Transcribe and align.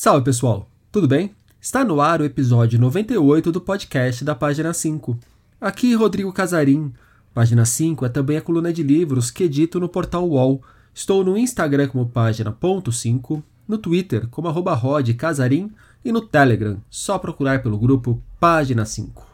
Salve 0.00 0.24
pessoal, 0.24 0.70
tudo 0.92 1.08
bem? 1.08 1.34
Está 1.60 1.82
no 1.82 2.00
ar 2.00 2.20
o 2.20 2.24
episódio 2.24 2.78
98 2.78 3.50
do 3.50 3.60
podcast 3.60 4.24
da 4.24 4.32
Página 4.32 4.72
5. 4.72 5.18
Aqui 5.60 5.92
Rodrigo 5.92 6.32
Casarim. 6.32 6.92
Página 7.34 7.64
5 7.64 8.06
é 8.06 8.08
também 8.08 8.36
a 8.36 8.40
coluna 8.40 8.72
de 8.72 8.84
livros 8.84 9.28
que 9.28 9.42
edito 9.42 9.80
no 9.80 9.88
portal 9.88 10.24
UOL. 10.24 10.62
Estou 10.94 11.24
no 11.24 11.36
Instagram 11.36 11.88
como 11.88 12.08
página.5, 12.08 13.42
no 13.66 13.76
Twitter 13.76 14.28
como 14.28 14.46
arroba 14.46 14.80
e 16.04 16.12
no 16.12 16.20
Telegram, 16.20 16.80
só 16.88 17.18
procurar 17.18 17.60
pelo 17.60 17.76
grupo 17.76 18.22
Página 18.38 18.84
5. 18.84 19.27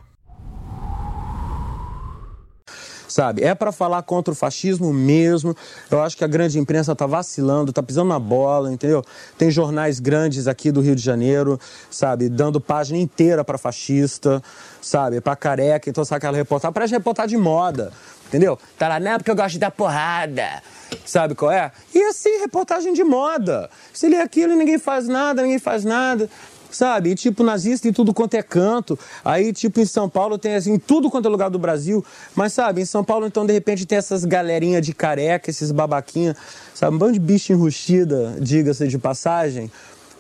Sabe? 3.15 3.45
É 3.45 3.55
para 3.55 3.71
falar 3.71 4.03
contra 4.03 4.33
o 4.33 4.35
fascismo 4.35 4.93
mesmo. 4.93 5.57
Eu 5.89 6.03
acho 6.03 6.17
que 6.17 6.25
a 6.25 6.27
grande 6.27 6.59
imprensa 6.59 6.91
está 6.91 7.07
vacilando, 7.07 7.71
está 7.71 7.81
pisando 7.81 8.09
na 8.09 8.19
bola, 8.19 8.73
entendeu? 8.73 9.05
Tem 9.39 9.53
jornais 9.53 10.01
grandes 10.01 10.49
aqui 10.49 10.73
do 10.73 10.81
Rio 10.81 10.97
de 10.97 11.03
Janeiro, 11.03 11.61
sabe? 11.89 12.29
Dando 12.29 12.61
página 12.61 12.99
inteira 12.99 13.45
para 13.45 13.57
fascista, 13.57 14.43
sabe? 14.83 15.21
Para 15.21 15.37
careca. 15.37 15.89
Então, 15.89 16.05
sabe 16.05 16.17
aquela 16.17 16.37
reportagem? 16.37 16.73
Parece 16.73 16.93
reportagem 16.93 17.39
de 17.39 17.45
moda, 17.45 17.93
entendeu? 18.27 18.59
Tá 18.77 18.89
lá, 18.89 18.99
não, 18.99 19.17
porque 19.17 19.31
eu 19.31 19.37
gosto 19.37 19.53
de 19.53 19.59
dar 19.61 19.71
porrada. 19.71 20.61
Sabe 21.07 21.37
qual 21.37 21.53
é? 21.53 21.71
E 21.95 22.03
assim, 22.07 22.41
reportagem 22.41 22.93
de 22.95 23.05
moda. 23.05 23.71
Se 23.93 24.09
lê 24.09 24.21
aquilo 24.21 24.55
e 24.55 24.57
ninguém 24.57 24.79
faz 24.79 25.07
nada, 25.07 25.41
ninguém 25.41 25.61
faz 25.61 25.85
nada 25.85 26.29
sabe? 26.77 27.11
E 27.11 27.15
tipo, 27.15 27.43
nazista 27.43 27.89
em 27.89 27.93
tudo 27.93 28.13
quanto 28.13 28.35
é 28.35 28.43
canto. 28.43 28.99
Aí, 29.25 29.53
tipo, 29.53 29.81
em 29.81 29.85
São 29.85 30.09
Paulo 30.09 30.39
tem 30.39 30.55
assim, 30.55 30.75
em 30.75 30.79
tudo 30.79 31.11
quanto 31.11 31.27
é 31.27 31.31
lugar 31.31 31.51
do 31.51 31.59
Brasil. 31.59 32.05
Mas, 32.35 32.53
sabe, 32.53 32.81
em 32.81 32.85
São 32.85 33.05
Paulo, 33.05 33.27
então, 33.27 33.47
de 33.47 33.53
repente, 33.53 33.87
tem 33.87 33.99
essas 33.99 34.25
galerinha 34.25 34.81
de 34.81 34.93
careca, 34.93 35.51
esses 35.51 35.71
babaquinha, 35.71 36.37
sabe? 36.75 36.95
Um 36.97 36.99
bando 36.99 37.13
de 37.15 37.21
bicho 37.21 37.53
enrustida, 37.53 38.37
diga-se 38.41 38.87
de 38.89 38.99
passagem. 38.99 39.71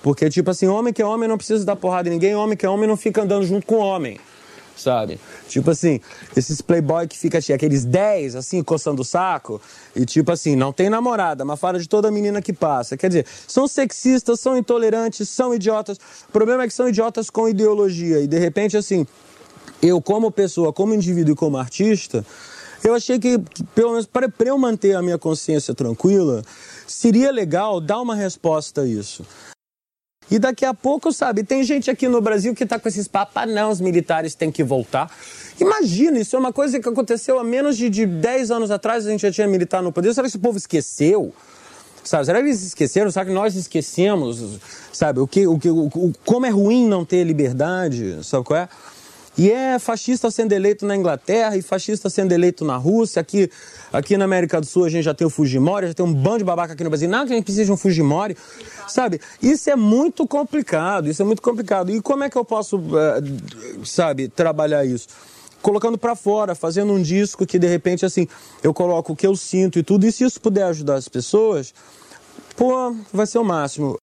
Porque, 0.02 0.28
tipo 0.28 0.50
assim, 0.50 0.66
homem 0.66 0.92
que 0.92 1.00
é 1.00 1.06
homem 1.06 1.28
não 1.28 1.36
precisa 1.36 1.64
dar 1.64 1.76
porrada 1.76 2.08
em 2.08 2.12
ninguém, 2.12 2.34
homem 2.34 2.56
que 2.56 2.66
é 2.66 2.68
homem 2.68 2.88
não 2.88 2.96
fica 2.96 3.22
andando 3.22 3.44
junto 3.46 3.66
com 3.66 3.76
homem 3.76 4.20
sabe? 4.76 5.20
Tipo 5.48 5.70
assim, 5.70 6.00
esses 6.36 6.60
playboy 6.60 7.06
que 7.06 7.18
fica 7.18 7.38
aqueles 7.38 7.84
10, 7.84 8.36
assim, 8.36 8.62
coçando 8.62 9.02
o 9.02 9.04
saco, 9.04 9.60
e 9.94 10.04
tipo 10.04 10.32
assim, 10.32 10.56
não 10.56 10.72
tem 10.72 10.88
namorada, 10.90 11.44
mas 11.44 11.58
fala 11.58 11.78
de 11.78 11.88
toda 11.88 12.10
menina 12.10 12.42
que 12.42 12.52
passa. 12.52 12.96
Quer 12.96 13.08
dizer, 13.08 13.26
são 13.46 13.66
sexistas, 13.68 14.40
são 14.40 14.56
intolerantes, 14.56 15.28
são 15.28 15.54
idiotas. 15.54 15.98
O 16.28 16.32
problema 16.32 16.64
é 16.64 16.66
que 16.66 16.74
são 16.74 16.88
idiotas 16.88 17.30
com 17.30 17.48
ideologia, 17.48 18.20
e 18.20 18.26
de 18.26 18.38
repente, 18.38 18.76
assim, 18.76 19.06
eu 19.82 20.00
como 20.00 20.30
pessoa, 20.30 20.72
como 20.72 20.94
indivíduo 20.94 21.34
e 21.34 21.36
como 21.36 21.56
artista, 21.56 22.24
eu 22.82 22.94
achei 22.94 23.18
que, 23.18 23.38
pelo 23.74 23.92
menos 23.92 24.06
para 24.06 24.30
eu 24.44 24.58
manter 24.58 24.94
a 24.94 25.00
minha 25.00 25.16
consciência 25.16 25.74
tranquila, 25.74 26.42
seria 26.86 27.30
legal 27.32 27.80
dar 27.80 28.00
uma 28.00 28.14
resposta 28.14 28.82
a 28.82 28.86
isso. 28.86 29.24
E 30.30 30.38
daqui 30.38 30.64
a 30.64 30.72
pouco, 30.72 31.12
sabe, 31.12 31.44
tem 31.44 31.62
gente 31.62 31.90
aqui 31.90 32.08
no 32.08 32.20
Brasil 32.20 32.54
que 32.54 32.64
está 32.64 32.78
com 32.78 32.88
esses 32.88 33.06
papos, 33.06 33.34
ah, 33.36 33.46
não, 33.46 33.70
os 33.70 33.80
militares 33.80 34.34
têm 34.34 34.50
que 34.50 34.64
voltar. 34.64 35.10
Imagina, 35.60 36.18
isso 36.18 36.34
é 36.34 36.38
uma 36.38 36.52
coisa 36.52 36.80
que 36.80 36.88
aconteceu 36.88 37.38
há 37.38 37.44
menos 37.44 37.76
de, 37.76 37.90
de 37.90 38.06
10 38.06 38.50
anos 38.50 38.70
atrás, 38.70 39.06
a 39.06 39.10
gente 39.10 39.20
já 39.20 39.30
tinha 39.30 39.46
militar 39.46 39.82
no 39.82 39.92
poder. 39.92 40.12
Será 40.14 40.24
que 40.24 40.30
esse 40.30 40.38
povo 40.38 40.56
esqueceu? 40.56 41.32
Sabe, 42.02 42.26
será 42.26 42.40
que 42.40 42.48
eles 42.48 42.62
esqueceram? 42.62 43.10
Será 43.10 43.24
que 43.24 43.32
nós 43.32 43.54
esquecemos? 43.54 44.58
Sabe, 44.92 45.20
o 45.20 45.26
que, 45.26 45.46
o 45.46 45.58
que, 45.58 45.70
o, 45.70 46.12
como 46.24 46.44
é 46.44 46.50
ruim 46.50 46.86
não 46.86 47.04
ter 47.04 47.24
liberdade? 47.24 48.18
Sabe 48.22 48.44
qual 48.44 48.60
é? 48.60 48.68
E 49.36 49.50
é 49.50 49.78
fascista 49.80 50.30
sendo 50.30 50.52
eleito 50.52 50.86
na 50.86 50.94
Inglaterra 50.94 51.56
e 51.56 51.62
fascista 51.62 52.08
sendo 52.08 52.32
eleito 52.32 52.64
na 52.64 52.76
Rússia. 52.76 53.20
Aqui, 53.20 53.50
aqui 53.92 54.16
na 54.16 54.24
América 54.24 54.60
do 54.60 54.66
Sul 54.66 54.84
a 54.84 54.88
gente 54.88 55.04
já 55.04 55.12
tem 55.12 55.26
o 55.26 55.30
Fujimori, 55.30 55.88
já 55.88 55.94
tem 55.94 56.06
um 56.06 56.14
bando 56.14 56.38
de 56.38 56.44
babaca 56.44 56.72
aqui 56.72 56.84
no 56.84 56.90
Brasil. 56.90 57.08
Não, 57.08 57.26
que 57.26 57.32
a 57.32 57.36
gente 57.36 57.44
precisa 57.44 57.64
de 57.64 57.72
um 57.72 57.76
Fujimori. 57.76 58.36
Sabe? 58.86 59.20
Isso 59.42 59.68
é 59.68 59.74
muito 59.74 60.26
complicado, 60.26 61.08
isso 61.08 61.20
é 61.20 61.24
muito 61.24 61.42
complicado. 61.42 61.90
E 61.90 62.00
como 62.00 62.22
é 62.22 62.30
que 62.30 62.36
eu 62.36 62.44
posso, 62.44 62.78
uh, 62.78 63.84
sabe, 63.84 64.28
trabalhar 64.28 64.84
isso? 64.84 65.08
colocando 65.60 65.96
para 65.96 66.14
fora, 66.14 66.54
fazendo 66.54 66.92
um 66.92 67.00
disco 67.00 67.46
que 67.46 67.58
de 67.58 67.66
repente 67.66 68.04
assim, 68.04 68.28
eu 68.62 68.74
coloco 68.74 69.14
o 69.14 69.16
que 69.16 69.26
eu 69.26 69.34
sinto 69.34 69.78
e 69.78 69.82
tudo, 69.82 70.06
e 70.06 70.12
se 70.12 70.22
isso 70.22 70.38
puder 70.38 70.64
ajudar 70.64 70.96
as 70.96 71.08
pessoas, 71.08 71.72
pô, 72.54 72.94
vai 73.10 73.26
ser 73.26 73.38
o 73.38 73.44
máximo. 73.44 73.96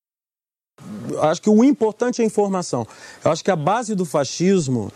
Acho 1.21 1.39
que 1.39 1.49
o 1.51 1.63
importante 1.63 2.19
é 2.19 2.23
a 2.23 2.25
informação. 2.25 2.87
Eu 3.23 3.31
acho 3.31 3.43
que 3.43 3.51
a 3.51 3.55
base 3.55 3.93
do 3.93 4.05
fascismo 4.05 4.91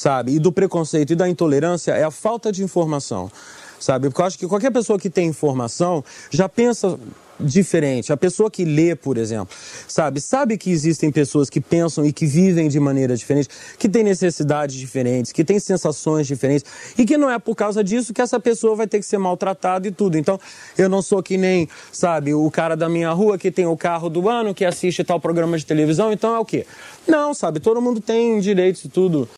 sabe? 0.00 0.32
E 0.32 0.38
do 0.38 0.50
preconceito 0.50 1.12
e 1.12 1.16
da 1.16 1.28
intolerância 1.28 1.92
é 1.92 2.04
a 2.04 2.10
falta 2.10 2.50
de 2.50 2.64
informação, 2.64 3.30
sabe? 3.78 4.08
Porque 4.08 4.22
eu 4.22 4.24
acho 4.24 4.38
que 4.38 4.46
qualquer 4.46 4.72
pessoa 4.72 4.98
que 4.98 5.10
tem 5.10 5.28
informação 5.28 6.02
já 6.30 6.48
pensa 6.48 6.98
diferente. 7.38 8.10
A 8.10 8.16
pessoa 8.16 8.50
que 8.50 8.64
lê, 8.64 8.94
por 8.94 9.18
exemplo, 9.18 9.54
sabe, 9.86 10.18
sabe 10.20 10.56
que 10.56 10.70
existem 10.70 11.12
pessoas 11.12 11.50
que 11.50 11.60
pensam 11.60 12.04
e 12.04 12.14
que 12.14 12.24
vivem 12.24 12.66
de 12.66 12.80
maneira 12.80 13.14
diferente, 13.14 13.50
que 13.78 13.90
têm 13.90 14.02
necessidades 14.02 14.74
diferentes, 14.74 15.32
que 15.32 15.44
têm 15.44 15.60
sensações 15.60 16.26
diferentes 16.26 16.64
e 16.96 17.04
que 17.04 17.18
não 17.18 17.30
é 17.30 17.38
por 17.38 17.54
causa 17.54 17.84
disso 17.84 18.14
que 18.14 18.22
essa 18.22 18.40
pessoa 18.40 18.74
vai 18.74 18.86
ter 18.86 19.00
que 19.00 19.06
ser 19.06 19.18
maltratada 19.18 19.86
e 19.86 19.90
tudo. 19.90 20.16
Então, 20.16 20.40
eu 20.78 20.88
não 20.88 21.02
sou 21.02 21.22
que 21.22 21.36
nem, 21.36 21.68
sabe, 21.92 22.32
o 22.32 22.50
cara 22.50 22.74
da 22.74 22.88
minha 22.88 23.10
rua 23.10 23.36
que 23.36 23.50
tem 23.50 23.66
o 23.66 23.76
carro 23.76 24.08
do 24.08 24.30
ano, 24.30 24.54
que 24.54 24.64
assiste 24.64 25.04
tal 25.04 25.20
programa 25.20 25.58
de 25.58 25.66
televisão, 25.66 26.10
então 26.10 26.34
é 26.34 26.38
o 26.38 26.44
quê? 26.44 26.66
Não, 27.06 27.34
sabe, 27.34 27.60
todo 27.60 27.82
mundo 27.82 28.00
tem 28.00 28.40
direitos 28.40 28.82
e 28.84 28.88
tudo. 28.88 29.28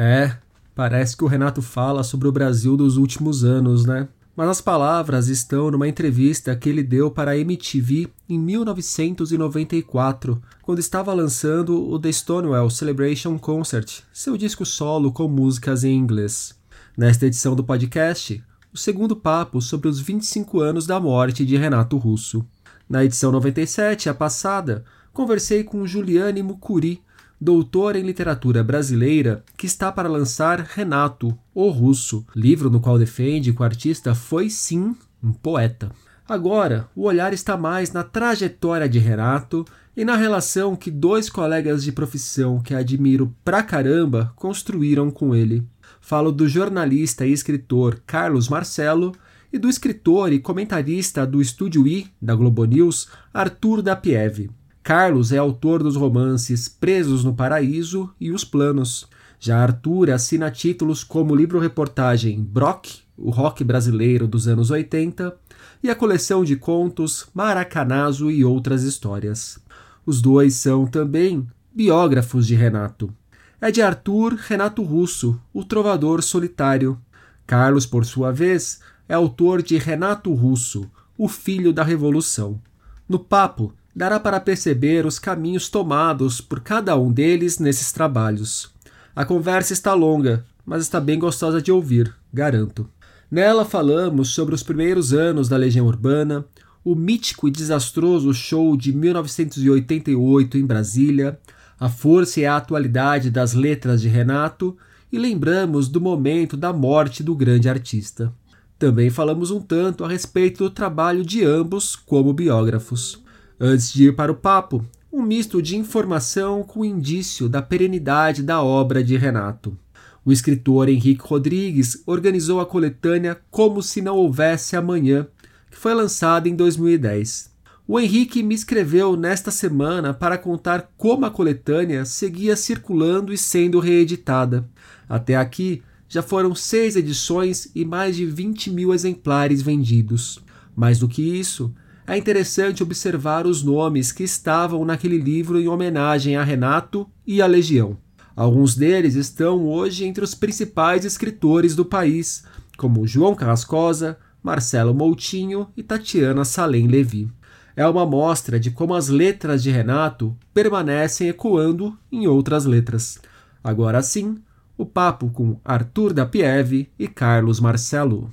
É, 0.00 0.36
parece 0.76 1.16
que 1.16 1.24
o 1.24 1.26
Renato 1.26 1.60
fala 1.60 2.04
sobre 2.04 2.28
o 2.28 2.32
Brasil 2.32 2.76
dos 2.76 2.96
últimos 2.96 3.42
anos, 3.42 3.84
né? 3.84 4.06
Mas 4.36 4.48
as 4.48 4.60
palavras 4.60 5.26
estão 5.26 5.72
numa 5.72 5.88
entrevista 5.88 6.54
que 6.54 6.68
ele 6.68 6.84
deu 6.84 7.10
para 7.10 7.32
a 7.32 7.36
MTV 7.36 8.08
em 8.28 8.38
1994, 8.38 10.40
quando 10.62 10.78
estava 10.78 11.12
lançando 11.12 11.90
o 11.90 11.98
The 11.98 12.12
Stonewall 12.12 12.70
Celebration 12.70 13.36
Concert, 13.40 14.02
seu 14.12 14.36
disco 14.36 14.64
solo 14.64 15.10
com 15.10 15.26
músicas 15.26 15.82
em 15.82 15.96
inglês. 15.96 16.56
Nesta 16.96 17.26
edição 17.26 17.56
do 17.56 17.64
podcast, 17.64 18.40
o 18.72 18.78
segundo 18.78 19.16
papo 19.16 19.60
sobre 19.60 19.88
os 19.88 19.98
25 19.98 20.60
anos 20.60 20.86
da 20.86 21.00
morte 21.00 21.44
de 21.44 21.56
Renato 21.56 21.96
Russo. 21.96 22.46
Na 22.88 23.04
edição 23.04 23.32
97, 23.32 24.08
a 24.08 24.14
passada, 24.14 24.84
conversei 25.12 25.64
com 25.64 25.84
Juliane 25.84 26.40
Mucuri, 26.40 27.02
doutora 27.40 27.98
em 27.98 28.02
literatura 28.02 28.64
brasileira, 28.64 29.44
que 29.56 29.66
está 29.66 29.92
para 29.92 30.08
lançar 30.08 30.60
Renato, 30.60 31.36
o 31.54 31.68
Russo, 31.70 32.26
livro 32.34 32.68
no 32.68 32.80
qual 32.80 32.98
defende 32.98 33.52
que 33.52 33.62
o 33.62 33.64
artista 33.64 34.14
foi 34.14 34.50
sim 34.50 34.96
um 35.22 35.32
poeta. 35.32 35.90
Agora, 36.28 36.88
o 36.94 37.04
olhar 37.04 37.32
está 37.32 37.56
mais 37.56 37.92
na 37.92 38.02
trajetória 38.02 38.88
de 38.88 38.98
Renato 38.98 39.64
e 39.96 40.04
na 40.04 40.14
relação 40.14 40.76
que 40.76 40.90
dois 40.90 41.30
colegas 41.30 41.82
de 41.82 41.90
profissão 41.90 42.60
que 42.60 42.74
admiro 42.74 43.34
pra 43.44 43.62
caramba 43.62 44.32
construíram 44.36 45.10
com 45.10 45.34
ele. 45.34 45.66
Falo 46.00 46.30
do 46.30 46.46
jornalista 46.46 47.26
e 47.26 47.32
escritor 47.32 48.00
Carlos 48.06 48.48
Marcelo 48.48 49.14
e 49.52 49.58
do 49.58 49.68
escritor 49.68 50.32
e 50.32 50.38
comentarista 50.38 51.26
do 51.26 51.40
Estúdio 51.40 51.86
I 51.86 52.06
da 52.20 52.34
Globo 52.34 52.64
News, 52.64 53.08
Arthur 53.32 53.80
da 53.80 53.96
Pieve. 53.96 54.50
Carlos 54.88 55.32
é 55.32 55.36
autor 55.36 55.82
dos 55.82 55.96
romances 55.96 56.66
Presos 56.66 57.22
no 57.22 57.34
Paraíso 57.34 58.10
e 58.18 58.32
Os 58.32 58.42
Planos. 58.42 59.06
Já 59.38 59.58
Arthur 59.58 60.08
assina 60.08 60.50
títulos 60.50 61.04
como 61.04 61.36
livro-reportagem 61.36 62.42
Brock, 62.42 63.00
o 63.14 63.28
rock 63.28 63.62
brasileiro 63.62 64.26
dos 64.26 64.48
anos 64.48 64.70
80, 64.70 65.36
e 65.82 65.90
a 65.90 65.94
coleção 65.94 66.42
de 66.42 66.56
contos 66.56 67.26
Maracanazo 67.34 68.30
e 68.30 68.42
outras 68.42 68.82
histórias. 68.82 69.58
Os 70.06 70.22
dois 70.22 70.54
são 70.54 70.86
também 70.86 71.46
biógrafos 71.70 72.46
de 72.46 72.54
Renato. 72.54 73.12
É 73.60 73.70
de 73.70 73.82
Arthur 73.82 74.36
Renato 74.36 74.82
Russo, 74.82 75.38
o 75.52 75.62
trovador 75.66 76.22
solitário. 76.22 76.98
Carlos, 77.46 77.84
por 77.84 78.06
sua 78.06 78.32
vez, 78.32 78.80
é 79.06 79.12
autor 79.12 79.62
de 79.62 79.76
Renato 79.76 80.32
Russo, 80.32 80.90
o 81.18 81.28
filho 81.28 81.74
da 81.74 81.84
Revolução. 81.84 82.58
No 83.06 83.18
papo, 83.18 83.74
dará 83.98 84.20
para 84.20 84.38
perceber 84.38 85.04
os 85.04 85.18
caminhos 85.18 85.68
tomados 85.68 86.40
por 86.40 86.60
cada 86.60 86.96
um 86.96 87.10
deles 87.10 87.58
nesses 87.58 87.90
trabalhos. 87.90 88.70
A 89.14 89.24
conversa 89.24 89.72
está 89.72 89.92
longa, 89.92 90.44
mas 90.64 90.84
está 90.84 91.00
bem 91.00 91.18
gostosa 91.18 91.60
de 91.60 91.72
ouvir, 91.72 92.14
garanto. 92.32 92.88
Nela 93.28 93.64
falamos 93.64 94.28
sobre 94.28 94.54
os 94.54 94.62
primeiros 94.62 95.12
anos 95.12 95.48
da 95.48 95.56
Legião 95.56 95.84
Urbana, 95.84 96.44
o 96.84 96.94
mítico 96.94 97.48
e 97.48 97.50
desastroso 97.50 98.32
show 98.32 98.76
de 98.76 98.92
1988 98.92 100.56
em 100.56 100.64
Brasília, 100.64 101.36
a 101.80 101.88
força 101.88 102.38
e 102.38 102.46
a 102.46 102.56
atualidade 102.56 103.32
das 103.32 103.52
letras 103.52 104.00
de 104.00 104.06
Renato 104.06 104.76
e 105.10 105.18
lembramos 105.18 105.88
do 105.88 106.00
momento 106.00 106.56
da 106.56 106.72
morte 106.72 107.20
do 107.20 107.34
grande 107.34 107.68
artista. 107.68 108.32
Também 108.78 109.10
falamos 109.10 109.50
um 109.50 109.60
tanto 109.60 110.04
a 110.04 110.08
respeito 110.08 110.62
do 110.62 110.70
trabalho 110.70 111.24
de 111.24 111.44
ambos 111.44 111.96
como 111.96 112.32
biógrafos. 112.32 113.26
Antes 113.60 113.92
de 113.92 114.04
ir 114.04 114.14
para 114.14 114.30
o 114.30 114.36
papo, 114.36 114.84
um 115.12 115.20
misto 115.20 115.60
de 115.60 115.76
informação 115.76 116.62
com 116.62 116.84
indício 116.84 117.48
da 117.48 117.60
perenidade 117.60 118.40
da 118.40 118.62
obra 118.62 119.02
de 119.02 119.16
Renato. 119.16 119.76
O 120.24 120.30
escritor 120.30 120.88
Henrique 120.88 121.26
Rodrigues 121.26 122.00
organizou 122.06 122.60
a 122.60 122.66
coletânea 122.66 123.36
Como 123.50 123.82
Se 123.82 124.00
Não 124.00 124.16
Houvesse 124.16 124.76
Amanhã, 124.76 125.26
que 125.68 125.76
foi 125.76 125.92
lançada 125.92 126.48
em 126.48 126.54
2010. 126.54 127.50
O 127.84 127.98
Henrique 127.98 128.44
me 128.44 128.54
escreveu 128.54 129.16
nesta 129.16 129.50
semana 129.50 130.14
para 130.14 130.38
contar 130.38 130.92
como 130.96 131.26
a 131.26 131.30
coletânea 131.30 132.04
seguia 132.04 132.54
circulando 132.54 133.32
e 133.32 133.38
sendo 133.38 133.80
reeditada. 133.80 134.68
Até 135.08 135.34
aqui, 135.34 135.82
já 136.08 136.22
foram 136.22 136.54
seis 136.54 136.94
edições 136.94 137.72
e 137.74 137.84
mais 137.84 138.14
de 138.14 138.24
20 138.24 138.70
mil 138.70 138.94
exemplares 138.94 139.62
vendidos. 139.62 140.38
Mais 140.76 141.00
do 141.00 141.08
que 141.08 141.22
isso, 141.22 141.74
é 142.08 142.16
interessante 142.16 142.82
observar 142.82 143.46
os 143.46 143.62
nomes 143.62 144.10
que 144.10 144.24
estavam 144.24 144.82
naquele 144.82 145.18
livro 145.18 145.60
em 145.60 145.68
homenagem 145.68 146.36
a 146.36 146.42
Renato 146.42 147.06
e 147.26 147.42
a 147.42 147.46
Legião. 147.46 147.98
Alguns 148.34 148.74
deles 148.74 149.14
estão 149.14 149.66
hoje 149.66 150.06
entre 150.06 150.24
os 150.24 150.34
principais 150.34 151.04
escritores 151.04 151.76
do 151.76 151.84
país, 151.84 152.44
como 152.78 153.06
João 153.06 153.34
Carrascosa, 153.34 154.16
Marcelo 154.42 154.94
Moutinho 154.94 155.68
e 155.76 155.82
Tatiana 155.82 156.46
Salem 156.46 156.86
Levi. 156.86 157.30
É 157.76 157.86
uma 157.86 158.06
mostra 158.06 158.58
de 158.58 158.70
como 158.70 158.94
as 158.94 159.08
letras 159.08 159.62
de 159.62 159.70
Renato 159.70 160.34
permanecem 160.54 161.28
ecoando 161.28 161.98
em 162.10 162.26
outras 162.26 162.64
letras. 162.64 163.20
Agora 163.62 164.00
sim, 164.00 164.38
o 164.78 164.86
papo 164.86 165.28
com 165.28 165.60
Arthur 165.62 166.14
da 166.14 166.24
Pieve 166.24 166.90
e 166.98 167.06
Carlos 167.06 167.60
Marcelo. 167.60 168.30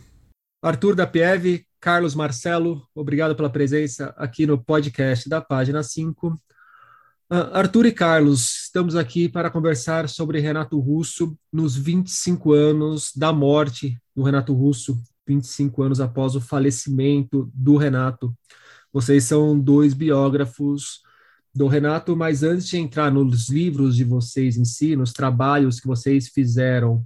Arthur 0.63 0.95
da 0.95 1.05
Pieve, 1.05 1.65
Carlos 1.85 2.15
Marcelo, 2.15 2.81
obrigado 2.95 3.35
pela 3.35 3.47
presença 3.47 4.11
aqui 4.17 4.47
no 4.47 4.57
podcast 4.57 5.29
da 5.29 5.39
página 5.39 5.83
5. 5.83 6.29
Uh, 6.29 6.39
ah, 7.29 7.59
Arthur 7.59 7.85
e 7.85 7.91
Carlos, 7.91 8.63
estamos 8.63 8.95
aqui 8.95 9.29
para 9.29 9.51
conversar 9.51 10.09
sobre 10.09 10.39
Renato 10.39 10.79
Russo 10.79 11.37
nos 11.53 11.77
25 11.77 12.53
anos 12.53 13.11
da 13.15 13.31
morte 13.31 14.01
do 14.15 14.23
Renato 14.23 14.51
Russo, 14.51 14.99
25 15.27 15.83
anos 15.83 16.01
após 16.01 16.35
o 16.35 16.41
falecimento 16.41 17.51
do 17.53 17.77
Renato. 17.77 18.35
Vocês 18.91 19.25
são 19.25 19.59
dois 19.59 19.93
biógrafos 19.93 21.03
do 21.53 21.67
Renato, 21.67 22.15
mas 22.15 22.41
antes 22.41 22.67
de 22.67 22.79
entrar 22.79 23.11
nos 23.11 23.47
livros 23.47 23.95
de 23.95 24.03
vocês 24.03 24.57
em 24.57 24.65
si, 24.65 24.95
nos 24.95 25.13
trabalhos 25.13 25.79
que 25.79 25.85
vocês 25.85 26.29
fizeram 26.29 27.05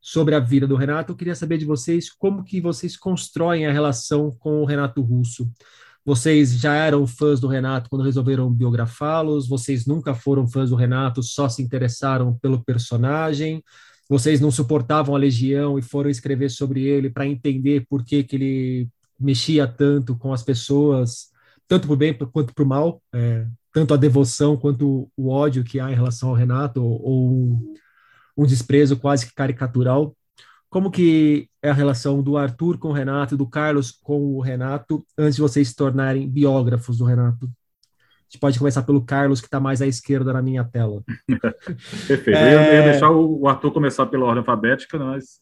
sobre 0.00 0.34
a 0.34 0.40
vida 0.40 0.66
do 0.66 0.76
Renato. 0.76 1.12
Eu 1.12 1.16
queria 1.16 1.34
saber 1.34 1.58
de 1.58 1.64
vocês 1.64 2.10
como 2.10 2.42
que 2.42 2.60
vocês 2.60 2.96
constroem 2.96 3.66
a 3.66 3.72
relação 3.72 4.34
com 4.38 4.62
o 4.62 4.64
Renato 4.64 5.02
Russo. 5.02 5.50
Vocês 6.04 6.58
já 6.58 6.74
eram 6.74 7.06
fãs 7.06 7.40
do 7.40 7.46
Renato 7.46 7.90
quando 7.90 8.04
resolveram 8.04 8.50
biografá-los? 8.50 9.46
Vocês 9.46 9.86
nunca 9.86 10.14
foram 10.14 10.48
fãs 10.48 10.70
do 10.70 10.76
Renato, 10.76 11.22
só 11.22 11.48
se 11.48 11.62
interessaram 11.62 12.36
pelo 12.38 12.64
personagem? 12.64 13.62
Vocês 14.08 14.40
não 14.40 14.50
suportavam 14.50 15.14
a 15.14 15.18
Legião 15.18 15.78
e 15.78 15.82
foram 15.82 16.10
escrever 16.10 16.50
sobre 16.50 16.82
ele 16.84 17.10
para 17.10 17.26
entender 17.26 17.86
por 17.88 18.04
que, 18.04 18.24
que 18.24 18.36
ele 18.36 18.88
mexia 19.18 19.68
tanto 19.68 20.16
com 20.16 20.32
as 20.32 20.42
pessoas, 20.42 21.28
tanto 21.68 21.92
o 21.92 21.96
bem 21.96 22.12
quanto 22.14 22.52
o 22.58 22.66
mal? 22.66 23.00
É, 23.12 23.46
tanto 23.72 23.94
a 23.94 23.96
devoção 23.96 24.56
quanto 24.56 25.08
o 25.16 25.28
ódio 25.28 25.62
que 25.62 25.78
há 25.78 25.92
em 25.92 25.94
relação 25.94 26.30
ao 26.30 26.34
Renato, 26.34 26.82
ou, 26.82 27.02
ou 27.02 27.74
um 28.36 28.46
desprezo 28.46 28.96
quase 28.96 29.26
que 29.26 29.34
caricatural. 29.34 30.14
Como 30.68 30.90
que 30.90 31.48
é 31.62 31.70
a 31.70 31.74
relação 31.74 32.22
do 32.22 32.36
Arthur 32.36 32.78
com 32.78 32.88
o 32.88 32.92
Renato 32.92 33.36
do 33.36 33.46
Carlos 33.46 33.90
com 33.90 34.36
o 34.36 34.40
Renato 34.40 35.04
antes 35.18 35.36
de 35.36 35.42
vocês 35.42 35.68
se 35.68 35.76
tornarem 35.76 36.28
biógrafos 36.28 36.98
do 36.98 37.04
Renato? 37.04 37.46
A 37.46 38.32
gente 38.32 38.40
pode 38.40 38.58
começar 38.60 38.82
pelo 38.82 39.04
Carlos, 39.04 39.40
que 39.40 39.48
está 39.48 39.58
mais 39.58 39.82
à 39.82 39.86
esquerda 39.88 40.32
na 40.32 40.40
minha 40.40 40.62
tela. 40.62 41.02
Perfeito. 42.06 42.38
É... 42.38 42.54
Eu 42.54 42.74
ia 42.74 42.92
deixar 42.92 43.10
o 43.10 43.48
Arthur 43.48 43.72
começar 43.72 44.06
pela 44.06 44.24
ordem 44.24 44.38
alfabética, 44.38 44.96
mas. 44.96 45.40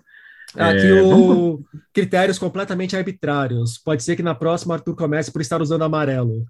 Aqui 0.55 0.87
é... 0.87 1.03
o 1.03 1.63
critérios 1.93 2.39
completamente 2.39 2.97
arbitrários. 2.97 3.77
Pode 3.77 4.03
ser 4.03 4.17
que 4.17 4.23
na 4.23 4.35
próxima 4.35 4.73
Arthur 4.73 4.97
comece 4.97 5.31
por 5.31 5.43
estar 5.43 5.61
usando 5.61 5.85
amarelo. 5.85 6.47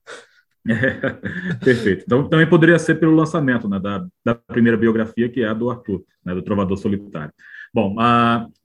Perfeito. 1.64 2.04
Então, 2.04 2.28
também 2.28 2.48
poderia 2.48 2.78
ser 2.78 2.96
pelo 2.96 3.14
lançamento 3.14 3.68
né, 3.68 3.78
da, 3.78 4.06
da 4.24 4.34
primeira 4.34 4.76
biografia, 4.76 5.28
que 5.28 5.42
é 5.42 5.48
a 5.48 5.54
do 5.54 5.70
Arthur, 5.70 6.04
né, 6.24 6.34
do 6.34 6.42
Trovador 6.42 6.76
Solitário. 6.76 7.32
Bom, 7.72 7.96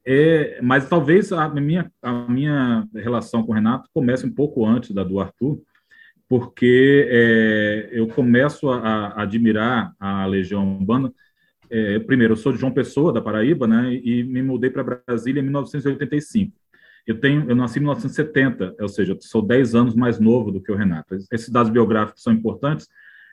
é, 0.06 0.60
mas 0.62 0.88
talvez 0.88 1.32
a 1.32 1.48
minha, 1.50 1.92
a 2.02 2.12
minha 2.30 2.88
relação 2.94 3.44
com 3.44 3.52
o 3.52 3.56
Renato 3.56 3.90
comece 3.94 4.26
um 4.26 4.34
pouco 4.34 4.66
antes 4.66 4.92
da 4.92 5.04
do 5.04 5.20
Arthur, 5.20 5.62
porque 6.28 7.08
é, 7.10 7.90
eu 7.92 8.08
começo 8.08 8.70
a, 8.70 8.78
a, 8.80 9.24
admirar 9.24 9.94
a 10.00 10.26
Legião 10.26 10.78
Urbana. 10.78 11.14
É, 11.70 12.00
primeiro, 12.00 12.34
eu 12.34 12.38
sou 12.38 12.54
de 12.54 12.60
João 12.60 12.72
Pessoa, 12.72 13.12
da 13.12 13.22
Paraíba, 13.22 13.68
né, 13.68 13.94
e 13.94 14.24
me 14.24 14.42
mudei 14.42 14.70
para 14.70 14.84
Brasília 15.06 15.42
em 15.42 15.44
1985. 15.44 16.63
Eu 17.06 17.20
tenho, 17.20 17.50
eu 17.50 17.56
nasci 17.56 17.80
em 17.80 17.82
1970, 17.82 18.76
ou 18.80 18.88
seja, 18.88 19.18
sou 19.20 19.42
10 19.42 19.76
anos 19.76 19.96
mais 19.96 20.20
novo 20.20 20.52
do 20.52 20.62
que 20.62 20.72
o 20.72 20.76
Renato. 20.76 21.16
Esses 21.32 21.50
dados 21.50 21.72
biográficos 21.72 22.24
são 22.24 22.32
importantes, 22.32 22.88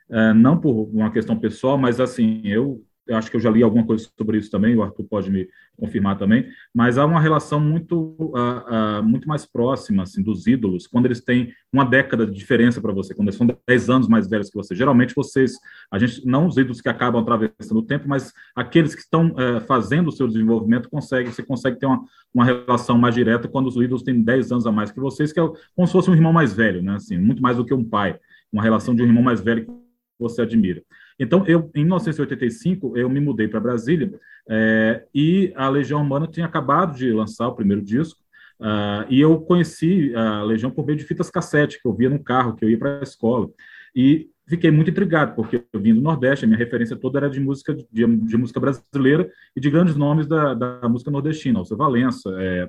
uh, 0.09 0.35
não 0.35 0.59
por 0.59 0.73
uma 0.93 1.11
questão 1.13 1.39
pessoal, 1.39 1.79
mas 1.79 2.01
assim, 2.01 2.41
eu 2.45 2.83
eu 3.11 3.17
acho 3.17 3.29
que 3.29 3.37
eu 3.37 3.41
já 3.41 3.51
li 3.51 3.61
alguma 3.61 3.85
coisa 3.85 4.09
sobre 4.17 4.39
isso 4.39 4.51
também, 4.51 4.77
o 4.77 4.83
Arthur 4.83 5.05
pode 5.05 5.31
me 5.31 5.49
confirmar 5.77 6.17
também, 6.17 6.47
mas 6.73 6.97
há 6.97 7.05
uma 7.05 7.21
relação 7.21 7.59
muito, 7.59 8.17
uh, 8.21 9.01
uh, 9.01 9.03
muito 9.03 9.27
mais 9.27 9.45
próxima 9.45 10.05
assim, 10.05 10.23
dos 10.23 10.47
ídolos, 10.47 10.87
quando 10.87 11.07
eles 11.07 11.21
têm 11.21 11.53
uma 11.73 11.85
década 11.85 12.25
de 12.25 12.33
diferença 12.33 12.81
para 12.81 12.93
você, 12.93 13.13
quando 13.13 13.29
eles 13.29 13.37
são 13.37 13.49
10 13.67 13.91
anos 13.91 14.09
mais 14.09 14.29
velhos 14.29 14.49
que 14.49 14.57
você. 14.57 14.77
Geralmente 14.77 15.13
vocês, 15.15 15.55
a 15.91 15.99
gente, 15.99 16.25
não 16.25 16.47
os 16.47 16.57
ídolos 16.57 16.81
que 16.81 16.89
acabam 16.89 17.21
atravessando 17.21 17.79
o 17.79 17.83
tempo, 17.83 18.09
mas 18.09 18.33
aqueles 18.55 18.95
que 18.95 19.01
estão 19.01 19.33
uh, 19.33 19.61
fazendo 19.67 20.07
o 20.07 20.13
seu 20.13 20.29
desenvolvimento, 20.29 20.89
consegue, 20.89 21.33
você 21.33 21.43
consegue 21.43 21.81
ter 21.81 21.87
uma, 21.87 22.05
uma 22.33 22.45
relação 22.45 22.97
mais 22.97 23.15
direta 23.17 23.49
quando 23.49 23.67
os 23.67 23.75
ídolos 23.75 24.05
têm 24.05 24.23
10 24.23 24.53
anos 24.53 24.67
a 24.69 24.73
mais 24.73 24.93
que 24.93 25.01
vocês, 25.01 25.33
que 25.33 25.41
é 25.41 25.43
como 25.75 25.87
se 25.87 25.93
fosse 25.93 26.09
um 26.09 26.15
irmão 26.15 26.33
mais 26.33 26.53
velho, 26.53 26.81
né? 26.81 26.95
assim, 26.95 27.19
muito 27.19 27.43
mais 27.43 27.57
do 27.57 27.65
que 27.65 27.75
um 27.75 27.85
pai, 27.85 28.17
uma 28.53 28.63
relação 28.63 28.95
de 28.95 29.03
um 29.03 29.07
irmão 29.07 29.23
mais 29.23 29.41
velho 29.41 29.67
que 29.67 29.73
você 30.17 30.43
admira. 30.43 30.81
Então, 31.21 31.45
eu, 31.47 31.71
em 31.75 31.85
1985, 31.85 32.97
eu 32.97 33.11
me 33.11 33.21
mudei 33.21 33.47
para 33.47 33.61
Brasília 33.61 34.11
é, 34.49 35.05
e 35.15 35.53
a 35.55 35.69
Legião 35.69 36.01
Humana 36.01 36.27
tinha 36.27 36.47
acabado 36.47 36.97
de 36.97 37.13
lançar 37.13 37.47
o 37.47 37.55
primeiro 37.55 37.83
disco. 37.83 38.19
Uh, 38.59 39.05
e 39.09 39.21
eu 39.21 39.41
conheci 39.41 40.15
a 40.15 40.43
Legião 40.43 40.71
por 40.71 40.85
meio 40.85 40.99
de 40.99 41.05
fitas 41.05 41.31
cassete, 41.31 41.81
que 41.81 41.87
eu 41.87 41.95
via 41.95 42.11
no 42.11 42.23
carro, 42.23 42.55
que 42.55 42.65
eu 42.65 42.71
ia 42.71 42.79
para 42.79 43.01
a 43.01 43.03
escola. 43.03 43.49
E 43.95 44.29
fiquei 44.49 44.71
muito 44.71 44.91
intrigado, 44.91 45.35
porque 45.35 45.63
eu 45.73 45.81
vim 45.81 45.95
do 45.95 46.01
Nordeste, 46.01 46.45
a 46.45 46.49
minha 46.49 46.59
referência 46.59 46.97
toda 46.97 47.19
era 47.19 47.31
de 47.31 47.39
música, 47.39 47.75
de, 47.75 48.07
de 48.07 48.37
música 48.37 48.61
brasileira 48.61 49.31
e 49.55 49.61
de 49.61 49.71
grandes 49.71 49.97
nomes 49.97 50.27
da, 50.27 50.55
da 50.55 50.89
música 50.89 51.11
nordestina, 51.11 51.59
Alceu 51.59 51.77
Valença, 51.77 52.31
é, 52.39 52.69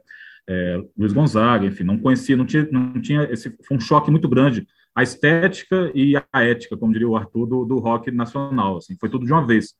é, 0.50 0.83
Luiz 0.98 1.12
Gonzaga, 1.12 1.65
enfim, 1.65 1.83
não 1.83 1.98
conhecia, 1.98 2.38
não 2.38 2.45
tinha, 2.45 2.68
não 2.71 3.01
tinha 3.01 3.24
esse, 3.24 3.50
foi 3.65 3.77
um 3.77 3.80
choque 3.80 4.12
muito 4.12 4.30
grande 4.30 4.65
a 4.96 5.04
estética 5.04 5.92
e 5.96 6.15
a 6.15 6.44
ética, 6.44 6.77
como 6.77 6.94
diria 6.94 7.08
o 7.08 7.15
Arthur, 7.15 7.46
do, 7.46 7.65
do 7.65 7.80
rock 7.80 8.12
nacional. 8.12 8.77
Assim, 8.77 8.96
foi 9.00 9.10
tudo 9.10 9.25
de 9.25 9.32
uma 9.32 9.46
vez. 9.46 9.74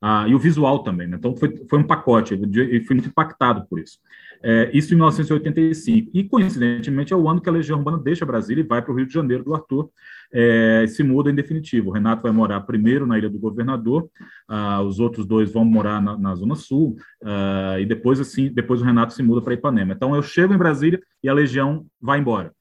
Ah, 0.00 0.26
e 0.28 0.34
o 0.34 0.38
visual 0.38 0.84
também, 0.84 1.08
né? 1.08 1.16
Então 1.16 1.36
foi, 1.36 1.56
foi 1.68 1.78
um 1.78 1.86
pacote, 1.86 2.34
e 2.34 2.80
fui 2.84 2.94
muito 2.94 3.08
impactado 3.08 3.66
por 3.68 3.80
isso. 3.80 3.98
É, 4.42 4.70
isso 4.72 4.92
em 4.92 4.96
1985. 4.96 6.10
E, 6.14 6.24
coincidentemente, 6.24 7.12
é 7.12 7.16
o 7.16 7.28
ano 7.28 7.40
que 7.40 7.48
a 7.48 7.52
Legião 7.52 7.78
Urbana 7.78 7.98
deixa 7.98 8.24
Brasília 8.24 8.62
e 8.62 8.66
vai 8.66 8.80
para 8.80 8.92
o 8.92 8.96
Rio 8.96 9.06
de 9.06 9.12
Janeiro 9.12 9.42
do 9.42 9.54
Arthur, 9.54 9.90
é, 10.32 10.86
se 10.86 11.02
muda 11.02 11.30
em 11.30 11.34
definitivo. 11.34 11.90
O 11.90 11.92
Renato 11.92 12.22
vai 12.22 12.32
morar 12.32 12.60
primeiro 12.60 13.06
na 13.06 13.18
Ilha 13.18 13.28
do 13.28 13.38
Governador, 13.38 14.08
ah, 14.46 14.82
os 14.82 15.00
outros 15.00 15.26
dois 15.26 15.52
vão 15.52 15.64
morar 15.64 16.00
na, 16.00 16.16
na 16.16 16.34
Zona 16.34 16.54
Sul, 16.54 16.96
ah, 17.24 17.76
e 17.80 17.86
depois, 17.86 18.20
assim, 18.20 18.48
depois 18.52 18.80
o 18.80 18.84
Renato 18.84 19.12
se 19.12 19.22
muda 19.22 19.42
para 19.42 19.54
Ipanema. 19.54 19.94
Então, 19.94 20.14
eu 20.14 20.22
chego 20.22 20.54
em 20.54 20.58
Brasília 20.58 21.00
e 21.22 21.28
a 21.28 21.32
Legião 21.32 21.86
vai 22.00 22.20
embora. 22.20 22.52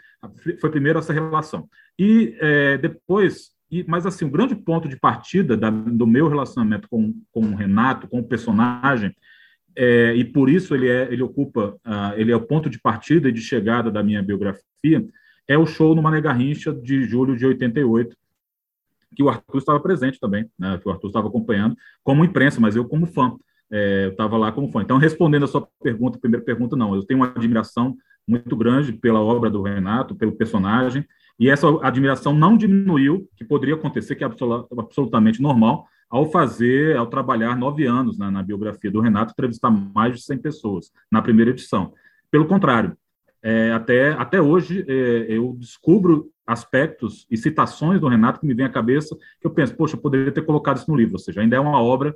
Foi 0.59 0.71
primeiro 0.71 0.97
essa 0.97 1.13
relação. 1.13 1.69
E 1.97 2.35
é, 2.39 2.77
depois, 2.77 3.51
e, 3.71 3.83
mas 3.87 4.05
assim, 4.05 4.25
o 4.25 4.29
grande 4.29 4.55
ponto 4.55 4.87
de 4.87 4.97
partida 4.97 5.57
da, 5.57 5.69
do 5.69 6.05
meu 6.05 6.27
relacionamento 6.27 6.87
com, 6.89 7.13
com 7.31 7.41
o 7.41 7.55
Renato, 7.55 8.07
com 8.07 8.19
o 8.19 8.27
personagem, 8.27 9.15
é, 9.75 10.15
e 10.15 10.23
por 10.25 10.49
isso 10.49 10.73
ele, 10.73 10.89
é, 10.89 11.11
ele 11.11 11.21
ocupa, 11.21 11.75
uh, 11.85 12.13
ele 12.15 12.31
é 12.31 12.35
o 12.35 12.41
ponto 12.41 12.67
de 12.67 12.79
partida 12.79 13.29
e 13.29 13.31
de 13.31 13.41
chegada 13.41 13.91
da 13.91 14.01
minha 14.01 14.23
biografia, 14.23 15.05
é 15.47 15.57
o 15.57 15.67
show 15.67 15.93
no 15.93 16.01
Mané 16.01 16.19
Garrincha 16.19 16.73
de 16.73 17.03
julho 17.03 17.37
de 17.37 17.45
88, 17.45 18.15
que 19.15 19.23
o 19.23 19.29
Arthur 19.29 19.57
estava 19.59 19.79
presente 19.79 20.19
também, 20.19 20.49
né, 20.57 20.79
que 20.81 20.87
o 20.87 20.91
Arthur 20.91 21.07
estava 21.07 21.27
acompanhando, 21.27 21.75
como 22.03 22.25
imprensa, 22.25 22.59
mas 22.59 22.75
eu 22.75 22.85
como 22.85 23.05
fã. 23.05 23.35
É, 23.69 24.05
eu 24.05 24.11
estava 24.11 24.37
lá 24.37 24.51
como 24.51 24.71
fã. 24.71 24.81
Então, 24.81 24.97
respondendo 24.97 25.43
a 25.43 25.47
sua 25.47 25.67
pergunta, 25.83 26.19
primeira 26.19 26.43
pergunta, 26.43 26.75
não, 26.75 26.95
eu 26.95 27.03
tenho 27.03 27.19
uma 27.19 27.27
admiração 27.27 27.95
muito 28.27 28.55
grande 28.55 28.93
pela 28.93 29.21
obra 29.21 29.49
do 29.49 29.61
Renato, 29.61 30.15
pelo 30.15 30.31
personagem, 30.31 31.05
e 31.39 31.49
essa 31.49 31.67
admiração 31.81 32.33
não 32.33 32.57
diminuiu, 32.57 33.27
que 33.35 33.45
poderia 33.45 33.75
acontecer, 33.75 34.15
que 34.15 34.23
é 34.23 34.27
absolutamente 34.27 35.41
normal, 35.41 35.87
ao 36.09 36.29
fazer, 36.31 36.95
ao 36.95 37.07
trabalhar 37.07 37.55
nove 37.55 37.85
anos 37.85 38.17
na, 38.17 38.31
na 38.31 38.41
biografia 38.41 38.89
do 38.89 39.01
Renato, 39.01 39.33
entrevistar 39.33 39.69
mais 39.69 40.15
de 40.15 40.21
100 40.23 40.37
pessoas 40.39 40.91
na 41.11 41.21
primeira 41.21 41.51
edição. 41.51 41.93
Pelo 42.31 42.45
contrário, 42.45 42.97
é, 43.43 43.71
até, 43.71 44.11
até 44.13 44.41
hoje 44.41 44.85
é, 44.87 45.25
eu 45.29 45.55
descubro 45.59 46.31
aspectos 46.45 47.27
e 47.29 47.37
citações 47.37 47.99
do 47.99 48.07
Renato 48.07 48.39
que 48.39 48.47
me 48.47 48.53
vem 48.53 48.65
à 48.65 48.69
cabeça, 48.69 49.15
que 49.39 49.45
eu 49.45 49.51
penso, 49.51 49.75
poxa, 49.75 49.95
eu 49.95 50.01
poderia 50.01 50.31
ter 50.31 50.43
colocado 50.43 50.77
isso 50.77 50.89
no 50.89 50.97
livro, 50.97 51.15
ou 51.15 51.19
seja, 51.19 51.41
ainda 51.41 51.57
é 51.57 51.59
uma 51.59 51.81
obra 51.81 52.15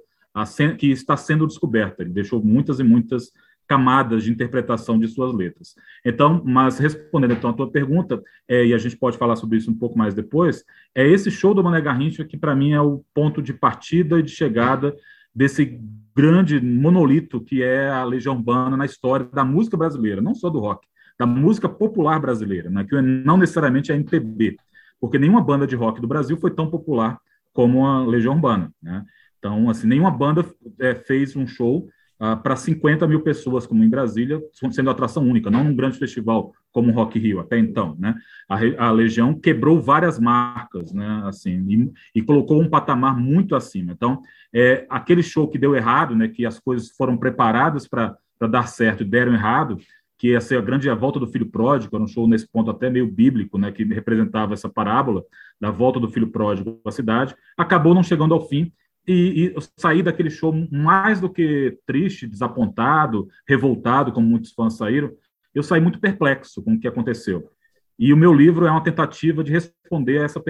que 0.77 0.89
está 0.89 1.17
sendo 1.17 1.45
descoberta. 1.45 2.01
Ele 2.01 2.11
deixou 2.11 2.41
muitas 2.41 2.79
e 2.79 2.83
muitas 2.83 3.33
camadas 3.71 4.25
de 4.25 4.31
interpretação 4.33 4.99
de 4.99 5.07
suas 5.07 5.33
letras. 5.33 5.75
Então, 6.05 6.43
mas 6.43 6.77
respondendo 6.77 7.31
então 7.31 7.51
a 7.51 7.53
tua 7.53 7.71
pergunta, 7.71 8.21
é, 8.45 8.65
e 8.65 8.73
a 8.73 8.77
gente 8.77 8.97
pode 8.97 9.17
falar 9.17 9.37
sobre 9.37 9.57
isso 9.57 9.71
um 9.71 9.77
pouco 9.77 9.97
mais 9.97 10.13
depois, 10.13 10.65
é 10.93 11.07
esse 11.07 11.31
show 11.31 11.53
do 11.53 11.63
Mané 11.63 11.79
Garrincha 11.79 12.25
que 12.25 12.35
para 12.35 12.53
mim 12.53 12.73
é 12.73 12.81
o 12.81 13.01
ponto 13.13 13.41
de 13.41 13.53
partida 13.53 14.19
e 14.19 14.23
de 14.23 14.29
chegada 14.29 14.93
desse 15.33 15.79
grande 16.13 16.59
monolito 16.59 17.39
que 17.39 17.63
é 17.63 17.87
a 17.89 18.03
Legião 18.03 18.35
Urbana 18.35 18.75
na 18.75 18.83
história 18.83 19.25
da 19.25 19.45
música 19.45 19.77
brasileira, 19.77 20.21
não 20.21 20.35
só 20.35 20.49
do 20.49 20.59
rock, 20.59 20.85
da 21.17 21.25
música 21.25 21.69
popular 21.69 22.19
brasileira, 22.19 22.69
né, 22.69 22.83
que 22.83 23.01
não 23.01 23.37
necessariamente 23.37 23.89
é 23.89 23.95
MPB, 23.95 24.57
porque 24.99 25.17
nenhuma 25.17 25.41
banda 25.41 25.65
de 25.65 25.77
rock 25.77 26.01
do 26.01 26.09
Brasil 26.09 26.35
foi 26.35 26.51
tão 26.51 26.69
popular 26.69 27.17
como 27.53 27.85
a 27.85 28.05
Legião 28.05 28.33
Urbana. 28.33 28.69
Né? 28.83 29.05
Então, 29.39 29.69
assim, 29.69 29.87
nenhuma 29.87 30.11
banda 30.11 30.45
é, 30.77 30.93
fez 30.93 31.37
um 31.37 31.47
show 31.47 31.87
uh, 32.21 32.37
para 32.41 32.55
50 32.55 33.07
mil 33.07 33.21
pessoas, 33.21 33.65
como 33.65 33.83
em 33.83 33.89
Brasília, 33.89 34.39
sendo 34.71 34.89
atração 34.89 35.27
única, 35.27 35.49
não 35.49 35.63
num 35.63 35.75
grande 35.75 35.97
festival 35.97 36.53
como 36.71 36.91
o 36.91 36.93
Rock 36.93 37.17
Rio, 37.17 37.39
até 37.39 37.57
então. 37.57 37.95
Né? 37.97 38.15
A, 38.47 38.87
a 38.87 38.91
Legião 38.91 39.33
quebrou 39.33 39.81
várias 39.81 40.19
marcas, 40.19 40.93
né? 40.93 41.23
assim, 41.25 41.65
e, 41.67 42.19
e, 42.19 42.21
colocou 42.21 42.61
um 42.61 42.69
patamar 42.69 43.17
muito 43.17 43.55
acima. 43.55 43.91
Então, 43.91 44.21
é, 44.53 44.85
aquele 44.89 45.23
show 45.23 45.47
que 45.47 45.57
deu 45.57 45.75
errado, 45.75 46.15
né, 46.15 46.27
que 46.27 46.45
as 46.45 46.59
coisas 46.59 46.89
foram 46.91 47.17
preparadas 47.17 47.87
para 47.87 48.15
dar 48.49 48.67
certo 48.67 49.01
e 49.01 49.05
deram 49.05 49.33
errado, 49.33 49.77
que 50.17 50.29
ia 50.29 50.39
ser 50.39 50.57
a 50.57 50.61
grande 50.61 50.87
a 50.87 50.93
volta 50.93 51.19
do 51.19 51.25
filho 51.25 51.47
pródigo, 51.47 51.95
era 51.95 52.03
um 52.03 52.07
show 52.07 52.27
nesse 52.27 52.47
ponto 52.47 52.69
até 52.69 52.91
meio 52.91 53.07
bíblico, 53.07 53.57
né, 53.57 53.71
que 53.71 53.83
representava 53.83 54.53
essa 54.53 54.69
parábola 54.69 55.23
da 55.59 55.71
volta 55.71 55.99
do 55.99 56.09
filho 56.09 56.27
pródigo 56.27 56.79
à 56.85 56.91
cidade, 56.91 57.35
acabou 57.57 57.95
não 57.95 58.03
chegando 58.03 58.33
ao 58.33 58.47
fim 58.47 58.71
e, 59.07 59.47
e 59.47 59.55
saí 59.77 60.03
daquele 60.03 60.29
show 60.29 60.53
mais 60.71 61.19
do 61.19 61.29
que 61.29 61.77
triste, 61.85 62.27
desapontado, 62.27 63.27
revoltado, 63.47 64.11
como 64.11 64.27
muitos 64.27 64.51
fãs 64.51 64.77
saíram, 64.77 65.11
eu 65.53 65.63
saí 65.63 65.81
muito 65.81 65.99
perplexo 65.99 66.63
com 66.63 66.73
o 66.73 66.79
que 66.79 66.87
aconteceu. 66.87 67.49
E 67.99 68.13
o 68.13 68.17
meu 68.17 68.33
livro 68.33 68.65
é 68.65 68.71
uma 68.71 68.83
tentativa 68.83 69.43
de 69.43 69.51
responder 69.51 70.19
a 70.19 70.23
essa, 70.23 70.41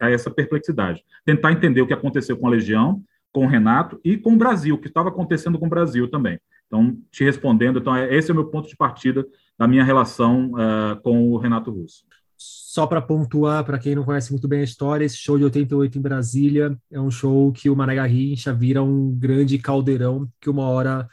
a 0.00 0.10
essa 0.10 0.30
perplexidade, 0.30 1.02
tentar 1.24 1.52
entender 1.52 1.80
o 1.80 1.86
que 1.86 1.94
aconteceu 1.94 2.36
com 2.36 2.46
a 2.46 2.50
Legião, 2.50 3.02
com 3.32 3.44
o 3.44 3.48
Renato 3.48 4.00
e 4.04 4.16
com 4.16 4.34
o 4.34 4.36
Brasil, 4.36 4.74
o 4.74 4.78
que 4.78 4.88
estava 4.88 5.08
acontecendo 5.08 5.58
com 5.58 5.66
o 5.66 5.70
Brasil 5.70 6.08
também. 6.08 6.38
Então, 6.66 6.96
te 7.10 7.24
respondendo, 7.24 7.80
então, 7.80 7.94
é, 7.94 8.14
esse 8.14 8.30
é 8.30 8.32
o 8.32 8.36
meu 8.36 8.46
ponto 8.46 8.68
de 8.68 8.76
partida 8.76 9.26
da 9.58 9.66
minha 9.66 9.84
relação 9.84 10.52
uh, 10.52 11.00
com 11.02 11.30
o 11.30 11.36
Renato 11.38 11.70
Russo. 11.70 12.04
Só 12.72 12.86
para 12.86 13.02
pontuar, 13.02 13.64
para 13.64 13.78
quem 13.78 13.94
não 13.94 14.02
conhece 14.02 14.30
muito 14.32 14.48
bem 14.48 14.60
a 14.60 14.64
história, 14.64 15.04
esse 15.04 15.18
show 15.18 15.36
de 15.36 15.44
88 15.44 15.98
em 15.98 16.00
Brasília 16.00 16.78
é 16.90 16.98
um 16.98 17.10
show 17.10 17.52
que 17.52 17.68
o 17.68 17.76
Mané 17.76 17.94
Garrincha 17.96 18.54
vira 18.54 18.82
um 18.82 19.14
grande 19.14 19.58
caldeirão 19.58 20.26
que 20.40 20.48
uma 20.48 20.64
hora 20.64 21.06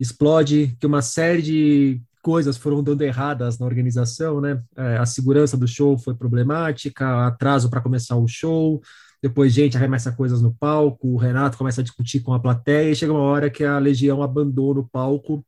explode, 0.00 0.76
que 0.80 0.86
uma 0.86 1.00
série 1.00 1.42
de 1.42 2.02
coisas 2.20 2.56
foram 2.56 2.82
dando 2.82 3.02
erradas 3.02 3.58
na 3.58 3.66
organização, 3.66 4.40
né? 4.40 4.60
É, 4.76 4.96
a 4.98 5.06
segurança 5.06 5.56
do 5.56 5.68
show 5.68 5.96
foi 5.96 6.14
problemática, 6.14 7.26
atraso 7.26 7.70
para 7.70 7.80
começar 7.80 8.16
o 8.16 8.26
show, 8.26 8.82
depois 9.22 9.52
gente 9.52 9.76
arremessa 9.76 10.12
coisas 10.12 10.42
no 10.42 10.52
palco, 10.52 11.08
o 11.08 11.16
Renato 11.16 11.56
começa 11.56 11.80
a 11.80 11.84
discutir 11.84 12.20
com 12.20 12.32
a 12.32 12.40
plateia, 12.40 12.90
e 12.90 12.96
chega 12.96 13.12
uma 13.12 13.22
hora 13.22 13.48
que 13.48 13.64
a 13.64 13.78
Legião 13.78 14.22
abandona 14.22 14.80
o 14.80 14.88
palco 14.88 15.44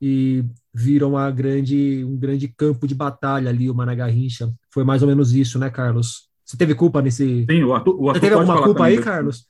e 0.00 0.44
vira 0.72 1.06
uma 1.06 1.30
grande, 1.30 2.04
um 2.04 2.16
grande 2.16 2.48
campo 2.48 2.86
de 2.86 2.94
batalha 2.94 3.48
ali, 3.48 3.70
o 3.70 3.74
Managarrincha. 3.74 4.52
Foi 4.70 4.84
mais 4.84 5.02
ou 5.02 5.08
menos 5.08 5.34
isso, 5.34 5.58
né, 5.58 5.70
Carlos? 5.70 6.28
Você 6.44 6.56
teve 6.56 6.74
culpa 6.74 7.02
nesse... 7.02 7.44
Sim, 7.50 7.64
o 7.64 7.74
Arthur, 7.74 7.94
o 8.00 8.08
Arthur 8.08 8.14
Você 8.14 8.20
teve 8.20 8.34
alguma 8.34 8.62
culpa 8.62 8.84
aí, 8.84 8.98
Carlos? 8.98 9.46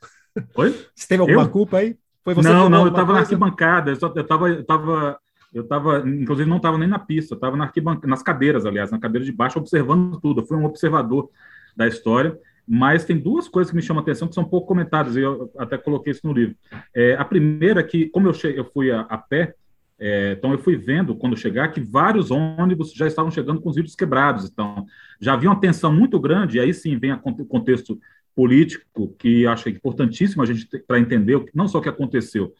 Oi? 0.54 0.74
Você 0.94 1.08
teve 1.08 1.20
alguma 1.20 1.42
eu? 1.42 1.48
culpa 1.48 1.78
aí? 1.78 1.96
Foi 2.24 2.34
você 2.34 2.48
não, 2.48 2.68
não, 2.68 2.82
eu 2.82 2.88
estava 2.88 3.12
na 3.12 3.18
arquibancada, 3.20 3.90
eu 3.90 3.94
estava... 3.94 4.48
Eu 4.50 4.64
tava, 4.64 5.18
eu 5.52 5.62
estava, 5.62 6.08
inclusive, 6.08 6.48
não 6.48 6.58
estava 6.58 6.76
nem 6.76 6.88
na 6.88 6.98
pista, 6.98 7.32
eu 7.32 7.36
estava 7.36 7.56
na 7.56 7.72
nas 8.04 8.22
cadeiras, 8.22 8.66
aliás, 8.66 8.90
na 8.90 8.98
cadeira 8.98 9.24
de 9.24 9.32
baixo, 9.32 9.58
observando 9.58 10.20
tudo. 10.20 10.40
Eu 10.40 10.46
fui 10.46 10.56
um 10.56 10.64
observador 10.64 11.30
da 11.74 11.86
história. 11.86 12.38
Mas 12.68 13.04
tem 13.04 13.16
duas 13.16 13.48
coisas 13.48 13.70
que 13.70 13.76
me 13.76 13.82
chamam 13.82 14.00
a 14.00 14.02
atenção 14.02 14.26
que 14.26 14.34
são 14.34 14.44
pouco 14.44 14.66
comentadas, 14.66 15.16
e 15.16 15.20
eu 15.20 15.50
até 15.56 15.78
coloquei 15.78 16.10
isso 16.10 16.26
no 16.26 16.32
livro. 16.32 16.56
É, 16.94 17.14
a 17.14 17.24
primeira 17.24 17.80
é 17.80 17.82
que, 17.82 18.08
como 18.08 18.28
eu, 18.28 18.34
cheguei, 18.34 18.58
eu 18.58 18.64
fui 18.64 18.90
a, 18.90 19.02
a 19.02 19.16
pé, 19.16 19.54
é, 19.98 20.32
então 20.32 20.52
eu 20.52 20.58
fui 20.58 20.76
vendo, 20.76 21.14
quando 21.14 21.36
chegar, 21.36 21.68
que 21.68 21.80
vários 21.80 22.30
ônibus 22.30 22.92
já 22.92 23.06
estavam 23.06 23.30
chegando 23.30 23.60
com 23.60 23.68
os 23.68 23.76
vidros 23.76 23.94
quebrados. 23.94 24.50
Então, 24.50 24.86
já 25.20 25.32
havia 25.34 25.48
uma 25.48 25.60
tensão 25.60 25.92
muito 25.92 26.20
grande, 26.20 26.58
e 26.58 26.60
aí 26.60 26.74
sim 26.74 26.98
vem 26.98 27.12
o 27.12 27.46
contexto 27.46 27.98
político, 28.34 29.14
que 29.18 29.46
acho 29.46 29.68
importantíssimo 29.68 30.42
a 30.42 30.46
gente 30.46 30.66
para 30.86 31.00
entender 31.00 31.42
não 31.54 31.66
só 31.66 31.78
o 31.78 31.82
que 31.82 31.88
aconteceu, 31.88 32.52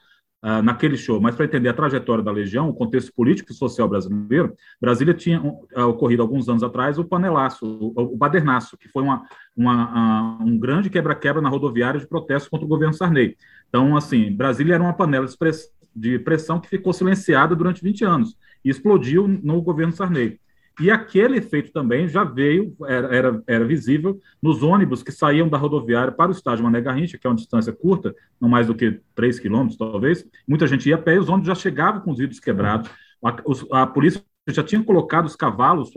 uh, 0.47 0.63
naquele 0.63 0.97
show, 0.97 1.21
mas 1.21 1.35
para 1.35 1.45
entender 1.45 1.69
a 1.69 1.75
trajetória 1.75 2.23
da 2.23 2.31
Legião, 2.31 2.69
o 2.69 2.75
contexto 2.75 3.13
político 3.13 3.53
e 3.53 3.55
social 3.55 3.89
brasileiro, 3.89 4.55
Brasília 4.81 5.15
tinha 5.15 5.41
uh, 5.43 5.83
ocorrido 5.89 6.23
alguns 6.23 6.49
anos 6.49 6.63
atrás 6.63 6.99
o 6.99 7.05
panelaço, 7.05 7.67
o, 7.67 8.15
o 8.15 8.17
badernaço, 8.17 8.77
que 8.77 8.89
foi 8.89 9.03
uma, 9.03 9.25
uma, 9.57 10.39
uh, 10.41 10.45
um 10.45 10.59
grande 10.59 10.89
quebra-quebra 10.89 11.43
na 11.43 11.49
rodoviária 11.49 11.99
de 11.99 12.07
protesto 12.07 12.51
contra 12.51 12.65
o 12.65 12.69
governo 12.69 12.95
Sarney. 12.95 13.37
Então, 13.69 13.97
assim, 13.97 14.33
Brasília 14.33 14.75
era 14.75 14.83
uma 14.83 14.95
panela 14.95 15.27
de, 15.27 15.37
press, 15.37 15.69
de 15.97 16.19
pressão 16.19 16.61
que 16.61 16.69
ficou 16.69 16.93
silenciada 16.93 17.57
durante 17.57 17.83
20 17.83 18.05
anos 18.05 18.37
e 18.65 18.69
explodiu 18.69 19.27
no 19.27 19.63
governo 19.63 19.93
Sarney. 19.93 20.39
E 20.79 20.91
aquele 20.91 21.39
efeito 21.39 21.73
também 21.73 22.07
já 22.07 22.23
veio, 22.23 22.77
era, 22.87 23.15
era, 23.15 23.43
era, 23.47 23.65
visível 23.65 24.21
nos 24.43 24.63
ônibus 24.63 25.03
que 25.03 25.11
saíam 25.11 25.49
da 25.49 25.57
rodoviária 25.57 26.13
para 26.13 26.29
o 26.29 26.33
estádio 26.33 26.63
Mané 26.63 26.83
Garrincha, 26.83 27.17
que 27.17 27.27
é 27.27 27.31
uma 27.31 27.37
distância 27.37 27.73
curta, 27.73 28.15
não 28.39 28.47
mais 28.47 28.67
do 28.67 28.75
que 28.75 29.01
3 29.15 29.41
quilômetros, 29.41 29.79
talvez. 29.79 30.27
Muita 30.47 30.67
gente 30.67 30.87
ia 30.87 30.97
a 30.97 30.99
pé 30.99 31.15
e 31.15 31.19
os 31.19 31.31
ônibus 31.31 31.47
já 31.47 31.55
chegavam 31.55 32.03
com 32.03 32.11
os 32.11 32.19
vidros 32.19 32.39
quebrados. 32.39 32.91
A, 33.25 33.83
a 33.83 33.87
polícia 33.87 34.23
já 34.49 34.63
tinha 34.63 34.83
colocado 34.83 35.25
os 35.25 35.35
cavalos 35.35 35.91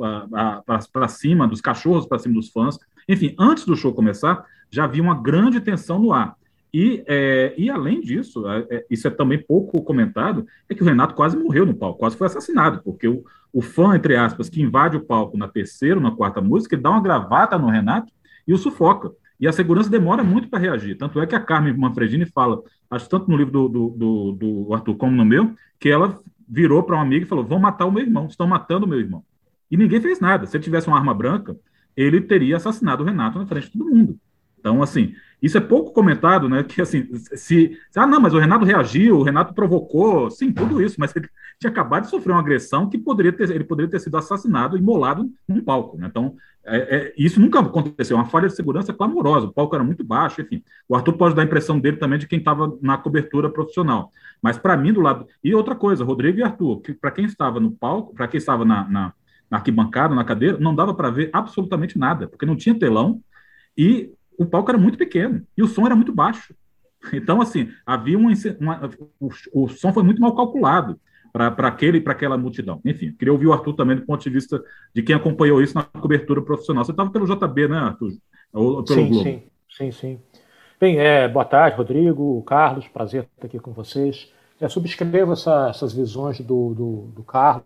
para 0.94 1.08
cima, 1.10 1.46
dos 1.46 1.60
cachorros 1.60 2.06
para 2.06 2.18
cima 2.18 2.36
dos 2.36 2.50
fãs. 2.50 2.80
Enfim, 3.08 3.36
antes 3.38 3.66
do 3.66 3.76
show 3.76 3.94
começar, 3.94 4.46
já 4.72 4.86
havia 4.86 5.04
uma 5.04 5.22
grande 5.22 5.60
tensão 5.60 6.00
no 6.00 6.14
ar. 6.14 6.39
E, 6.74 7.04
é, 7.08 7.54
e 7.58 7.70
além 7.70 8.00
disso, 8.00 8.48
é, 8.48 8.86
isso 8.90 9.08
é 9.08 9.12
também 9.12 9.42
pouco 9.42 9.82
comentado, 9.82 10.46
é 10.70 10.76
que 10.76 10.84
o 10.84 10.86
Renato 10.86 11.16
quase 11.16 11.36
morreu 11.36 11.66
no 11.66 11.74
palco, 11.74 12.00
quase 12.00 12.16
foi 12.16 12.28
assassinado, 12.28 12.82
porque 12.84 13.08
o, 13.08 13.24
o 13.52 13.62
fã, 13.62 13.96
entre 13.96 14.16
aspas, 14.16 14.50
que 14.50 14.62
invade 14.62 14.96
o 14.96 15.02
palco 15.02 15.38
na 15.38 15.48
terceira 15.48 15.96
ou 15.96 16.02
na 16.02 16.12
quarta 16.12 16.40
música, 16.42 16.76
ele 16.76 16.84
dá 16.84 16.92
uma 16.92 17.02
gravata 17.02 17.58
no 17.58 17.70
Renato 17.70 18.14
e 18.48 18.54
o 18.54 18.58
sufoca. 18.58 19.12
E 19.40 19.48
a 19.48 19.54
segurança 19.54 19.90
demora 19.90 20.24
muito 20.24 20.50
para 20.50 20.60
reagir. 20.60 20.98
Tanto 20.98 21.20
é 21.22 21.26
que 21.26 21.34
a 21.34 21.40
Carmen 21.40 21.76
Manfredini 21.76 22.26
fala, 22.26 22.62
acho 22.92 23.10
tanto 23.10 23.30
no 23.30 23.38
livro 23.38 23.52
do, 23.52 23.70
do, 23.70 23.90
do, 23.92 24.32
do 24.34 24.74
Arthur 24.74 24.96
como 24.96 25.16
no 25.16 25.24
meu, 25.24 25.56
que 25.80 25.90
ela 25.90 26.20
virou 26.48 26.84
para 26.84 26.98
um 26.98 27.00
amigo 27.00 27.26
e 27.26 27.28
falou: 27.28 27.46
vão 27.46 27.60
matar 27.60 27.86
o 27.86 27.92
meu 27.92 28.04
irmão, 28.04 28.28
estão 28.28 28.46
matando 28.46 28.86
o 28.86 28.90
meu 28.90 29.00
irmão. 29.00 29.24
E 29.72 29.78
ninguém 29.78 30.02
fez 30.02 30.20
nada. 30.20 30.46
Se 30.46 30.58
ele 30.58 30.64
tivesse 30.64 30.88
uma 30.88 30.98
arma 30.98 31.14
branca, 31.14 31.56
ele 31.96 32.20
teria 32.20 32.58
assassinado 32.58 33.04
o 33.04 33.06
Renato 33.06 33.40
na 33.40 33.46
frente 33.46 33.68
de 33.68 33.78
todo 33.78 33.90
mundo. 33.90 34.20
Então, 34.60 34.84
assim, 34.84 35.14
isso 35.42 35.58
é 35.58 35.62
pouco 35.62 35.92
comentado, 35.94 36.50
né? 36.50 36.64
Que 36.64 36.82
assim, 36.82 37.08
se, 37.16 37.78
ah, 37.96 38.06
não, 38.06 38.20
mas 38.20 38.34
o 38.34 38.40
Renato 38.40 38.66
reagiu, 38.66 39.18
o 39.18 39.24
Renato 39.24 39.54
provocou, 39.54 40.30
sim, 40.30 40.52
tudo 40.52 40.82
isso, 40.82 40.98
mas 41.00 41.16
ele 41.16 41.30
tinha 41.58 41.72
acabado 41.72 42.04
de 42.04 42.10
sofrer 42.10 42.34
uma 42.34 42.42
agressão 42.42 42.90
que 42.90 42.98
poderia 42.98 43.32
ter, 43.32 43.50
ele 43.50 43.64
poderia 43.64 43.90
ter 43.90 44.00
sido 44.00 44.18
assassinado, 44.18 44.78
imolado 44.78 45.30
num 45.48 45.62
palco. 45.62 45.98
Né? 45.98 46.08
Então, 46.10 46.36
é, 46.66 46.78
é, 46.78 47.14
isso 47.18 47.40
nunca 47.40 47.60
aconteceu, 47.60 48.18
uma 48.18 48.26
falha 48.26 48.48
de 48.48 48.56
segurança 48.56 48.94
clamorosa, 48.94 49.48
o 49.48 49.54
palco 49.54 49.76
era 49.76 49.84
muito 49.84 50.04
baixo, 50.04 50.42
enfim. 50.42 50.62
O 50.88 50.96
Arthur 50.96 51.14
pode 51.14 51.36
dar 51.36 51.42
a 51.42 51.46
impressão 51.46 51.80
dele 51.80 51.98
também 51.98 52.20
de 52.20 52.28
quem 52.28 52.40
estava 52.40 52.78
na 52.82 52.98
cobertura 52.98 53.50
profissional. 53.50 54.12
Mas 54.42 54.58
para 54.58 54.76
mim, 54.76 54.92
do 54.92 55.02
lado. 55.02 55.26
E 55.44 55.56
outra 55.56 55.76
coisa, 55.76 56.04
Rodrigo 56.04 56.40
e 56.40 56.44
Arthur, 56.44 56.82
que 56.82 56.94
para 56.94 57.12
quem 57.12 57.26
estava 57.26 57.60
no 57.60 57.72
palco, 57.72 58.14
para 58.14 58.28
quem 58.28 58.38
estava 58.38 58.66
na, 58.66 58.88
na, 58.90 59.14
na 59.50 59.58
arquibancada, 59.58 60.14
na 60.14 60.24
cadeira, 60.24 60.58
não 60.60 60.76
dava 60.76 60.94
para 60.94 61.10
ver 61.10 61.30
absolutamente 61.32 61.98
nada, 61.98 62.28
porque 62.28 62.46
não 62.46 62.56
tinha 62.56 62.78
telão 62.78 63.22
e 63.78 64.12
o 64.40 64.46
palco 64.46 64.72
era 64.72 64.78
muito 64.78 64.98
pequeno 64.98 65.46
e 65.56 65.62
o 65.62 65.68
som 65.68 65.86
era 65.86 65.96
muito 65.96 66.14
baixo. 66.14 66.56
Então, 67.14 67.42
assim, 67.42 67.70
havia 67.86 68.18
uma, 68.18 68.32
uma 68.60 68.90
o, 69.20 69.30
o, 69.54 69.70
som 69.70 69.94
foi 69.94 70.02
muito 70.02 70.22
mal 70.22 70.36
calculado 70.36 71.00
para 71.32 71.68
aquele 71.68 72.02
para 72.02 72.14
aquela 72.14 72.38
multidão. 72.38 72.82
Enfim, 72.84 73.12
queria 73.12 73.34
ouvir 73.34 73.48
o 73.48 73.54
Arthur 73.54 73.74
também 73.74 73.98
do 73.98 74.06
ponto 74.06 74.24
de 74.24 74.30
vista 74.30 74.64
de 74.94 75.04
quem 75.04 75.16
acompanhou 75.16 75.62
isso 75.62 75.76
na 75.76 75.84
cobertura 75.84 76.42
profissional. 76.42 76.84
Você 76.84 76.92
estava 76.92 77.10
pelo 77.10 77.26
JB, 77.26 77.68
né, 77.68 77.78
Arthur? 77.78 78.14
Ou 78.54 78.84
pelo 78.84 79.00
sim, 79.00 79.10
Globo? 79.10 79.24
Sim, 79.24 79.44
sim, 79.70 79.92
sim. 79.92 80.20
Bem, 80.80 80.98
é, 80.98 81.28
boa 81.28 81.46
tarde, 81.46 81.78
Rodrigo, 81.78 82.42
Carlos, 82.44 82.88
prazer 82.88 83.24
estar 83.24 83.48
aqui 83.48 83.60
com 83.60 83.74
vocês. 83.74 84.32
É, 84.60 84.68
subscrevo 84.68 85.34
essa, 85.34 85.70
essas 85.70 85.94
visões 85.94 86.40
do, 86.40 86.74
do, 86.74 87.12
do 87.16 87.24
Carlos, 87.24 87.66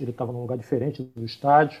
ele 0.00 0.10
estava 0.10 0.32
num 0.32 0.40
lugar 0.40 0.56
diferente 0.56 1.02
do 1.14 1.24
estádio. 1.24 1.80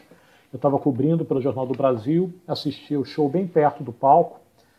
Eu 0.54 0.56
estava 0.56 0.78
cobrindo 0.78 1.24
pelo 1.24 1.40
Jornal 1.40 1.66
do 1.66 1.74
Brasil, 1.76 2.32
assisti 2.46 2.96
o 2.96 3.04
show 3.04 3.28
bem 3.28 3.44
perto 3.44 3.82
do 3.82 3.92
palco, 3.92 4.38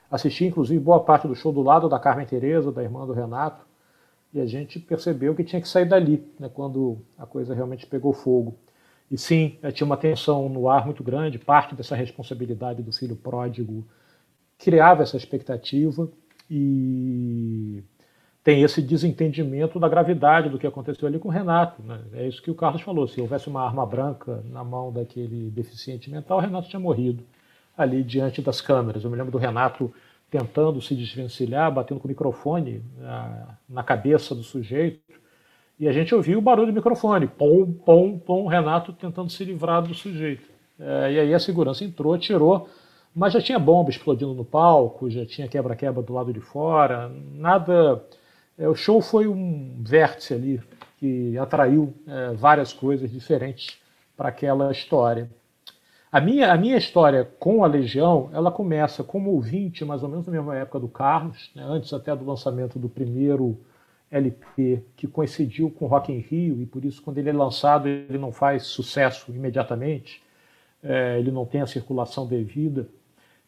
assisti 0.10 0.46
inclusive 0.46 0.80
boa 0.80 1.02
parte 1.02 1.28
do 1.28 1.36
show 1.36 1.52
do 1.52 1.62
lado 1.62 1.90
da 1.90 2.00
Carmen 2.00 2.26
Tereza, 2.26 2.72
da 2.72 2.82
irmã 2.82 3.06
do 3.06 3.12
Renato, 3.12 3.66
e 4.34 4.40
a 4.40 4.46
gente 4.46 4.80
percebeu 4.80 5.36
que 5.36 5.44
tinha 5.44 5.62
que 5.62 5.68
sair 5.68 5.84
dali, 5.84 6.26
né, 6.40 6.48
quando 6.48 7.00
a 7.18 7.26
coisa 7.26 7.54
realmente 7.54 7.86
pegou 7.86 8.14
fogo. 8.14 8.56
E 9.12 9.18
sim, 9.18 9.58
tinha 9.74 9.86
uma 9.86 9.98
tensão 9.98 10.48
no 10.48 10.70
ar 10.70 10.86
muito 10.86 11.04
grande, 11.04 11.38
parte 11.38 11.76
dessa 11.76 11.94
responsabilidade 11.94 12.82
do 12.82 12.94
filho 12.94 13.18
pródigo 13.18 13.86
criava 14.58 15.04
essa 15.04 15.18
expectativa 15.18 16.10
e 16.50 17.84
tem 18.46 18.62
esse 18.62 18.80
desentendimento 18.80 19.80
da 19.80 19.90
gravidade 19.90 20.50
do 20.50 20.60
que 20.60 20.68
aconteceu 20.68 21.08
ali 21.08 21.18
com 21.18 21.30
o 21.30 21.32
Renato. 21.32 21.82
Né? 21.82 22.00
É 22.14 22.28
isso 22.28 22.44
que 22.44 22.52
o 22.52 22.56
Carlos 22.56 22.84
falou. 22.84 23.08
Se 23.08 23.20
houvesse 23.20 23.48
uma 23.48 23.66
arma 23.66 23.84
branca 23.88 24.44
na 24.52 24.64
mão 24.64 24.94
daquele 24.94 25.50
deficiente 25.50 26.12
mental, 26.12 26.38
o 26.38 26.42
Renato 26.42 26.70
tinha 26.70 26.80
morrido 26.80 27.24
ali 27.76 28.04
diante 28.04 28.44
das 28.44 28.62
câmeras. 28.62 29.04
Eu 29.04 29.10
me 29.10 29.18
lembro 29.18 29.32
do 29.32 29.40
Renato 29.40 29.92
tentando 30.30 30.80
se 30.80 30.96
desvencilhar, 30.96 31.74
batendo 31.74 32.00
com 32.00 32.08
o 32.08 32.10
microfone 32.10 32.84
na, 33.00 33.58
na 33.68 33.84
cabeça 33.84 34.36
do 34.36 34.44
sujeito. 34.44 35.02
E 35.80 35.88
a 35.88 35.92
gente 35.92 36.14
ouviu 36.14 36.38
o 36.38 36.42
barulho 36.42 36.68
do 36.68 36.76
microfone, 36.76 37.26
pom, 37.26 37.66
pom, 37.72 38.20
pom, 38.20 38.46
Renato 38.46 38.94
tentando 38.94 39.32
se 39.32 39.44
livrar 39.44 39.82
do 39.82 39.96
sujeito. 39.96 40.48
É, 40.80 41.14
e 41.14 41.20
aí 41.20 41.34
a 41.34 41.40
segurança 41.40 41.84
entrou, 41.84 42.16
tirou, 42.16 42.70
mas 43.14 43.34
já 43.34 43.42
tinha 43.42 43.58
bomba 43.58 43.90
explodindo 43.90 44.36
no 44.36 44.46
palco, 44.46 45.10
já 45.10 45.26
tinha 45.26 45.48
quebra-quebra 45.48 46.04
do 46.04 46.14
lado 46.14 46.32
de 46.32 46.42
fora, 46.42 47.12
nada 47.34 48.06
é, 48.58 48.68
o 48.68 48.76
show 48.76 49.02
foi 49.02 49.28
um 49.28 49.82
vértice 49.82 50.34
ali 50.34 50.62
que 50.98 51.38
atraiu 51.38 51.94
é, 52.08 52.34
várias 52.34 52.72
coisas 52.72 53.12
diferentes 53.12 53.80
para 54.16 54.30
aquela 54.30 54.72
história. 54.72 55.30
A 56.12 56.22
minha, 56.22 56.52
a 56.52 56.58
minha 56.58 56.78
história 56.78 57.26
com 57.40 57.64
a 57.64 57.68
Legião, 57.68 58.30
ela 58.32 58.50
começa 58.50 59.04
como 59.04 59.32
ouvinte, 59.32 59.84
mais 59.84 60.02
ou 60.02 60.10
menos 60.10 60.26
na 60.26 60.32
mesma 60.32 60.56
época 60.56 60.80
do 60.80 60.88
Carlos, 60.88 61.52
né, 61.54 61.64
antes 61.66 61.92
até 61.92 62.16
do 62.16 62.26
lançamento 62.26 62.80
do 62.80 62.88
primeiro 62.88 63.60
LP, 64.10 64.82
que 64.96 65.08
coincidiu 65.08 65.70
com 65.70 65.88
Rock 65.88 66.14
in 66.14 66.20
Rio, 66.20 66.62
e 66.62 66.66
por 66.66 66.86
isso 66.86 67.02
quando 67.02 67.18
ele 67.18 67.30
é 67.30 67.34
lançado 67.34 67.90
ele 67.90 68.18
não 68.18 68.32
faz 68.32 68.64
sucesso 68.64 69.30
imediatamente, 69.30 70.24
é, 70.82 71.20
ele 71.20 71.32
não 71.32 71.46
tem 71.46 71.62
a 71.62 71.68
circulação 71.68 72.26
devida. 72.26 72.88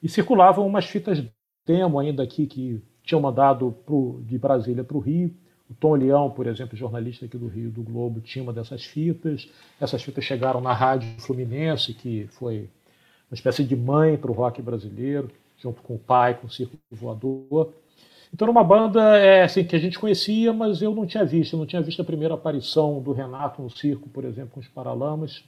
E 0.03 0.09
circulavam 0.09 0.67
umas 0.67 0.85
fitas 0.85 1.23
demo 1.65 1.99
ainda 1.99 2.23
aqui 2.23 2.45
que 2.45 2.81
tinham 3.07 3.21
mandado 3.21 3.73
pro, 3.85 4.21
de 4.23 4.37
Brasília 4.37 4.83
para 4.83 4.97
o 4.97 4.99
Rio. 4.99 5.33
O 5.69 5.73
Tom 5.73 5.95
Leão, 5.95 6.29
por 6.29 6.45
exemplo, 6.45 6.77
jornalista 6.77 7.25
aqui 7.25 7.37
do 7.37 7.47
Rio 7.47 7.71
do 7.71 7.81
Globo, 7.81 8.21
tinha 8.21 8.43
uma 8.43 8.53
dessas 8.53 8.83
fitas. 8.83 9.49
Essas 9.81 10.03
fitas 10.03 10.23
chegaram 10.23 10.61
na 10.61 10.73
Rádio 10.73 11.09
Fluminense, 11.19 11.93
que 11.93 12.27
foi 12.31 12.69
uma 13.29 13.35
espécie 13.35 13.63
de 13.63 13.75
mãe 13.75 14.17
para 14.17 14.31
o 14.31 14.33
rock 14.33 14.61
brasileiro, 14.61 15.29
junto 15.57 15.81
com 15.81 15.95
o 15.95 15.99
pai, 15.99 16.35
com 16.35 16.47
o 16.47 16.49
Circo 16.49 16.77
Voador. 16.91 17.73
Então 18.33 18.45
era 18.45 18.51
uma 18.51 18.63
banda 18.63 19.17
é, 19.17 19.43
assim, 19.43 19.63
que 19.63 19.75
a 19.75 19.79
gente 19.79 19.97
conhecia, 19.97 20.53
mas 20.53 20.81
eu 20.81 20.93
não 20.93 21.05
tinha 21.05 21.25
visto. 21.25 21.53
Eu 21.53 21.59
não 21.59 21.65
tinha 21.65 21.81
visto 21.81 22.01
a 22.01 22.05
primeira 22.05 22.33
aparição 22.33 23.01
do 23.01 23.11
Renato 23.11 23.61
no 23.61 23.69
circo, 23.69 24.09
por 24.09 24.25
exemplo, 24.25 24.51
com 24.51 24.59
os 24.59 24.67
Paralamas. 24.67 25.43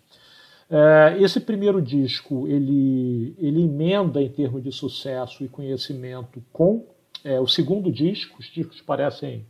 É, 0.70 1.18
esse 1.20 1.40
primeiro 1.40 1.82
disco 1.82 2.48
ele, 2.48 3.36
ele 3.38 3.64
emenda 3.64 4.22
em 4.22 4.30
termos 4.30 4.64
de 4.64 4.72
sucesso 4.72 5.44
e 5.44 5.48
conhecimento 5.48 6.44
com 6.54 6.86
é, 7.24 7.40
o 7.40 7.48
segundo 7.48 7.92
disco, 7.92 8.38
os 8.40 8.46
discos 8.48 8.82
parecem 8.82 9.46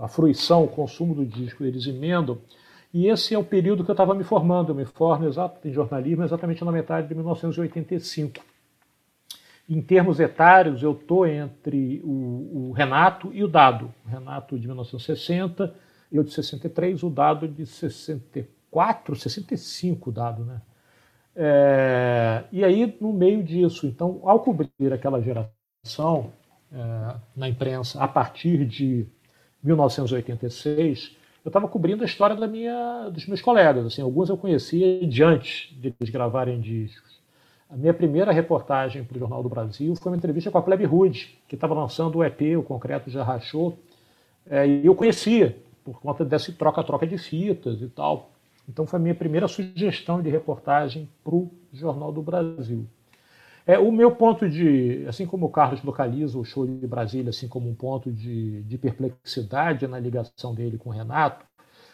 a 0.00 0.08
fruição, 0.08 0.64
o 0.64 0.68
consumo 0.68 1.14
do 1.14 1.24
disco, 1.24 1.64
eles 1.64 1.86
emendam. 1.86 2.38
E 2.92 3.06
esse 3.06 3.34
é 3.34 3.38
o 3.38 3.44
período 3.44 3.84
que 3.84 3.90
eu 3.90 3.94
estava 3.94 4.14
me 4.14 4.24
formando. 4.24 4.70
Eu 4.70 4.74
me 4.74 4.84
formo 4.84 5.26
exato, 5.26 5.66
em 5.66 5.72
jornalismo 5.72 6.24
exatamente 6.24 6.64
na 6.64 6.72
metade 6.72 7.08
de 7.08 7.14
1985. 7.14 8.44
Em 9.68 9.82
termos 9.82 10.18
etários, 10.18 10.82
eu 10.82 10.92
estou 10.92 11.26
entre 11.26 12.00
o, 12.02 12.68
o, 12.68 12.72
Renato 12.72 13.30
e 13.34 13.44
o 13.44 13.48
Dado. 13.48 13.92
O 14.06 14.08
Renato 14.08 14.58
de 14.58 14.66
1960, 14.66 15.74
eu 16.10 16.22
de 16.22 16.32
63, 16.32 17.02
o 17.02 17.10
Dado 17.10 17.46
de 17.46 17.66
64, 17.66 19.14
65, 19.14 20.10
Dado, 20.10 20.44
né? 20.44 20.62
É, 21.36 22.44
e 22.50 22.64
aí, 22.64 22.96
no 23.00 23.12
meio 23.12 23.44
disso, 23.44 23.86
então, 23.86 24.20
ao 24.24 24.40
cobrir 24.40 24.92
aquela 24.92 25.20
geração, 25.20 26.32
na 27.34 27.48
imprensa 27.48 28.02
a 28.02 28.08
partir 28.08 28.64
de 28.66 29.06
1986, 29.62 31.16
eu 31.44 31.48
estava 31.48 31.68
cobrindo 31.68 32.02
a 32.02 32.06
história 32.06 32.36
da 32.36 32.46
minha, 32.46 33.08
dos 33.10 33.26
meus 33.26 33.40
colegas. 33.40 33.86
Assim, 33.86 34.02
alguns 34.02 34.28
eu 34.28 34.36
conhecia 34.36 35.06
de 35.06 35.22
antes 35.22 35.74
de 35.78 35.94
eles 35.98 36.10
gravarem 36.10 36.60
discos. 36.60 37.18
A 37.70 37.76
minha 37.76 37.92
primeira 37.92 38.32
reportagem 38.32 39.04
para 39.04 39.16
o 39.16 39.20
Jornal 39.20 39.42
do 39.42 39.48
Brasil 39.48 39.94
foi 39.94 40.12
uma 40.12 40.16
entrevista 40.16 40.50
com 40.50 40.58
a 40.58 40.62
Plebe 40.62 40.84
Rude, 40.84 41.38
que 41.46 41.54
estava 41.54 41.74
lançando 41.74 42.18
o 42.18 42.24
EP, 42.24 42.56
o 42.58 42.62
Concreto 42.62 43.10
Já 43.10 43.22
Rachou, 43.22 43.78
é, 44.48 44.66
e 44.66 44.86
eu 44.86 44.94
conhecia, 44.94 45.56
por 45.84 46.00
conta 46.00 46.24
desse 46.24 46.52
troca-troca 46.52 47.06
de 47.06 47.18
fitas 47.18 47.82
e 47.82 47.88
tal. 47.88 48.30
Então 48.68 48.86
foi 48.86 48.98
a 48.98 49.02
minha 49.02 49.14
primeira 49.14 49.48
sugestão 49.48 50.22
de 50.22 50.30
reportagem 50.30 51.08
para 51.22 51.34
o 51.34 51.50
Jornal 51.72 52.12
do 52.12 52.22
Brasil. 52.22 52.86
É, 53.68 53.78
o 53.78 53.92
meu 53.92 54.10
ponto 54.16 54.48
de, 54.48 55.04
assim 55.06 55.26
como 55.26 55.44
o 55.44 55.50
Carlos 55.50 55.82
localiza 55.82 56.38
o 56.38 56.44
show 56.44 56.66
de 56.66 56.86
Brasília 56.86 57.28
assim 57.28 57.46
como 57.46 57.68
um 57.68 57.74
ponto 57.74 58.10
de, 58.10 58.62
de 58.62 58.78
perplexidade 58.78 59.86
na 59.86 60.00
ligação 60.00 60.54
dele 60.54 60.78
com 60.78 60.88
o 60.88 60.92
Renato, 60.92 61.44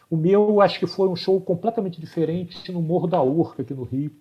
o 0.09 0.17
meu 0.17 0.61
acho 0.61 0.79
que 0.79 0.87
foi 0.87 1.09
um 1.09 1.17
show 1.17 1.41
completamente 1.41 2.01
diferente 2.01 2.71
no 2.71 2.81
Morro 2.81 3.09
da 3.09 3.21
Urca, 3.21 3.63
aqui 3.63 3.75
no 3.75 3.83
Rio. 3.83 4.13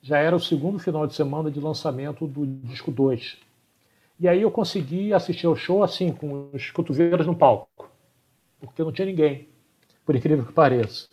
Já 0.00 0.20
era 0.20 0.34
o 0.34 0.40
segundo 0.40 0.78
final 0.78 1.06
de 1.06 1.14
semana 1.14 1.50
de 1.50 1.60
lançamento 1.60 2.26
do 2.26 2.46
disco 2.46 2.90
2. 2.90 3.36
E 4.18 4.26
aí 4.26 4.40
eu 4.40 4.50
consegui 4.50 5.12
assistir 5.12 5.46
ao 5.46 5.54
show 5.54 5.82
assim, 5.82 6.12
com 6.12 6.48
os 6.54 6.70
cotovelos 6.70 7.26
no 7.26 7.36
palco, 7.36 7.90
porque 8.58 8.82
não 8.82 8.90
tinha 8.90 9.06
ninguém, 9.06 9.48
por 10.06 10.16
incrível 10.16 10.46
que 10.46 10.52
pareça. 10.54 11.08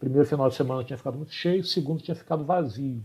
Primeiro 0.00 0.26
final 0.26 0.48
de 0.48 0.56
semana 0.56 0.82
tinha 0.82 0.96
ficado 0.96 1.16
muito 1.16 1.32
cheio, 1.32 1.60
o 1.60 1.64
segundo 1.64 2.02
tinha 2.02 2.16
ficado 2.16 2.44
vazio. 2.44 3.00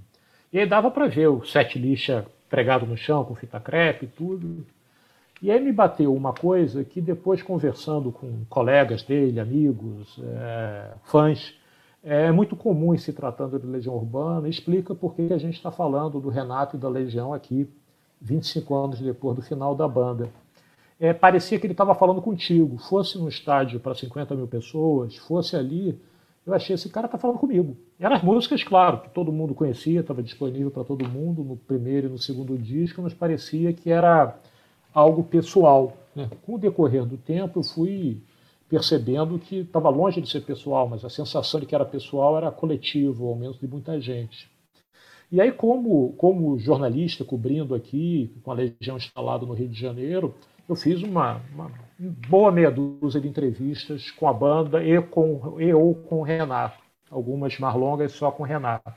E 0.51 0.59
aí 0.59 0.65
dava 0.65 0.91
para 0.91 1.07
ver 1.07 1.27
o 1.27 1.45
sete 1.45 1.79
lixa 1.79 2.25
pregado 2.49 2.85
no 2.85 2.97
chão 2.97 3.23
com 3.23 3.33
fita 3.33 3.59
crepe 3.59 4.05
e 4.05 4.09
tudo. 4.09 4.65
E 5.41 5.49
aí 5.49 5.59
me 5.59 5.71
bateu 5.71 6.13
uma 6.13 6.33
coisa 6.33 6.83
que 6.83 7.01
depois 7.01 7.41
conversando 7.41 8.11
com 8.11 8.45
colegas 8.49 9.01
dele, 9.01 9.39
amigos, 9.39 10.19
é, 10.23 10.91
fãs, 11.05 11.55
é 12.03 12.31
muito 12.31 12.55
comum 12.55 12.93
em 12.93 12.97
se 12.97 13.13
tratando 13.13 13.57
de 13.57 13.65
Legião 13.65 13.95
Urbana, 13.95 14.49
explica 14.49 14.93
por 14.93 15.15
que 15.15 15.33
a 15.33 15.37
gente 15.37 15.55
está 15.55 15.71
falando 15.71 16.19
do 16.19 16.29
Renato 16.29 16.75
e 16.75 16.79
da 16.79 16.89
Legião 16.89 17.33
aqui, 17.33 17.67
25 18.19 18.75
anos 18.75 18.99
depois 18.99 19.35
do 19.35 19.41
final 19.41 19.73
da 19.73 19.87
banda. 19.87 20.29
É, 20.99 21.13
parecia 21.13 21.59
que 21.59 21.65
ele 21.65 21.73
estava 21.73 21.95
falando 21.95 22.21
contigo, 22.21 22.77
fosse 22.77 23.17
no 23.17 23.27
estádio 23.27 23.79
para 23.79 23.95
50 23.95 24.35
mil 24.35 24.47
pessoas, 24.47 25.15
fosse 25.15 25.55
ali, 25.55 25.99
eu 26.45 26.53
achei 26.53 26.73
esse 26.73 26.89
cara 26.89 27.07
tá 27.07 27.17
falando 27.17 27.37
comigo. 27.37 27.77
Eram 27.99 28.15
as 28.15 28.23
músicas, 28.23 28.63
claro, 28.63 29.01
que 29.01 29.09
todo 29.09 29.31
mundo 29.31 29.53
conhecia, 29.53 29.99
estava 29.99 30.23
disponível 30.23 30.71
para 30.71 30.83
todo 30.83 31.07
mundo 31.07 31.43
no 31.43 31.55
primeiro 31.55 32.07
e 32.07 32.09
no 32.09 32.17
segundo 32.17 32.57
disco, 32.57 33.01
mas 33.01 33.13
parecia 33.13 33.71
que 33.73 33.91
era 33.91 34.35
algo 34.93 35.23
pessoal. 35.23 35.95
Né? 36.15 36.29
Com 36.43 36.55
o 36.55 36.57
decorrer 36.57 37.05
do 37.05 37.17
tempo, 37.17 37.59
eu 37.59 37.63
fui 37.63 38.21
percebendo 38.67 39.37
que 39.37 39.57
estava 39.57 39.89
longe 39.89 40.21
de 40.21 40.29
ser 40.29 40.41
pessoal, 40.41 40.87
mas 40.87 41.03
a 41.05 41.09
sensação 41.09 41.59
de 41.59 41.65
que 41.65 41.75
era 41.75 41.85
pessoal 41.85 42.37
era 42.37 42.49
coletivo, 42.51 43.27
ao 43.27 43.35
menos 43.35 43.59
de 43.59 43.67
muita 43.67 43.99
gente. 43.99 44.49
E 45.31 45.39
aí, 45.39 45.51
como, 45.51 46.13
como 46.13 46.57
jornalista, 46.57 47.23
cobrindo 47.23 47.75
aqui, 47.75 48.33
com 48.43 48.51
a 48.51 48.53
Legião 48.53 48.97
instalada 48.97 49.45
no 49.45 49.53
Rio 49.53 49.69
de 49.69 49.79
Janeiro, 49.79 50.33
eu 50.67 50.75
fiz 50.75 51.01
uma, 51.03 51.41
uma 51.53 51.71
boa 52.09 52.51
meia 52.51 52.71
dúzia 52.71 53.21
de 53.21 53.27
entrevistas 53.27 54.09
com 54.11 54.27
a 54.27 54.33
banda 54.33 54.83
e, 54.83 54.99
com, 55.01 55.59
e 55.59 55.73
ou 55.73 55.93
com 55.93 56.19
o 56.19 56.23
Renato, 56.23 56.79
algumas 57.09 57.57
mais 57.59 57.75
longas 57.75 58.11
só 58.13 58.31
com 58.31 58.43
o 58.43 58.45
Renato. 58.45 58.91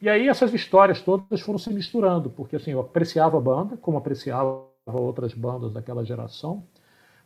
E 0.00 0.08
aí 0.08 0.28
essas 0.28 0.52
histórias 0.52 1.00
todas 1.00 1.40
foram 1.40 1.58
se 1.58 1.72
misturando, 1.72 2.28
porque 2.28 2.56
assim, 2.56 2.72
eu 2.72 2.80
apreciava 2.80 3.38
a 3.38 3.40
banda, 3.40 3.76
como 3.76 3.96
apreciava 3.96 4.64
outras 4.86 5.32
bandas 5.34 5.72
daquela 5.72 6.04
geração, 6.04 6.62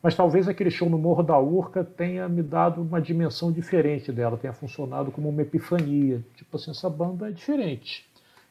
mas 0.03 0.15
talvez 0.15 0.49
aquele 0.49 0.71
show 0.71 0.89
no 0.89 0.99
Morro 0.99 1.23
da 1.23 1.39
Urca 1.39 1.85
tenha 1.85 2.29
me 2.29 2.43
dado 2.43 2.81
uma 2.81 3.01
dimensão 3.01 3.53
diferente 3.53 4.13
dela, 4.13 4.39
tenha 4.39 4.53
funcionado 4.53 5.11
como 5.11 5.29
uma 5.29 5.43
epifania. 5.43 6.25
Tipo 6.37 6.57
assim, 6.57 6.71
essa 6.71 6.89
banda 6.89 7.29
é 7.29 7.33
diferente. 7.33 8.09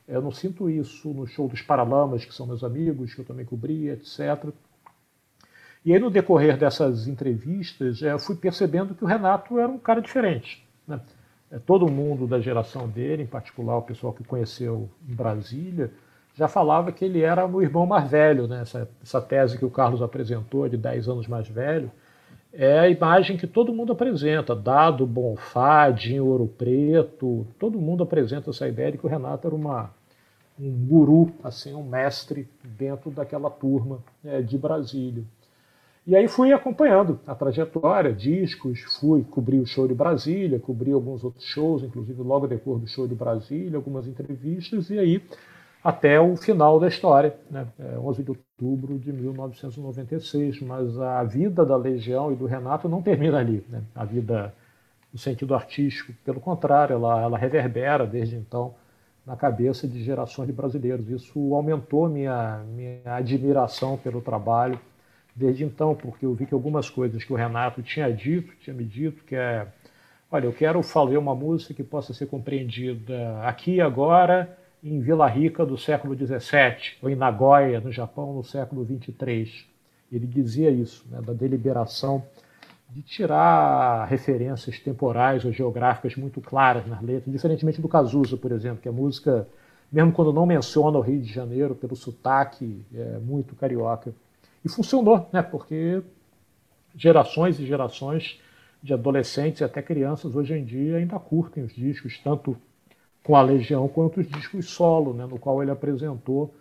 Eu 0.08 0.22
não 0.22 0.32
sinto 0.32 0.70
isso 0.70 1.10
no 1.14 1.26
show 1.26 1.48
dos 1.48 1.62
Paralamas, 1.62 2.26
que 2.26 2.34
são 2.34 2.46
meus 2.46 2.64
amigos, 2.64 3.14
que 3.14 3.22
eu 3.22 3.26
também 3.26 3.46
cobri, 3.46 3.90
etc. 3.90 4.52
E 5.90 5.94
aí, 5.94 6.00
no 6.00 6.12
decorrer 6.12 6.56
dessas 6.56 7.08
entrevistas, 7.08 8.00
eu 8.04 8.20
fui 8.20 8.36
percebendo 8.36 8.94
que 8.94 9.04
o 9.04 9.08
Renato 9.08 9.58
era 9.58 9.68
um 9.68 9.80
cara 9.80 10.00
diferente. 10.00 10.64
Né? 10.88 11.02
É, 11.50 11.58
todo 11.58 11.92
mundo 11.92 12.28
da 12.28 12.40
geração 12.40 12.88
dele, 12.88 13.24
em 13.24 13.26
particular 13.26 13.76
o 13.76 13.82
pessoal 13.82 14.14
que 14.14 14.24
conheceu 14.24 14.88
em 15.08 15.16
Brasília, 15.16 15.92
já 16.36 16.48
falava 16.48 16.92
que 16.92 17.04
ele 17.04 17.22
era 17.22 17.44
o 17.48 17.60
irmão 17.60 17.88
mais 17.88 18.08
velho. 18.08 18.48
Né? 18.48 18.62
Essa, 18.62 18.88
essa 19.02 19.20
tese 19.20 19.58
que 19.58 19.66
o 19.66 19.70
Carlos 19.72 20.04
apresentou, 20.04 20.70
de 20.70 20.78
10 20.78 21.10
anos 21.10 21.28
mais 21.28 21.48
velho, 21.48 21.92
é 22.54 22.78
a 22.82 22.88
imagem 22.88 23.36
que 23.36 23.48
todo 23.48 23.74
mundo 23.74 23.92
apresenta. 23.92 24.56
Dado 24.56 25.08
Bonfá, 25.08 25.90
Dinho 25.90 26.28
Ouro 26.28 26.46
Preto, 26.46 27.48
todo 27.58 27.80
mundo 27.80 28.04
apresenta 28.04 28.52
essa 28.52 28.68
ideia 28.68 28.92
de 28.92 29.00
que 29.00 29.08
o 29.08 29.10
Renato 29.10 29.48
era 29.48 29.56
uma, 29.56 29.90
um 30.60 30.70
guru, 30.86 31.32
assim, 31.44 31.74
um 31.74 31.82
mestre 31.82 32.48
dentro 32.64 33.10
daquela 33.10 33.50
turma 33.50 34.04
é, 34.24 34.40
de 34.40 34.56
Brasília. 34.56 35.24
E 36.10 36.16
aí 36.16 36.28
fui 36.28 36.52
acompanhando 36.52 37.20
a 37.28 37.36
trajetória, 37.36 38.12
discos, 38.12 38.82
fui 39.00 39.24
cobrir 39.24 39.60
o 39.60 39.66
show 39.68 39.88
de 39.88 39.94
Brasília, 39.94 40.60
cobri 40.60 40.92
alguns 40.92 41.24
outros 41.24 41.46
shows, 41.46 41.84
inclusive 41.84 42.20
logo 42.24 42.48
depois 42.48 42.82
do 42.82 42.88
show 42.88 43.08
de 43.08 43.14
Brasília, 43.14 43.78
algumas 43.78 44.08
entrevistas, 44.08 44.90
e 44.90 44.98
aí 44.98 45.22
até 45.84 46.20
o 46.20 46.36
final 46.36 46.80
da 46.80 46.88
história, 46.88 47.38
né? 47.52 47.68
É 47.78 48.00
11 48.00 48.24
de 48.24 48.32
outubro 48.32 48.98
de 48.98 49.14
1996. 49.14 50.62
Mas 50.62 51.00
a 51.00 51.24
vida 51.24 51.64
da 51.64 51.78
Legião 51.78 52.32
e 52.32 52.36
do 52.36 52.48
Renato 52.48 52.90
não 52.90 53.04
termina 53.04 53.38
ali. 53.38 53.64
Né? 53.70 53.84
A 53.94 54.04
vida 54.04 54.52
no 55.14 55.20
sentido 55.20 55.54
artístico, 55.54 56.12
pelo 56.26 56.42
contrário, 56.42 56.96
ela, 56.96 57.22
ela 57.22 57.38
reverbera 57.38 58.08
desde 58.08 58.36
então 58.36 58.74
na 59.28 59.36
cabeça 59.36 59.88
de 59.88 60.04
gerações 60.04 60.48
de 60.48 60.54
brasileiros. 60.54 61.08
Isso 61.08 61.54
aumentou 61.54 62.10
minha, 62.10 62.64
minha 62.68 63.00
admiração 63.06 63.96
pelo 63.96 64.22
trabalho 64.22 64.80
desde 65.40 65.64
então, 65.64 65.96
porque 65.96 66.26
eu 66.26 66.34
vi 66.34 66.46
que 66.46 66.54
algumas 66.54 66.90
coisas 66.90 67.24
que 67.24 67.32
o 67.32 67.36
Renato 67.36 67.82
tinha 67.82 68.12
dito, 68.12 68.54
tinha 68.60 68.76
me 68.76 68.84
dito, 68.84 69.24
que 69.24 69.36
é, 69.36 69.66
olha, 70.30 70.46
eu 70.46 70.52
quero 70.52 70.84
fazer 70.84 71.18
uma 71.18 71.34
música 71.34 71.74
que 71.74 71.82
possa 71.82 72.14
ser 72.14 72.26
compreendida 72.26 73.42
aqui 73.44 73.76
e 73.76 73.82
agora, 73.82 74.58
em 74.84 75.00
Vila 75.00 75.28
Rica 75.28 75.66
do 75.66 75.78
século 75.78 76.14
XVII, 76.14 76.98
ou 77.02 77.10
em 77.10 77.16
Nagoya, 77.16 77.80
no 77.80 77.90
Japão, 77.90 78.34
no 78.34 78.44
século 78.44 78.84
XXIII. 78.86 79.66
Ele 80.12 80.28
dizia 80.28 80.70
isso, 80.70 81.06
né, 81.10 81.22
da 81.22 81.32
deliberação 81.32 82.22
de 82.90 83.02
tirar 83.02 84.06
referências 84.06 84.78
temporais 84.80 85.46
ou 85.46 85.54
geográficas 85.54 86.18
muito 86.18 86.42
claras 86.42 86.86
nas 86.86 87.02
letras, 87.02 87.32
diferentemente 87.32 87.80
do 87.80 87.88
Cazuza, 87.88 88.36
por 88.36 88.52
exemplo, 88.52 88.82
que 88.82 88.90
a 88.90 88.92
música, 88.92 89.48
mesmo 89.90 90.12
quando 90.12 90.34
não 90.34 90.46
menciona 90.46 90.98
o 90.98 91.02
Rio 91.02 91.22
de 91.22 91.32
Janeiro, 91.32 91.76
pelo 91.76 91.96
sotaque 91.96 92.84
é 92.94 93.20
muito 93.20 93.56
carioca. 93.56 94.12
E 94.64 94.70
funcionou, 94.70 95.30
né? 95.32 95.42
porque 95.42 96.02
gerações 96.96 97.60
e 97.60 97.66
gerações 97.66 98.40
de 98.82 98.94
adolescentes 98.94 99.62
e 99.62 99.64
até 99.64 99.82
crianças 99.82 100.36
hoje 100.36 100.54
em 100.54 100.64
dia 100.64 100.98
ainda 100.98 101.20
curtem 101.20 101.64
os 101.64 101.74
discos, 101.74 102.18
tanto 102.24 102.58
com 103.24 103.36
a 103.36 103.42
Legião 103.42 103.88
quanto 103.88 104.20
os 104.20 104.28
discos 104.28 104.70
solo, 104.70 105.14
né? 105.14 105.26
no 105.26 105.38
qual 105.38 105.62
ele 105.62 105.72
apresentou 105.72 106.54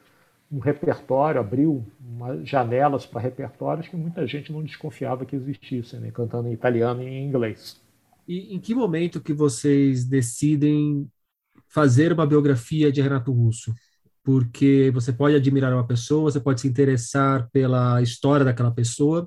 um 0.50 0.58
repertório, 0.58 1.40
abriu 1.40 1.84
uma, 2.00 2.44
janelas 2.44 3.04
para 3.04 3.20
repertórios 3.20 3.86
que 3.86 3.96
muita 3.96 4.26
gente 4.26 4.52
não 4.52 4.62
desconfiava 4.62 5.24
que 5.24 5.36
existissem, 5.36 6.00
né? 6.00 6.10
cantando 6.10 6.48
em 6.48 6.52
italiano 6.52 7.02
e 7.02 7.06
em 7.06 7.26
inglês. 7.26 7.80
E 8.26 8.54
em 8.54 8.60
que 8.60 8.74
momento 8.74 9.20
que 9.20 9.32
vocês 9.32 10.04
decidem 10.04 11.08
fazer 11.66 12.12
uma 12.12 12.26
biografia 12.26 12.90
de 12.90 13.00
Renato 13.00 13.32
Russo? 13.32 13.74
Porque 14.28 14.90
você 14.92 15.10
pode 15.10 15.34
admirar 15.36 15.72
uma 15.72 15.86
pessoa, 15.86 16.30
você 16.30 16.38
pode 16.38 16.60
se 16.60 16.68
interessar 16.68 17.48
pela 17.50 18.02
história 18.02 18.44
daquela 18.44 18.70
pessoa, 18.70 19.26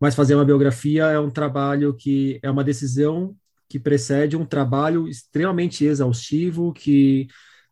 mas 0.00 0.14
fazer 0.14 0.34
uma 0.34 0.46
biografia 0.46 1.04
é 1.08 1.20
um 1.20 1.28
trabalho 1.28 1.94
que 1.94 2.40
é 2.42 2.50
uma 2.50 2.64
decisão 2.64 3.36
que 3.68 3.78
precede 3.78 4.38
um 4.38 4.46
trabalho 4.46 5.06
extremamente 5.06 5.84
exaustivo, 5.84 6.72
que 6.72 7.28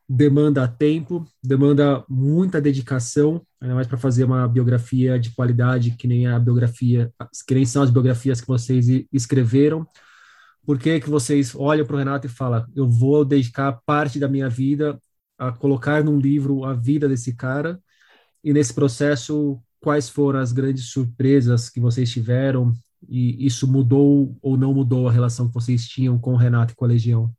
demanda 0.06 0.68
tempo, 0.68 1.24
demanda 1.42 2.04
muita 2.06 2.60
dedicação, 2.60 3.40
ainda 3.58 3.74
mais 3.74 3.86
para 3.86 3.96
fazer 3.96 4.24
uma 4.24 4.46
biografia 4.46 5.18
de 5.18 5.30
qualidade 5.30 5.92
que 5.92 6.06
nem 6.06 6.26
a 6.26 6.38
biografia, 6.38 7.10
que 7.46 7.54
nem 7.54 7.64
são 7.64 7.82
as 7.82 7.88
biografias 7.88 8.42
que 8.42 8.46
vocês 8.46 8.88
escreveram. 9.10 9.86
Por 10.66 10.78
que 10.78 11.00
que 11.00 11.08
vocês 11.08 11.54
olham 11.54 11.86
para 11.86 11.96
o 11.96 11.98
Renato 11.98 12.26
e 12.26 12.30
falam, 12.30 12.66
eu 12.76 12.86
vou 12.86 13.24
dedicar 13.24 13.80
parte 13.86 14.18
da 14.18 14.28
minha 14.28 14.50
vida 14.50 15.00
a 15.38 15.52
colocar 15.52 16.02
num 16.02 16.18
livro 16.18 16.64
a 16.64 16.74
vida 16.74 17.08
desse 17.08 17.34
cara? 17.34 17.80
E 18.42 18.52
nesse 18.52 18.74
processo, 18.74 19.62
quais 19.80 20.08
foram 20.08 20.40
as 20.40 20.52
grandes 20.52 20.86
surpresas 20.90 21.70
que 21.70 21.80
vocês 21.80 22.10
tiveram? 22.10 22.72
E 23.08 23.46
isso 23.46 23.70
mudou 23.70 24.36
ou 24.42 24.56
não 24.56 24.74
mudou 24.74 25.08
a 25.08 25.12
relação 25.12 25.48
que 25.48 25.54
vocês 25.54 25.86
tinham 25.86 26.18
com 26.18 26.32
o 26.32 26.36
Renato 26.36 26.72
e 26.72 26.76
com 26.76 26.84
a 26.84 26.88
Legião? 26.88 27.32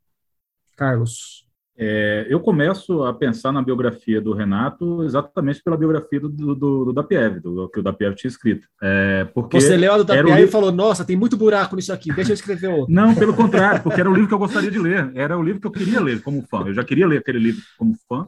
Carlos. 0.76 1.49
É, 1.82 2.28
eu 2.30 2.42
começo 2.42 3.04
a 3.04 3.14
pensar 3.14 3.54
na 3.54 3.62
biografia 3.62 4.20
do 4.20 4.34
Renato 4.34 5.02
exatamente 5.06 5.64
pela 5.64 5.78
biografia 5.78 6.20
do, 6.20 6.28
do, 6.28 6.54
do 6.54 6.92
Dapiev, 6.92 7.40
do, 7.40 7.70
que 7.70 7.80
o 7.80 7.84
Dapiev 7.84 8.16
tinha 8.16 8.28
escrito. 8.28 8.68
É, 8.82 9.24
porque 9.34 9.62
Você 9.62 9.78
leu 9.78 9.94
a 9.94 9.98
do 9.98 10.04
Dapiev 10.04 10.44
e 10.44 10.48
falou, 10.48 10.74
nossa, 10.74 11.06
tem 11.06 11.16
muito 11.16 11.38
buraco 11.38 11.78
nisso 11.78 11.94
aqui, 11.94 12.12
deixa 12.12 12.32
eu 12.32 12.34
escrever 12.34 12.68
outro. 12.68 12.94
Não, 12.94 13.16
pelo 13.16 13.34
contrário, 13.34 13.82
porque 13.82 14.02
era 14.02 14.10
o 14.10 14.14
livro 14.14 14.28
que 14.28 14.34
eu 14.34 14.40
gostaria 14.40 14.70
de 14.70 14.78
ler, 14.78 15.10
era 15.16 15.38
o 15.38 15.42
livro 15.42 15.62
que 15.62 15.68
eu 15.68 15.72
queria 15.72 16.02
ler 16.02 16.22
como 16.22 16.46
fã, 16.52 16.66
eu 16.68 16.74
já 16.74 16.84
queria 16.84 17.08
ler 17.08 17.20
aquele 17.20 17.40
livro 17.40 17.62
como 17.78 17.96
fã, 18.10 18.28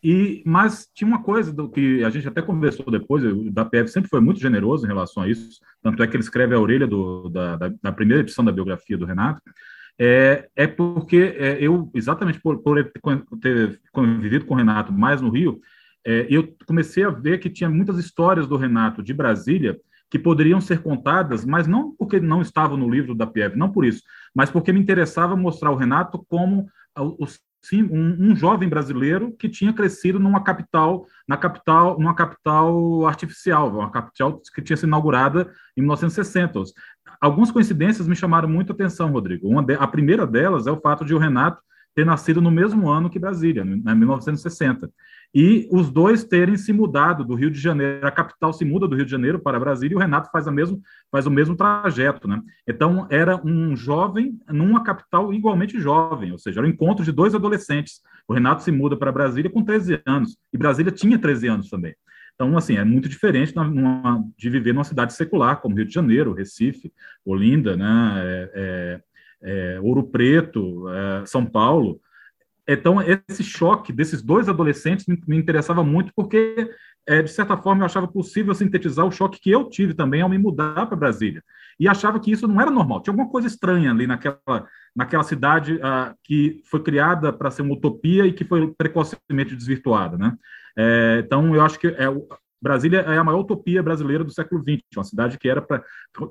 e, 0.00 0.40
mas 0.46 0.88
tinha 0.94 1.08
uma 1.08 1.20
coisa 1.20 1.52
do 1.52 1.68
que 1.68 2.04
a 2.04 2.10
gente 2.10 2.28
até 2.28 2.42
conversou 2.42 2.92
depois, 2.92 3.24
o 3.24 3.50
Dapiev 3.50 3.88
sempre 3.88 4.08
foi 4.08 4.20
muito 4.20 4.38
generoso 4.38 4.84
em 4.84 4.88
relação 4.88 5.24
a 5.24 5.28
isso, 5.28 5.58
tanto 5.82 6.00
é 6.00 6.06
que 6.06 6.14
ele 6.14 6.22
escreve 6.22 6.54
a 6.54 6.60
orelha 6.60 6.86
do, 6.86 7.28
da, 7.28 7.56
da, 7.56 7.72
da 7.82 7.90
primeira 7.90 8.22
edição 8.22 8.44
da 8.44 8.52
biografia 8.52 8.96
do 8.96 9.04
Renato, 9.04 9.42
é, 9.98 10.48
é 10.56 10.66
porque 10.66 11.36
é, 11.38 11.58
eu, 11.60 11.90
exatamente 11.94 12.40
por, 12.40 12.58
por 12.58 12.92
ter 13.40 13.80
convivido 13.92 14.44
com 14.44 14.54
o 14.54 14.56
Renato 14.56 14.92
mais 14.92 15.20
no 15.20 15.30
Rio, 15.30 15.60
é, 16.04 16.26
eu 16.28 16.54
comecei 16.66 17.04
a 17.04 17.10
ver 17.10 17.38
que 17.38 17.48
tinha 17.48 17.70
muitas 17.70 17.98
histórias 17.98 18.46
do 18.46 18.56
Renato 18.56 19.02
de 19.02 19.14
Brasília 19.14 19.78
que 20.10 20.18
poderiam 20.18 20.60
ser 20.60 20.82
contadas, 20.82 21.44
mas 21.44 21.66
não 21.66 21.94
porque 21.96 22.20
não 22.20 22.42
estavam 22.42 22.76
no 22.76 22.88
livro 22.88 23.14
da 23.14 23.26
Pieve, 23.26 23.56
não 23.56 23.72
por 23.72 23.84
isso, 23.84 24.02
mas 24.34 24.50
porque 24.50 24.72
me 24.72 24.80
interessava 24.80 25.34
mostrar 25.34 25.70
o 25.70 25.76
Renato 25.76 26.24
como 26.28 26.68
o, 26.96 27.26
um, 27.72 28.30
um, 28.30 28.36
jovem 28.36 28.68
brasileiro 28.68 29.34
que 29.38 29.48
tinha 29.48 29.72
crescido 29.72 30.18
numa 30.18 30.42
capital, 30.42 31.06
na 31.26 31.36
capital, 31.36 31.98
numa 31.98 32.14
capital 32.14 33.06
artificial, 33.06 33.70
uma 33.70 33.90
capital 33.90 34.40
que 34.54 34.62
tinha 34.62 34.76
sido 34.76 34.88
inaugurada 34.88 35.50
em 35.76 35.80
1960 35.80 36.64
algumas 37.24 37.50
coincidências 37.50 38.06
me 38.06 38.14
chamaram 38.14 38.48
muito 38.48 38.70
a 38.70 38.74
atenção, 38.74 39.10
Rodrigo. 39.10 39.48
Uma 39.48 39.62
de, 39.62 39.74
a 39.74 39.86
primeira 39.86 40.26
delas 40.26 40.66
é 40.66 40.70
o 40.70 40.80
fato 40.80 41.04
de 41.04 41.14
o 41.14 41.18
Renato 41.18 41.62
ter 41.94 42.04
nascido 42.04 42.40
no 42.42 42.50
mesmo 42.50 42.88
ano 42.88 43.08
que 43.08 43.18
Brasília, 43.18 43.62
em 43.62 43.94
1960. 43.94 44.90
E 45.34 45.68
os 45.72 45.90
dois 45.90 46.22
terem 46.22 46.56
se 46.56 46.72
mudado 46.72 47.24
do 47.24 47.34
Rio 47.34 47.50
de 47.50 47.58
Janeiro, 47.58 48.06
a 48.06 48.10
capital 48.10 48.52
se 48.52 48.64
muda 48.64 48.86
do 48.86 48.94
Rio 48.94 49.04
de 49.04 49.10
Janeiro 49.10 49.40
para 49.40 49.58
Brasília 49.58 49.94
e 49.94 49.96
o 49.96 50.00
Renato 50.00 50.30
faz, 50.30 50.46
a 50.46 50.52
mesmo, 50.52 50.80
faz 51.10 51.26
o 51.26 51.30
mesmo 51.30 51.56
trajeto. 51.56 52.28
Né? 52.28 52.40
Então, 52.68 53.08
era 53.10 53.40
um 53.44 53.74
jovem 53.74 54.38
numa 54.48 54.84
capital 54.84 55.32
igualmente 55.32 55.80
jovem, 55.80 56.30
ou 56.30 56.38
seja, 56.38 56.60
era 56.60 56.66
um 56.66 56.70
encontro 56.70 57.04
de 57.04 57.10
dois 57.10 57.34
adolescentes. 57.34 58.00
O 58.28 58.32
Renato 58.32 58.62
se 58.62 58.70
muda 58.70 58.96
para 58.96 59.10
Brasília 59.10 59.50
com 59.50 59.64
13 59.64 60.00
anos, 60.06 60.36
e 60.52 60.56
Brasília 60.56 60.92
tinha 60.92 61.18
13 61.18 61.48
anos 61.48 61.68
também. 61.68 61.96
Então, 62.34 62.56
assim, 62.56 62.76
é 62.76 62.84
muito 62.84 63.08
diferente 63.08 63.54
numa, 63.56 64.24
de 64.36 64.50
viver 64.50 64.72
numa 64.72 64.84
cidade 64.84 65.14
secular, 65.14 65.60
como 65.60 65.76
Rio 65.76 65.84
de 65.84 65.94
Janeiro, 65.94 66.32
Recife, 66.32 66.92
Olinda, 67.24 67.76
né, 67.76 68.14
é, 68.16 68.50
é, 68.54 69.74
é, 69.76 69.80
Ouro 69.80 70.04
Preto, 70.04 70.88
é, 70.88 71.26
São 71.26 71.44
Paulo. 71.44 72.00
Então, 72.66 72.98
esse 73.00 73.42
choque 73.42 73.92
desses 73.92 74.22
dois 74.22 74.48
adolescentes 74.48 75.06
me, 75.06 75.36
interessava 75.36 75.84
muito, 75.84 76.12
porque, 76.16 76.70
é, 77.06 77.22
de 77.22 77.30
certa 77.30 77.56
forma, 77.56 77.82
eu 77.82 77.86
achava 77.86 78.08
possível 78.08 78.54
sintetizar 78.54 79.04
o 79.04 79.12
choque 79.12 79.38
que 79.40 79.50
eu 79.50 79.68
tive 79.68 79.92
também 79.92 80.22
ao 80.22 80.28
me 80.28 80.38
mudar 80.38 80.86
para 80.86 80.96
Brasília. 80.96 81.42
E 81.78 81.86
achava 81.86 82.18
que 82.18 82.30
isso 82.30 82.48
não 82.48 82.60
era 82.60 82.70
normal, 82.70 83.02
tinha 83.02 83.12
alguma 83.12 83.30
coisa 83.30 83.46
estranha 83.46 83.90
ali 83.90 84.06
naquela, 84.06 84.66
naquela 84.96 85.24
cidade 85.24 85.74
uh, 85.74 86.14
que 86.22 86.62
foi 86.70 86.82
criada 86.82 87.32
para 87.32 87.50
ser 87.50 87.62
uma 87.62 87.74
utopia 87.74 88.24
e 88.26 88.32
que 88.32 88.44
foi 88.44 88.72
precocemente 88.72 89.54
desvirtuada, 89.54 90.16
né? 90.16 90.34
É, 90.76 91.22
então, 91.24 91.54
eu 91.54 91.60
acho 91.62 91.78
que 91.78 91.88
é, 91.88 92.06
Brasília 92.62 93.00
é 93.00 93.18
a 93.18 93.24
maior 93.24 93.40
utopia 93.40 93.82
brasileira 93.82 94.24
do 94.24 94.32
século 94.32 94.62
XX, 94.62 94.80
uma 94.96 95.04
cidade 95.04 95.38
que 95.38 95.48
era 95.48 95.60
pra, 95.60 95.82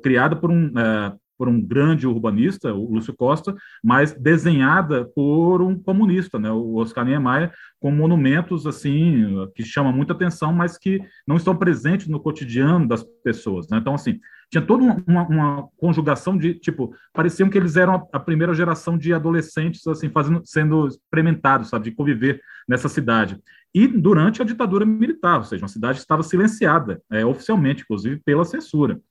criada 0.01 0.35
por 0.35 0.49
um, 0.49 0.73
é, 0.77 1.13
por 1.37 1.47
um 1.47 1.61
grande 1.61 2.07
urbanista, 2.07 2.73
o 2.73 2.93
Lúcio 2.93 3.13
Costa, 3.13 3.55
mas 3.83 4.13
desenhada 4.13 5.05
por 5.15 5.61
um 5.61 5.77
comunista, 5.77 6.39
né, 6.39 6.51
o 6.51 6.75
Oscar 6.75 7.05
Niemeyer, 7.05 7.51
com 7.79 7.91
monumentos 7.91 8.65
assim 8.65 9.47
que 9.55 9.63
chamam 9.63 9.91
muita 9.91 10.13
atenção, 10.13 10.53
mas 10.53 10.77
que 10.77 11.01
não 11.27 11.35
estão 11.35 11.55
presentes 11.55 12.07
no 12.07 12.19
cotidiano 12.19 12.87
das 12.87 13.03
pessoas. 13.23 13.67
Né? 13.69 13.77
Então, 13.77 13.93
assim, 13.93 14.19
tinha 14.49 14.61
toda 14.61 14.83
uma, 14.83 15.23
uma, 15.27 15.67
conjugação 15.77 16.37
de 16.37 16.53
tipo, 16.53 16.95
pareciam 17.11 17.49
que 17.49 17.57
eles 17.57 17.75
eram 17.75 18.07
a, 18.13 18.19
primeira 18.19 18.53
geração 18.53 18.97
de 18.97 19.11
adolescentes 19.11 19.85
assim 19.87 20.09
fazendo, 20.09 20.41
sendo 20.45 20.87
experimentados, 20.87 21.69
sabe, 21.69 21.85
de 21.85 21.95
conviver 21.95 22.39
nessa 22.67 22.87
cidade. 22.87 23.39
E 23.73 23.87
durante 23.87 24.41
a 24.41 24.45
ditadura 24.45 24.85
militar, 24.85 25.37
ou 25.39 25.43
seja, 25.43 25.63
uma 25.63 25.67
cidade 25.67 25.97
estava 25.97 26.21
silenciada, 26.21 27.01
é, 27.11 27.25
oficialmente, 27.25 27.81
inclusive 27.81 28.21
pela 28.23 28.45
censura. 28.45 29.01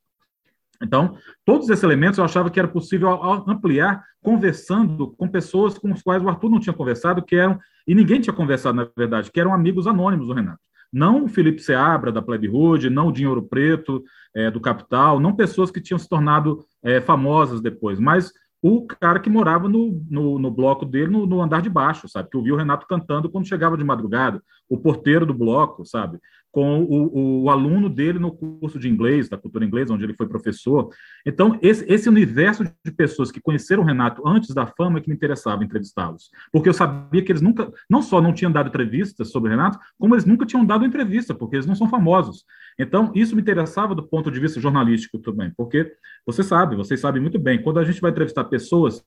Então, 0.82 1.16
todos 1.44 1.68
esses 1.68 1.84
elementos 1.84 2.18
eu 2.18 2.24
achava 2.24 2.50
que 2.50 2.58
era 2.58 2.68
possível 2.68 3.08
ampliar 3.46 4.02
conversando 4.22 5.08
com 5.12 5.28
pessoas 5.28 5.78
com 5.78 5.92
as 5.92 6.02
quais 6.02 6.22
o 6.22 6.28
Arthur 6.28 6.50
não 6.50 6.60
tinha 6.60 6.72
conversado, 6.72 7.22
que 7.22 7.36
eram, 7.36 7.58
e 7.86 7.94
ninguém 7.94 8.20
tinha 8.20 8.34
conversado, 8.34 8.76
na 8.76 8.88
verdade, 8.96 9.30
que 9.30 9.40
eram 9.40 9.54
amigos 9.54 9.86
anônimos 9.86 10.26
do 10.26 10.32
Renato. 10.32 10.60
Não 10.92 11.24
o 11.24 11.28
Felipe 11.28 11.62
Seabra, 11.62 12.12
da 12.12 12.20
Plebe 12.20 12.48
Hood, 12.48 12.90
não 12.90 13.08
o 13.08 13.12
Dinheiro 13.12 13.42
Preto, 13.42 14.02
é, 14.34 14.50
do 14.50 14.60
Capital, 14.60 15.18
não 15.18 15.34
pessoas 15.34 15.70
que 15.70 15.80
tinham 15.80 15.98
se 15.98 16.08
tornado 16.08 16.64
é, 16.82 17.00
famosas 17.00 17.60
depois, 17.60 17.98
mas 17.98 18.32
o 18.62 18.86
cara 18.86 19.18
que 19.18 19.28
morava 19.28 19.68
no, 19.68 20.00
no, 20.08 20.38
no 20.38 20.50
bloco 20.50 20.86
dele, 20.86 21.10
no, 21.10 21.26
no, 21.26 21.42
andar 21.42 21.60
de 21.60 21.68
baixo, 21.68 22.08
sabe? 22.08 22.30
Que 22.30 22.36
ouvia 22.36 22.54
o 22.54 22.56
Renato 22.56 22.86
cantando 22.86 23.28
quando 23.28 23.48
chegava 23.48 23.76
de 23.76 23.82
madrugada, 23.82 24.40
o 24.68 24.78
porteiro 24.78 25.26
do 25.26 25.34
bloco, 25.34 25.84
sabe? 25.84 26.20
Com 26.52 26.82
o, 26.82 27.44
o, 27.44 27.50
aluno 27.50 27.88
dele 27.88 28.18
no 28.18 28.30
curso 28.30 28.78
de 28.78 28.86
inglês, 28.86 29.26
da 29.26 29.38
cultura 29.38 29.64
inglesa, 29.64 29.94
onde 29.94 30.04
ele 30.04 30.14
foi 30.14 30.28
professor. 30.28 30.90
Então, 31.24 31.58
esse, 31.62 31.90
esse 31.90 32.08
universo 32.10 32.62
de 32.62 32.92
pessoas 32.92 33.32
que 33.32 33.40
conheceram 33.40 33.82
o 33.82 33.86
Renato 33.86 34.22
antes 34.28 34.54
da 34.54 34.66
fama 34.66 34.98
é 34.98 35.00
que 35.00 35.08
me 35.08 35.14
interessava 35.16 35.64
entrevistá-los. 35.64 36.30
Porque 36.52 36.68
eu 36.68 36.74
sabia 36.74 37.22
que 37.22 37.32
eles 37.32 37.40
nunca, 37.40 37.72
não 37.88 38.02
só 38.02 38.20
não 38.20 38.34
tinham 38.34 38.52
dado 38.52 38.68
entrevistas 38.68 39.30
sobre 39.30 39.48
o 39.48 39.50
Renato, 39.50 39.78
como 39.98 40.14
eles 40.14 40.26
nunca 40.26 40.44
tinham 40.44 40.64
dado 40.64 40.84
entrevista, 40.84 41.34
porque 41.34 41.56
eles 41.56 41.66
não 41.66 41.74
são 41.74 41.88
famosos. 41.88 42.44
Então, 42.78 43.10
isso 43.14 43.34
me 43.34 43.40
interessava 43.40 43.94
do 43.94 44.02
ponto 44.02 44.30
de 44.30 44.38
vista 44.38 44.60
jornalístico 44.60 45.18
também, 45.18 45.50
porque 45.56 45.90
você 46.26 46.42
sabe, 46.42 46.76
vocês 46.76 47.00
sabem 47.00 47.22
muito 47.22 47.38
bem, 47.38 47.62
quando 47.62 47.78
a 47.78 47.84
gente 47.84 48.00
vai 48.00 48.10
entrevistar 48.10 48.44
pessoas 48.44 49.02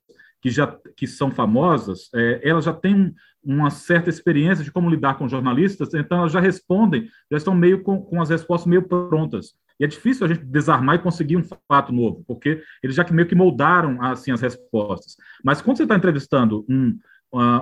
que 0.46 0.52
já 0.52 0.68
que 0.96 1.08
são 1.08 1.32
famosas, 1.32 2.08
é, 2.14 2.40
elas 2.48 2.66
já 2.66 2.72
têm 2.72 3.16
uma 3.44 3.72
certa 3.72 4.12
experiência 4.12 4.64
de 4.64 4.72
como 4.72 4.92
lidar 4.92 5.18
com 5.18 5.28
jornalistas, 5.28 5.92
então 5.96 6.20
elas 6.20 6.32
já 6.32 6.40
respondem, 6.40 7.08
já 7.32 7.38
estão 7.38 7.56
meio 7.56 7.82
com, 7.82 8.00
com 8.00 8.22
as 8.22 8.30
respostas 8.30 8.68
meio 8.68 8.84
prontas. 8.84 9.56
E 9.80 9.84
é 9.84 9.88
difícil 9.88 10.24
a 10.24 10.30
gente 10.30 10.46
desarmar 10.46 10.98
e 10.98 11.00
conseguir 11.00 11.36
um 11.36 11.44
fato 11.68 11.92
novo, 11.92 12.24
porque 12.28 12.62
eles 12.84 12.96
já 12.96 13.04
que 13.04 13.12
meio 13.12 13.28
que 13.28 13.34
moldaram 13.34 14.00
assim 14.04 14.30
as 14.30 14.40
respostas. 14.40 15.18
Mas 15.44 15.64
quando 15.64 15.78
você 15.78 15.84
está 15.84 15.96
entrevistando 15.96 16.64
um, 16.70 16.96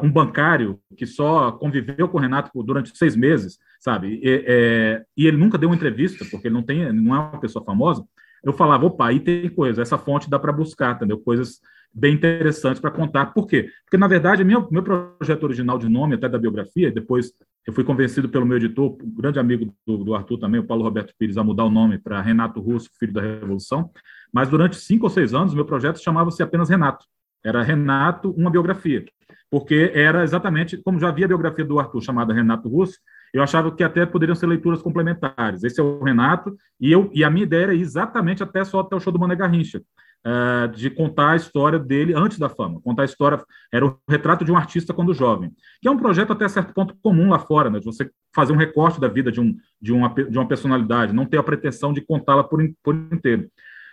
um 0.03 0.11
bancário 0.11 0.77
que 0.97 1.05
só 1.05 1.53
conviveu 1.53 2.09
com 2.09 2.17
o 2.17 2.21
Renato 2.21 2.51
durante 2.63 2.97
seis 2.97 3.15
meses, 3.15 3.59
sabe, 3.79 4.19
e, 4.21 4.43
é, 4.45 5.05
e 5.15 5.25
ele 5.25 5.37
nunca 5.37 5.57
deu 5.57 5.69
uma 5.69 5.75
entrevista, 5.77 6.25
porque 6.29 6.47
ele 6.47 6.55
não 6.55 6.63
tem, 6.63 6.91
não 6.91 7.15
é 7.15 7.19
uma 7.19 7.39
pessoa 7.39 7.63
famosa, 7.63 8.03
eu 8.43 8.51
falava, 8.51 8.87
opa, 8.87 9.07
aí 9.07 9.21
tem 9.21 9.47
coisa, 9.47 9.81
essa 9.81 9.97
fonte 9.97 10.29
dá 10.29 10.37
para 10.37 10.51
buscar, 10.51 10.95
entendeu? 10.95 11.17
Coisas 11.17 11.61
bem 11.93 12.15
interessantes 12.15 12.81
para 12.81 12.89
contar. 12.89 13.27
Por 13.27 13.47
quê? 13.47 13.69
Porque, 13.85 13.97
na 13.97 14.07
verdade, 14.07 14.43
meu, 14.43 14.67
meu 14.71 14.81
projeto 14.81 15.43
original 15.43 15.77
de 15.77 15.87
nome, 15.87 16.15
até 16.15 16.27
da 16.27 16.39
biografia, 16.39 16.91
depois 16.91 17.31
eu 17.65 17.73
fui 17.73 17.83
convencido 17.83 18.27
pelo 18.27 18.45
meu 18.45 18.57
editor, 18.57 18.97
um 19.01 19.15
grande 19.15 19.39
amigo 19.39 19.73
do, 19.85 20.03
do 20.03 20.15
Arthur 20.15 20.37
também, 20.39 20.59
o 20.59 20.65
Paulo 20.65 20.83
Roberto 20.83 21.13
Pires, 21.17 21.37
a 21.37 21.43
mudar 21.43 21.65
o 21.65 21.69
nome 21.69 21.97
para 21.97 22.19
Renato 22.19 22.59
Russo, 22.59 22.89
Filho 22.99 23.13
da 23.13 23.21
Revolução. 23.21 23.91
Mas 24.33 24.49
durante 24.49 24.75
cinco 24.75 25.05
ou 25.05 25.09
seis 25.09 25.33
anos, 25.33 25.53
meu 25.53 25.65
projeto 25.65 26.01
chamava-se 26.01 26.41
apenas 26.41 26.69
Renato. 26.69 27.05
Era 27.43 27.61
Renato, 27.61 28.31
uma 28.31 28.49
biografia. 28.49 29.05
Porque 29.49 29.91
era 29.93 30.23
exatamente, 30.23 30.77
como 30.77 30.99
já 30.99 31.09
havia 31.09 31.25
a 31.25 31.27
biografia 31.27 31.63
do 31.63 31.79
Arthur 31.79 32.01
chamada 32.01 32.33
Renato 32.33 32.67
Russo, 32.67 32.97
eu 33.31 33.41
achava 33.41 33.71
que 33.71 33.83
até 33.83 34.05
poderiam 34.05 34.35
ser 34.35 34.47
leituras 34.47 34.81
complementares. 34.81 35.63
Esse 35.63 35.79
é 35.79 35.83
o 35.83 36.03
Renato, 36.03 36.55
e, 36.79 36.91
eu, 36.91 37.09
e 37.13 37.23
a 37.23 37.29
minha 37.29 37.43
ideia 37.43 37.63
era 37.63 37.75
exatamente 37.75 38.41
até 38.41 38.63
só 38.63 38.79
até 38.79 38.95
o 38.95 38.99
show 38.99 39.13
do 39.13 39.19
Mané 39.19 39.35
Garrincha 39.35 39.81
uh, 40.25 40.67
de 40.69 40.89
contar 40.89 41.31
a 41.31 41.35
história 41.35 41.77
dele 41.77 42.13
antes 42.15 42.39
da 42.39 42.49
fama. 42.49 42.81
Contar 42.81 43.03
a 43.03 43.05
história, 43.05 43.43
era 43.71 43.85
o 43.85 43.97
retrato 44.09 44.43
de 44.43 44.51
um 44.51 44.57
artista 44.57 44.93
quando 44.93 45.13
jovem, 45.13 45.51
que 45.81 45.87
é 45.87 45.91
um 45.91 45.97
projeto 45.97 46.33
até 46.33 46.47
certo 46.47 46.73
ponto 46.73 46.95
comum 47.01 47.29
lá 47.29 47.39
fora, 47.39 47.69
né? 47.69 47.79
De 47.79 47.85
você 47.85 48.09
fazer 48.33 48.53
um 48.53 48.57
recorte 48.57 48.99
da 48.99 49.07
vida 49.07 49.31
de, 49.31 49.41
um, 49.41 49.55
de, 49.81 49.91
uma, 49.91 50.09
de 50.09 50.37
uma 50.37 50.47
personalidade, 50.47 51.13
não 51.13 51.25
ter 51.25 51.37
a 51.37 51.43
pretensão 51.43 51.93
de 51.93 52.01
contá-la 52.01 52.43
por, 52.43 52.61
por 52.83 52.95
inteiro. 52.95 53.49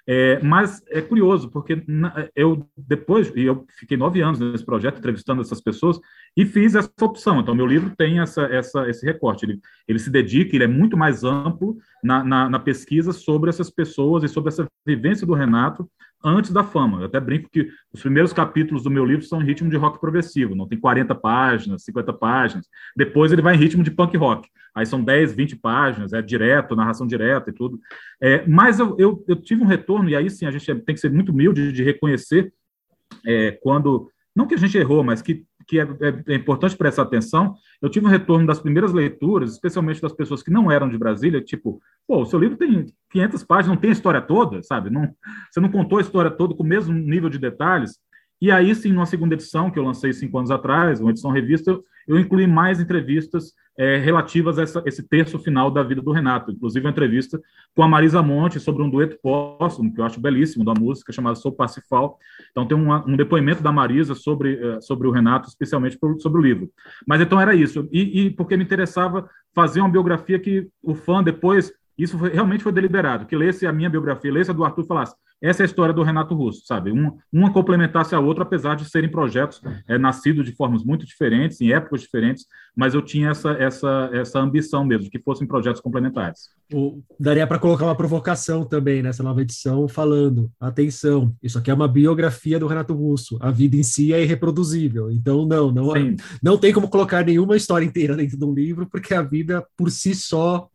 É, 0.07 0.43
mas 0.43 0.83
é 0.89 1.01
curioso, 1.01 1.51
porque 1.51 1.85
eu 2.35 2.67
depois, 2.77 3.31
e 3.37 3.43
eu 3.43 3.67
fiquei 3.79 3.97
nove 3.97 4.21
anos 4.21 4.41
nesse 4.41 4.65
projeto, 4.65 4.99
entrevistando 4.99 5.43
essas 5.43 5.61
pessoas, 5.61 6.01
e 6.37 6.45
fiz 6.45 6.75
essa 6.75 6.91
opção. 7.03 7.41
Então, 7.41 7.55
meu 7.55 7.67
livro 7.67 7.93
tem 7.97 8.19
essa, 8.19 8.43
essa, 8.43 8.89
esse 8.89 9.05
recorte. 9.05 9.45
Ele, 9.45 9.61
ele 9.87 9.99
se 9.99 10.11
dedica, 10.11 10.57
ele 10.57 10.65
é 10.65 10.69
muito 10.69 10.97
mais 10.97 11.23
amplo 11.23 11.77
na, 12.03 12.25
na, 12.25 12.51
na 12.51 12.59
pesquisa 12.59 13.13
sobre 13.13 13.51
essas 13.51 13.71
pessoas 13.71 14.25
e 14.25 14.29
sobre 14.29 14.49
essa 14.49 14.67
vivência 14.87 15.27
do 15.27 15.35
Renato 15.35 15.89
antes 16.23 16.53
da 16.53 16.63
fama. 16.63 17.01
Eu 17.01 17.07
até 17.07 17.19
brinco 17.19 17.49
que 17.51 17.69
os 17.93 18.01
primeiros 18.01 18.33
capítulos 18.33 18.83
do 18.83 18.91
meu 18.91 19.05
livro 19.05 19.25
são 19.25 19.41
em 19.41 19.45
ritmo 19.45 19.71
de 19.71 19.77
rock 19.77 20.01
progressivo, 20.01 20.55
não 20.55 20.69
tem 20.69 20.79
40 20.79 21.15
páginas, 21.15 21.85
50 21.85 22.13
páginas. 22.13 22.67
Depois 22.97 23.33
ele 23.33 23.43
vai 23.43 23.55
em 23.55 23.59
ritmo 23.59 23.83
de 23.83 23.91
punk 23.91 24.17
rock. 24.17 24.49
Aí 24.75 24.87
são 24.87 25.03
10, 25.03 25.35
20 25.35 25.57
páginas, 25.57 26.13
é 26.13 26.23
direto, 26.23 26.77
narração 26.77 27.07
direta 27.07 27.51
e 27.51 27.53
tudo. 27.53 27.81
É, 28.21 28.47
mas 28.47 28.79
eu, 28.79 28.97
eu, 28.99 29.25
eu, 29.27 29.37
tive 29.37 29.63
um 29.63 29.67
retorno, 29.67 30.09
e 30.09 30.15
aí 30.15 30.31
sim 30.31 30.47
a 30.47 30.51
gente 30.51 30.65
tem 30.83 30.95
que 30.95 31.01
ser 31.01 31.11
muito 31.11 31.33
humilde 31.33 31.73
de 31.73 31.83
reconhecer 31.83 32.53
é, 33.27 33.53
quando. 33.63 34.09
Não 34.35 34.47
que 34.47 34.55
a 34.55 34.59
gente 34.59 34.79
errou, 34.79 35.03
mas 35.03 35.21
que 35.21 35.45
que 35.71 35.79
é, 35.79 35.85
é, 35.85 36.33
é, 36.33 36.35
importante 36.35 36.77
prestar 36.77 37.03
atenção, 37.03 37.55
eu 37.81 37.89
tive 37.89 38.05
um 38.05 38.09
retorno 38.09 38.45
das 38.45 38.59
primeiras 38.59 38.93
leituras, 38.93 39.53
especialmente 39.53 40.03
das 40.03 40.13
pessoas 40.13 40.43
que 40.43 40.51
não 40.51 40.69
eram 40.69 40.89
de 40.89 40.99
Brasília, 40.99 41.41
tipo, 41.41 41.81
pô, 42.09 42.23
o 42.23 42.27
seu 42.27 42.41
livro 42.41 42.57
tem 42.57 42.87
500 43.09 43.45
páginas, 43.45 43.77
não 43.77 43.81
tem 43.81 43.91
a 43.91 43.93
história 43.93 44.21
toda, 44.21 44.61
sabe? 44.65 44.91
Não, 44.91 45.09
você 45.49 45.61
não 45.61 45.71
contou 45.71 45.99
a 45.99 46.01
história 46.01 46.29
toda 46.29 46.57
com 46.57 46.65
o 46.65 46.67
mesmo 46.67 46.93
nível 46.93 47.31
de 47.31 47.39
detalhes. 47.39 48.01
E 48.43 48.51
aí, 48.51 48.75
sim, 48.75 48.91
numa 48.91 49.07
segunda 49.07 49.35
edição, 49.35 49.71
que 49.71 49.79
eu 49.79 49.85
lancei 49.85 50.13
cinco 50.13 50.39
anos 50.39 50.51
atrás, 50.51 51.01
uma 51.01 51.11
edição 51.11 51.31
revista, 51.31 51.71
eu, 51.71 51.85
eu 52.09 52.19
incluí 52.19 52.49
mais 52.49 52.81
entrevistas 52.81 53.53
é, 53.81 53.97
relativas 53.97 54.59
a 54.59 54.63
essa, 54.63 54.83
esse 54.85 55.03
terço 55.03 55.39
final 55.39 55.71
da 55.71 55.83
vida 55.83 56.03
do 56.03 56.13
Renato, 56.13 56.51
inclusive 56.51 56.85
uma 56.85 56.91
entrevista 56.91 57.41
com 57.75 57.83
a 57.83 57.89
Marisa 57.89 58.23
Monte 58.23 58.61
sobre 58.61 58.83
um 58.83 58.91
dueto 58.91 59.19
póstumo, 59.23 59.91
que 59.95 59.99
eu 59.99 60.05
acho 60.05 60.21
belíssimo, 60.21 60.63
da 60.67 60.75
música, 60.75 61.15
chamada 61.15 61.35
Sou 61.35 61.51
Pacifal. 61.51 62.19
Então, 62.51 62.67
tem 62.67 62.77
uma, 62.77 63.03
um 63.09 63.17
depoimento 63.17 63.63
da 63.63 63.73
Marisa 63.73 64.15
sobre, 64.15 64.61
é, 64.63 64.83
sobre 64.83 65.09
o 65.09 65.11
Renato, 65.11 65.49
especialmente 65.49 65.99
sobre 66.19 66.39
o 66.39 66.43
livro. 66.43 66.69
Mas 67.07 67.23
então 67.23 67.41
era 67.41 67.55
isso. 67.55 67.89
E, 67.91 68.27
e 68.27 68.31
porque 68.31 68.55
me 68.55 68.65
interessava 68.65 69.27
fazer 69.55 69.81
uma 69.81 69.89
biografia 69.89 70.39
que 70.39 70.69
o 70.83 70.95
fã 70.95 71.23
depois 71.23 71.73
isso 71.97 72.19
foi, 72.19 72.31
realmente 72.31 72.63
foi 72.63 72.73
deliberado, 72.73 73.27
que 73.27 73.37
lesse 73.37 73.67
a 73.67 73.73
minha 73.73 73.89
biografia, 73.89 74.33
lesse 74.33 74.51
a 74.51 74.55
do 74.55 74.65
Arthur 74.65 74.85
e 74.85 74.87
falasse, 74.87 75.15
essa 75.43 75.63
é 75.63 75.65
a 75.65 75.67
história 75.67 75.95
do 75.95 76.03
Renato 76.03 76.35
Russo, 76.35 76.63
sabe? 76.67 76.91
Uma, 76.91 77.15
uma 77.33 77.53
complementasse 77.53 78.15
a 78.15 78.21
outra, 78.21 78.43
apesar 78.43 78.75
de 78.75 78.89
serem 78.89 79.11
projetos 79.11 79.63
é, 79.89 79.97
nascidos 79.97 80.45
de 80.45 80.53
formas 80.53 80.85
muito 80.85 81.07
diferentes, 81.07 81.61
em 81.61 81.73
épocas 81.73 82.03
diferentes, 82.03 82.47
mas 82.77 82.95
eu 82.95 83.01
tinha 83.03 83.31
essa, 83.31 83.51
essa, 83.53 84.11
essa 84.13 84.39
ambição 84.39 84.85
mesmo, 84.85 85.05
de 85.05 85.11
que 85.11 85.19
fossem 85.19 85.47
projetos 85.47 85.81
complementares. 85.81 86.51
O, 86.73 87.03
daria 87.19 87.47
para 87.47 87.59
colocar 87.59 87.87
uma 87.87 87.97
provocação 87.97 88.65
também 88.65 89.03
nessa 89.03 89.23
nova 89.23 89.41
edição, 89.41 89.89
falando: 89.89 90.51
atenção, 90.61 91.35
isso 91.43 91.59
aqui 91.59 91.71
é 91.71 91.75
uma 91.75 91.89
biografia 91.89 92.59
do 92.59 92.67
Renato 92.67 92.95
Russo, 92.95 93.39
a 93.41 93.51
vida 93.51 93.77
em 93.77 93.83
si 93.83 94.13
é 94.13 94.23
irreproduzível, 94.23 95.11
então 95.11 95.47
não, 95.47 95.73
não, 95.73 95.93
não 96.43 96.59
tem 96.59 96.73
como 96.73 96.89
colocar 96.89 97.25
nenhuma 97.25 97.57
história 97.57 97.85
inteira 97.85 98.15
dentro 98.15 98.39
de 98.39 98.45
um 98.45 98.53
livro, 98.53 98.87
porque 98.91 99.15
a 99.15 99.23
vida 99.23 99.67
por 99.77 99.91
si 99.91 100.15
só 100.15 100.69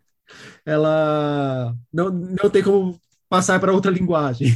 ela 0.66 1.76
não, 1.94 2.10
não 2.10 2.50
tem 2.50 2.64
como 2.64 3.00
passar 3.36 3.60
para 3.60 3.74
outra 3.74 3.92
linguagem. 3.92 4.48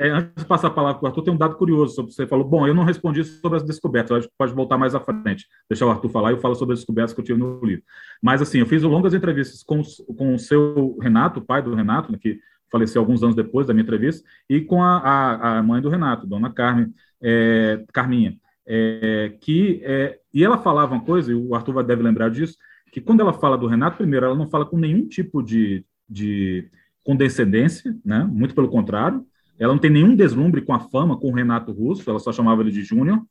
É, 0.00 0.10
antes 0.10 0.32
de 0.36 0.44
passar 0.44 0.68
a 0.68 0.70
palavra 0.70 1.00
para 1.00 1.06
o 1.06 1.08
Arthur, 1.08 1.22
tem 1.24 1.34
um 1.34 1.36
dado 1.36 1.56
curioso 1.56 1.92
sobre 1.92 2.12
você 2.12 2.24
falou. 2.24 2.44
Bom, 2.44 2.64
eu 2.68 2.72
não 2.72 2.84
respondi 2.84 3.24
sobre 3.24 3.56
as 3.56 3.64
descobertas, 3.64 4.18
acho 4.18 4.28
que 4.28 4.34
pode 4.38 4.54
voltar 4.54 4.78
mais 4.78 4.94
à 4.94 5.00
frente. 5.00 5.44
Deixar 5.68 5.86
o 5.86 5.90
Arthur 5.90 6.08
falar 6.08 6.30
e 6.30 6.34
eu 6.34 6.40
falo 6.40 6.54
sobre 6.54 6.74
as 6.74 6.78
descobertas 6.78 7.12
que 7.12 7.20
eu 7.20 7.24
tive 7.24 7.38
no 7.40 7.64
livro. 7.64 7.82
Mas, 8.22 8.40
assim, 8.40 8.60
eu 8.60 8.66
fiz 8.66 8.80
longas 8.84 9.12
entrevistas 9.12 9.64
com, 9.64 9.82
com 10.16 10.36
o 10.36 10.38
seu 10.38 10.96
Renato, 11.02 11.40
o 11.40 11.44
pai 11.44 11.60
do 11.62 11.74
Renato, 11.74 12.12
né, 12.12 12.18
que 12.20 12.38
faleceu 12.70 13.02
alguns 13.02 13.24
anos 13.24 13.34
depois 13.34 13.66
da 13.66 13.74
minha 13.74 13.82
entrevista, 13.82 14.24
e 14.48 14.60
com 14.60 14.80
a, 14.80 14.98
a, 14.98 15.58
a 15.58 15.62
mãe 15.64 15.82
do 15.82 15.88
Renato, 15.88 16.28
dona 16.28 16.52
Carmen, 16.52 16.94
é, 17.20 17.84
Carminha. 17.92 18.36
É, 18.64 19.32
que, 19.40 19.80
é, 19.82 20.18
e 20.32 20.44
ela 20.44 20.58
falava 20.58 20.94
uma 20.94 21.04
coisa, 21.04 21.32
e 21.32 21.34
o 21.34 21.56
Arthur 21.56 21.82
deve 21.82 22.02
lembrar 22.04 22.30
disso, 22.30 22.56
que 22.92 23.00
quando 23.00 23.20
ela 23.20 23.32
fala 23.32 23.58
do 23.58 23.66
Renato, 23.66 23.96
primeiro, 23.96 24.26
ela 24.26 24.34
não 24.36 24.48
fala 24.48 24.64
com 24.64 24.78
nenhum 24.78 25.08
tipo 25.08 25.42
de, 25.42 25.84
de 26.08 26.70
condescendência, 27.08 27.96
né? 28.04 28.22
muito 28.30 28.54
pelo 28.54 28.68
contrário, 28.68 29.24
ela 29.58 29.72
não 29.72 29.80
tem 29.80 29.90
nenhum 29.90 30.14
deslumbre 30.14 30.60
com 30.60 30.74
a 30.74 30.78
fama, 30.78 31.18
com 31.18 31.30
o 31.30 31.34
Renato 31.34 31.72
Russo, 31.72 32.08
ela 32.08 32.18
só 32.18 32.30
chamava 32.30 32.60
ele 32.60 32.70
de 32.70 32.82
Júnior. 32.82 33.22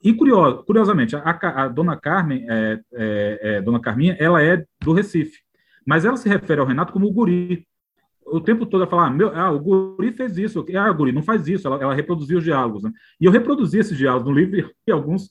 E 0.00 0.14
curioso, 0.14 0.62
curiosamente, 0.62 1.16
a, 1.16 1.22
a, 1.22 1.66
dona 1.66 1.96
Carmen, 1.96 2.46
é, 2.48 2.80
é, 2.92 3.38
é, 3.42 3.60
dona 3.60 3.80
Carminha, 3.80 4.16
ela 4.20 4.40
é 4.40 4.64
do 4.80 4.92
Recife, 4.92 5.40
mas 5.84 6.04
ela 6.04 6.16
se 6.16 6.28
refere 6.28 6.60
ao 6.60 6.66
Renato 6.66 6.92
como 6.92 7.08
o 7.08 7.12
guri. 7.12 7.66
O 8.24 8.40
tempo 8.40 8.66
todo 8.66 8.82
ela 8.82 8.90
fala, 8.90 9.08
ah, 9.08 9.10
meu, 9.10 9.34
ah, 9.34 9.50
o 9.50 9.58
guri 9.58 10.12
fez 10.12 10.38
isso, 10.38 10.64
ah, 10.76 10.90
o 10.92 10.94
guri 10.94 11.10
não 11.10 11.22
faz 11.22 11.48
isso, 11.48 11.66
ela, 11.66 11.82
ela 11.82 11.92
reproduziu 11.92 12.38
os 12.38 12.44
diálogos. 12.44 12.84
Né? 12.84 12.92
E 13.20 13.24
eu 13.24 13.32
reproduzi 13.32 13.80
esses 13.80 13.98
diálogos 13.98 14.28
no 14.28 14.38
livro 14.38 14.70
e 14.86 14.92
alguns 14.92 15.28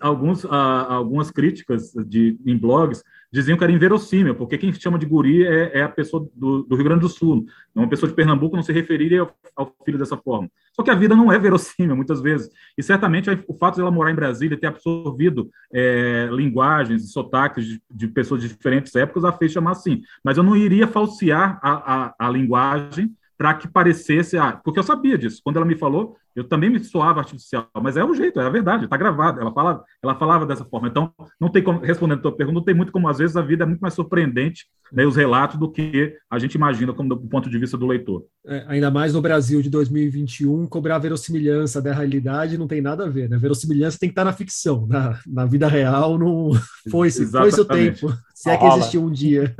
alguns, 0.00 0.44
ah, 0.46 0.94
algumas 0.94 1.30
críticas 1.30 1.92
de, 2.06 2.36
em 2.44 2.58
blogs 2.58 3.04
diziam 3.36 3.58
que 3.58 3.62
era 3.62 3.72
inverossímil, 3.72 4.34
porque 4.34 4.56
quem 4.56 4.72
chama 4.72 4.98
de 4.98 5.04
guri 5.04 5.46
é, 5.46 5.80
é 5.80 5.82
a 5.82 5.88
pessoa 5.90 6.26
do, 6.34 6.62
do, 6.62 6.74
Rio 6.74 6.84
Grande 6.84 7.02
do 7.02 7.08
Sul. 7.08 7.44
Uma 7.74 7.86
pessoa 7.86 8.08
de 8.08 8.16
Pernambuco 8.16 8.56
não 8.56 8.62
se 8.62 8.72
referiria 8.72 9.20
ao, 9.20 9.36
ao, 9.54 9.76
filho 9.84 9.98
dessa 9.98 10.16
forma. 10.16 10.50
Só 10.72 10.82
que 10.82 10.90
a 10.90 10.94
vida 10.94 11.14
não 11.14 11.30
é 11.30 11.38
verossímil, 11.38 11.94
muitas 11.94 12.22
vezes. 12.22 12.50
E 12.78 12.82
certamente 12.82 13.28
o 13.46 13.52
fato 13.52 13.74
de 13.74 13.82
ela 13.82 13.90
morar 13.90 14.10
em 14.10 14.14
Brasília 14.14 14.58
ter 14.58 14.68
absorvido 14.68 15.50
é, 15.70 16.30
linguagens 16.32 17.04
e 17.04 17.08
sotaques 17.08 17.66
de, 17.66 17.82
de, 17.90 18.08
pessoas 18.08 18.40
de 18.40 18.48
diferentes 18.48 18.96
épocas 18.96 19.22
a 19.22 19.32
fez 19.32 19.52
chamar 19.52 19.72
assim. 19.72 20.00
Mas 20.24 20.38
eu 20.38 20.42
não 20.42 20.56
iria 20.56 20.88
falsear 20.88 21.60
a, 21.62 22.04
a, 22.06 22.14
a 22.18 22.30
linguagem 22.30 23.14
para 23.36 23.52
que 23.52 23.68
parecesse, 23.68 24.38
ah, 24.38 24.52
porque 24.64 24.78
eu 24.78 24.82
sabia 24.82 25.18
disso. 25.18 25.42
Quando 25.44 25.56
ela 25.56 25.66
me 25.66 25.76
falou, 25.76 26.16
eu 26.36 26.44
também 26.44 26.68
me 26.68 26.78
soava 26.78 27.20
artificial, 27.20 27.66
mas 27.82 27.96
é 27.96 28.04
o 28.04 28.14
jeito, 28.14 28.38
é 28.38 28.46
a 28.46 28.50
verdade, 28.50 28.84
está 28.84 28.96
gravado. 28.96 29.40
Ela 29.40 29.50
falava, 29.52 29.84
ela 30.02 30.14
falava 30.14 30.44
dessa 30.44 30.66
forma. 30.66 30.86
Então, 30.86 31.10
não 31.40 31.48
tem 31.48 31.62
como, 31.62 31.80
respondendo 31.80 32.18
a 32.18 32.22
tua 32.22 32.36
pergunta, 32.36 32.58
não 32.58 32.64
tem 32.64 32.74
muito 32.74 32.92
como, 32.92 33.08
às 33.08 33.16
vezes, 33.16 33.38
a 33.38 33.42
vida 33.42 33.64
é 33.64 33.66
muito 33.66 33.80
mais 33.80 33.94
surpreendente, 33.94 34.66
né, 34.92 35.06
os 35.06 35.16
relatos, 35.16 35.58
do 35.58 35.70
que 35.70 36.14
a 36.30 36.38
gente 36.38 36.54
imagina 36.54 36.92
como 36.92 37.08
do 37.08 37.16
ponto 37.16 37.48
de 37.48 37.58
vista 37.58 37.78
do 37.78 37.86
leitor. 37.86 38.26
É, 38.46 38.66
ainda 38.68 38.90
mais 38.90 39.14
no 39.14 39.22
Brasil 39.22 39.62
de 39.62 39.70
2021, 39.70 40.66
cobrar 40.66 40.98
verossimilhança 40.98 41.80
da 41.80 41.94
realidade 41.94 42.58
não 42.58 42.66
tem 42.66 42.82
nada 42.82 43.06
a 43.06 43.08
ver, 43.08 43.30
né? 43.30 43.38
Verossimilhança 43.38 43.98
tem 43.98 44.10
que 44.10 44.12
estar 44.12 44.24
na 44.24 44.32
ficção, 44.32 44.86
na, 44.86 45.18
na 45.26 45.46
vida 45.46 45.66
real 45.66 46.18
não 46.18 46.50
foi-se 46.90 47.24
foi 47.32 47.48
o 47.48 47.64
tempo. 47.64 48.12
Se 48.34 48.50
é 48.50 48.58
que 48.58 48.66
existiu 48.66 49.02
um 49.02 49.10
dia. 49.10 49.54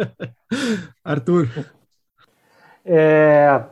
Arthur. 1.02 1.48
É, 2.84 3.64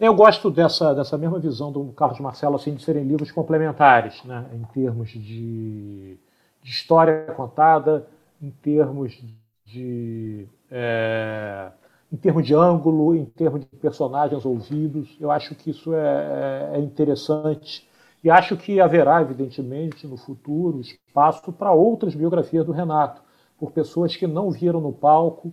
eu 0.00 0.14
gosto 0.14 0.50
dessa, 0.50 0.94
dessa 0.94 1.18
mesma 1.18 1.38
visão 1.38 1.70
do 1.70 1.92
Carlos 1.92 2.18
Marcelo, 2.20 2.56
assim, 2.56 2.74
de 2.74 2.82
serem 2.82 3.04
livros 3.04 3.30
complementares, 3.30 4.24
né, 4.24 4.46
em 4.54 4.62
termos 4.72 5.10
de, 5.10 6.18
de 6.62 6.70
história 6.70 7.26
contada, 7.36 8.06
em 8.40 8.50
termos 8.50 9.22
de 9.66 10.48
é, 10.70 11.70
em 12.12 12.16
termos 12.16 12.44
de 12.44 12.54
ângulo, 12.54 13.14
em 13.14 13.24
termos 13.24 13.60
de 13.60 13.66
personagens 13.66 14.44
ouvidos. 14.44 15.16
Eu 15.20 15.30
acho 15.30 15.54
que 15.54 15.70
isso 15.70 15.94
é, 15.94 16.70
é, 16.72 16.78
é 16.78 16.80
interessante 16.80 17.88
e 18.22 18.30
acho 18.30 18.56
que 18.56 18.80
haverá, 18.80 19.20
evidentemente, 19.22 20.06
no 20.06 20.16
futuro 20.16 20.80
espaço 20.80 21.52
para 21.52 21.72
outras 21.72 22.14
biografias 22.14 22.66
do 22.66 22.72
Renato, 22.72 23.22
por 23.58 23.70
pessoas 23.72 24.16
que 24.16 24.26
não 24.26 24.50
viram 24.50 24.80
no 24.80 24.92
palco 24.92 25.52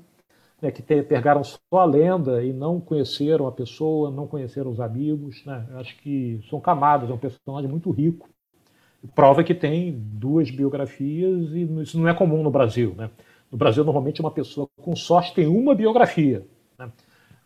né, 0.62 0.72
que 0.72 0.82
pegaram 0.82 1.44
só 1.44 1.60
a 1.74 1.86
lenda 1.86 2.44
e 2.44 2.52
não 2.52 2.80
conheceram 2.80 3.48
a 3.48 3.52
pessoa, 3.52 4.10
não 4.10 4.28
conheceram 4.28 4.72
os 4.72 4.80
amigos. 4.80 5.44
Né? 5.46 5.66
Acho 5.76 5.96
que 5.98 6.42
são 6.50 6.60
camadas, 6.60 7.10
é 7.10 7.14
um 7.14 7.18
personagem 7.18 7.70
muito 7.70 7.92
rico. 7.92 8.30
Prova 9.14 9.44
que 9.44 9.54
tem 9.54 9.92
duas 9.94 10.50
biografias 10.50 11.52
e 11.52 11.64
isso 11.82 12.00
não 12.00 12.08
é 12.08 12.14
comum 12.14 12.42
no 12.42 12.52
Brasil. 12.52 12.96
Né? 12.98 13.10
No 13.52 13.58
Brasil, 13.58 13.84
normalmente, 13.84 14.20
uma 14.20 14.32
pessoa 14.32 14.68
com 14.82 14.96
sorte 14.96 15.34
tem 15.34 15.48
uma 15.48 15.76
biografia 15.76 16.46
né? 16.78 16.92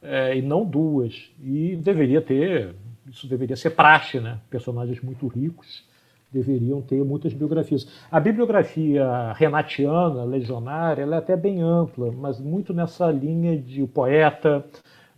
é, 0.02 0.38
e 0.38 0.42
não 0.42 0.66
duas. 0.66 1.32
E 1.40 1.76
deveria 1.76 2.22
ter, 2.22 2.74
isso 3.10 3.28
deveria 3.28 3.56
ser 3.56 3.72
praxe, 3.72 4.20
né? 4.20 4.40
personagens 4.50 5.02
muito 5.02 5.28
ricos 5.28 5.90
deveriam 6.32 6.82
ter 6.82 7.04
muitas 7.04 7.34
biografias. 7.34 7.88
A 8.10 8.20
bibliografia 8.20 9.34
renatiana, 9.34 10.24
legionária, 10.24 11.04
ela 11.04 11.16
é 11.16 11.20
até 11.20 11.36
bem 11.36 11.62
ampla, 11.62 12.12
mas 12.12 12.40
muito 12.40 12.74
nessa 12.74 13.12
linha 13.12 13.58
de 13.58 13.86
poeta, 13.88 14.66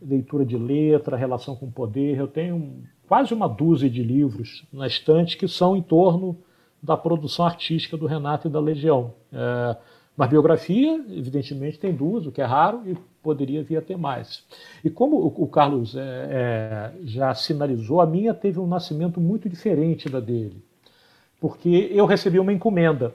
leitura 0.01 0.43
de 0.45 0.57
letra, 0.57 1.15
relação 1.15 1.55
com 1.55 1.67
o 1.67 1.71
poder. 1.71 2.17
Eu 2.17 2.27
tenho 2.27 2.83
quase 3.07 3.33
uma 3.33 3.47
dúzia 3.47 3.89
de 3.89 4.03
livros 4.03 4.65
na 4.73 4.87
estante 4.87 5.37
que 5.37 5.47
são 5.47 5.77
em 5.77 5.81
torno 5.81 6.37
da 6.81 6.97
produção 6.97 7.45
artística 7.45 7.95
do 7.95 8.07
Renato 8.07 8.47
e 8.47 8.51
da 8.51 8.59
Legião. 8.59 9.13
É, 9.31 9.77
mas 10.17 10.29
biografia, 10.29 11.03
evidentemente, 11.09 11.79
tem 11.79 11.93
duas, 11.93 12.25
o 12.25 12.31
que 12.31 12.41
é 12.41 12.45
raro, 12.45 12.81
e 12.85 12.95
poderia 13.21 13.63
vir 13.63 13.77
a 13.77 13.81
ter 13.81 13.97
mais. 13.97 14.43
E 14.83 14.89
como 14.89 15.15
o, 15.25 15.47
Carlos 15.47 15.95
é, 15.95 16.01
é, 16.01 16.91
já 17.03 17.33
sinalizou, 17.33 18.01
a 18.01 18.05
minha 18.05 18.33
teve 18.33 18.59
um 18.59 18.67
nascimento 18.67 19.21
muito 19.21 19.47
diferente 19.47 20.09
da 20.09 20.19
dele 20.19 20.61
porque 21.43 21.89
eu 21.91 22.05
recebi 22.05 22.39
uma 22.39 22.53
encomenda. 22.53 23.13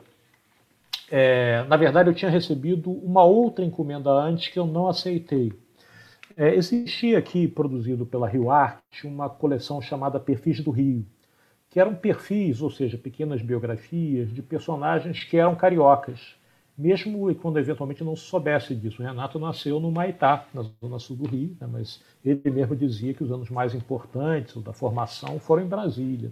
É, 1.11 1.65
na 1.67 1.79
verdade, 1.79 2.11
eu 2.11 2.15
tinha 2.15 2.31
recebido 2.31 2.91
uma 2.91 3.25
outra 3.25 3.65
encomenda 3.65 4.11
antes 4.11 4.49
que 4.49 4.59
eu 4.59 4.67
não 4.67 4.87
aceitei. 4.87 5.51
É, 6.37 6.55
existia 6.55 7.17
aqui, 7.17 7.49
produzido 7.49 8.05
pela 8.05 8.29
Rio 8.29 8.51
Arte, 8.51 9.07
uma 9.07 9.31
coleção 9.31 9.81
chamada 9.81 10.21
Perfis 10.21 10.61
do 10.61 10.71
Rio, 10.71 11.07
que 11.71 11.81
eram 11.81 11.95
perfis, 11.95 12.61
ou 12.61 12.71
seja, 12.71 12.99
pequenas 12.99 13.41
biografias 13.41 14.31
de 14.31 14.43
personagens 14.43 15.25
que 15.25 15.39
eram 15.39 15.55
cariocas, 15.55 16.37
mesmo 16.77 17.35
quando 17.37 17.59
eventualmente 17.59 18.05
não 18.05 18.15
se 18.15 18.25
soubesse 18.25 18.75
disso. 18.75 19.03
O 19.03 19.07
Renato 19.07 19.39
nasceu 19.39 19.81
no 19.81 19.91
Maitá, 19.91 20.45
na 20.53 20.67
zona 20.83 20.99
sul 20.99 21.17
do 21.17 21.27
Rio, 21.27 21.57
né, 21.59 21.67
mas 21.67 22.03
ele 22.23 22.51
mesmo 22.51 22.77
dizia 22.77 23.15
que 23.15 23.25
os 23.25 23.33
anos 23.33 23.49
mais 23.49 23.75
importantes 23.75 24.63
da 24.63 24.75
formação 24.75 25.39
foram 25.39 25.63
em 25.63 25.67
Brasília. 25.67 26.31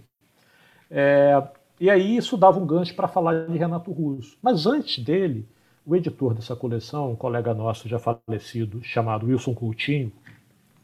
É, 0.90 1.42
e 1.78 1.90
aí 1.90 2.16
isso 2.16 2.36
dava 2.36 2.58
um 2.58 2.66
gancho 2.66 2.94
para 2.94 3.08
falar 3.08 3.46
de 3.46 3.58
Renato 3.58 3.92
Russo. 3.92 4.38
Mas 4.42 4.66
antes 4.66 5.02
dele, 5.02 5.46
o 5.84 5.94
editor 5.94 6.34
dessa 6.34 6.56
coleção, 6.56 7.12
um 7.12 7.16
colega 7.16 7.54
nosso 7.54 7.88
já 7.88 7.98
falecido, 7.98 8.82
chamado 8.82 9.26
Wilson 9.26 9.54
Coutinho, 9.54 10.12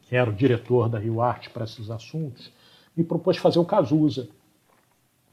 que 0.03 0.15
era 0.15 0.29
o 0.29 0.33
diretor 0.33 0.87
da 0.87 0.99
Rio 0.99 1.21
Arte 1.21 1.49
para 1.49 1.63
esses 1.63 1.89
assuntos, 1.89 2.51
me 2.95 3.03
propôs 3.03 3.37
fazer 3.37 3.59
o 3.59 3.65
Cazuza, 3.65 4.29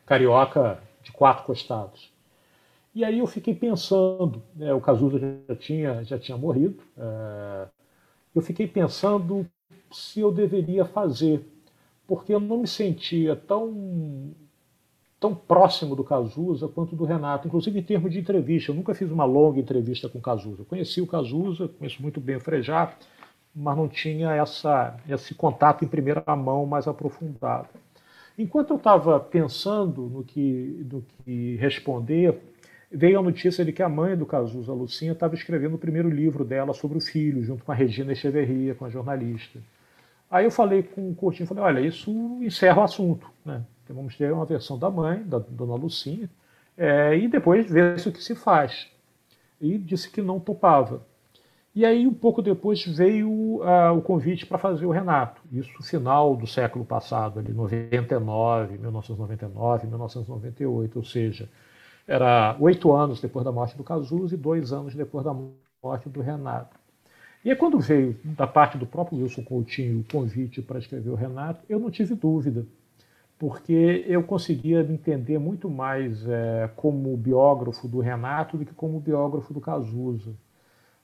carioca 0.06 0.82
de 1.02 1.12
quatro 1.12 1.44
costados. 1.44 2.10
E 2.94 3.04
aí 3.04 3.18
eu 3.20 3.26
fiquei 3.26 3.54
pensando, 3.54 4.42
né, 4.56 4.72
o 4.74 4.80
Cazuza 4.80 5.20
já 5.48 5.54
tinha, 5.54 6.04
já 6.04 6.18
tinha 6.18 6.36
morrido, 6.36 6.82
é, 6.98 7.68
eu 8.34 8.42
fiquei 8.42 8.66
pensando 8.66 9.46
se 9.92 10.20
eu 10.20 10.32
deveria 10.32 10.84
fazer, 10.84 11.46
porque 12.06 12.34
eu 12.34 12.40
não 12.40 12.58
me 12.58 12.66
sentia 12.66 13.36
tão 13.36 14.34
tão 15.20 15.35
próximo 15.35 15.94
do 15.94 16.02
Cazuza 16.02 16.66
quanto 16.66 16.96
do 16.96 17.04
Renato, 17.04 17.46
inclusive 17.46 17.78
em 17.78 17.83
termos 17.83 18.11
de 18.11 18.18
entrevista. 18.18 18.70
Eu 18.70 18.74
nunca 18.74 18.94
fiz 18.94 19.11
uma 19.11 19.26
longa 19.26 19.61
entrevista 19.61 20.09
com 20.09 20.18
o 20.18 20.22
Cazuza. 20.22 20.62
Eu 20.62 20.64
conheci 20.64 21.02
o 21.02 21.06
Cazuza, 21.06 21.68
conheço 21.68 22.00
muito 22.00 22.18
bem 22.18 22.37
o 22.37 22.40
Frejá, 22.40 22.94
mas 23.54 23.76
não 23.76 23.87
tinha 23.87 24.35
essa, 24.35 24.96
esse 25.06 25.35
contato 25.35 25.85
em 25.85 25.88
primeira 25.88 26.24
mão 26.35 26.64
mais 26.64 26.88
aprofundado. 26.88 27.68
Enquanto 28.38 28.70
eu 28.70 28.76
estava 28.76 29.20
pensando 29.20 30.02
no 30.02 30.24
que, 30.24 30.87
no 30.90 31.04
que 31.22 31.56
responder, 31.56 32.40
veio 32.90 33.18
a 33.18 33.22
notícia 33.22 33.62
de 33.62 33.72
que 33.72 33.83
a 33.83 33.88
mãe 33.88 34.16
do 34.16 34.24
Cazuza, 34.24 34.72
Lucinha, 34.72 35.12
estava 35.12 35.35
escrevendo 35.35 35.74
o 35.74 35.78
primeiro 35.78 36.09
livro 36.09 36.46
dela 36.46 36.72
sobre 36.72 36.96
o 36.96 37.00
filho, 37.00 37.42
junto 37.42 37.62
com 37.62 37.72
a 37.72 37.74
Regina 37.74 38.12
Echeverria, 38.12 38.74
com 38.74 38.87
a 38.87 38.88
jornalista. 38.88 39.61
Aí 40.30 40.46
eu 40.46 40.50
falei 40.50 40.83
com 40.83 41.11
o 41.11 41.14
Coutinho, 41.14 41.46
falei, 41.46 41.62
olha, 41.62 41.80
isso 41.80 42.11
encerra 42.40 42.80
o 42.80 42.85
assunto, 42.85 43.30
né? 43.44 43.62
Então 43.90 43.96
vamos 43.96 44.16
ter 44.16 44.33
uma 44.33 44.44
versão 44.44 44.79
da 44.79 44.88
mãe, 44.88 45.20
da 45.24 45.40
dona 45.40 45.74
Lucinha, 45.74 46.31
é, 46.79 47.18
e 47.18 47.26
depois 47.26 47.68
ver 47.68 47.96
o 47.98 48.12
que 48.12 48.22
se 48.22 48.37
faz. 48.37 48.87
E 49.61 49.76
disse 49.76 50.09
que 50.09 50.22
não 50.22 50.38
topava. 50.38 51.05
E 51.74 51.85
aí, 51.85 52.07
um 52.07 52.14
pouco 52.14 52.40
depois, 52.40 52.87
veio 52.87 53.29
uh, 53.29 53.92
o 53.96 54.00
convite 54.00 54.46
para 54.46 54.59
fazer 54.59 54.87
o 54.87 54.92
Renato. 54.92 55.42
Isso 55.50 55.83
final 55.83 56.37
do 56.37 56.46
século 56.46 56.85
passado, 56.85 57.40
ali, 57.40 57.53
99, 57.53 58.79
1999, 58.79 59.87
1998. 59.88 60.96
Ou 60.96 61.05
seja, 61.05 61.48
era 62.07 62.57
oito 62.61 62.92
anos 62.92 63.20
depois 63.20 63.44
da 63.44 63.50
morte 63.50 63.76
do 63.76 63.83
Cazuza 63.83 64.37
e 64.37 64.38
dois 64.38 64.72
anos 64.72 64.94
depois 64.94 65.24
da 65.24 65.35
morte 65.83 66.09
do 66.09 66.20
Renato. 66.20 66.79
E 67.44 67.50
aí, 67.50 67.57
quando 67.57 67.81
veio 67.81 68.16
da 68.22 68.46
parte 68.46 68.79
do 68.79 68.87
próprio 68.87 69.18
Wilson 69.18 69.42
Coutinho 69.42 69.98
o 69.98 70.05
convite 70.05 70.62
para 70.62 70.79
escrever 70.79 71.11
o 71.11 71.16
Renato, 71.16 71.64
eu 71.68 71.81
não 71.81 71.90
tive 71.90 72.14
dúvida 72.14 72.64
porque 73.40 74.05
eu 74.07 74.22
conseguia 74.22 74.83
me 74.83 74.92
entender 74.92 75.38
muito 75.38 75.70
mais 75.70 76.29
é, 76.29 76.68
como 76.76 77.16
biógrafo 77.16 77.88
do 77.88 77.98
Renato 77.98 78.59
do 78.59 78.66
que 78.66 78.74
como 78.74 79.00
biógrafo 79.00 79.55
do 79.55 79.62
Cazuza. 79.62 80.35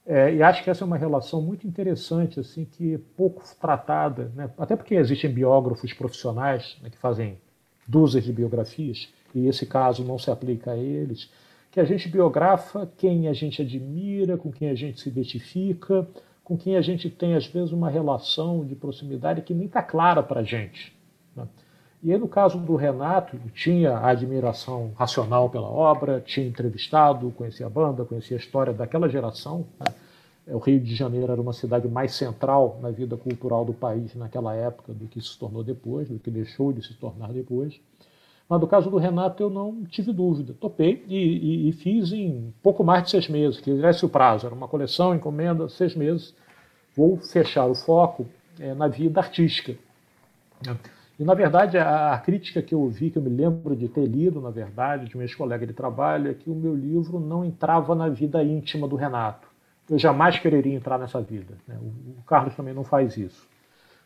É, 0.05 0.35
e 0.35 0.43
acho 0.43 0.63
que 0.63 0.69
essa 0.69 0.83
é 0.83 0.85
uma 0.85 0.99
relação 0.99 1.41
muito 1.41 1.65
interessante, 1.65 2.39
assim, 2.39 2.63
que 2.63 2.93
é 2.93 2.99
pouco 3.17 3.41
tratada, 3.59 4.31
né? 4.35 4.51
até 4.55 4.75
porque 4.75 4.93
existem 4.93 5.33
biógrafos 5.33 5.91
profissionais 5.93 6.77
né, 6.83 6.91
que 6.91 6.97
fazem 6.99 7.39
dúzias 7.87 8.23
de 8.23 8.31
biografias, 8.31 9.09
e 9.33 9.47
esse 9.47 9.65
caso 9.65 10.05
não 10.05 10.19
se 10.19 10.29
aplica 10.29 10.73
a 10.73 10.77
eles, 10.77 11.31
que 11.71 11.79
a 11.79 11.85
gente 11.85 12.07
biografa 12.07 12.87
quem 12.97 13.27
a 13.27 13.33
gente 13.33 13.63
admira, 13.63 14.37
com 14.37 14.51
quem 14.51 14.69
a 14.69 14.75
gente 14.75 15.01
se 15.01 15.09
identifica, 15.09 16.07
com 16.43 16.55
quem 16.55 16.77
a 16.77 16.81
gente 16.81 17.09
tem, 17.09 17.33
às 17.33 17.47
vezes, 17.47 17.71
uma 17.71 17.89
relação 17.89 18.63
de 18.63 18.75
proximidade 18.75 19.41
que 19.41 19.55
nem 19.55 19.65
está 19.65 19.81
clara 19.81 20.21
para 20.21 20.41
a 20.41 20.43
gente. 20.43 20.95
Né? 21.35 21.47
E 22.03 22.13
aí, 22.13 22.19
no 22.19 22.27
caso 22.27 22.59
do 22.59 22.75
Renato, 22.75 23.37
tinha 23.53 23.97
admiração 23.97 24.91
racional 24.95 25.49
pela 25.49 25.67
obra, 25.67 26.21
tinha 26.21 26.47
entrevistado, 26.47 27.31
conhecia 27.31 27.65
a 27.65 27.69
banda, 27.69 28.05
conhecia 28.05 28.37
a 28.37 28.39
história 28.39 28.71
daquela 28.71 29.09
geração. 29.09 29.65
Né? 29.79 29.93
É, 30.45 30.55
o 30.55 30.59
Rio 30.59 30.79
de 30.79 30.95
Janeiro 30.95 31.31
era 31.31 31.41
uma 31.41 31.53
cidade 31.53 31.87
mais 31.87 32.13
central 32.13 32.79
na 32.81 32.91
vida 32.91 33.17
cultural 33.17 33.65
do 33.65 33.73
país 33.73 34.13
naquela 34.15 34.53
época 34.53 34.93
do 34.93 35.07
que 35.07 35.19
se 35.19 35.37
tornou 35.37 35.63
depois, 35.63 36.07
do 36.07 36.19
que 36.19 36.29
deixou 36.29 36.71
de 36.71 36.85
se 36.85 36.93
tornar 36.93 37.33
depois. 37.33 37.79
Mas 38.47 38.61
no 38.61 38.67
caso 38.67 38.89
do 38.89 38.97
Renato 38.97 39.43
eu 39.43 39.49
não 39.49 39.83
tive 39.83 40.13
dúvida. 40.13 40.53
Topei 40.53 41.03
e, 41.07 41.15
e, 41.15 41.69
e 41.69 41.71
fiz 41.73 42.13
em 42.13 42.53
pouco 42.63 42.83
mais 42.83 43.03
de 43.03 43.09
seis 43.09 43.27
meses, 43.27 43.59
que 43.59 43.71
esse 43.71 44.05
o 44.05 44.09
prazo. 44.09 44.45
Era 44.45 44.55
uma 44.55 44.67
coleção, 44.67 45.13
encomenda, 45.13 45.67
seis 45.67 45.95
meses. 45.95 46.33
Vou 46.95 47.17
fechar 47.17 47.65
o 47.65 47.75
foco 47.75 48.25
é, 48.59 48.73
na 48.73 48.87
vida 48.87 49.19
artística. 49.19 49.75
E, 51.19 51.23
na 51.23 51.33
verdade, 51.33 51.77
a, 51.77 52.13
a, 52.13 52.19
crítica 52.19 52.61
que 52.61 52.75
eu 52.75 52.81
ouvi, 52.81 53.09
que 53.09 53.17
eu 53.17 53.21
me 53.21 53.29
lembro 53.29 53.75
de 53.75 53.87
ter 53.87 54.05
lido, 54.05 54.39
na 54.39 54.51
verdade, 54.51 55.07
de 55.07 55.17
um 55.17 55.21
ex-colega 55.21 55.65
de 55.65 55.73
trabalho, 55.73 56.29
é 56.29 56.33
que 56.33 56.49
o 56.49 56.55
meu 56.55 56.75
livro 56.75 57.19
não 57.19 57.43
entrava 57.43 57.95
na 57.95 58.07
vida 58.07 58.43
íntima 58.43 58.87
do 58.87 58.95
Renato. 58.95 59.47
Eu 59.89 59.97
jamais 59.97 60.37
quereria 60.37 60.75
entrar 60.75 60.99
nessa 60.99 61.19
vida. 61.19 61.55
Né? 61.67 61.75
O, 61.81 62.19
o, 62.19 62.23
Carlos 62.27 62.55
também 62.55 62.73
não 62.73 62.83
faz 62.83 63.17
isso. 63.17 63.47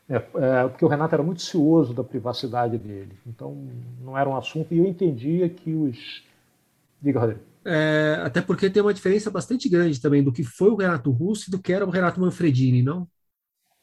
É, 0.08 0.16
é, 0.16 0.68
porque 0.70 0.86
o 0.86 0.88
Renato 0.88 1.14
era 1.14 1.24
muito 1.24 1.42
cioso 1.42 1.94
da 1.94 2.04
privacidade 2.04 2.78
dele. 2.78 3.18
Então, 3.28 3.58
não 4.02 4.18
era 4.18 4.30
um 4.30 4.38
assunto. 4.38 4.74
E 4.74 4.78
eu 4.78 4.86
entendia 4.86 5.50
que 5.50 5.74
os. 5.74 6.24
Diga, 7.02 7.20
Rodrigo. 7.20 7.42
É, 7.66 8.22
até 8.24 8.42
porque 8.42 8.70
tem 8.70 8.82
uma 8.82 8.94
diferença 8.94 9.30
bastante 9.30 9.68
grande 9.68 10.00
também 10.00 10.24
do 10.24 10.32
que 10.32 10.44
foi 10.44 10.70
o 10.70 10.76
Renato 10.76 11.12
Russo 11.12 11.50
e 11.50 11.52
do 11.52 11.62
que 11.62 11.74
era 11.74 11.86
o 11.86 11.90
Renato 11.90 12.22
Manfredini, 12.22 12.82
não? 12.82 13.08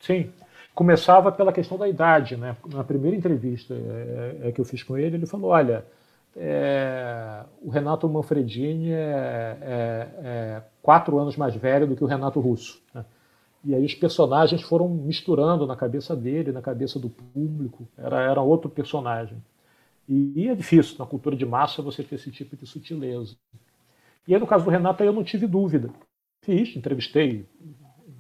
Sim 0.01 0.31
começava 0.79 1.33
pela 1.33 1.53
questão 1.53 1.77
da 1.77 1.89
idade. 1.89 2.37
Né? 2.37 2.57
Na 2.73 2.85
primeira 2.85 3.17
entrevista 3.17 3.75
é, 3.75 4.39
é, 4.45 4.53
que 4.53 4.61
eu 4.61 4.65
fiz 4.65 4.81
com 4.85 4.97
ele, 4.97 5.17
ele 5.17 5.27
falou: 5.27 5.51
olha, 5.51 5.85
é, 6.37 7.43
o 7.61 7.69
Renato 7.69 8.09
Manfredini 8.09 8.93
é, 8.93 9.59
é, 9.61 10.09
é, 10.23 10.63
quatro 10.81 11.19
anos 11.19 11.37
mais 11.37 11.57
velho 11.57 11.85
do 11.85 11.97
que 11.97 12.05
o 12.05 12.07
Renato 12.07 12.39
Russo. 12.39 12.81
Né? 12.95 13.05
E 13.65 13.75
aí 13.75 13.85
os 13.85 13.95
personagens 13.97 14.63
foram 14.63 14.89
misturando 14.89 15.67
na 15.67 15.75
cabeça 15.75 16.15
dele, 16.15 16.53
na 16.53 16.63
cabeça 16.63 16.97
do 17.01 17.11
público. 17.11 17.89
Era, 17.99 18.23
era 18.23 18.41
outro 18.41 18.71
personagem. 18.71 19.43
E, 20.09 20.33
e 20.37 20.49
é 20.49 20.55
difícil, 20.55 20.95
na 20.97 21.07
cultura 21.07 21.35
de 21.35 21.45
massa, 21.45 21.83
você 21.83 22.05
ter 22.05 22.15
esse 22.15 22.31
tipo 22.31 22.57
de 22.57 22.65
sutileza. 22.69 23.35
E 24.29 24.33
aí, 24.33 24.39
no 24.39 24.47
caso 24.47 24.65
do 24.65 24.71
Renato, 24.71 25.03
eu 25.03 25.13
não 25.13 25.25
tive 25.25 25.49
dúvida. 25.49 25.91
Fiz, 26.45 26.77
entrevistei 26.77 27.49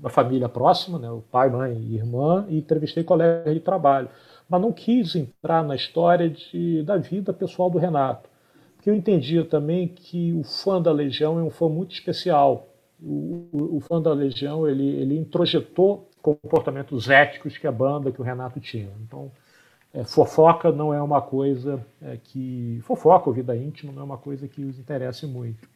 uma 0.01 0.09
família 0.11 0.49
próxima, 0.49 0.99
né, 0.99 1.11
o 1.11 1.20
pai, 1.20 1.51
mãe 1.51 1.76
e 1.76 1.96
irmã, 1.96 2.46
e 2.49 2.59
entrevistei 2.59 3.03
colegas 3.03 3.53
de 3.53 3.61
trabalho. 3.61 4.09
Mas 4.49 4.61
não 4.61 4.72
quis 4.72 5.14
entrar 5.16 5.62
na 5.64 5.74
história 5.74 6.30
de, 6.30 6.82
da 6.82 6.96
vida 6.96 7.32
pessoal 7.32 7.68
do 7.68 7.78
Renato. 7.78 8.28
Porque 8.76 8.88
eu 8.88 8.94
entendia 8.94 9.44
também 9.44 9.88
que 9.88 10.32
o 10.32 10.44
fã 10.44 10.80
da 10.80 10.92
Legião 10.92 11.38
é 11.38 11.42
um 11.42 11.51
fã 11.51 11.68
muito 11.68 11.92
especial. 11.92 12.68
O, 13.03 13.49
o, 13.53 13.76
o 13.76 13.80
fã 13.80 14.01
da 14.01 14.12
Legião 14.12 14.68
ele, 14.68 14.86
ele 14.86 15.18
introjetou 15.18 16.09
comportamentos 16.22 17.09
éticos 17.11 17.59
que 17.59 17.66
a 17.66 17.72
banda, 17.72 18.12
que 18.12 18.20
o 18.20 18.24
Renato 18.24 18.61
tinha. 18.61 18.90
Então, 19.03 19.30
é, 19.92 20.05
fofoca 20.05 20.70
não 20.70 20.92
é 20.92 21.03
uma 21.03 21.20
coisa 21.20 21.84
é, 22.01 22.16
que. 22.22 22.80
Fofoca 22.84 23.28
ou 23.28 23.34
vida 23.34 23.57
íntima 23.57 23.92
não 23.92 24.03
é 24.03 24.05
uma 24.05 24.18
coisa 24.18 24.46
que 24.46 24.64
os 24.64 24.78
interesse 24.78 25.26
muito. 25.26 25.68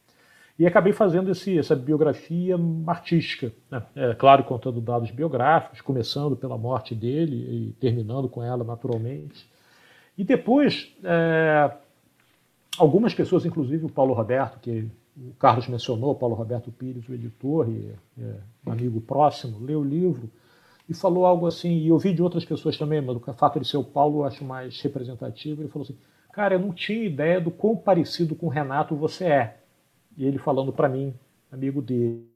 E 0.59 0.67
acabei 0.67 0.93
fazendo 0.93 1.31
esse, 1.31 1.59
essa 1.59 1.75
biografia 1.75 2.57
artística, 2.87 3.53
né? 3.71 3.83
é, 3.97 4.15
claro, 4.15 4.45
contando 4.45 4.81
dados 4.81 5.11
biográficos, 5.11 5.81
começando 5.81 6.37
pela 6.37 6.59
morte 6.59 6.95
dele 6.95 7.37
e 7.37 7.73
terminando 7.81 8.29
com 8.29 8.43
ela 8.43 8.63
naturalmente. 8.63 9.51
E 10.17 10.23
depois, 10.23 10.95
é, 11.03 11.73
algumas 12.79 13.15
pessoas, 13.15 13.47
inclusive 13.47 13.87
o 13.87 13.91
Paulo 13.91 14.13
Roberto, 14.13 14.61
que 14.61 14.89
o 15.17 15.35
Carlos 15.39 15.67
mencionou, 15.69 16.15
Paulo 16.15 16.35
Roberto 16.35 16.71
Pires, 16.71 17.09
o 17.09 17.15
editor 17.15 17.69
e 17.69 17.95
é, 18.21 18.35
amigo 18.67 19.01
próximo, 19.01 19.59
leu 19.59 19.81
o 19.81 19.85
livro 19.85 20.31
e 20.89 20.95
falou 20.95 21.25
algo 21.25 21.47
assim, 21.47 21.79
e 21.79 21.89
eu 21.89 21.99
vi 21.99 22.13
de 22.13 22.23
outras 22.23 22.45
pessoas 22.45 22.77
também, 22.77 23.01
mas 23.01 23.17
o 23.17 23.33
fato 23.33 23.59
de 23.61 23.67
ser 23.67 23.77
o 23.77 23.85
Paulo 23.85 24.21
eu 24.21 24.25
acho 24.25 24.45
mais 24.45 24.81
representativo, 24.81 25.63
ele 25.63 25.69
falou 25.69 25.85
assim, 25.85 25.97
cara, 26.33 26.55
eu 26.55 26.59
não 26.59 26.73
tinha 26.73 27.05
ideia 27.05 27.41
do 27.41 27.51
quão 27.51 27.77
parecido 27.77 28.35
com 28.35 28.47
o 28.47 28.51
Renato 28.51 28.97
você 28.97 29.25
é. 29.25 29.62
E 30.17 30.27
ele 30.27 30.39
falando 30.39 30.73
para 30.73 30.89
mim, 30.89 31.15
amigo 31.51 31.81
dele. 31.81 32.27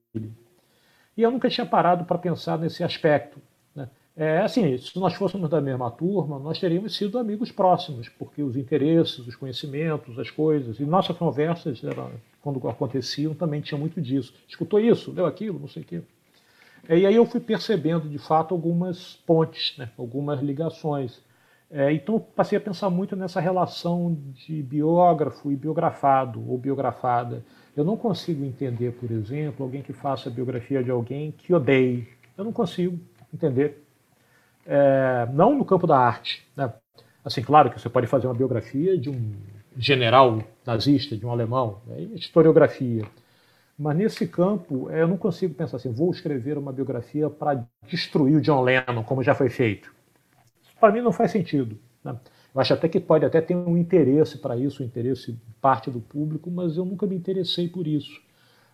E 1.17 1.23
eu 1.23 1.31
nunca 1.31 1.49
tinha 1.49 1.67
parado 1.67 2.05
para 2.05 2.19
pensar 2.19 2.59
nesse 2.59 2.85
aspecto. 2.85 3.41
Né? 3.75 3.89
É 4.17 4.39
assim, 4.41 4.77
se 4.79 4.99
nós 4.99 5.15
fôssemos 5.15 5.49
da 5.49 5.61
mesma 5.61 5.91
turma, 5.91 6.39
nós 6.39 6.59
teríamos 6.59 6.97
sido 6.97 7.19
amigos 7.19 7.51
próximos, 7.51 8.09
porque 8.09 8.43
os 8.43 8.57
interesses, 8.57 9.19
os 9.19 9.37
conhecimentos, 9.37 10.19
as 10.19 10.31
coisas, 10.31 10.79
e 10.79 10.85
nossas 10.85 11.17
conversas, 11.17 11.83
era, 11.83 12.11
quando 12.43 12.67
aconteciam, 12.69 13.35
também 13.35 13.61
tinha 13.61 13.79
muito 13.79 14.01
disso. 14.01 14.35
Escutou 14.47 14.79
isso? 14.79 15.13
Leu 15.13 15.27
aquilo? 15.27 15.59
Não 15.59 15.69
sei 15.69 15.83
o 15.83 15.87
quê. 15.87 16.03
É, 16.89 16.99
e 16.99 17.07
aí 17.07 17.15
eu 17.15 17.27
fui 17.27 17.41
percebendo, 17.41 18.09
de 18.09 18.19
fato, 18.19 18.55
algumas 18.55 19.17
pontes, 19.27 19.77
né? 19.77 19.91
algumas 19.99 20.41
ligações. 20.41 21.21
É, 21.71 21.93
então 21.93 22.19
passei 22.21 22.57
a 22.57 22.61
pensar 22.61 22.89
muito 22.91 23.17
nessa 23.17 23.41
relação 23.41 24.17
de 24.33 24.63
biógrafo 24.63 25.51
e 25.51 25.57
biografado 25.57 26.49
ou 26.49 26.57
biografada. 26.57 27.45
Eu 27.77 27.85
não 27.85 27.97
consigo 27.97 28.45
entender, 28.45 28.93
por 28.93 29.11
exemplo, 29.11 29.65
alguém 29.65 29.83
que 29.83 29.93
faça 29.93 30.29
a 30.29 30.33
biografia 30.33 30.83
de 30.83 30.91
alguém 30.91 31.33
que 31.33 31.53
odeie. 31.53 32.09
Eu 32.39 32.45
não 32.45 32.53
consigo 32.53 32.99
entender. 33.35 33.85
É, 34.65 35.29
não 35.33 35.57
no 35.57 35.65
campo 35.65 35.87
da 35.87 35.99
arte. 35.99 36.47
Né? 36.57 36.73
Assim, 37.25 37.43
claro 37.43 37.71
que 37.71 37.81
você 37.81 37.89
pode 37.89 38.07
fazer 38.07 38.27
uma 38.27 38.35
biografia 38.35 38.97
de 38.97 39.11
um 39.11 39.35
general 39.77 40.43
nazista, 40.65 41.17
de 41.17 41.27
um 41.27 41.31
alemão, 41.31 41.81
é 41.91 42.01
historiografia. 42.01 43.05
Mas 43.79 43.97
nesse 43.97 44.27
campo, 44.27 44.89
é, 44.91 45.03
eu 45.03 45.09
não 45.09 45.19
consigo 45.19 45.53
pensar 45.53 45.77
assim, 45.77 45.93
vou 45.93 46.11
escrever 46.11 46.57
uma 46.57 46.73
biografia 46.73 47.29
para 47.29 47.67
destruir 47.87 48.37
o 48.37 48.41
John 48.41 48.63
Lennon, 48.63 49.03
como 49.05 49.23
já 49.23 49.35
foi 49.35 49.51
feito. 49.51 49.96
Para 50.81 50.93
mim 50.93 51.01
não 51.01 51.13
faz 51.13 51.31
sentido. 51.31 51.79
Né? 52.05 52.19
Eu 52.55 52.61
acho 52.61 52.73
até 52.73 52.89
que 52.89 53.01
pode 53.01 53.25
até 53.25 53.41
ter 53.41 53.55
um 53.55 53.77
interesse 53.77 54.39
para 54.39 54.57
isso, 54.57 54.83
um 54.83 54.87
interesse 54.87 55.39
parte 55.61 55.91
do 55.91 56.01
público, 56.01 56.51
mas 56.51 56.77
eu 56.77 56.85
nunca 56.85 57.07
me 57.07 57.17
interessei 57.17 57.69
por 57.69 57.87
isso. 57.87 58.21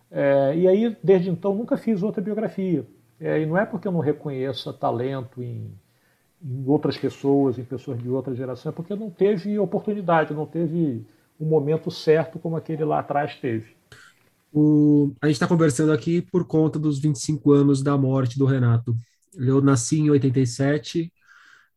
É, 0.09 0.55
e 0.55 0.67
aí, 0.67 0.95
desde 1.03 1.29
então, 1.29 1.55
nunca 1.55 1.75
fiz 1.75 2.03
outra 2.03 2.21
biografia. 2.21 2.85
É, 3.19 3.41
e 3.41 3.45
não 3.45 3.57
é 3.57 3.65
porque 3.65 3.87
eu 3.87 3.91
não 3.91 3.99
reconheça 3.99 4.71
talento 4.71 5.41
em, 5.41 5.71
em, 6.41 6.63
outras 6.67 6.97
pessoas, 6.97 7.57
em 7.57 7.63
pessoas 7.63 8.01
de 8.01 8.09
outra 8.09 8.35
geração, 8.35 8.71
é 8.71 8.75
porque 8.75 8.95
não 8.95 9.09
teve 9.09 9.57
oportunidade, 9.57 10.33
não 10.33 10.45
teve 10.45 11.05
um 11.39 11.45
momento 11.45 11.89
certo 11.89 12.37
como 12.37 12.55
aquele 12.55 12.83
lá 12.85 12.99
atrás 12.99 13.35
teve. 13.35 13.75
O, 14.51 15.11
a 15.19 15.25
gente 15.27 15.35
está 15.35 15.47
conversando 15.47 15.91
aqui 15.91 16.21
por 16.21 16.45
conta 16.45 16.77
dos 16.77 16.99
25 16.99 17.51
anos 17.51 17.81
da 17.81 17.97
morte 17.97 18.37
do 18.37 18.45
Renato. 18.45 18.95
Eu 19.35 19.61
nasci 19.61 19.99
em 19.99 20.11
87, 20.11 21.11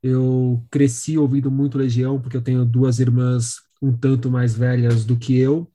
eu 0.03 0.65
cresci 0.71 1.19
ouvindo 1.19 1.51
muito 1.51 1.79
Legião, 1.79 2.21
porque 2.21 2.37
eu 2.37 2.43
tenho 2.43 2.65
duas 2.65 3.01
irmãs 3.01 3.57
um 3.83 3.93
tanto 3.97 4.31
mais 4.31 4.55
velhas 4.55 5.05
do 5.05 5.17
que 5.17 5.37
eu, 5.39 5.71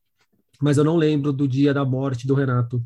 mas 0.62 0.78
eu 0.78 0.84
não 0.84 0.98
lembro 0.98 1.32
do 1.32 1.48
dia 1.48 1.74
da 1.74 1.86
morte 1.86 2.28
do 2.28 2.34
Renato. 2.34 2.84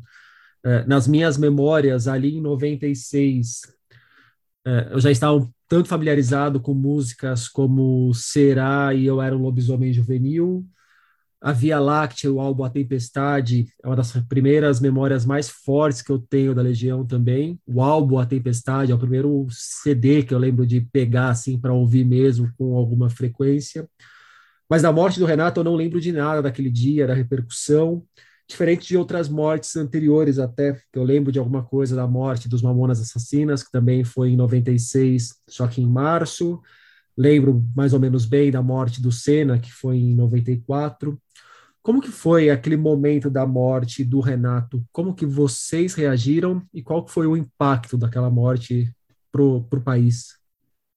É, 0.64 0.84
nas 0.86 1.06
minhas 1.06 1.38
memórias, 1.38 2.08
ali 2.08 2.36
em 2.36 2.40
96, 2.40 3.62
é, 4.66 4.88
eu 4.90 5.00
já 5.00 5.10
estava 5.10 5.36
um 5.36 5.50
tanto 5.68 5.88
familiarizado 5.88 6.60
com 6.60 6.74
músicas 6.74 7.48
como 7.48 8.12
Será 8.14 8.94
e 8.94 9.06
Eu 9.06 9.20
Era 9.20 9.36
um 9.36 9.42
Lobisomem 9.42 9.92
Juvenil, 9.92 10.66
a 11.40 11.52
Via 11.52 11.78
Láctea, 11.78 12.32
o 12.32 12.40
álbum 12.40 12.64
A 12.64 12.70
Tempestade, 12.70 13.66
é 13.82 13.86
uma 13.86 13.96
das 13.96 14.12
primeiras 14.28 14.80
memórias 14.80 15.24
mais 15.24 15.48
fortes 15.48 16.02
que 16.02 16.10
eu 16.10 16.18
tenho 16.18 16.54
da 16.54 16.62
Legião 16.62 17.06
também. 17.06 17.60
O 17.66 17.82
álbum 17.82 18.18
A 18.18 18.26
Tempestade 18.26 18.90
é 18.90 18.94
o 18.94 18.98
primeiro 18.98 19.46
CD 19.50 20.22
que 20.22 20.32
eu 20.32 20.38
lembro 20.38 20.66
de 20.66 20.80
pegar 20.80 21.28
assim 21.30 21.58
para 21.58 21.72
ouvir 21.72 22.04
mesmo 22.04 22.50
com 22.56 22.74
alguma 22.76 23.10
frequência. 23.10 23.88
Mas 24.68 24.82
da 24.82 24.90
morte 24.90 25.18
do 25.20 25.26
Renato 25.26 25.60
eu 25.60 25.64
não 25.64 25.76
lembro 25.76 26.00
de 26.00 26.10
nada 26.10 26.42
daquele 26.42 26.70
dia, 26.70 27.06
da 27.06 27.14
repercussão, 27.14 28.02
diferente 28.48 28.88
de 28.88 28.96
outras 28.96 29.28
mortes 29.28 29.76
anteriores 29.76 30.38
até, 30.38 30.72
que 30.72 30.98
eu 30.98 31.04
lembro 31.04 31.30
de 31.30 31.38
alguma 31.38 31.64
coisa 31.64 31.94
da 31.94 32.06
morte 32.06 32.48
dos 32.48 32.62
Mamonas 32.62 33.00
Assassinas, 33.00 33.62
que 33.62 33.70
também 33.70 34.04
foi 34.04 34.30
em 34.30 34.36
96, 34.36 35.34
só 35.48 35.66
que 35.66 35.80
em 35.80 35.86
março. 35.86 36.60
Lembro 37.16 37.64
mais 37.74 37.92
ou 37.92 38.00
menos 38.00 38.26
bem 38.26 38.50
da 38.50 38.62
morte 38.62 39.00
do 39.00 39.10
Senna, 39.10 39.58
que 39.58 39.72
foi 39.72 39.96
em 39.96 40.14
94. 40.14 41.18
Como 41.86 42.00
que 42.00 42.10
foi 42.10 42.50
aquele 42.50 42.76
momento 42.76 43.30
da 43.30 43.46
morte 43.46 44.02
do 44.02 44.18
Renato? 44.18 44.84
Como 44.90 45.14
que 45.14 45.24
vocês 45.24 45.94
reagiram 45.94 46.60
e 46.74 46.82
qual 46.82 47.06
foi 47.06 47.28
o 47.28 47.36
impacto 47.36 47.96
daquela 47.96 48.28
morte 48.28 48.92
para 49.30 49.40
o 49.40 49.80
país? 49.84 50.36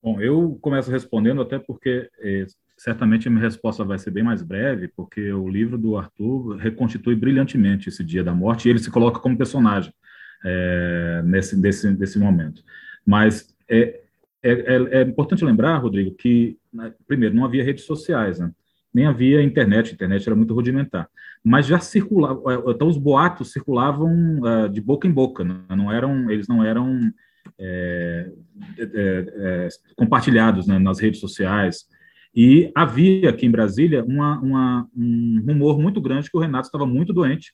Bom, 0.02 0.20
eu 0.20 0.58
começo 0.60 0.90
respondendo 0.90 1.42
até 1.42 1.60
porque 1.60 2.10
é, 2.18 2.44
certamente 2.76 3.28
a 3.28 3.30
minha 3.30 3.44
resposta 3.44 3.84
vai 3.84 4.00
ser 4.00 4.10
bem 4.10 4.24
mais 4.24 4.42
breve, 4.42 4.88
porque 4.88 5.32
o 5.32 5.48
livro 5.48 5.78
do 5.78 5.96
Arthur 5.96 6.56
reconstitui 6.56 7.14
brilhantemente 7.14 7.88
esse 7.88 8.02
dia 8.02 8.24
da 8.24 8.34
morte 8.34 8.66
e 8.66 8.70
ele 8.70 8.80
se 8.80 8.90
coloca 8.90 9.20
como 9.20 9.38
personagem 9.38 9.94
é, 10.44 11.22
nesse, 11.24 11.56
desse, 11.56 11.92
desse 11.92 12.18
momento. 12.18 12.64
Mas 13.06 13.54
é, 13.68 14.00
é, 14.42 14.52
é, 14.52 14.98
é 14.98 15.02
importante 15.02 15.44
lembrar, 15.44 15.76
Rodrigo, 15.76 16.16
que, 16.16 16.58
né, 16.74 16.92
primeiro, 17.06 17.32
não 17.32 17.44
havia 17.44 17.62
redes 17.62 17.84
sociais, 17.84 18.40
né? 18.40 18.50
Nem 18.92 19.06
havia 19.06 19.42
internet, 19.42 19.90
a 19.90 19.94
internet 19.94 20.26
era 20.26 20.36
muito 20.36 20.54
rudimentar. 20.54 21.08
Mas 21.42 21.66
já 21.66 21.78
circulava, 21.78 22.40
é, 22.52 22.70
então 22.70 22.88
os 22.88 22.98
boatos 22.98 23.52
circulavam 23.52 24.40
uh, 24.40 24.68
de 24.68 24.80
boca 24.80 25.06
em 25.06 25.12
boca, 25.12 25.44
né? 25.44 25.60
não 25.70 25.90
eram, 25.90 26.30
eles 26.30 26.48
não 26.48 26.64
eram 26.64 27.12
é, 27.58 28.30
é, 28.78 28.86
é, 28.86 29.68
compartilhados 29.96 30.66
né, 30.66 30.78
nas 30.78 30.98
redes 30.98 31.20
sociais. 31.20 31.86
E 32.34 32.70
havia 32.74 33.30
aqui 33.30 33.46
em 33.46 33.50
Brasília 33.50 34.04
uma, 34.04 34.38
uma, 34.40 34.88
um 34.96 35.42
rumor 35.46 35.78
muito 35.78 36.00
grande 36.00 36.30
que 36.30 36.36
o 36.36 36.40
Renato 36.40 36.66
estava 36.66 36.86
muito 36.86 37.12
doente 37.12 37.52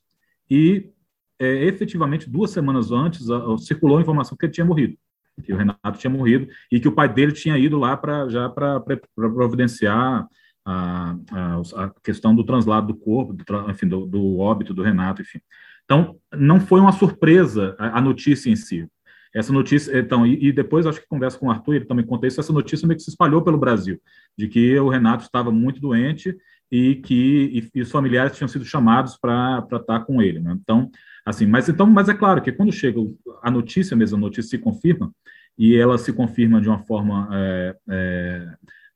e 0.50 0.90
é, 1.38 1.64
efetivamente 1.64 2.28
duas 2.28 2.50
semanas 2.50 2.92
antes 2.92 3.26
circulou 3.60 3.98
a 3.98 4.00
informação 4.00 4.36
que 4.36 4.44
ele 4.44 4.52
tinha 4.52 4.66
morrido, 4.66 4.96
que 5.42 5.52
o 5.52 5.56
Renato 5.56 5.98
tinha 5.98 6.10
morrido 6.10 6.46
e 6.70 6.78
que 6.78 6.88
o 6.88 6.92
pai 6.92 7.12
dele 7.12 7.32
tinha 7.32 7.56
ido 7.56 7.78
lá 7.78 7.96
para 7.96 8.28
já 8.28 8.48
para 8.48 8.80
providenciar 9.14 10.26
a, 10.66 11.16
a, 11.30 11.84
a, 11.84 11.90
questão 12.02 12.34
do 12.34 12.44
translado 12.44 12.88
do 12.88 12.96
corpo, 12.96 13.32
do, 13.32 13.70
enfim, 13.70 13.86
do, 13.86 14.04
do, 14.04 14.38
óbito 14.38 14.74
do 14.74 14.82
Renato, 14.82 15.22
enfim. 15.22 15.38
Então, 15.84 16.16
não 16.34 16.60
foi 16.60 16.80
uma 16.80 16.90
surpresa 16.90 17.76
a, 17.78 17.98
a 17.98 18.00
notícia 18.00 18.50
em 18.50 18.56
si. 18.56 18.86
Essa 19.32 19.52
notícia, 19.52 19.96
então, 19.96 20.26
e, 20.26 20.48
e, 20.48 20.52
depois 20.52 20.86
acho 20.86 21.00
que 21.00 21.06
conversa 21.06 21.38
com 21.38 21.46
o 21.46 21.50
Arthur, 21.50 21.74
ele 21.76 21.84
também 21.84 22.04
contou 22.04 22.26
isso, 22.26 22.40
essa 22.40 22.52
notícia 22.52 22.88
meio 22.88 22.96
que 22.96 23.04
se 23.04 23.10
espalhou 23.10 23.42
pelo 23.42 23.58
Brasil, 23.58 24.00
de 24.36 24.48
que 24.48 24.78
o 24.78 24.88
Renato 24.88 25.24
estava 25.24 25.52
muito 25.52 25.80
doente 25.80 26.36
e 26.72 26.96
que 26.96 27.70
e, 27.74 27.78
e 27.78 27.82
os 27.82 27.90
familiares 27.90 28.36
tinham 28.36 28.48
sido 28.48 28.64
chamados 28.64 29.16
para 29.16 29.64
estar 29.72 30.00
com 30.00 30.20
ele, 30.20 30.40
né? 30.40 30.56
Então, 30.60 30.90
assim, 31.24 31.46
mas 31.46 31.68
então, 31.68 31.86
mas 31.86 32.08
é 32.08 32.14
claro 32.14 32.42
que 32.42 32.50
quando 32.50 32.72
chega 32.72 32.98
a 33.42 33.50
notícia 33.50 33.96
mesmo, 33.96 34.16
a 34.16 34.20
notícia 34.20 34.50
se 34.50 34.58
confirma, 34.58 35.12
e 35.58 35.76
ela 35.76 35.96
se 35.98 36.12
confirma 36.12 36.60
de 36.60 36.68
uma 36.68 36.78
forma 36.80 37.28
é, 37.32 37.76
é, 37.88 38.48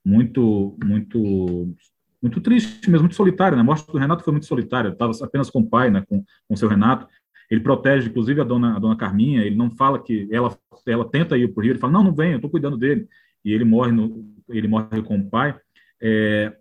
muito, 0.04 0.76
muito 0.84 1.74
muito 2.22 2.40
triste 2.40 2.90
mesmo, 2.90 3.04
muito 3.04 3.16
solitária. 3.16 3.56
Né? 3.56 3.62
A 3.62 3.64
morte 3.64 3.86
do 3.86 3.98
Renato 3.98 4.22
foi 4.22 4.32
muito 4.32 4.46
solitária, 4.46 4.90
estava 4.90 5.12
apenas 5.22 5.48
com 5.48 5.60
o 5.60 5.66
pai, 5.66 5.90
né, 5.90 6.04
com 6.06 6.22
o 6.48 6.56
seu 6.56 6.68
Renato. 6.68 7.08
Ele 7.50 7.60
protege, 7.60 8.08
inclusive, 8.08 8.40
a 8.40 8.44
dona, 8.44 8.76
a 8.76 8.78
dona 8.78 8.96
Carminha, 8.96 9.42
ele 9.42 9.56
não 9.56 9.70
fala 9.70 9.98
que 9.98 10.28
ela, 10.30 10.56
ela 10.86 11.08
tenta 11.08 11.36
ir 11.36 11.48
para 11.48 11.60
o 11.60 11.64
Rio, 11.64 11.72
ele 11.72 11.78
fala, 11.78 11.94
não, 11.94 12.04
não 12.04 12.14
vem, 12.14 12.32
eu 12.32 12.36
estou 12.36 12.50
cuidando 12.50 12.76
dele. 12.76 13.08
E 13.44 13.52
ele 13.52 13.64
morre, 13.64 13.90
no, 13.90 14.24
ele 14.48 14.68
morre 14.68 15.02
com 15.02 15.18
o 15.18 15.28
pai. 15.28 15.56
É, 16.00 16.54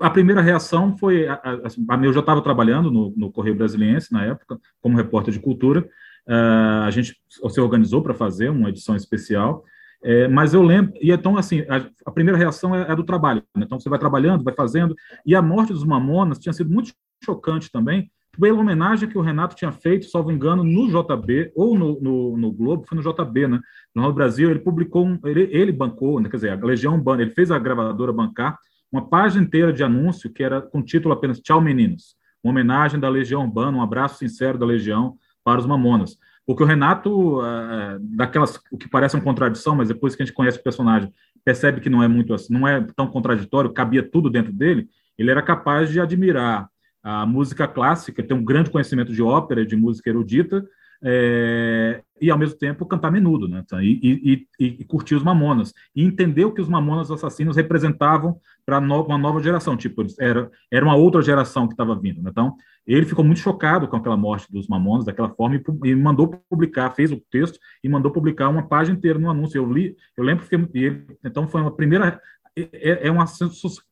a 0.00 0.10
primeira 0.10 0.40
reação 0.40 0.96
foi, 0.96 1.26
a, 1.26 1.34
a, 1.34 1.96
a 1.96 2.04
eu 2.04 2.12
já 2.12 2.20
estava 2.20 2.40
trabalhando 2.40 2.90
no, 2.90 3.12
no, 3.16 3.30
Correio 3.30 3.56
Brasiliense, 3.56 4.12
na 4.12 4.24
época, 4.24 4.58
como 4.80 4.96
repórter 4.96 5.32
de 5.32 5.40
cultura, 5.40 5.88
uh, 6.26 6.84
a 6.84 6.90
gente 6.90 7.16
se 7.28 7.60
organizou 7.60 8.02
para 8.02 8.14
fazer 8.14 8.48
uma 8.48 8.70
edição 8.70 8.96
especial, 8.96 9.64
é, 10.04 10.28
mas 10.28 10.52
eu 10.52 10.62
lembro, 10.62 10.92
e 11.00 11.10
então, 11.10 11.38
assim, 11.38 11.60
a, 11.62 11.86
a 12.04 12.10
primeira 12.10 12.38
reação 12.38 12.74
é, 12.74 12.92
é, 12.92 12.94
do 12.94 13.02
trabalho. 13.02 13.42
Né? 13.56 13.64
Então, 13.64 13.80
você 13.80 13.88
vai 13.88 13.98
trabalhando, 13.98 14.44
vai 14.44 14.54
fazendo. 14.54 14.94
E 15.24 15.34
a 15.34 15.40
morte 15.40 15.72
dos 15.72 15.82
Mamonas 15.82 16.38
tinha 16.38 16.52
sido 16.52 16.70
muito 16.70 16.92
chocante 17.24 17.72
também, 17.72 18.10
pela 18.38 18.60
homenagem 18.60 19.08
que 19.08 19.16
o 19.16 19.22
Renato 19.22 19.56
tinha 19.56 19.72
feito, 19.72 20.06
salvo 20.06 20.30
engano, 20.30 20.62
no 20.62 20.88
JB, 20.88 21.52
ou 21.56 21.78
no, 21.78 21.98
no, 22.00 22.36
no 22.36 22.52
Globo, 22.52 22.84
foi 22.86 22.98
no 22.98 23.02
JB, 23.02 23.48
né? 23.48 23.60
No 23.94 24.12
Brasil, 24.12 24.50
ele 24.50 24.58
publicou, 24.58 25.06
um, 25.06 25.18
ele, 25.24 25.48
ele 25.50 25.72
bancou, 25.72 26.20
né? 26.20 26.28
quer 26.28 26.36
dizer, 26.36 26.50
a 26.50 26.66
Legião 26.66 26.94
Urbana, 26.94 27.22
ele 27.22 27.30
fez 27.30 27.50
a 27.50 27.58
gravadora 27.58 28.12
bancar 28.12 28.58
uma 28.92 29.08
página 29.08 29.42
inteira 29.42 29.72
de 29.72 29.82
anúncio 29.82 30.30
que 30.30 30.42
era 30.42 30.60
com 30.60 30.82
título 30.82 31.14
apenas 31.14 31.40
Tchau 31.40 31.60
Meninos, 31.60 32.14
uma 32.42 32.50
homenagem 32.50 33.00
da 33.00 33.08
Legião 33.08 33.42
Urbana, 33.42 33.78
um 33.78 33.82
abraço 33.82 34.18
sincero 34.18 34.58
da 34.58 34.66
Legião 34.66 35.16
para 35.42 35.60
os 35.60 35.66
Mamonas. 35.66 36.16
Porque 36.46 36.62
o 36.62 36.66
Renato, 36.66 37.40
uh, 37.40 37.98
daquelas 38.00 38.60
o 38.70 38.76
que 38.76 38.88
parece 38.88 39.16
uma 39.16 39.24
contradição, 39.24 39.74
mas 39.74 39.88
depois 39.88 40.14
que 40.14 40.22
a 40.22 40.26
gente 40.26 40.34
conhece 40.34 40.58
o 40.58 40.62
personagem, 40.62 41.12
percebe 41.44 41.80
que 41.80 41.90
não 41.90 42.02
é 42.02 42.08
muito 42.08 42.34
assim, 42.34 42.52
não 42.52 42.66
é 42.66 42.86
tão 42.94 43.06
contraditório, 43.06 43.72
cabia 43.72 44.02
tudo 44.02 44.30
dentro 44.30 44.52
dele. 44.52 44.88
Ele 45.18 45.30
era 45.30 45.42
capaz 45.42 45.90
de 45.90 46.00
admirar 46.00 46.68
a 47.02 47.26
música 47.26 47.68
clássica, 47.68 48.22
ter 48.22 48.34
um 48.34 48.44
grande 48.44 48.70
conhecimento 48.70 49.12
de 49.12 49.22
ópera, 49.22 49.64
de 49.64 49.76
música 49.76 50.08
erudita, 50.08 50.66
é, 51.04 52.02
e 52.18 52.30
ao 52.30 52.38
mesmo 52.38 52.56
tempo 52.56 52.86
cantar 52.86 53.12
menudo, 53.12 53.46
né? 53.46 53.62
Então, 53.62 53.82
e, 53.82 54.46
e, 54.58 54.66
e, 54.80 54.84
curtir 54.84 55.14
os 55.14 55.22
Mamonas 55.22 55.74
e 55.94 56.02
entender 56.02 56.46
o 56.46 56.52
que 56.52 56.62
os 56.62 56.68
Mamonas 56.68 57.10
assassinos 57.10 57.56
representavam 57.56 58.38
para 58.64 58.80
no, 58.80 59.02
uma 59.02 59.18
nova 59.18 59.42
geração, 59.42 59.76
tipo 59.76 60.02
era 60.18 60.50
era 60.72 60.84
uma 60.84 60.96
outra 60.96 61.20
geração 61.20 61.66
que 61.66 61.74
estava 61.74 61.94
vindo. 61.94 62.22
Né? 62.22 62.30
Então 62.30 62.54
ele 62.86 63.04
ficou 63.04 63.22
muito 63.22 63.40
chocado 63.40 63.86
com 63.86 63.96
aquela 63.96 64.16
morte 64.16 64.50
dos 64.50 64.66
Mamonas 64.66 65.04
daquela 65.04 65.28
forma 65.28 65.56
e, 65.56 65.88
e, 65.90 65.94
mandou 65.94 66.28
publicar, 66.48 66.90
fez 66.94 67.12
o 67.12 67.22
texto 67.30 67.58
e 67.82 67.88
mandou 67.88 68.10
publicar 68.10 68.48
uma 68.48 68.66
página 68.66 68.96
inteira 68.96 69.18
no 69.18 69.28
anúncio. 69.28 69.58
Eu 69.58 69.70
li, 69.70 69.94
eu 70.16 70.24
lembro 70.24 70.46
que 70.46 70.54
ele, 70.54 71.04
então 71.22 71.46
foi 71.46 71.60
uma 71.60 71.74
primeira 71.74 72.18
é, 72.56 73.08
é 73.08 73.10
uma, 73.10 73.26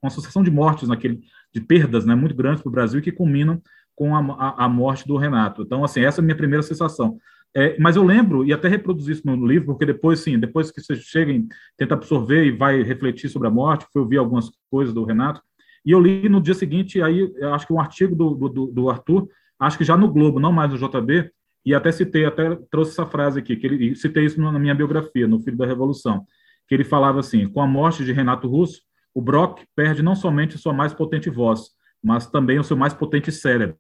uma 0.01 0.11
sucessão 0.11 0.43
de 0.43 0.51
mortes 0.51 0.89
naquele 0.89 1.21
de 1.53 1.61
perdas, 1.61 2.07
né, 2.07 2.15
muito 2.15 2.35
grandes 2.35 2.63
para 2.63 2.71
o 2.71 2.73
Brasil 2.73 3.03
que 3.03 3.13
culminam 3.13 3.61
com 4.03 4.17
a, 4.17 4.65
a, 4.65 4.69
morte 4.69 5.07
do 5.07 5.17
Renato. 5.17 5.63
Então, 5.63 5.85
assim, 5.85 6.01
essa 6.01 6.21
é 6.21 6.23
a 6.23 6.25
minha 6.25 6.37
primeira 6.37 6.61
sensação. 6.61 7.19
É, 7.55 7.79
mas 7.79 7.95
eu 7.95 8.03
lembro, 8.03 8.45
e 8.45 8.53
até 8.53 8.67
reproduzi 8.67 9.13
isso 9.13 9.23
no 9.25 9.47
livro, 9.47 9.67
porque 9.67 9.87
depois, 9.87 10.19
sim, 10.19 10.41
depois 10.41 10.73
que 10.73 10.81
você 10.81 10.97
chega 10.97 11.31
e 11.31 11.47
tenta 11.77 11.95
absorver 11.95 12.45
e 12.45 12.51
vai 12.51 12.83
refletir 12.83 13.29
sobre 13.29 13.47
a 13.47 13.51
morte, 13.51 13.87
foi 13.93 14.03
ouvir 14.03 14.17
algumas 14.17 14.51
coisas 14.69 14.93
do 14.93 15.05
Renato, 15.05 15.41
e 15.87 15.93
eu 15.93 16.01
li 16.01 16.29
no 16.29 16.41
dia 16.41 16.53
seguinte, 16.53 17.01
aí, 17.01 17.33
acho 17.53 17.65
que 17.65 17.73
um 17.73 17.79
artigo 17.79 18.17
do, 18.17 18.49
do, 18.49 18.67
do 18.67 18.91
Arthur, 18.91 19.29
acho 19.57 19.79
que 19.79 19.85
já 19.85 19.97
no 19.97 20.11
Globo, 20.11 20.41
não 20.41 20.51
mais 20.51 20.73
no 20.73 20.77
JB, 20.77 21.31
e 21.65 21.73
até 21.73 21.93
citei, 21.93 22.25
até 22.25 22.57
trouxe 22.69 22.91
essa 22.91 23.07
frase 23.07 23.39
aqui, 23.39 23.55
que 23.55 23.67
ele 23.69 23.95
citei 23.95 24.25
isso 24.25 24.41
na 24.41 24.59
minha 24.59 24.75
biografia, 24.75 25.29
no 25.29 25.39
Filho 25.39 25.57
da 25.57 25.67
Revolução, 25.67 26.25
que 26.67 26.75
ele 26.75 26.83
falava 26.83 27.21
assim: 27.21 27.47
com 27.47 27.61
a 27.61 27.69
morte 27.69 28.05
de 28.05 28.13
Renato 28.13 28.49
Russo, 28.49 28.81
o 29.15 29.23
Brock 29.23 29.61
perde 29.77 30.03
não 30.03 30.17
somente 30.17 30.59
sua 30.59 30.73
mais 30.73 30.93
potente 30.93 31.31
voz, 31.31 31.71
mas 32.03 32.27
também 32.27 32.59
o 32.59 32.65
seu 32.65 32.77
mais 32.77 32.93
potente 32.93 33.31
cérebro. 33.31 33.77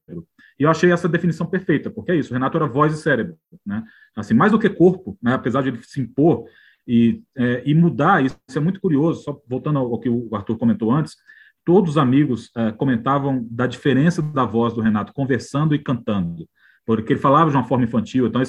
E 0.59 0.63
eu 0.63 0.71
achei 0.71 0.93
essa 0.93 1.09
definição 1.09 1.47
perfeita, 1.47 1.91
porque 1.91 2.13
é 2.13 2.17
isso, 2.17 2.31
o 2.31 2.35
Renato 2.35 2.57
era 2.57 2.67
voz 2.67 2.95
e 2.95 3.03
cérebro, 3.03 3.37
né? 3.67 3.83
Assim, 4.17 4.35
mais 4.35 4.53
do 4.53 4.59
que 4.59 4.69
corpo, 4.69 5.19
né? 5.21 5.35
apesar 5.35 5.63
de 5.63 5.69
ele 5.69 5.83
se 5.83 6.01
impor 6.01 6.45
e, 6.87 7.23
é, 7.37 7.63
e 7.65 7.75
mudar, 7.75 8.25
isso 8.25 8.39
é 8.55 8.61
muito 8.61 8.81
curioso, 8.81 9.23
só 9.23 9.41
voltando 9.49 9.79
ao, 9.79 9.99
que 9.99 10.09
o 10.09 10.29
Arthur 10.35 10.57
comentou 10.57 10.93
antes, 10.93 11.17
todos 11.65 11.93
os 11.93 11.99
amigos 11.99 12.51
é, 12.57 12.73
comentavam 12.73 13.47
da 13.51 13.67
diferença 13.67 14.21
da 14.21 14.45
voz 14.45 14.75
do 14.75 14.81
Renato 14.81 15.13
conversando 15.13 15.75
e 15.75 15.79
cantando, 15.79 16.47
porque 16.85 17.13
ele 17.13 17.21
falava 17.21 17.51
de 17.51 17.57
uma 17.57 17.65
forma 17.65 17.85
infantil, 17.85 18.27
então 18.27 18.43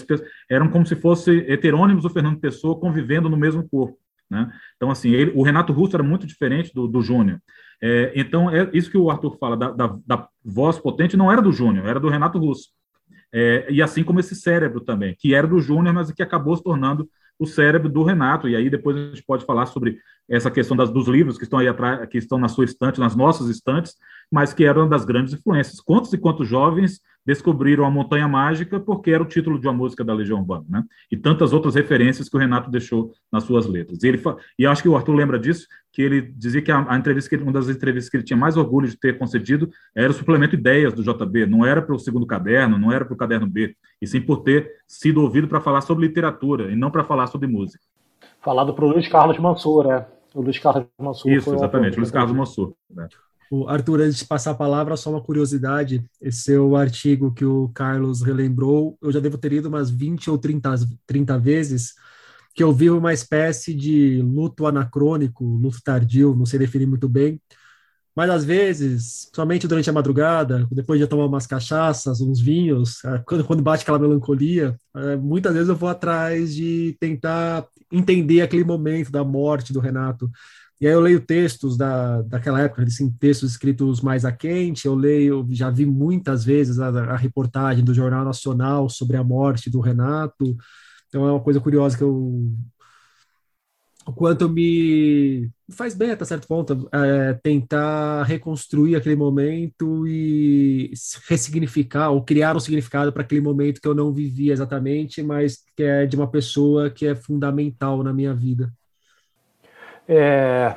eram 0.50 0.70
como 0.70 0.86
se 0.86 0.96
fossem 0.96 1.40
heterônimos 1.48 2.04
do 2.04 2.10
Fernando 2.10 2.40
Pessoa 2.40 2.80
convivendo 2.80 3.30
no 3.30 3.38
mesmo 3.38 3.68
corpo. 3.68 3.98
Né? 4.30 4.52
Então, 4.76 4.90
assim, 4.90 5.12
ele, 5.12 5.32
o 5.36 5.44
Renato 5.44 5.72
Russo 5.72 5.96
era 5.96 6.04
muito 6.04 6.26
diferente 6.26 6.74
do, 6.74 6.88
do 6.88 7.02
Júnior. 7.02 7.40
É, 7.82 8.12
então, 8.16 8.50
é 8.50 8.70
isso 8.74 8.90
que 8.90 8.98
o 8.98 9.10
Arthur 9.10 9.38
fala 9.38 9.58
da, 9.58 9.72
da, 9.72 9.96
da 10.06 10.28
voz 10.44 10.78
potente 10.80 11.18
não 11.18 11.32
era 11.32 11.42
do 11.42 11.52
Júnior, 11.52 11.88
era 11.88 12.00
do 12.00 12.10
Renato 12.10 12.38
Russo. 12.38 12.70
É, 13.34 13.66
e 13.70 13.82
assim 13.82 14.04
como 14.04 14.20
esse 14.20 14.36
cérebro 14.36 14.82
também, 14.82 15.16
que 15.18 15.34
era 15.34 15.48
do 15.48 15.60
Júnior, 15.60 15.94
mas 15.94 16.12
que 16.12 16.22
acabou 16.22 16.56
se 16.56 16.64
tornando 16.64 17.10
o 17.40 17.46
cérebro 17.48 17.90
do 17.90 18.04
Renato. 18.04 18.48
E 18.48 18.56
aí 18.56 18.70
depois 18.70 18.96
a 18.96 19.00
gente 19.10 19.24
pode 19.24 19.46
falar 19.46 19.66
sobre 19.66 19.98
essa 20.30 20.52
questão 20.52 20.78
das, 20.78 20.90
dos 20.90 21.08
livros 21.08 21.38
que 21.38 21.44
estão 21.44 21.60
aí 21.60 21.68
atrás, 21.68 22.08
que 22.08 22.18
estão 22.18 22.38
na 22.38 22.48
sua 22.48 22.66
estante, 22.66 23.00
nas 23.00 23.16
nossas 23.16 23.50
estantes, 23.50 23.96
mas 24.32 24.54
que 24.54 24.64
eram 24.64 24.88
das 24.88 25.04
grandes 25.04 25.34
influências. 25.34 25.80
Quantos 25.80 26.14
e 26.14 26.18
quantos 26.18 26.48
jovens 26.48 27.02
descobriram 27.26 27.86
a 27.86 27.92
Montanha 27.92 28.28
Mágica 28.28 28.80
porque 28.80 29.12
era 29.12 29.24
o 29.24 29.28
título 29.28 29.60
de 29.60 29.66
uma 29.68 29.74
música 29.74 30.04
da 30.04 30.14
Legião 30.14 30.40
Urbana, 30.40 30.66
né? 30.68 30.84
E 31.10 31.16
tantas 31.16 31.54
outras 31.54 31.76
referências 31.76 32.28
que 32.28 32.36
o 32.36 32.40
Renato 32.40 32.70
deixou 32.70 33.14
nas 33.32 33.46
suas 33.46 33.66
letras. 33.66 34.04
E 34.04 34.08
ele 34.08 34.22
e 34.60 34.66
acho 34.66 34.82
que 34.82 34.90
o 34.90 34.96
Arthur 34.96 35.16
lembra 35.16 35.40
disso, 35.40 35.68
que 35.94 36.02
ele 36.02 36.22
dizia 36.22 36.62
que 36.62 36.72
a, 36.72 36.86
a 36.90 36.98
entrevista 36.98 37.30
que 37.30 37.36
ele, 37.36 37.44
uma 37.44 37.52
das 37.52 37.70
entrevistas 37.70 38.10
que 38.10 38.18
ele 38.18 38.24
tinha 38.24 38.36
mais 38.36 38.58
orgulho 38.58 38.88
de 38.88 38.98
ter 38.98 39.18
concedido 39.18 39.70
era 39.96 40.10
o 40.10 40.14
suplemento 40.14 40.56
Ideias 40.56 40.92
do 40.92 41.04
JB, 41.04 41.46
não 41.46 41.64
era 41.64 41.84
para 41.84 41.96
o 41.96 42.00
segundo 42.00 42.26
caderno, 42.26 42.80
não 42.80 42.92
era 42.92 43.06
para 43.06 43.14
o 43.14 43.18
caderno 43.18 43.46
B, 43.46 43.76
e 44.02 44.08
sim 44.08 44.20
por 44.20 44.42
ter 44.42 44.72
sido 44.88 45.22
ouvido 45.22 45.48
para 45.48 45.62
falar 45.62 45.82
sobre 45.82 46.08
literatura 46.08 46.72
e 46.72 46.76
não 46.76 46.90
para 46.90 47.04
falar 47.04 47.28
sobre 47.28 47.48
música. 47.48 47.84
Falado 48.42 48.74
para 48.74 48.86
o 48.86 48.90
Luiz 48.90 49.08
Carlos 49.08 49.38
Mansur, 49.38 49.92
é. 49.92 50.08
O 50.34 50.42
Luiz 50.42 50.58
Carlos 50.58 50.88
Mansur. 51.00 51.32
Isso, 51.32 51.54
exatamente, 51.54 51.96
Luiz 51.96 52.10
Carlos 52.10 52.36
Mansur. 52.36 52.74
Né? 52.90 53.08
O 53.52 53.70
Arthur, 53.70 54.02
antes 54.02 54.18
de 54.18 54.26
passar 54.26 54.50
a 54.52 54.56
palavra, 54.56 54.98
só 54.98 55.12
uma 55.12 55.22
curiosidade. 55.22 56.04
Esse 56.20 56.42
seu 56.42 56.76
artigo 56.76 57.32
que 57.32 57.46
o 57.46 57.70
Carlos 57.70 58.24
relembrou, 58.24 58.98
eu 59.00 59.12
já 59.12 59.20
devo 59.20 59.38
ter 59.38 59.50
lido 59.50 59.70
umas 59.70 59.92
20 59.92 60.32
ou 60.32 60.40
30, 60.40 60.74
30 61.06 61.38
vezes, 61.38 61.94
que 62.54 62.64
eu 62.64 62.72
vi 62.72 62.90
uma 62.90 63.14
espécie 63.14 63.74
de 63.74 64.22
luto 64.22 64.66
anacrônico, 64.68 65.44
luto 65.44 65.82
tardio, 65.84 66.36
não 66.36 66.46
sei 66.46 66.60
definir 66.60 66.86
muito 66.86 67.10
bem, 67.10 67.42
mas 68.16 68.30
às 68.30 68.46
vezes, 68.46 69.30
somente 69.34 69.68
durante 69.68 69.90
a 69.90 69.94
madrugada, 69.94 70.68
depois 70.72 71.00
de 71.00 71.08
tomar 71.08 71.26
umas 71.26 71.48
cachaças, 71.48 72.22
uns 72.22 72.40
vinhos, 72.40 73.04
é, 73.06 73.18
quando, 73.26 73.44
quando 73.44 73.64
bate 73.64 73.82
aquela 73.82 73.98
melancolia, 73.98 74.76
é, 74.96 75.16
muitas 75.16 75.54
vezes 75.54 75.70
eu 75.70 75.76
vou 75.76 75.90
atrás 75.90 76.54
de 76.54 76.96
tentar 77.00 77.66
entender 77.92 78.42
aquele 78.42 78.64
momento 78.64 79.12
da 79.12 79.24
morte 79.24 79.74
do 79.74 79.80
Renato. 79.80 80.30
E 80.80 80.86
aí 80.88 80.94
eu 80.94 81.00
leio 81.00 81.22
textos 81.26 81.78
da, 81.78 82.22
daquela 82.24 82.62
época, 82.62 82.84
assim, 82.84 83.10
textos 83.20 83.52
escritos 83.52 84.02
mais 84.02 84.26
a 84.26 84.32
quente, 84.32 84.86
eu 84.86 84.94
leio, 84.96 85.48
já 85.50 85.70
vi 85.70 85.86
muitas 85.86 86.44
vezes 86.44 86.80
a, 86.80 86.90
a, 86.90 87.18
reportagem 87.18 87.84
do 87.84 87.94
Jornal 87.94 88.26
Nacional 88.26 88.90
sobre 88.90 89.18
a 89.18 89.24
morte 89.24 89.70
do 89.70 89.80
Renato, 89.80 90.56
então 91.14 91.28
é 91.28 91.32
uma 91.32 91.40
coisa 91.40 91.62
curiosa 91.62 91.96
que 91.96 92.04
eu... 92.04 92.52
O 94.06 94.12
quanto 94.12 94.50
me 94.50 95.50
faz 95.72 95.94
bem 95.94 96.12
até 96.12 96.26
certo 96.26 96.46
ponto 96.46 96.90
é, 96.92 97.34
tentar 97.36 98.24
reconstruir 98.24 98.96
aquele 98.98 99.16
momento 99.16 100.06
e 100.06 100.92
ressignificar 101.30 102.10
ou 102.10 102.22
criar 102.22 102.54
um 102.54 102.60
significado 102.60 103.14
para 103.14 103.22
aquele 103.22 103.40
momento 103.40 103.80
que 103.80 103.88
eu 103.88 103.96
não 103.96 104.12
vivi 104.12 104.52
exatamente, 104.52 105.24
mas 105.24 105.64
que 105.78 105.84
é 105.84 106.06
de 106.06 106.18
uma 106.18 106.28
pessoa 106.28 106.90
que 106.90 107.06
é 107.06 107.16
fundamental 107.16 108.04
na 108.04 108.12
minha 108.12 108.34
vida. 108.34 108.74
É, 110.06 110.76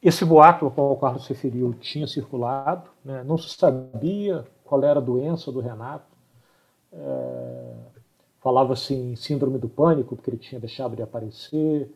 esse 0.00 0.24
boato 0.24 0.66
ao 0.66 0.70
qual 0.70 0.92
o 0.92 0.96
Carlos 0.96 1.24
se 1.24 1.32
referiu 1.32 1.74
tinha 1.74 2.06
circulado, 2.06 2.90
né? 3.04 3.24
não 3.24 3.38
se 3.38 3.48
sabia 3.56 4.44
qual 4.64 4.84
era 4.84 5.00
a 5.00 5.02
doença 5.02 5.50
do 5.50 5.58
Renato. 5.58 6.06
É, 6.92 7.91
Falava-se 8.42 8.92
em 8.92 9.14
síndrome 9.14 9.56
do 9.56 9.68
pânico, 9.68 10.16
porque 10.16 10.30
ele 10.30 10.36
tinha 10.36 10.60
deixado 10.60 10.96
de 10.96 11.02
aparecer. 11.02 11.88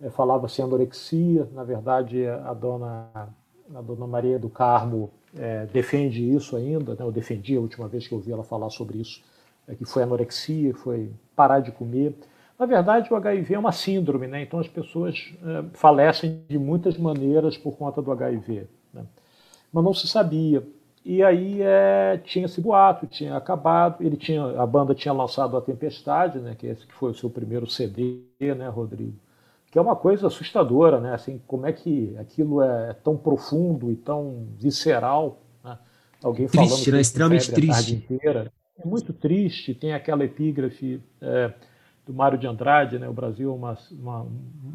É, 0.00 0.08
Falava-se 0.08 0.60
em 0.60 0.64
anorexia. 0.64 1.46
Na 1.52 1.62
verdade, 1.62 2.26
a 2.26 2.54
dona, 2.54 3.10
a 3.74 3.82
dona 3.82 4.06
Maria 4.06 4.38
do 4.38 4.48
Carmo 4.48 5.10
é, 5.36 5.66
defende 5.66 6.34
isso 6.34 6.56
ainda. 6.56 6.94
Né? 6.94 7.00
Eu 7.00 7.12
defendi 7.12 7.54
a 7.54 7.60
última 7.60 7.86
vez 7.86 8.08
que 8.08 8.14
eu 8.14 8.18
ouvi 8.18 8.32
ela 8.32 8.42
falar 8.42 8.70
sobre 8.70 8.98
isso, 8.98 9.22
é, 9.68 9.74
que 9.74 9.84
foi 9.84 10.02
anorexia, 10.02 10.74
foi 10.74 11.12
parar 11.36 11.60
de 11.60 11.70
comer. 11.70 12.14
Na 12.58 12.64
verdade, 12.64 13.12
o 13.12 13.16
HIV 13.16 13.54
é 13.54 13.58
uma 13.58 13.72
síndrome, 13.72 14.26
né? 14.26 14.42
então 14.42 14.58
as 14.58 14.68
pessoas 14.68 15.34
é, 15.42 15.64
falecem 15.74 16.42
de 16.48 16.58
muitas 16.58 16.96
maneiras 16.96 17.58
por 17.58 17.76
conta 17.76 18.00
do 18.00 18.10
HIV. 18.10 18.66
Né? 18.92 19.04
Mas 19.70 19.84
não 19.84 19.92
se 19.92 20.08
sabia. 20.08 20.66
E 21.04 21.22
aí 21.22 21.62
é, 21.62 22.20
tinha 22.24 22.44
esse 22.44 22.60
boato, 22.60 23.06
tinha 23.06 23.36
acabado. 23.36 24.02
Ele 24.04 24.16
tinha, 24.16 24.60
a 24.60 24.66
banda 24.66 24.94
tinha 24.94 25.12
lançado 25.12 25.56
a 25.56 25.60
Tempestade, 25.60 26.38
né? 26.38 26.54
que 26.54 26.66
esse 26.66 26.86
que 26.86 26.92
foi 26.92 27.10
o 27.10 27.14
seu 27.14 27.30
primeiro 27.30 27.66
CD, 27.66 28.20
né, 28.38 28.68
Rodrigo? 28.68 29.14
que 29.70 29.78
é 29.78 29.80
uma 29.80 29.94
coisa 29.94 30.26
assustadora, 30.26 31.00
né? 31.00 31.14
Assim, 31.14 31.40
como 31.46 31.66
é 31.66 31.72
que 31.72 32.16
aquilo 32.18 32.60
é 32.60 32.92
tão 32.92 33.16
profundo 33.16 33.92
e 33.92 33.96
tão 33.96 34.48
visceral, 34.58 35.40
né? 35.62 35.78
Alguém 36.22 36.48
triste, 36.48 36.70
falando 36.70 36.92
né? 36.92 37.00
extremamente 37.00 37.52
triste. 37.52 38.06
É 38.78 38.84
muito 38.84 39.12
triste. 39.12 39.74
Tem 39.74 39.92
aquela 39.92 40.24
epígrafe 40.24 41.00
é, 41.20 41.52
do 42.10 42.16
Mário 42.16 42.36
de 42.36 42.46
Andrade, 42.46 42.98
né? 42.98 43.08
O 43.08 43.12
Brasil 43.12 43.50
é 43.50 43.54
uma, 43.54 43.78
uma, 43.92 44.26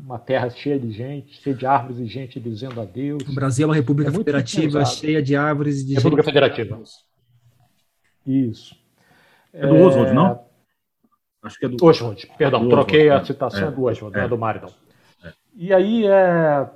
uma, 0.06 0.20
terra 0.20 0.50
cheia 0.50 0.80
de 0.80 0.90
gente, 0.90 1.34
cheia 1.42 1.56
de 1.56 1.66
árvores 1.66 2.00
e 2.00 2.06
gente 2.06 2.40
dizendo 2.40 2.80
adeus. 2.80 3.28
O 3.28 3.36
Brasil 3.36 3.66
é 3.66 3.68
uma 3.68 3.76
república 3.76 4.10
é 4.10 4.14
federativa 4.14 4.86
cheia 4.86 5.22
de 5.22 5.36
árvores 5.36 5.82
e 5.82 5.86
de 5.86 5.96
república 5.96 6.24
gente. 6.24 6.34
República 6.34 6.56
federativa. 6.56 6.82
Isso. 8.26 8.76
É 9.54 9.68
do 9.68 9.76
Oswald, 9.76 10.14
não? 10.14 10.46
Acho 11.44 11.60
que 11.60 11.66
é 11.66 11.70
do 11.70 11.86
Oswald. 11.86 12.32
Perdão, 12.38 12.64
do 12.64 12.70
troquei 12.70 13.08
Oswald, 13.08 13.22
a 13.22 13.26
citação 13.26 13.68
é, 13.68 13.72
do 13.72 13.84
Oswald, 13.84 14.16
é, 14.16 14.20
não 14.20 14.26
é 14.26 14.30
do 14.30 14.38
Mário, 14.38 14.62
não. 14.62 15.30
É. 15.30 15.34
E 15.54 15.74
aí, 15.74 16.08
é... 16.08 16.70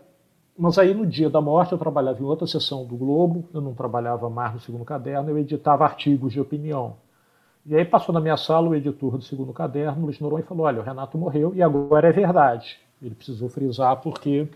mas 0.58 0.78
aí 0.78 0.94
no 0.94 1.08
dia 1.08 1.30
da 1.30 1.42
morte 1.42 1.72
eu 1.72 1.78
trabalhava 1.78 2.20
em 2.20 2.26
outra 2.26 2.46
sessão 2.46 2.86
do 2.86 2.98
Globo, 2.98 3.48
eu 3.54 3.62
não 3.62 3.74
trabalhava 3.74 4.30
mais 4.30 4.54
no 4.54 4.60
segundo 4.60 4.84
caderno, 4.84 5.30
eu 5.30 5.38
editava 5.38 5.86
artigos 5.86 6.34
de 6.34 6.40
opinião. 6.42 6.98
E 7.70 7.76
aí 7.76 7.86
passou 7.86 8.12
na 8.12 8.20
minha 8.20 8.36
sala 8.36 8.68
o 8.68 8.74
editor 8.74 9.16
do 9.16 9.24
segundo 9.24 9.54
caderno, 9.54 10.06
Luiz 10.06 10.20
Noronha, 10.20 10.42
e 10.44 10.48
falou: 10.48 10.66
olha, 10.66 10.82
o 10.82 10.84
Renato 10.84 11.20
morreu 11.20 11.54
e 11.54 11.62
agora 11.62 12.08
é 12.10 12.12
verdade. 12.12 12.80
Ele 13.00 13.14
precisou 13.14 13.48
frisar 13.48 13.96
porque 13.98 14.48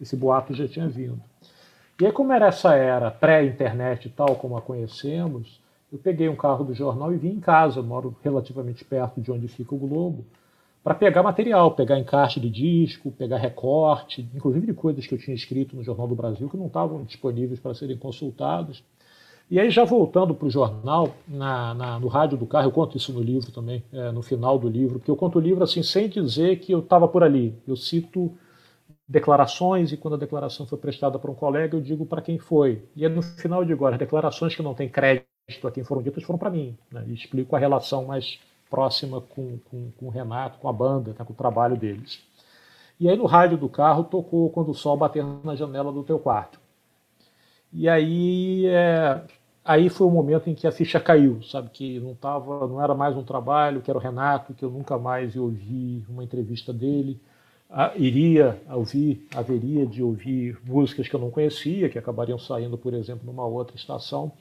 esse 0.00 0.16
boato 0.16 0.54
já 0.54 0.66
tinha 0.66 0.88
vindo. 0.88 1.20
E 2.00 2.06
aí, 2.06 2.10
como 2.10 2.32
era 2.32 2.46
essa 2.46 2.74
era 2.74 3.10
pré-internet 3.10 4.06
e 4.06 4.10
tal, 4.10 4.36
como 4.36 4.56
a 4.56 4.62
conhecemos, 4.62 5.60
eu 5.92 5.98
peguei 5.98 6.30
um 6.30 6.34
carro 6.34 6.64
do 6.64 6.72
jornal 6.72 7.12
e 7.12 7.18
vim 7.18 7.32
em 7.32 7.40
casa, 7.40 7.80
eu 7.80 7.84
moro 7.84 8.16
relativamente 8.24 8.82
perto 8.86 9.20
de 9.20 9.30
onde 9.30 9.48
fica 9.48 9.74
o 9.74 9.78
Globo, 9.78 10.24
para 10.82 10.94
pegar 10.94 11.22
material, 11.22 11.72
pegar 11.72 11.98
encaixe 11.98 12.40
de 12.40 12.48
disco, 12.48 13.12
pegar 13.12 13.36
recorte, 13.36 14.26
inclusive 14.34 14.66
de 14.66 14.72
coisas 14.72 15.06
que 15.06 15.14
eu 15.14 15.18
tinha 15.18 15.36
escrito 15.36 15.76
no 15.76 15.84
Jornal 15.84 16.08
do 16.08 16.14
Brasil 16.14 16.48
que 16.48 16.56
não 16.56 16.68
estavam 16.68 17.04
disponíveis 17.04 17.60
para 17.60 17.74
serem 17.74 17.98
consultadas. 17.98 18.82
E 19.50 19.60
aí, 19.60 19.70
já 19.70 19.84
voltando 19.84 20.34
para 20.34 20.46
o 20.46 20.50
jornal, 20.50 21.14
na, 21.28 21.74
na, 21.74 22.00
no 22.00 22.08
rádio 22.08 22.38
do 22.38 22.46
carro, 22.46 22.68
eu 22.68 22.72
conto 22.72 22.96
isso 22.96 23.12
no 23.12 23.20
livro 23.20 23.52
também, 23.52 23.84
é, 23.92 24.10
no 24.10 24.22
final 24.22 24.58
do 24.58 24.68
livro, 24.68 24.98
porque 24.98 25.10
eu 25.10 25.16
conto 25.16 25.38
o 25.38 25.40
livro 25.40 25.62
assim, 25.62 25.82
sem 25.82 26.08
dizer 26.08 26.58
que 26.60 26.72
eu 26.72 26.80
estava 26.80 27.06
por 27.06 27.22
ali. 27.22 27.54
Eu 27.66 27.76
cito 27.76 28.32
declarações 29.06 29.92
e 29.92 29.96
quando 29.96 30.14
a 30.14 30.18
declaração 30.18 30.66
foi 30.66 30.78
prestada 30.78 31.18
para 31.18 31.30
um 31.30 31.34
colega, 31.34 31.76
eu 31.76 31.80
digo 31.80 32.06
para 32.06 32.22
quem 32.22 32.38
foi. 32.38 32.82
E 32.96 33.06
no 33.08 33.22
final 33.22 33.60
eu 33.60 33.66
digo, 33.66 33.84
as 33.86 33.98
declarações 33.98 34.54
que 34.56 34.62
não 34.62 34.74
têm 34.74 34.88
crédito 34.88 35.26
a 35.66 35.70
quem 35.70 35.84
foram 35.84 36.02
ditas 36.02 36.22
foram 36.24 36.38
para 36.38 36.50
mim. 36.50 36.76
Né? 36.90 37.04
E 37.08 37.12
explico 37.12 37.54
a 37.54 37.58
relação 37.58 38.06
mais 38.06 38.40
próxima 38.70 39.20
com, 39.20 39.58
com, 39.70 39.90
com 39.98 40.06
o 40.06 40.10
Renato, 40.10 40.58
com 40.58 40.68
a 40.68 40.72
banda, 40.72 41.14
né? 41.18 41.24
com 41.24 41.32
o 41.32 41.36
trabalho 41.36 41.76
deles. 41.76 42.20
E 42.98 43.08
aí 43.08 43.16
no 43.16 43.26
rádio 43.26 43.58
do 43.58 43.68
carro 43.68 44.04
tocou 44.04 44.48
Quando 44.50 44.70
o 44.70 44.74
Sol 44.74 44.96
Bater 44.96 45.24
na 45.44 45.54
Janela 45.54 45.92
do 45.92 46.02
Teu 46.02 46.18
Quarto. 46.18 46.61
E 47.72 47.88
aí, 47.88 48.66
é, 48.66 49.22
aí 49.64 49.88
foi 49.88 50.06
o 50.06 50.10
momento 50.10 50.48
em 50.50 50.54
que 50.54 50.66
a 50.66 50.72
ficha 50.72 51.00
caiu, 51.00 51.42
sabe? 51.42 51.70
Que 51.70 51.98
não, 52.00 52.14
tava, 52.14 52.66
não 52.66 52.82
era 52.82 52.94
mais 52.94 53.16
um 53.16 53.22
trabalho, 53.22 53.80
que 53.80 53.90
era 53.90 53.98
o 53.98 54.02
Renato, 54.02 54.54
que 54.54 54.64
eu 54.64 54.70
nunca 54.70 54.98
mais 54.98 55.34
ia 55.34 55.42
ouvir 55.42 56.04
uma 56.08 56.22
entrevista 56.22 56.72
dele. 56.72 57.18
iria 57.96 58.60
ouvir, 58.70 59.26
haveria 59.34 59.86
de 59.86 60.02
ouvir 60.02 60.58
músicas 60.66 61.08
que 61.08 61.14
eu 61.14 61.20
não 61.20 61.30
conhecia, 61.30 61.88
que 61.88 61.98
acabariam 61.98 62.38
saindo, 62.38 62.76
por 62.76 62.92
exemplo, 62.94 63.24
numa 63.26 63.44
outra 63.46 63.76
estação. 63.76 64.32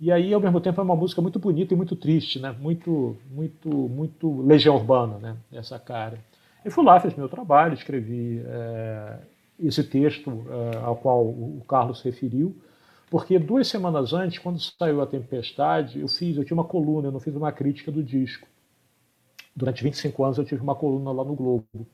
E 0.00 0.12
aí, 0.12 0.32
ao 0.34 0.40
mesmo 0.40 0.60
tempo, 0.60 0.80
é 0.80 0.84
uma 0.84 0.96
música 0.96 1.22
muito 1.22 1.38
bonita 1.38 1.74
e 1.74 1.76
muito 1.76 1.96
triste, 1.96 2.38
né? 2.38 2.54
Muito, 2.60 3.16
muito, 3.30 3.68
muito 3.68 4.42
Legião 4.42 4.76
Urbana, 4.76 5.18
né? 5.18 5.36
Essa 5.52 5.78
cara. 5.78 6.18
E 6.64 6.70
fui 6.70 6.84
lá, 6.84 7.00
fiz 7.00 7.14
meu 7.14 7.28
trabalho, 7.28 7.74
escrevi 7.74 8.42
é, 8.44 9.18
esse 9.58 9.82
texto 9.84 10.46
é, 10.48 10.78
ao 10.78 10.96
qual 10.96 11.24
o 11.24 11.62
Carlos 11.68 12.02
referiu, 12.02 12.56
porque 13.10 13.38
duas 13.38 13.68
semanas 13.68 14.12
antes, 14.12 14.38
quando 14.38 14.58
saiu 14.58 15.00
A 15.00 15.06
Tempestade, 15.06 16.00
eu 16.00 16.08
fiz, 16.08 16.36
eu 16.36 16.44
tinha 16.44 16.56
uma 16.56 16.64
coluna, 16.64 17.08
eu 17.08 17.12
não 17.12 17.20
fiz 17.20 17.34
uma 17.34 17.52
crítica 17.52 17.92
do 17.92 18.02
disco. 18.02 18.48
Durante 19.54 19.82
25 19.84 20.24
anos 20.24 20.38
eu 20.38 20.44
tive 20.44 20.62
uma 20.62 20.74
coluna 20.74 21.12
lá 21.12 21.24
no 21.24 21.34
Globo. 21.34 21.86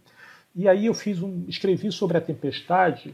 E 0.54 0.66
aí 0.66 0.86
eu 0.86 0.94
fiz 0.94 1.22
um, 1.22 1.44
escrevi 1.46 1.92
sobre 1.92 2.16
a 2.16 2.20
Tempestade 2.20 3.12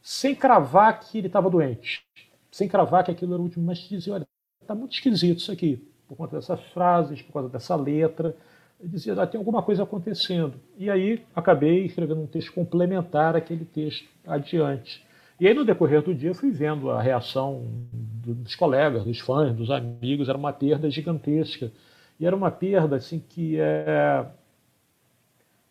sem 0.00 0.34
cravar 0.34 1.00
que 1.00 1.18
ele 1.18 1.26
estava 1.26 1.50
doente 1.50 2.04
sem 2.52 2.68
cravar 2.68 3.02
que 3.02 3.10
aquilo 3.10 3.32
era 3.32 3.40
o 3.40 3.44
último, 3.44 3.64
mas 3.64 3.78
dizia, 3.78 4.12
olha, 4.12 4.28
está 4.60 4.74
muito 4.74 4.92
esquisito 4.92 5.38
isso 5.38 5.50
aqui, 5.50 5.76
por 6.06 6.16
conta 6.16 6.36
dessas 6.36 6.60
frases, 6.72 7.22
por 7.22 7.32
causa 7.32 7.48
dessa 7.48 7.74
letra. 7.74 8.36
Dizia, 8.82 9.14
ah, 9.14 9.26
tem 9.26 9.38
alguma 9.38 9.62
coisa 9.62 9.84
acontecendo. 9.84 10.54
E 10.76 10.90
aí 10.90 11.22
acabei 11.34 11.84
escrevendo 11.86 12.22
um 12.22 12.26
texto 12.26 12.52
complementar 12.52 13.36
àquele 13.36 13.64
texto 13.64 14.08
adiante. 14.26 15.04
E 15.38 15.46
aí, 15.46 15.54
no 15.54 15.64
decorrer 15.64 16.02
do 16.02 16.14
dia, 16.14 16.34
fui 16.34 16.50
vendo 16.50 16.90
a 16.90 17.00
reação 17.00 17.64
dos 17.92 18.54
colegas, 18.54 19.04
dos 19.04 19.20
fãs, 19.20 19.54
dos 19.54 19.70
amigos. 19.70 20.28
Era 20.28 20.38
uma 20.38 20.52
perda 20.52 20.90
gigantesca. 20.90 21.70
E 22.18 22.26
era 22.26 22.36
uma 22.36 22.50
perda 22.50 22.96
assim 22.96 23.18
que 23.18 23.58
é, 23.58 24.24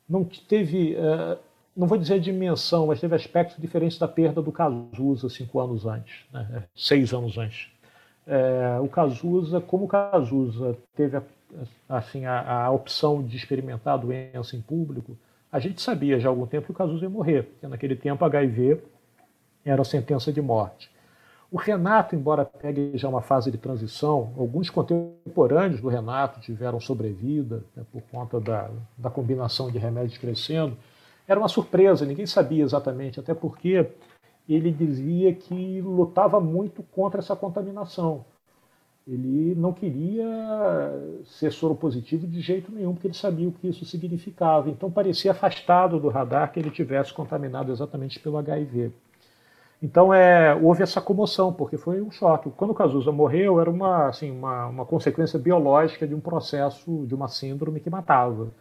não 0.09 0.26
teve. 0.26 0.95
É, 0.95 1.38
não 1.76 1.88
vou 1.88 1.97
dizer 1.97 2.20
dimensão, 2.20 2.88
mas 2.88 2.99
teve 2.99 3.16
aspectos 3.16 3.57
diferentes 3.57 3.97
da 3.97 4.07
perda 4.07 4.41
do 4.41 4.51
Cazuza 4.51 5.30
cinco 5.30 5.59
anos 5.62 5.86
antes, 5.86 6.26
né? 6.34 6.66
Seis 6.76 7.14
anos 7.14 7.38
antes. 7.38 7.70
É, 8.28 8.78
o 8.82 8.89
Cazuza, 8.89 9.62
como 9.62 9.86
o 9.86 9.88
Cazuza 9.88 10.78
teve 10.93 11.16
a, 11.16 11.24
assim, 11.88 12.26
a, 12.26 12.66
a, 12.66 12.72
opção 12.72 13.24
de 13.24 13.36
experimentar 13.36 13.95
a 13.95 13.97
doença 13.97 14.56
em 14.56 14.62
público, 14.62 15.18
a 15.52 15.60
gente 15.60 15.82
sabia 15.82 16.20
já 16.20 16.30
há 16.30 16.32
algum 16.32 16.45
tempo 16.45 16.66
que 16.66 16.72
o 16.72 16.76
Cazuza 16.76 17.04
ia 17.04 17.10
morrer, 17.10 17.43
porque 17.43 17.68
naquele 17.68 17.95
tempo 17.95 18.24
HIV 18.24 18.82
era 19.66 19.82
a 19.82 19.86
sentença 19.86 20.32
de 20.32 20.41
morte. 20.41 20.89
O 21.52 21.58
Renato, 21.58 22.16
embora 22.16 22.45
pegue 22.45 22.97
já 22.97 23.10
uma 23.10 23.22
fase 23.22 23.52
de 23.52 23.58
transição, 23.58 24.34
alguns 24.38 24.70
contemporâneos 24.70 25.82
do 25.82 25.89
Renato 25.89 26.39
tiveram 26.39 26.80
sobrevida 26.80 27.66
né, 27.76 27.84
por 27.91 28.02
conta 28.04 28.39
da, 28.39 28.72
da 28.97 29.10
combinação 29.10 29.70
de 29.70 29.78
remédios 29.78 30.18
crescendo, 30.18 30.78
era 31.28 31.39
uma 31.39 31.49
surpresa, 31.49 32.06
ninguém 32.06 32.26
sabia 32.26 32.64
exatamente, 32.64 33.20
até 33.20 33.34
porque 33.34 33.89
ele 34.47 34.72
dizia 34.72 35.34
que 35.34 35.82
lutava 35.82 36.39
muito 36.39 36.84
contra 36.84 37.20
essa 37.20 37.36
contaminação. 37.36 38.26
Ele 39.08 39.56
não 39.56 39.74
queria 39.74 40.26
ser 41.26 41.52
soropositivo 41.52 42.28
de 42.28 42.39
jeito 42.39 42.72
nenhum, 42.72 42.93
porque 42.93 43.08
ele 43.08 43.16
sabia 43.16 43.47
o 43.47 43.52
que 43.52 43.68
isso 43.68 43.84
significava. 43.84 44.70
Então 44.70 44.91
parecia 44.91 45.32
afastado 45.32 45.99
do 45.99 46.08
radar 46.08 46.52
que 46.52 46.60
ele 46.60 46.70
tivesse 46.70 47.12
contaminado 47.12 47.72
exatamente 47.72 48.20
pelo 48.20 48.38
HIV. 48.38 48.91
Então 49.82 50.14
é, 50.14 50.54
houve 50.54 50.84
essa 50.84 51.02
comoção, 51.02 51.52
porque 51.52 51.76
foi 51.76 52.02
um 52.02 52.12
choque. 52.12 52.52
Quando 52.52 52.72
o 52.72 52.76
Cazuza 52.76 53.12
morreu, 53.12 53.60
era 53.60 53.70
uma, 53.70 54.08
assim, 54.08 54.30
uma, 54.30 54.68
uma 54.68 54.86
consequência 54.86 55.39
biológica 55.39 56.08
de 56.08 56.14
um 56.14 56.20
processo, 56.20 57.04
de 57.08 57.16
uma 57.16 57.28
síndrome 57.28 57.80
que 57.80 57.89
matava. 57.89 58.52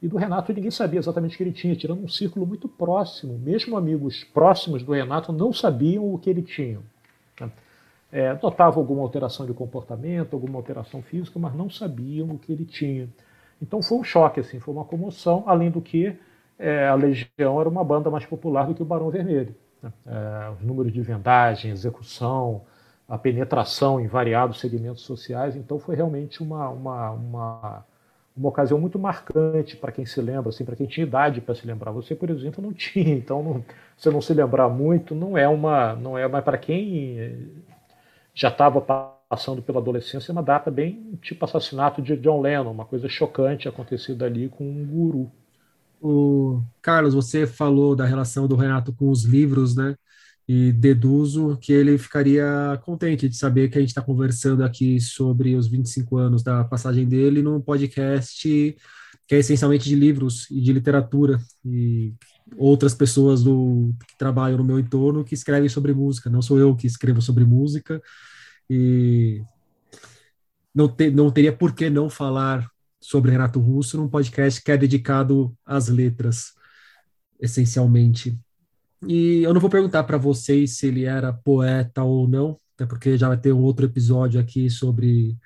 E 0.00 0.06
do 0.06 0.16
Renato 0.16 0.52
ninguém 0.52 0.70
sabia 0.70 1.00
exatamente 1.00 1.34
o 1.34 1.36
que 1.36 1.42
ele 1.42 1.52
tinha, 1.52 1.74
tirando 1.74 2.02
um 2.02 2.08
círculo 2.08 2.46
muito 2.46 2.68
próximo. 2.68 3.36
Mesmo 3.38 3.76
amigos 3.76 4.22
próximos 4.22 4.84
do 4.84 4.92
Renato 4.92 5.32
não 5.32 5.52
sabiam 5.52 6.14
o 6.14 6.18
que 6.18 6.30
ele 6.30 6.42
tinha. 6.42 6.78
Né? 7.40 7.50
É, 8.12 8.32
notavam 8.42 8.80
alguma 8.82 9.02
alteração 9.02 9.46
de 9.46 9.54
comportamento, 9.54 10.34
alguma 10.34 10.58
alteração 10.58 11.00
física, 11.02 11.38
mas 11.38 11.54
não 11.54 11.70
sabiam 11.70 12.30
o 12.30 12.38
que 12.38 12.52
ele 12.52 12.64
tinha. 12.64 13.08
Então 13.62 13.82
foi 13.82 13.98
um 13.98 14.04
choque, 14.04 14.40
assim, 14.40 14.58
foi 14.58 14.74
uma 14.74 14.84
comoção, 14.84 15.44
além 15.46 15.70
do 15.70 15.80
que 15.80 16.16
é, 16.58 16.88
a 16.88 16.94
Legião 16.94 17.60
era 17.60 17.68
uma 17.68 17.84
banda 17.84 18.10
mais 18.10 18.26
popular 18.26 18.66
do 18.66 18.74
que 18.74 18.82
o 18.82 18.84
Barão 18.84 19.10
Vermelho. 19.10 19.54
Né? 19.82 19.92
É, 20.06 20.50
os 20.50 20.62
números 20.62 20.92
de 20.92 21.00
vendagem, 21.02 21.70
execução, 21.70 22.62
a 23.08 23.16
penetração 23.18 24.00
em 24.00 24.06
variados 24.06 24.60
segmentos 24.60 25.02
sociais, 25.02 25.56
então 25.56 25.78
foi 25.78 25.94
realmente 25.96 26.42
uma, 26.42 26.68
uma, 26.68 27.10
uma 27.10 27.84
uma 28.36 28.48
ocasião 28.48 28.80
muito 28.80 28.98
marcante 28.98 29.76
para 29.76 29.92
quem 29.92 30.06
se 30.06 30.20
lembra, 30.20 30.48
assim, 30.50 30.64
para 30.64 30.76
quem 30.76 30.86
tinha 30.86 31.06
idade 31.06 31.40
para 31.40 31.54
se 31.54 31.66
lembrar. 31.66 31.92
Você, 31.92 32.14
por 32.14 32.30
exemplo, 32.30 32.62
não 32.62 32.72
tinha, 32.72 33.14
então 33.14 33.42
não, 33.42 33.64
você 33.96 34.10
não 34.10 34.20
se 34.20 34.32
lembrar 34.32 34.68
muito 34.68 35.14
não 35.14 35.36
é 35.36 35.48
uma, 35.48 35.94
não 35.94 36.16
é, 36.16 36.26
mas 36.26 36.42
para 36.44 36.58
quem 36.58 37.18
já 38.34 38.48
estava 38.48 38.80
passando 39.28 39.62
pela 39.62 39.78
adolescência, 39.80 40.32
uma 40.32 40.42
data 40.42 40.70
bem 40.70 41.18
tipo 41.22 41.44
assassinato 41.44 42.02
de 42.02 42.16
John 42.16 42.40
Lennon, 42.40 42.72
uma 42.72 42.84
coisa 42.84 43.08
chocante 43.08 43.68
acontecida 43.68 44.26
ali 44.26 44.48
com 44.48 44.64
um 44.64 44.84
guru. 44.84 45.30
O 46.02 46.62
Carlos, 46.80 47.14
você 47.14 47.46
falou 47.46 47.94
da 47.94 48.06
relação 48.06 48.48
do 48.48 48.56
Renato 48.56 48.92
com 48.92 49.10
os 49.10 49.24
livros, 49.24 49.76
né? 49.76 49.94
e 50.52 50.72
deduzo 50.72 51.56
que 51.60 51.72
ele 51.72 51.96
ficaria 51.96 52.44
contente 52.84 53.28
de 53.28 53.36
saber 53.36 53.68
que 53.68 53.78
a 53.78 53.80
gente 53.80 53.90
está 53.90 54.02
conversando 54.02 54.64
aqui 54.64 55.00
sobre 55.00 55.54
os 55.54 55.68
25 55.68 56.16
anos 56.16 56.42
da 56.42 56.64
passagem 56.64 57.06
dele 57.06 57.40
num 57.40 57.60
podcast 57.60 58.76
que 59.28 59.34
é 59.34 59.38
essencialmente 59.38 59.88
de 59.88 59.94
livros 59.94 60.50
e 60.50 60.60
de 60.60 60.72
literatura 60.72 61.38
e 61.64 62.12
outras 62.56 62.94
pessoas 62.94 63.42
do, 63.42 63.94
que 64.06 64.16
trabalham 64.16 64.58
no 64.58 64.64
meu 64.64 64.78
entorno 64.78 65.24
que 65.24 65.34
escrevem 65.34 65.68
sobre 65.68 65.92
música. 65.92 66.30
Não 66.30 66.42
sou 66.42 66.58
eu 66.58 66.74
que 66.74 66.86
escrevo 66.86 67.22
sobre 67.22 67.44
música 67.44 68.02
e 68.68 69.42
não, 70.74 70.88
te, 70.88 71.10
não 71.10 71.30
teria 71.30 71.52
por 71.52 71.74
que 71.74 71.90
não 71.90 72.08
falar 72.08 72.70
sobre 73.00 73.32
Renato 73.32 73.58
Russo 73.58 73.96
num 73.96 74.08
podcast 74.08 74.62
que 74.62 74.70
é 74.70 74.76
dedicado 74.76 75.56
às 75.64 75.88
letras. 75.88 76.52
essencialmente. 77.40 78.38
E 79.06 79.42
eu 79.42 79.54
não 79.54 79.60
vou 79.60 79.70
perguntar 79.70 80.04
para 80.04 80.18
vocês 80.18 80.76
se 80.76 80.86
ele 80.86 81.04
era 81.04 81.32
poeta 81.32 82.02
ou 82.02 82.28
não, 82.28 82.56
até 82.74 82.84
porque 82.84 83.16
já 83.16 83.28
vai 83.28 83.38
ter 83.38 83.52
um 83.52 83.62
outro 83.62 83.86
episódio 83.86 84.38
aqui 84.38 84.68
sobre, 84.68 85.36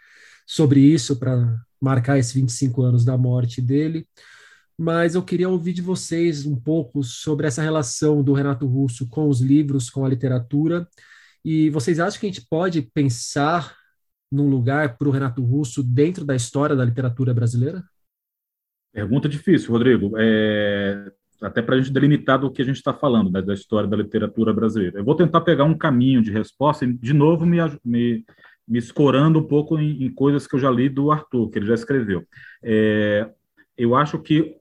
sobre 0.44 0.80
isso, 0.80 1.16
para 1.16 1.56
marcar 1.80 2.18
esses 2.18 2.32
25 2.32 2.82
anos 2.82 3.04
da 3.04 3.16
morte 3.16 3.60
dele. 3.60 4.08
Mas 4.78 5.14
eu 5.14 5.22
queria 5.22 5.48
ouvir 5.48 5.72
de 5.72 5.82
vocês 5.82 6.44
um 6.46 6.56
pouco 6.56 7.02
sobre 7.02 7.46
essa 7.46 7.62
relação 7.62 8.22
do 8.22 8.32
Renato 8.32 8.66
Russo 8.66 9.08
com 9.08 9.28
os 9.28 9.40
livros, 9.40 9.88
com 9.88 10.04
a 10.04 10.08
literatura. 10.08 10.88
E 11.44 11.70
vocês 11.70 12.00
acham 12.00 12.18
que 12.18 12.26
a 12.26 12.30
gente 12.30 12.46
pode 12.48 12.82
pensar 12.82 13.76
num 14.30 14.48
lugar 14.48 14.96
para 14.96 15.08
o 15.08 15.12
Renato 15.12 15.42
Russo 15.44 15.82
dentro 15.82 16.24
da 16.24 16.34
história 16.34 16.74
da 16.74 16.84
literatura 16.84 17.32
brasileira? 17.32 17.84
Pergunta 18.92 19.28
difícil, 19.28 19.70
Rodrigo. 19.70 20.12
É, 20.16 21.12
até 21.42 21.60
para 21.60 21.74
a 21.74 21.78
gente 21.78 21.92
delimitar 21.92 22.38
do 22.38 22.50
que 22.50 22.62
a 22.62 22.64
gente 22.64 22.76
está 22.76 22.92
falando, 22.92 23.30
né, 23.30 23.42
da 23.42 23.54
história 23.54 23.88
da 23.88 23.96
literatura 23.96 24.52
brasileira. 24.52 24.98
Eu 24.98 25.04
vou 25.04 25.14
tentar 25.14 25.40
pegar 25.42 25.64
um 25.64 25.76
caminho 25.76 26.22
de 26.22 26.30
resposta 26.30 26.86
de 26.86 27.12
novo, 27.12 27.44
me, 27.44 27.58
me, 27.84 28.24
me 28.66 28.78
escorando 28.78 29.38
um 29.38 29.46
pouco 29.46 29.78
em, 29.78 30.04
em, 30.04 30.10
coisas 30.10 30.46
que 30.46 30.56
eu 30.56 30.60
já 30.60 30.70
li 30.70 30.88
do 30.88 31.10
Arthur, 31.10 31.50
que 31.50 31.58
ele 31.58 31.66
já 31.66 31.74
escreveu. 31.74 32.24
É, 32.62 33.28
eu 33.76 33.94
acho 33.94 34.18
que, 34.20 34.56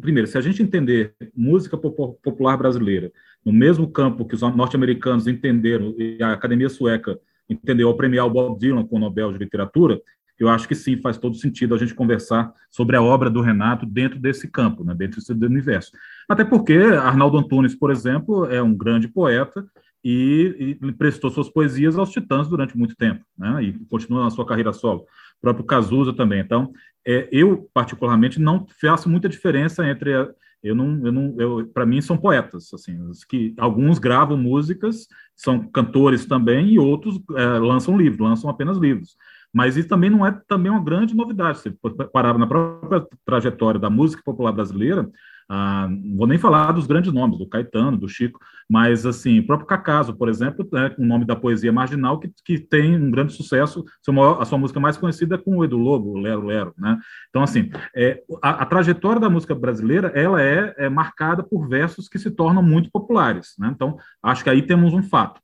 primeiro, 0.00 0.26
se 0.26 0.36
a 0.38 0.40
gente 0.40 0.62
entender 0.62 1.14
música 1.34 1.76
popular 1.76 2.56
brasileira 2.56 3.12
no 3.44 3.52
mesmo 3.52 3.88
campo 3.90 4.26
que 4.26 4.34
os 4.34 4.42
norte-americanos 4.42 5.26
entenderam 5.26 5.94
e 5.98 6.22
a 6.22 6.32
Academia 6.32 6.68
Sueca 6.68 7.18
entendeu 7.48 7.88
ao 7.88 7.96
premiar 7.96 8.26
o 8.26 8.30
Bob 8.30 8.58
Dylan 8.58 8.86
com 8.86 8.96
o 8.96 8.98
Nobel 8.98 9.32
de 9.32 9.38
Literatura, 9.38 10.00
eu 10.40 10.48
acho 10.48 10.66
que 10.66 10.74
sim, 10.74 10.96
faz 10.96 11.18
todo 11.18 11.36
sentido 11.36 11.74
a 11.74 11.78
gente 11.78 11.94
conversar 11.94 12.50
sobre 12.70 12.96
a 12.96 13.02
obra 13.02 13.28
do 13.28 13.42
Renato 13.42 13.84
dentro 13.84 14.18
desse 14.18 14.48
campo, 14.48 14.82
né, 14.82 14.94
dentro 14.94 15.20
desse 15.20 15.32
universo. 15.32 15.92
Até 16.26 16.44
porque 16.44 16.72
Arnaldo 16.72 17.36
Antunes, 17.36 17.74
por 17.74 17.90
exemplo, 17.90 18.46
é 18.46 18.62
um 18.62 18.74
grande 18.74 19.06
poeta 19.06 19.66
e, 20.02 20.78
e 20.80 20.92
prestou 20.92 21.30
suas 21.30 21.50
poesias 21.50 21.98
aos 21.98 22.10
Titãs 22.10 22.48
durante 22.48 22.76
muito 22.76 22.96
tempo, 22.96 23.22
né, 23.36 23.62
e 23.62 23.72
continua 23.90 24.24
na 24.24 24.30
sua 24.30 24.46
carreira 24.46 24.72
solo. 24.72 25.04
O 25.40 25.42
próprio 25.42 25.64
Cazuza 25.64 26.12
também. 26.12 26.40
Então, 26.40 26.72
é, 27.06 27.28
eu, 27.32 27.68
particularmente, 27.72 28.40
não 28.40 28.66
faço 28.80 29.08
muita 29.08 29.28
diferença 29.28 29.86
entre. 29.88 30.14
A, 30.14 30.28
eu 30.62 30.74
não, 30.74 31.06
eu 31.06 31.12
não, 31.12 31.66
para 31.72 31.86
mim 31.86 32.02
são 32.02 32.18
poetas, 32.18 32.72
assim, 32.74 32.98
que 33.28 33.54
alguns 33.56 33.98
gravam 33.98 34.36
músicas, 34.36 35.06
são 35.34 35.66
cantores 35.66 36.26
também, 36.26 36.74
e 36.74 36.78
outros 36.78 37.18
é, 37.34 37.46
lançam 37.58 37.96
livros, 37.96 38.20
lançam 38.20 38.50
apenas 38.50 38.76
livros. 38.76 39.16
Mas 39.52 39.76
isso 39.76 39.88
também 39.88 40.10
não 40.10 40.24
é 40.24 40.38
também 40.46 40.70
uma 40.70 40.84
grande 40.84 41.16
novidade. 41.16 41.60
Se 41.60 41.74
parar 42.12 42.36
na 42.38 42.46
própria 42.46 43.06
trajetória 43.24 43.80
da 43.80 43.90
música 43.90 44.22
popular 44.22 44.52
brasileira, 44.52 45.10
ah, 45.52 45.88
vou 46.16 46.28
nem 46.28 46.38
falar 46.38 46.70
dos 46.70 46.86
grandes 46.86 47.12
nomes, 47.12 47.36
do 47.36 47.44
Caetano, 47.44 47.96
do 47.96 48.08
Chico, 48.08 48.38
mas 48.68 49.04
assim, 49.04 49.40
o 49.40 49.46
próprio 49.48 49.66
Cacaso, 49.66 50.14
por 50.14 50.28
exemplo, 50.28 50.64
é 50.76 50.94
o 50.96 51.04
nome 51.04 51.24
da 51.24 51.34
poesia 51.34 51.72
marginal 51.72 52.20
que, 52.20 52.30
que 52.44 52.56
tem 52.56 52.96
um 52.96 53.10
grande 53.10 53.32
sucesso. 53.32 53.84
a 54.38 54.44
sua 54.44 54.58
música 54.58 54.78
mais 54.78 54.96
conhecida 54.96 55.34
é 55.34 55.38
com 55.38 55.56
o 55.56 55.64
Edu 55.64 55.76
Lobo, 55.76 56.10
o 56.10 56.18
Lero 56.18 56.46
Lero, 56.46 56.72
né? 56.78 56.96
Então, 57.30 57.42
assim, 57.42 57.68
é, 57.96 58.22
a, 58.40 58.62
a, 58.62 58.66
trajetória 58.66 59.20
da 59.20 59.28
música 59.28 59.52
brasileira 59.52 60.12
ela 60.14 60.40
é, 60.40 60.72
é 60.78 60.88
marcada 60.88 61.42
por 61.42 61.68
versos 61.68 62.08
que 62.08 62.20
se 62.20 62.30
tornam 62.30 62.62
muito 62.62 62.88
populares, 62.88 63.56
né? 63.58 63.72
Então, 63.74 63.98
acho 64.22 64.44
que 64.44 64.50
aí 64.50 64.62
temos 64.62 64.94
um 64.94 65.02
fato. 65.02 65.40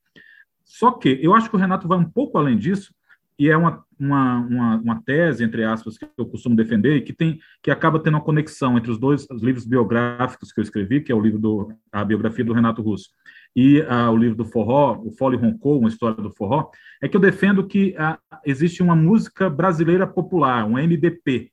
Só 0.65 0.93
que 0.93 1.19
eu 1.21 1.35
acho 1.35 1.51
que 1.51 1.57
o 1.57 1.59
Renato 1.59 1.89
vai 1.89 1.99
um 1.99 2.09
pouco 2.09 2.39
além 2.39 2.57
disso, 2.57 2.95
e 3.37 3.51
é 3.51 3.57
uma, 3.57 3.85
uma, 3.99 4.39
uma, 4.41 4.77
uma, 4.77 5.03
tese, 5.03 5.43
entre 5.43 5.65
aspas, 5.65 5.97
que 5.97 6.07
eu 6.17 6.27
costumo 6.27 6.55
defender, 6.55 6.97
e 6.97 7.01
que, 7.01 7.13
tem, 7.13 7.39
que 7.63 7.71
acaba 7.71 7.99
tendo 7.99 8.15
uma 8.15 8.25
conexão 8.25 8.77
entre 8.77 8.91
os 8.91 8.99
dois 8.99 9.27
os 9.31 9.43
livros 9.43 9.67
biográficos 9.67 10.53
que 10.53 10.61
eu 10.61 10.63
escrevi, 10.63 11.01
que 11.01 11.11
é 11.11 11.15
o 11.15 11.21
livro 11.21 11.39
do, 11.39 11.73
a 11.91 12.05
biografia 12.05 12.45
do 12.45 12.53
Renato 12.53 12.83
Russo, 12.83 13.11
e 13.55 13.81
uh, 13.81 14.11
o 14.11 14.17
livro 14.17 14.37
do 14.37 14.45
Forró, 14.45 15.01
o 15.03 15.11
Fole 15.13 15.37
Roncou, 15.37 15.79
uma 15.79 15.89
história 15.89 16.23
do 16.23 16.31
Forró, 16.31 16.71
é 17.03 17.09
que 17.09 17.17
eu 17.17 17.21
defendo 17.21 17.67
que 17.67 17.95
uh, 17.99 18.19
existe 18.45 18.83
uma 18.83 18.95
música 18.95 19.49
brasileira 19.49 20.07
popular, 20.07 20.67
um 20.67 20.79
MBP, 20.79 21.51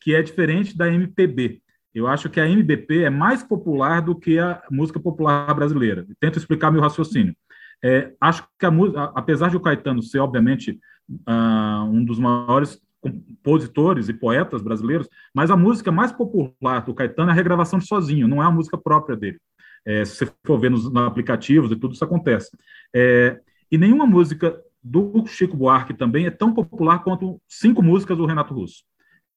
que 0.00 0.14
é 0.14 0.22
diferente 0.22 0.76
da 0.76 0.92
MPB. 0.92 1.62
Eu 1.94 2.06
acho 2.06 2.28
que 2.28 2.38
a 2.38 2.48
MBP 2.48 3.04
é 3.04 3.10
mais 3.10 3.42
popular 3.42 4.00
do 4.00 4.14
que 4.14 4.38
a 4.38 4.62
música 4.70 5.00
popular 5.00 5.52
brasileira. 5.54 6.06
Tento 6.20 6.38
explicar 6.38 6.70
meu 6.70 6.80
raciocínio. 6.80 7.34
É, 7.82 8.12
acho 8.20 8.46
que 8.58 8.66
a 8.66 8.70
música, 8.70 9.04
apesar 9.14 9.50
de 9.50 9.56
o 9.56 9.60
Caetano 9.60 10.02
ser, 10.02 10.18
obviamente, 10.18 10.78
uh, 11.08 11.84
um 11.84 12.04
dos 12.04 12.18
maiores 12.18 12.80
compositores 13.00 14.08
e 14.08 14.14
poetas 14.14 14.60
brasileiros, 14.60 15.08
mas 15.32 15.50
a 15.50 15.56
música 15.56 15.92
mais 15.92 16.12
popular 16.12 16.84
do 16.84 16.94
Caetano 16.94 17.30
é 17.30 17.32
a 17.32 17.36
regravação 17.36 17.78
de 17.78 17.86
Sozinho, 17.86 18.28
não 18.28 18.42
é 18.42 18.46
a 18.46 18.50
música 18.50 18.76
própria 18.76 19.16
dele. 19.16 19.38
É, 19.86 20.04
se 20.04 20.16
você 20.16 20.32
for 20.44 20.58
ver 20.58 20.70
nos, 20.70 20.92
nos, 20.92 21.02
aplicativos 21.04 21.70
e 21.70 21.76
tudo 21.76 21.94
isso 21.94 22.04
acontece. 22.04 22.50
É, 22.94 23.40
e 23.70 23.78
nenhuma 23.78 24.06
música 24.06 24.60
do 24.82 25.24
Chico 25.26 25.56
Buarque 25.56 25.94
também 25.94 26.26
é 26.26 26.30
tão 26.30 26.52
popular 26.52 27.02
quanto 27.02 27.40
cinco 27.48 27.82
músicas 27.82 28.16
do 28.18 28.26
Renato 28.26 28.52
Russo. 28.52 28.82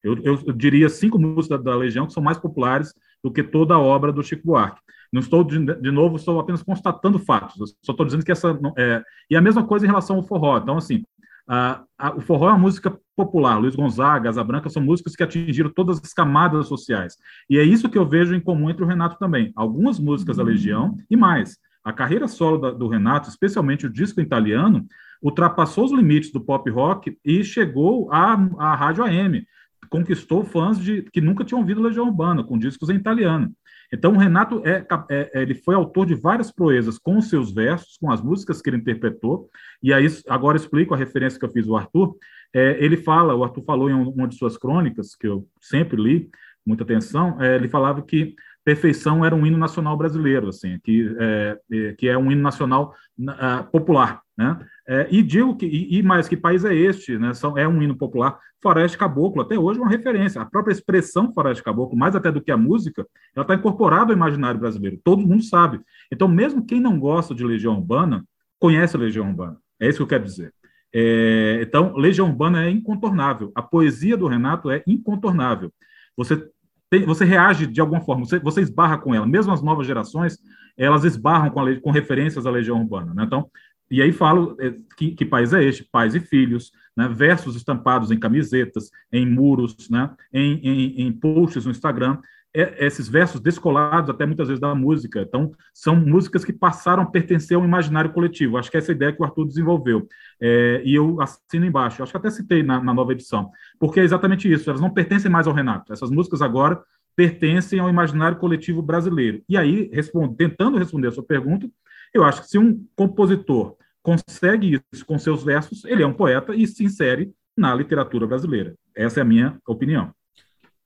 Eu, 0.03 0.17
eu, 0.23 0.39
eu 0.47 0.53
diria 0.53 0.89
cinco 0.89 1.19
músicas 1.19 1.59
da, 1.59 1.71
da 1.71 1.77
Legião 1.77 2.07
que 2.07 2.13
são 2.13 2.23
mais 2.23 2.37
populares 2.37 2.91
do 3.23 3.31
que 3.31 3.43
toda 3.43 3.75
a 3.75 3.79
obra 3.79 4.11
do 4.11 4.23
Chico 4.23 4.47
Buarque. 4.47 4.81
Não 5.13 5.19
estou, 5.19 5.43
de, 5.43 5.59
de 5.59 5.91
novo, 5.91 6.15
estou 6.15 6.39
apenas 6.39 6.63
constatando 6.63 7.19
fatos. 7.19 7.75
só 7.83 7.91
estou 7.91 8.05
dizendo 8.05 8.23
que 8.23 8.31
essa. 8.31 8.57
É, 8.77 9.03
e 9.29 9.35
a 9.35 9.41
mesma 9.41 9.65
coisa 9.65 9.85
em 9.85 9.89
relação 9.89 10.15
ao 10.15 10.23
forró. 10.23 10.57
Então, 10.57 10.77
assim, 10.77 11.03
a, 11.47 11.83
a, 11.97 12.15
o 12.15 12.21
forró 12.21 12.49
é 12.49 12.51
uma 12.53 12.59
música 12.59 12.97
popular. 13.15 13.57
Luiz 13.57 13.75
Gonzaga, 13.75 14.29
Asa 14.29 14.43
Branca 14.43 14.69
são 14.69 14.81
músicas 14.81 15.15
que 15.15 15.23
atingiram 15.23 15.69
todas 15.69 15.99
as 16.03 16.13
camadas 16.13 16.67
sociais. 16.67 17.15
E 17.49 17.57
é 17.57 17.63
isso 17.63 17.89
que 17.89 17.97
eu 17.97 18.07
vejo 18.07 18.33
em 18.33 18.39
comum 18.39 18.69
entre 18.69 18.83
o 18.83 18.87
Renato 18.87 19.17
também. 19.19 19.51
Algumas 19.55 19.99
músicas 19.99 20.37
da 20.37 20.43
Legião 20.43 20.95
e 21.09 21.15
mais. 21.15 21.57
A 21.83 21.91
carreira 21.91 22.27
solo 22.27 22.57
da, 22.57 22.71
do 22.71 22.87
Renato, 22.87 23.29
especialmente 23.29 23.85
o 23.85 23.91
disco 23.91 24.21
italiano, 24.21 24.85
ultrapassou 25.21 25.85
os 25.85 25.91
limites 25.91 26.31
do 26.31 26.41
pop 26.41 26.69
rock 26.69 27.17
e 27.23 27.43
chegou 27.43 28.11
à, 28.11 28.33
à 28.57 28.75
rádio 28.75 29.03
AM. 29.03 29.45
Conquistou 29.89 30.43
fãs 30.43 30.79
de, 30.79 31.01
que 31.11 31.19
nunca 31.19 31.43
tinham 31.43 31.59
ouvido 31.59 31.81
Legião 31.81 32.05
Urbana, 32.05 32.43
com 32.43 32.57
discos 32.57 32.89
em 32.89 32.95
italiano. 32.95 33.51
Então, 33.93 34.13
o 34.13 34.17
Renato 34.17 34.61
é, 34.65 34.85
é, 35.09 35.31
é, 35.33 35.41
ele 35.41 35.53
foi 35.53 35.75
autor 35.75 36.05
de 36.05 36.15
várias 36.15 36.51
proezas 36.51 36.97
com 36.97 37.17
os 37.17 37.29
seus 37.29 37.51
versos, 37.53 37.97
com 37.97 38.11
as 38.11 38.21
músicas 38.21 38.61
que 38.61 38.69
ele 38.69 38.77
interpretou. 38.77 39.49
E 39.83 39.93
aí, 39.93 40.07
agora 40.29 40.57
explico 40.57 40.93
a 40.93 40.97
referência 40.97 41.37
que 41.37 41.45
eu 41.45 41.51
fiz 41.51 41.67
ao 41.67 41.77
Arthur. 41.77 42.15
É, 42.53 42.83
ele 42.83 42.97
fala, 42.97 43.35
o 43.35 43.43
Arthur 43.43 43.63
falou 43.63 43.89
em 43.89 43.93
uma 43.93 44.27
de 44.27 44.35
suas 44.35 44.57
crônicas, 44.57 45.15
que 45.15 45.27
eu 45.27 45.47
sempre 45.59 46.01
li, 46.01 46.29
muita 46.65 46.83
atenção, 46.83 47.41
é, 47.41 47.55
ele 47.55 47.67
falava 47.67 48.01
que 48.01 48.35
Perfeição 48.63 49.25
era 49.25 49.35
um 49.35 49.45
hino 49.45 49.57
nacional 49.57 49.97
brasileiro, 49.97 50.49
assim, 50.49 50.77
que 50.83 51.15
é, 51.19 51.59
é 51.71 51.93
que 51.93 52.07
é 52.07 52.15
um 52.15 52.31
hino 52.31 52.43
nacional 52.43 52.93
uh, 53.19 53.63
popular, 53.71 54.21
né? 54.41 54.57
É, 54.87 55.07
e 55.11 55.21
digo 55.21 55.55
que, 55.55 55.65
e, 55.67 55.99
e, 55.99 56.03
mais, 56.03 56.27
que 56.27 56.35
país 56.35 56.65
é 56.65 56.73
este, 56.73 57.17
né? 57.17 57.33
São, 57.33 57.55
é 57.57 57.67
um 57.67 57.81
hino 57.81 57.95
popular. 57.95 58.39
Floresta 58.59 58.97
Caboclo, 58.97 59.41
até 59.41 59.57
hoje, 59.57 59.79
é 59.79 59.83
uma 59.83 59.89
referência. 59.89 60.41
A 60.41 60.45
própria 60.45 60.73
expressão 60.73 61.31
Floresta 61.31 61.63
Caboclo, 61.63 61.97
mais 61.97 62.15
até 62.15 62.31
do 62.31 62.41
que 62.41 62.51
a 62.51 62.57
música, 62.57 63.05
ela 63.35 63.43
está 63.43 63.53
incorporada 63.55 64.11
ao 64.11 64.17
imaginário 64.17 64.59
brasileiro. 64.59 64.99
Todo 65.03 65.25
mundo 65.25 65.43
sabe. 65.43 65.79
Então, 66.11 66.27
mesmo 66.27 66.65
quem 66.65 66.81
não 66.81 66.99
gosta 66.99 67.35
de 67.35 67.43
Legião 67.43 67.75
Urbana, 67.75 68.25
conhece 68.59 68.95
a 68.95 68.99
Legião 68.99 69.29
Urbana. 69.29 69.57
É 69.79 69.87
isso 69.87 69.97
que 69.97 70.03
eu 70.03 70.07
quero 70.07 70.23
dizer. 70.23 70.53
É, 70.93 71.59
então, 71.61 71.95
Legião 71.95 72.27
Urbana 72.27 72.65
é 72.65 72.69
incontornável. 72.69 73.51
A 73.55 73.61
poesia 73.61 74.17
do 74.17 74.27
Renato 74.27 74.69
é 74.69 74.83
incontornável. 74.87 75.71
Você 76.17 76.43
tem, 76.89 77.05
você 77.05 77.23
reage 77.23 77.65
de 77.65 77.79
alguma 77.79 78.01
forma, 78.01 78.25
você, 78.25 78.37
você 78.37 78.61
esbarra 78.61 78.97
com 78.97 79.15
ela. 79.15 79.25
Mesmo 79.25 79.53
as 79.53 79.61
novas 79.61 79.87
gerações, 79.87 80.37
elas 80.77 81.05
esbarram 81.05 81.49
com, 81.49 81.61
a, 81.61 81.79
com 81.79 81.91
referências 81.91 82.45
à 82.45 82.51
Legião 82.51 82.81
Urbana. 82.81 83.13
Né? 83.13 83.23
Então, 83.23 83.49
e 83.91 84.01
aí 84.01 84.11
falo 84.11 84.55
é, 84.59 84.73
que, 84.97 85.11
que, 85.11 85.25
país 85.25 85.53
é 85.53 85.63
este? 85.63 85.83
Pais 85.83 86.15
e 86.15 86.19
filhos, 86.19 86.71
né? 86.95 87.07
versos 87.07 87.55
estampados 87.55 88.09
em 88.11 88.19
camisetas, 88.19 88.89
em 89.11 89.29
muros, 89.29 89.89
né? 89.89 90.09
em, 90.33 90.59
em, 90.63 91.01
em 91.01 91.11
posts 91.11 91.65
no 91.65 91.71
Instagram 91.71 92.17
é, 92.53 92.85
esses 92.85 93.07
versos 93.07 93.39
descolados 93.39 94.09
até 94.09 94.25
muitas 94.25 94.47
vezes 94.47 94.59
da 94.59 94.75
música. 94.75 95.21
Então, 95.21 95.51
são 95.73 95.95
músicas 95.95 96.43
que 96.43 96.51
passaram 96.51 97.03
a 97.03 97.05
pertencer 97.05 97.55
ao 97.55 97.63
imaginário 97.63 98.11
coletivo. 98.11 98.57
Acho 98.57 98.69
que 98.69 98.77
essa 98.77 98.91
é 98.91 98.95
ideia 98.95 99.13
que 99.13 99.21
o 99.21 99.25
Arthur 99.25 99.47
desenvolveu. 99.47 100.07
É, 100.39 100.81
e 100.83 100.93
eu 100.93 101.21
assino 101.21 101.65
embaixo. 101.65 102.03
Acho 102.03 102.11
que 102.11 102.17
até 102.17 102.29
citei 102.29 102.61
na, 102.61 102.83
na, 102.83 102.93
nova 102.93 103.13
edição. 103.13 103.51
Porque 103.79 103.99
é 103.99 104.03
exatamente 104.03 104.51
isso. 104.51 104.69
Elas 104.69 104.81
não 104.81 104.89
pertencem 104.89 105.31
mais 105.31 105.47
ao 105.47 105.53
Renato. 105.53 105.93
Essas 105.93 106.11
músicas 106.11 106.41
agora 106.41 106.81
pertencem 107.15 107.79
ao 107.79 107.89
imaginário 107.89 108.37
coletivo 108.37 108.81
brasileiro. 108.81 109.41
E 109.47 109.57
aí, 109.57 109.89
responde, 109.93 110.35
tentando 110.35 110.77
responder 110.77 111.07
a 111.07 111.11
sua 111.11 111.23
pergunta, 111.23 111.69
eu 112.13 112.23
acho 112.23 112.41
que 112.41 112.47
se 112.49 112.57
um 112.57 112.85
compositor 112.95 113.77
consegue 114.01 114.81
isso 114.91 115.05
com 115.05 115.17
seus 115.17 115.43
versos, 115.43 115.85
ele 115.85 116.03
é 116.03 116.07
um 116.07 116.13
poeta 116.13 116.55
e 116.55 116.67
se 116.67 116.83
insere 116.83 117.33
na 117.55 117.73
literatura 117.75 118.25
brasileira. 118.25 118.75
Essa 118.95 119.19
é 119.19 119.21
a 119.21 119.25
minha 119.25 119.59
opinião. 119.67 120.13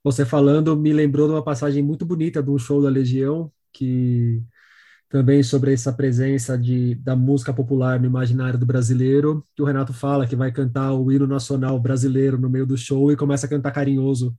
Você 0.04 0.24
falando 0.24 0.76
me 0.76 0.92
lembrou 0.92 1.26
de 1.26 1.34
uma 1.34 1.42
passagem 1.42 1.82
muito 1.82 2.04
bonita 2.04 2.42
de 2.42 2.50
um 2.50 2.58
show 2.58 2.82
da 2.82 2.88
Legião, 2.88 3.50
que 3.72 4.42
também 5.08 5.42
sobre 5.42 5.72
essa 5.72 5.92
presença 5.92 6.58
de, 6.58 6.94
da 6.96 7.16
música 7.16 7.52
popular 7.52 7.98
no 7.98 8.06
imaginário 8.06 8.58
do 8.58 8.66
brasileiro, 8.66 9.44
que 9.54 9.62
o 9.62 9.64
Renato 9.64 9.92
fala 9.92 10.26
que 10.26 10.36
vai 10.36 10.52
cantar 10.52 10.92
o 10.92 11.10
hino 11.10 11.26
nacional 11.26 11.78
brasileiro 11.80 12.38
no 12.38 12.50
meio 12.50 12.66
do 12.66 12.76
show 12.76 13.10
e 13.10 13.16
começa 13.16 13.46
a 13.46 13.48
cantar 13.48 13.72
carinhoso. 13.72 14.36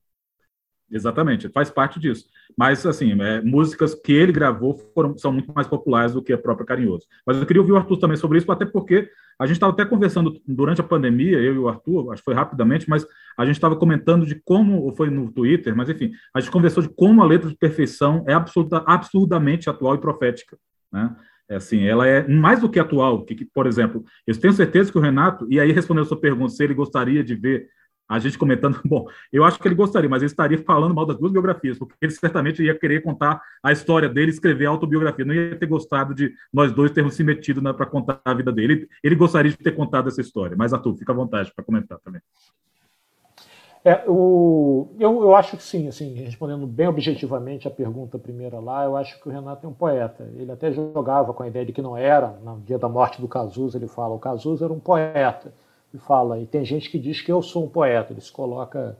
Exatamente, 0.89 1.49
faz 1.49 1.69
parte 1.69 1.99
disso. 1.99 2.25
Mas, 2.57 2.85
assim, 2.85 3.19
é, 3.21 3.41
músicas 3.41 3.93
que 3.93 4.13
ele 4.13 4.31
gravou 4.31 4.77
foram, 4.93 5.17
são 5.17 5.33
muito 5.33 5.51
mais 5.53 5.67
populares 5.67 6.13
do 6.13 6.21
que 6.21 6.31
a 6.31 6.37
própria 6.37 6.65
Carinhoso. 6.65 7.05
Mas 7.25 7.37
eu 7.37 7.45
queria 7.45 7.61
ouvir 7.61 7.73
o 7.73 7.77
Arthur 7.77 7.97
também 7.97 8.15
sobre 8.15 8.37
isso, 8.37 8.49
até 8.51 8.65
porque 8.65 9.09
a 9.37 9.45
gente 9.45 9.57
estava 9.57 9.73
até 9.73 9.85
conversando 9.85 10.41
durante 10.47 10.81
a 10.81 10.83
pandemia, 10.83 11.39
eu 11.39 11.53
e 11.53 11.57
o 11.57 11.67
Arthur, 11.67 12.11
acho 12.11 12.21
que 12.21 12.25
foi 12.25 12.33
rapidamente, 12.33 12.89
mas 12.89 13.05
a 13.37 13.45
gente 13.45 13.55
estava 13.55 13.75
comentando 13.75 14.25
de 14.25 14.35
como, 14.43 14.91
foi 14.95 15.09
no 15.09 15.31
Twitter, 15.31 15.75
mas 15.75 15.89
enfim, 15.89 16.11
a 16.33 16.39
gente 16.39 16.51
conversou 16.51 16.81
de 16.81 16.89
como 16.89 17.21
a 17.21 17.25
letra 17.25 17.49
de 17.49 17.55
perfeição 17.55 18.23
é 18.25 18.33
absoluta, 18.33 18.83
absurdamente 18.87 19.69
atual 19.69 19.95
e 19.95 19.99
profética. 19.99 20.57
Né? 20.91 21.15
É 21.49 21.55
assim, 21.57 21.83
ela 21.85 22.07
é 22.07 22.27
mais 22.27 22.61
do 22.61 22.69
que 22.69 22.79
atual. 22.79 23.23
Que, 23.23 23.35
que, 23.35 23.45
por 23.45 23.67
exemplo, 23.67 24.03
eu 24.25 24.39
tenho 24.39 24.53
certeza 24.53 24.91
que 24.91 24.97
o 24.97 25.01
Renato, 25.01 25.45
e 25.49 25.59
aí 25.59 25.71
respondendo 25.71 26.05
a 26.05 26.07
sua 26.07 26.19
pergunta, 26.19 26.53
se 26.53 26.63
ele 26.63 26.73
gostaria 26.73 27.23
de 27.23 27.35
ver 27.35 27.67
a 28.07 28.19
gente 28.19 28.37
comentando, 28.37 28.79
bom, 28.85 29.07
eu 29.31 29.43
acho 29.43 29.59
que 29.59 29.67
ele 29.67 29.75
gostaria, 29.75 30.09
mas 30.09 30.21
ele 30.21 30.31
estaria 30.31 30.57
falando 30.63 30.95
mal 30.95 31.05
das 31.05 31.17
duas 31.17 31.31
biografias, 31.31 31.77
porque 31.77 31.93
ele 32.01 32.11
certamente 32.11 32.63
ia 32.63 32.77
querer 32.77 33.01
contar 33.01 33.41
a 33.61 33.71
história 33.71 34.07
dele, 34.07 34.31
escrever 34.31 34.67
a 34.67 34.69
autobiografia, 34.69 35.25
não 35.25 35.33
ia 35.33 35.55
ter 35.55 35.65
gostado 35.65 36.13
de 36.13 36.33
nós 36.53 36.71
dois 36.71 36.91
termos 36.91 37.15
se 37.15 37.23
metido 37.23 37.61
para 37.73 37.85
contar 37.85 38.21
a 38.23 38.33
vida 38.33 38.51
dele. 38.51 38.73
Ele, 38.73 38.89
ele, 39.03 39.15
gostaria 39.15 39.51
de 39.51 39.57
ter 39.57 39.71
contado 39.71 40.07
essa 40.07 40.21
história, 40.21 40.55
mas 40.57 40.73
Arthur, 40.73 40.95
fica 40.95 41.11
à 41.11 41.15
vontade 41.15 41.51
para 41.53 41.65
comentar 41.65 41.97
também. 41.99 42.21
É, 43.83 44.03
o, 44.05 44.89
eu, 44.99 45.21
eu 45.21 45.35
acho 45.35 45.55
que 45.55 45.63
sim, 45.63 45.87
assim, 45.87 46.13
respondendo 46.15 46.67
bem 46.67 46.87
objetivamente 46.87 47.67
a 47.67 47.71
pergunta 47.71 48.19
primeira 48.19 48.59
lá, 48.59 48.83
eu 48.83 48.97
acho 48.97 49.21
que 49.21 49.29
o 49.29 49.31
Renato 49.31 49.65
é 49.65 49.69
um 49.69 49.73
poeta. 49.73 50.29
Ele 50.35 50.51
até 50.51 50.71
jogava 50.71 51.33
com 51.33 51.43
a 51.43 51.47
ideia 51.47 51.65
de 51.65 51.71
que 51.71 51.81
não 51.81 51.95
era, 51.95 52.37
no 52.43 52.59
dia 52.59 52.77
da 52.77 52.89
morte 52.89 53.21
do 53.21 53.29
Cazuza, 53.29 53.77
ele 53.77 53.87
fala, 53.87 54.13
o 54.13 54.19
Cazuza 54.19 54.65
era 54.65 54.73
um 54.73 54.79
poeta 54.79 55.53
e 55.97 55.99
fala, 55.99 56.39
e 56.39 56.45
tem 56.45 56.63
gente 56.63 56.89
que 56.89 56.99
diz 56.99 57.21
que 57.21 57.31
eu 57.31 57.41
sou 57.41 57.65
um 57.65 57.69
poeta, 57.69 58.13
ele 58.13 58.21
se 58.21 58.31
coloca 58.31 58.97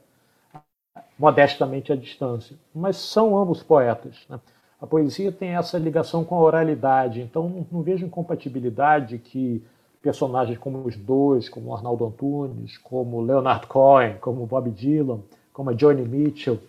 modestamente 1.17 1.93
à 1.93 1.95
distância. 1.95 2.57
Mas 2.73 2.97
são 2.97 3.37
ambos 3.37 3.63
poetas. 3.63 4.15
Né? 4.29 4.39
A 4.81 4.87
poesia 4.87 5.31
tem 5.31 5.55
essa 5.55 5.77
ligação 5.77 6.23
com 6.23 6.35
a 6.35 6.41
oralidade, 6.41 7.21
então 7.21 7.47
não, 7.47 7.67
não 7.71 7.81
vejo 7.81 8.05
incompatibilidade 8.05 9.17
que 9.17 9.63
personagens 10.01 10.57
como 10.57 10.79
os 10.79 10.95
dois, 10.95 11.49
como 11.49 11.73
Arnaldo 11.73 12.05
Antunes, 12.05 12.77
como 12.77 13.21
Leonard 13.21 13.67
Cohen, 13.67 14.17
como 14.19 14.45
Bob 14.45 14.69
Dylan, 14.69 15.19
como 15.51 15.73
Johnny 15.73 16.03
Mitchell, 16.03 16.59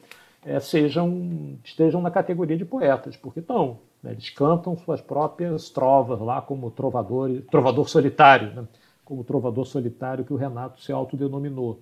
é, 0.44 0.58
sejam, 0.60 1.56
estejam 1.64 2.00
na 2.00 2.10
categoria 2.10 2.56
de 2.56 2.64
poetas, 2.64 3.16
porque 3.16 3.40
estão. 3.40 3.78
Né? 4.02 4.12
Eles 4.12 4.30
cantam 4.30 4.76
suas 4.78 5.00
próprias 5.00 5.68
trovas 5.70 6.20
lá 6.20 6.40
como 6.40 6.70
trovador, 6.70 7.42
trovador 7.50 7.88
solitário. 7.88 8.54
Né? 8.54 8.64
Como 9.08 9.24
trovador 9.24 9.64
solitário 9.64 10.22
que 10.22 10.34
o 10.34 10.36
Renato 10.36 10.82
se 10.82 10.92
autodenominou. 10.92 11.80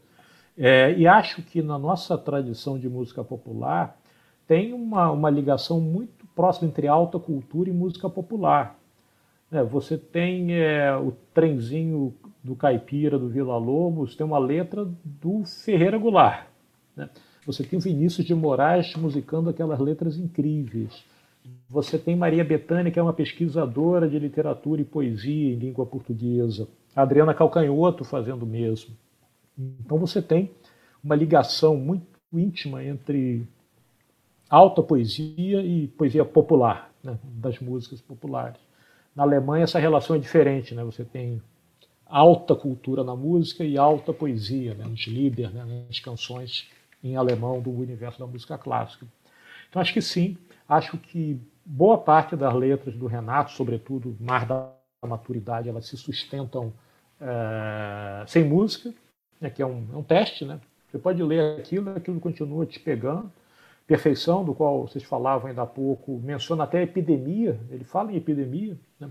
É, 0.57 0.97
e 0.97 1.09
acho 1.09 1.43
que 1.43 1.61
na 1.61 1.77
nossa 1.77 2.17
tradição 2.17 2.79
de 2.79 2.89
música 2.89 3.25
popular 3.25 3.99
tem 4.47 4.73
uma, 4.73 5.11
uma 5.11 5.29
ligação 5.29 5.81
muito 5.81 6.25
próxima 6.37 6.69
entre 6.69 6.87
alta 6.87 7.19
cultura 7.19 7.69
e 7.69 7.73
música 7.73 8.09
popular. 8.09 8.79
É, 9.51 9.61
você 9.65 9.99
tem 9.99 10.55
é, 10.55 10.97
o 10.97 11.13
trenzinho 11.35 12.15
do 12.45 12.55
Caipira, 12.55 13.19
do 13.19 13.29
Vila 13.29 13.59
Lobos, 13.59 14.15
tem 14.15 14.25
uma 14.25 14.39
letra 14.39 14.89
do 15.05 15.45
Ferreira 15.45 15.99
Goulart. 15.99 16.47
Né? 16.95 17.11
Você 17.45 17.65
tem 17.65 17.77
o 17.77 17.83
Vinícius 17.83 18.25
de 18.25 18.37
Moraes 18.37 18.95
musicando 18.95 19.51
aquelas 19.51 19.81
letras 19.81 20.17
incríveis. 20.17 21.05
Você 21.69 21.99
tem 21.99 22.15
Maria 22.15 22.45
Bethânia, 22.45 22.93
que 22.93 23.01
é 23.01 23.03
uma 23.03 23.13
pesquisadora 23.13 24.09
de 24.09 24.17
literatura 24.17 24.81
e 24.81 24.85
poesia 24.85 25.53
em 25.53 25.57
língua 25.57 25.85
portuguesa 25.85 26.69
a 26.97 27.03
Adriana 27.03 27.35
Calcanhoto 27.35 28.03
fazendo 28.05 28.45
o 28.45 28.47
mesmo. 28.47 28.97
Então 29.57 29.99
você 29.99 30.23
tem 30.23 30.51
uma 31.05 31.15
ligação 31.15 31.77
muito 31.77 32.07
íntima 32.33 32.83
entre 32.83 33.47
alta 34.49 34.83
poesia 34.83 35.61
e 35.63 35.89
poesia 35.89 36.25
popular, 36.25 36.91
né, 37.05 37.19
das 37.23 37.61
músicas 37.61 38.01
populares. 38.01 38.59
Na 39.15 39.23
Alemanha 39.23 39.65
essa 39.65 39.79
relação 39.79 40.17
é 40.17 40.19
diferente, 40.19 40.75
né? 40.75 40.83
Você 40.85 41.05
tem 41.05 41.41
alta 42.07 42.55
cultura 42.55 43.05
na 43.05 43.15
música 43.15 43.63
e 43.65 43.77
alta 43.77 44.13
poesia, 44.13 44.75
né, 44.75 44.85
nos 44.85 45.07
Lieder, 45.07 45.53
né, 45.53 45.85
nas 45.87 46.01
canções 46.01 46.69
em 47.05 47.17
alemão 47.17 47.61
do 47.61 47.71
universo 47.71 48.19
da 48.19 48.27
música 48.27 48.57
clássica. 48.57 49.07
Então 49.69 49.83
acho 49.83 49.93
que 49.93 50.01
sim, 50.01 50.39
acho 50.69 50.97
que 50.97 51.41
boa 51.65 51.99
parte 51.99 52.35
das 52.37 52.55
letras 52.55 52.97
do 52.97 53.07
Renato, 53.07 53.53
sobretudo 53.53 54.17
Mar 54.19 54.47
da 54.47 54.73
Maturidade, 55.07 55.69
elas 55.69 55.87
se 55.87 55.97
sustentam 55.97 56.73
é, 57.21 58.25
sem 58.27 58.45
música, 58.45 58.93
né, 59.41 59.51
que 59.51 59.63
é 59.63 59.67
um, 59.67 59.87
é 59.93 59.97
um 59.97 60.03
teste, 60.03 60.45
né? 60.45 60.61
Você 60.91 60.99
pode 60.99 61.23
ler 61.23 61.59
aquilo, 61.59 61.91
aquilo 61.91 62.21
continua 62.21 62.65
te 62.65 62.79
pegando. 62.81 63.31
Perfeição, 63.87 64.45
do 64.45 64.55
qual 64.55 64.89
vocês 64.89 65.05
falavam 65.05 65.49
ainda 65.49 65.63
há 65.63 65.67
pouco, 65.67 66.21
menciona 66.25 66.65
até 66.65 66.83
epidemia, 66.83 67.61
ele 67.71 67.85
fala 67.85 68.13
em 68.13 68.17
epidemia, 68.17 68.77
né? 68.99 69.09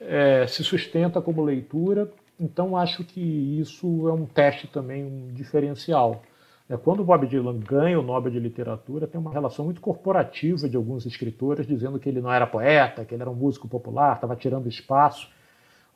é, 0.00 0.46
se 0.46 0.62
sustenta 0.62 1.20
como 1.22 1.42
leitura, 1.42 2.10
então 2.38 2.76
acho 2.76 3.04
que 3.04 3.20
isso 3.20 4.08
é 4.08 4.12
um 4.12 4.26
teste 4.26 4.66
também, 4.66 5.04
um 5.04 5.28
diferencial. 5.32 6.22
É, 6.68 6.76
quando 6.76 7.00
o 7.00 7.04
Bob 7.04 7.26
Dylan 7.26 7.58
ganha 7.58 7.98
o 7.98 8.02
Nobel 8.02 8.32
de 8.32 8.38
Literatura, 8.38 9.06
tem 9.06 9.20
uma 9.20 9.32
relação 9.32 9.64
muito 9.64 9.80
corporativa 9.80 10.68
de 10.68 10.76
alguns 10.76 11.06
escritores 11.06 11.66
dizendo 11.66 11.98
que 11.98 12.08
ele 12.08 12.20
não 12.20 12.32
era 12.32 12.46
poeta, 12.46 13.04
que 13.04 13.14
ele 13.14 13.22
era 13.22 13.30
um 13.30 13.34
músico 13.34 13.68
popular, 13.68 14.14
estava 14.14 14.34
tirando 14.34 14.68
espaço. 14.68 15.30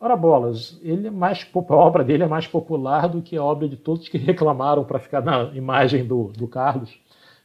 Ora 0.01 0.16
bolas, 0.16 0.78
ele 0.80 1.09
é 1.09 1.11
mais, 1.11 1.44
a 1.53 1.74
obra 1.74 2.05
dele 2.05 2.22
é 2.22 2.28
mais 2.28 2.46
popular 2.46 3.09
do 3.09 3.20
que 3.20 3.36
a 3.36 3.42
obra 3.42 3.68
de 3.68 3.76
todos 3.76 4.09
que 4.09 4.16
reclamaram 4.18 4.84
para 4.84 5.01
ficar 5.01 5.20
na 5.20 5.44
imagem 5.55 6.07
do, 6.07 6.28
do 6.28 6.46
Carlos. 6.46 6.96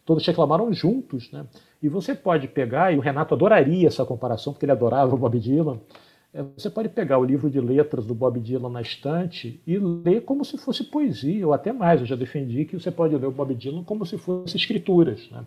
Todos 0.06 0.26
reclamaram 0.26 0.72
juntos, 0.72 1.32
né? 1.32 1.46
E 1.82 1.90
você 1.90 2.14
pode 2.14 2.48
pegar, 2.48 2.94
e 2.94 2.98
o 2.98 3.02
Renato 3.02 3.34
adoraria 3.34 3.88
essa 3.88 4.06
comparação, 4.06 4.54
porque 4.54 4.66
ele 4.66 4.72
adorava 4.72 5.16
o 5.16 5.18
Bob 5.18 5.40
Dylan. 5.40 5.80
É, 6.34 6.44
você 6.56 6.70
pode 6.70 6.90
pegar 6.90 7.18
o 7.18 7.26
livro 7.26 7.50
de 7.50 7.60
letras 7.60 8.06
do 8.06 8.14
Bob 8.14 8.40
Dylan 8.40 8.70
na 8.70 8.82
estante 8.82 9.62
e 9.66 9.78
ler 9.78 10.22
como 10.22 10.46
se 10.46 10.58
fosse 10.58 10.84
poesia, 10.84 11.48
ou 11.48 11.54
até 11.54 11.74
mais. 11.74 12.02
Eu 12.02 12.06
já 12.06 12.16
defendi 12.16 12.66
que 12.66 12.80
você 12.80 12.92
pode 12.92 13.16
ler 13.16 13.26
o 13.26 13.32
Bob 13.32 13.56
Dylan 13.56 13.84
como 13.84 14.06
se 14.06 14.18
fosse 14.18 14.58
escrituras. 14.58 15.28
Né? 15.32 15.44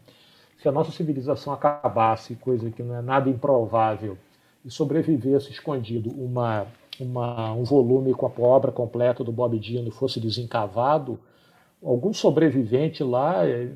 Se 0.59 0.69
a 0.69 0.73
nossa 0.73 0.91
civilização 0.91 1.53
acabasse, 1.53 2.35
coisa 2.35 2.71
que 2.71 2.83
não 2.83 2.97
é 2.97 3.03
nada 3.03 3.31
improvável, 3.31 4.19
e 4.65 4.71
sobrevivesse 4.71 5.53
escondido 5.53 6.11
uma 6.11 6.67
uma, 7.01 7.53
um 7.53 7.65
volume 7.65 8.15
com 8.15 8.27
a 8.27 8.33
obra 8.39 8.73
completa 8.73 9.23
do 9.25 9.33
Bob 9.33 9.59
Dylan 9.59 9.91
fosse 9.91 10.21
desencavado, 10.21 11.19
algum 11.83 12.13
sobrevivente 12.13 13.03
lá 13.03 13.47
eh, 13.47 13.73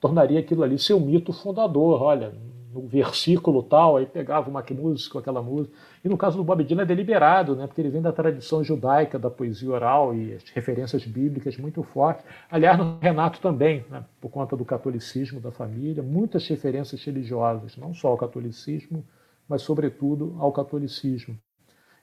tornaria 0.00 0.40
aquilo 0.40 0.62
ali 0.62 0.78
seu 0.78 0.98
mito 0.98 1.32
fundador. 1.32 2.02
Olha, 2.02 2.32
no 2.72 2.86
versículo 2.86 3.62
tal, 3.62 3.96
aí 3.96 4.06
pegava 4.06 4.48
uma 4.48 4.64
música, 4.70 5.18
aquela 5.18 5.42
música. 5.42 5.74
E 6.04 6.08
no 6.08 6.16
caso 6.16 6.36
do 6.36 6.44
Bob 6.44 6.62
Dylan 6.62 6.82
é 6.82 6.86
deliberado, 6.86 7.56
né? 7.56 7.66
porque 7.66 7.80
ele 7.80 7.90
vem 7.90 8.00
da 8.00 8.12
tradição 8.12 8.62
judaica 8.62 9.18
da 9.18 9.28
poesia 9.28 9.70
oral 9.70 10.14
e 10.14 10.34
as 10.34 10.44
referências 10.50 11.04
bíblicas 11.04 11.56
muito 11.56 11.82
fortes. 11.82 12.24
Aliás, 12.50 12.78
no 12.78 12.98
Renato 13.00 13.40
também, 13.40 13.84
né? 13.90 14.04
por 14.20 14.30
conta 14.30 14.56
do 14.56 14.64
catolicismo 14.64 15.40
da 15.40 15.50
família, 15.50 16.02
muitas 16.02 16.46
referências 16.46 17.04
religiosas, 17.04 17.76
não 17.76 17.92
só 17.92 18.08
ao 18.08 18.16
catolicismo, 18.16 19.04
mas 19.48 19.62
sobretudo 19.62 20.36
ao 20.38 20.52
catolicismo. 20.52 21.36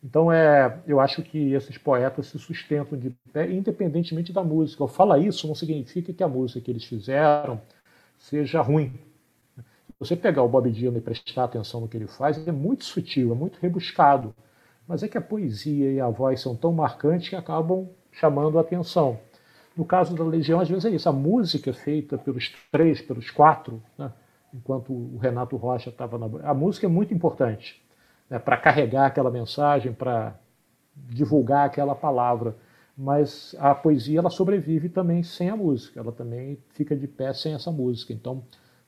Então, 0.04 0.32
é, 0.32 0.80
eu 0.86 1.00
acho 1.00 1.24
que 1.24 1.54
esses 1.54 1.78
poetas 1.78 2.28
se 2.28 2.38
sustentam 2.38 2.98
de 2.98 3.10
pé, 3.34 3.52
independentemente 3.52 4.32
da 4.32 4.44
música. 4.44 4.84
Eu 4.84 4.88
falar 4.88 5.20
isso 5.20 5.48
não 5.48 5.56
significa 5.56 6.14
que 6.14 6.24
a 6.24 6.28
música 6.28 6.62
que 6.62 6.72
eles 6.72 6.86
fizeram 6.86 7.60
seja 8.18 8.62
ruim. 8.62 8.94
Se 9.56 10.00
você 10.00 10.16
pegar 10.16 10.44
o 10.44 10.50
Bob 10.50 10.70
Dylan 10.70 10.98
e 10.98 11.02
prestar 11.02 11.46
atenção 11.46 11.82
no 11.82 11.88
que 11.88 11.98
ele 11.98 12.08
faz, 12.08 12.48
é 12.48 12.52
muito 12.52 12.86
sutil, 12.86 13.32
é 13.32 13.36
muito 13.36 13.58
rebuscado. 13.60 14.36
Mas 14.88 15.02
é 15.02 15.08
que 15.08 15.18
a 15.18 15.22
poesia 15.22 15.92
e 15.92 16.00
a 16.00 16.08
voz 16.08 16.40
são 16.40 16.56
tão 16.56 16.72
marcantes 16.72 17.30
que 17.30 17.36
acabam 17.36 17.90
chamando 18.12 18.58
a 18.58 18.62
atenção. 18.62 19.20
No 19.76 19.84
caso 19.84 20.16
da 20.16 20.24
Legião, 20.24 20.60
às 20.60 20.70
vezes 20.70 20.86
é 20.86 20.90
isso. 20.92 21.10
A 21.10 21.12
música 21.14 21.74
feita 21.74 22.18
pelos 22.18 22.54
três, 22.72 23.02
pelos 23.02 23.32
quatro, 23.32 23.82
né? 23.98 24.12
enquanto 24.54 24.94
o 24.94 25.18
Renato 25.18 25.56
Rocha 25.58 25.90
estava 25.90 26.18
na. 26.18 26.50
A 26.50 26.54
música 26.54 26.86
é 26.86 26.90
muito 26.90 27.14
importante 27.14 27.82
né, 28.30 28.40
para 28.40 28.58
carregar 28.58 29.08
aquela 29.08 29.32
mensagem, 29.32 29.94
para 29.94 30.36
divulgar 30.96 31.66
aquela 31.66 31.96
palavra. 31.96 32.56
Mas 32.98 33.56
a 33.60 33.76
poesia 33.76 34.20
ela 34.20 34.30
sobrevive 34.30 34.90
também 34.90 35.22
sem 35.22 35.50
a 35.50 35.56
música, 35.56 36.00
ela 36.00 36.12
também 36.12 36.58
fica 36.70 36.96
de 36.96 37.08
pé 37.08 37.32
sem 37.34 37.54
essa 37.54 37.72
música. 37.72 38.12
Então, 38.12 38.44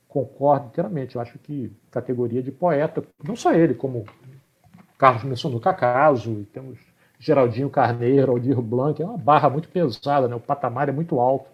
concordo 0.08 0.66
inteiramente. 0.66 1.14
Eu 1.14 1.22
acho 1.22 1.38
que 1.38 1.72
categoria 1.90 2.42
de 2.42 2.50
poeta, 2.50 3.04
não 3.22 3.36
só 3.36 3.52
ele, 3.52 3.74
como 3.74 4.04
Carlos 4.98 5.22
mencionou 5.22 5.60
Cacaso, 5.60 6.40
e 6.40 6.44
temos 6.46 6.78
Geraldinho 7.20 7.70
Carneiro, 7.70 8.32
Aldir 8.32 8.60
Blanc, 8.60 9.00
é 9.00 9.04
uma 9.04 9.16
barra 9.16 9.48
muito 9.48 9.68
pesada, 9.68 10.26
né? 10.26 10.34
o 10.34 10.40
patamar 10.40 10.88
é 10.88 10.92
muito 10.92 11.20
alto 11.20 11.48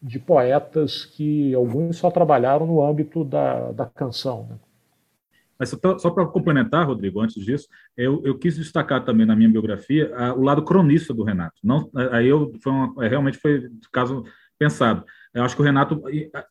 de 0.00 0.18
poetas 0.18 1.04
que 1.04 1.54
alguns 1.54 1.96
só 1.96 2.10
trabalharam 2.10 2.66
no 2.66 2.84
âmbito 2.84 3.24
da, 3.24 3.72
da 3.72 3.86
canção. 3.86 4.46
Né? 4.50 4.56
Mas 5.58 5.70
só, 5.70 6.10
para 6.10 6.26
complementar, 6.26 6.86
Rodrigo, 6.86 7.20
antes 7.20 7.44
disso, 7.44 7.66
eu, 7.96 8.22
eu, 8.24 8.38
quis 8.38 8.56
destacar 8.56 9.04
também 9.04 9.26
na 9.26 9.34
minha 9.34 9.50
biografia 9.50 10.14
a, 10.14 10.32
o 10.32 10.42
lado 10.42 10.62
cronista 10.62 11.12
do 11.12 11.24
Renato. 11.24 11.56
Não, 11.64 11.90
aí 12.12 12.28
eu 12.28 12.52
foi 12.62 12.72
uma, 12.72 13.04
é, 13.04 13.08
realmente 13.08 13.38
foi 13.38 13.68
caso 13.92 14.24
pensado. 14.58 15.04
Eu 15.32 15.44
acho 15.44 15.54
que 15.54 15.62
o 15.62 15.64
Renato 15.64 16.02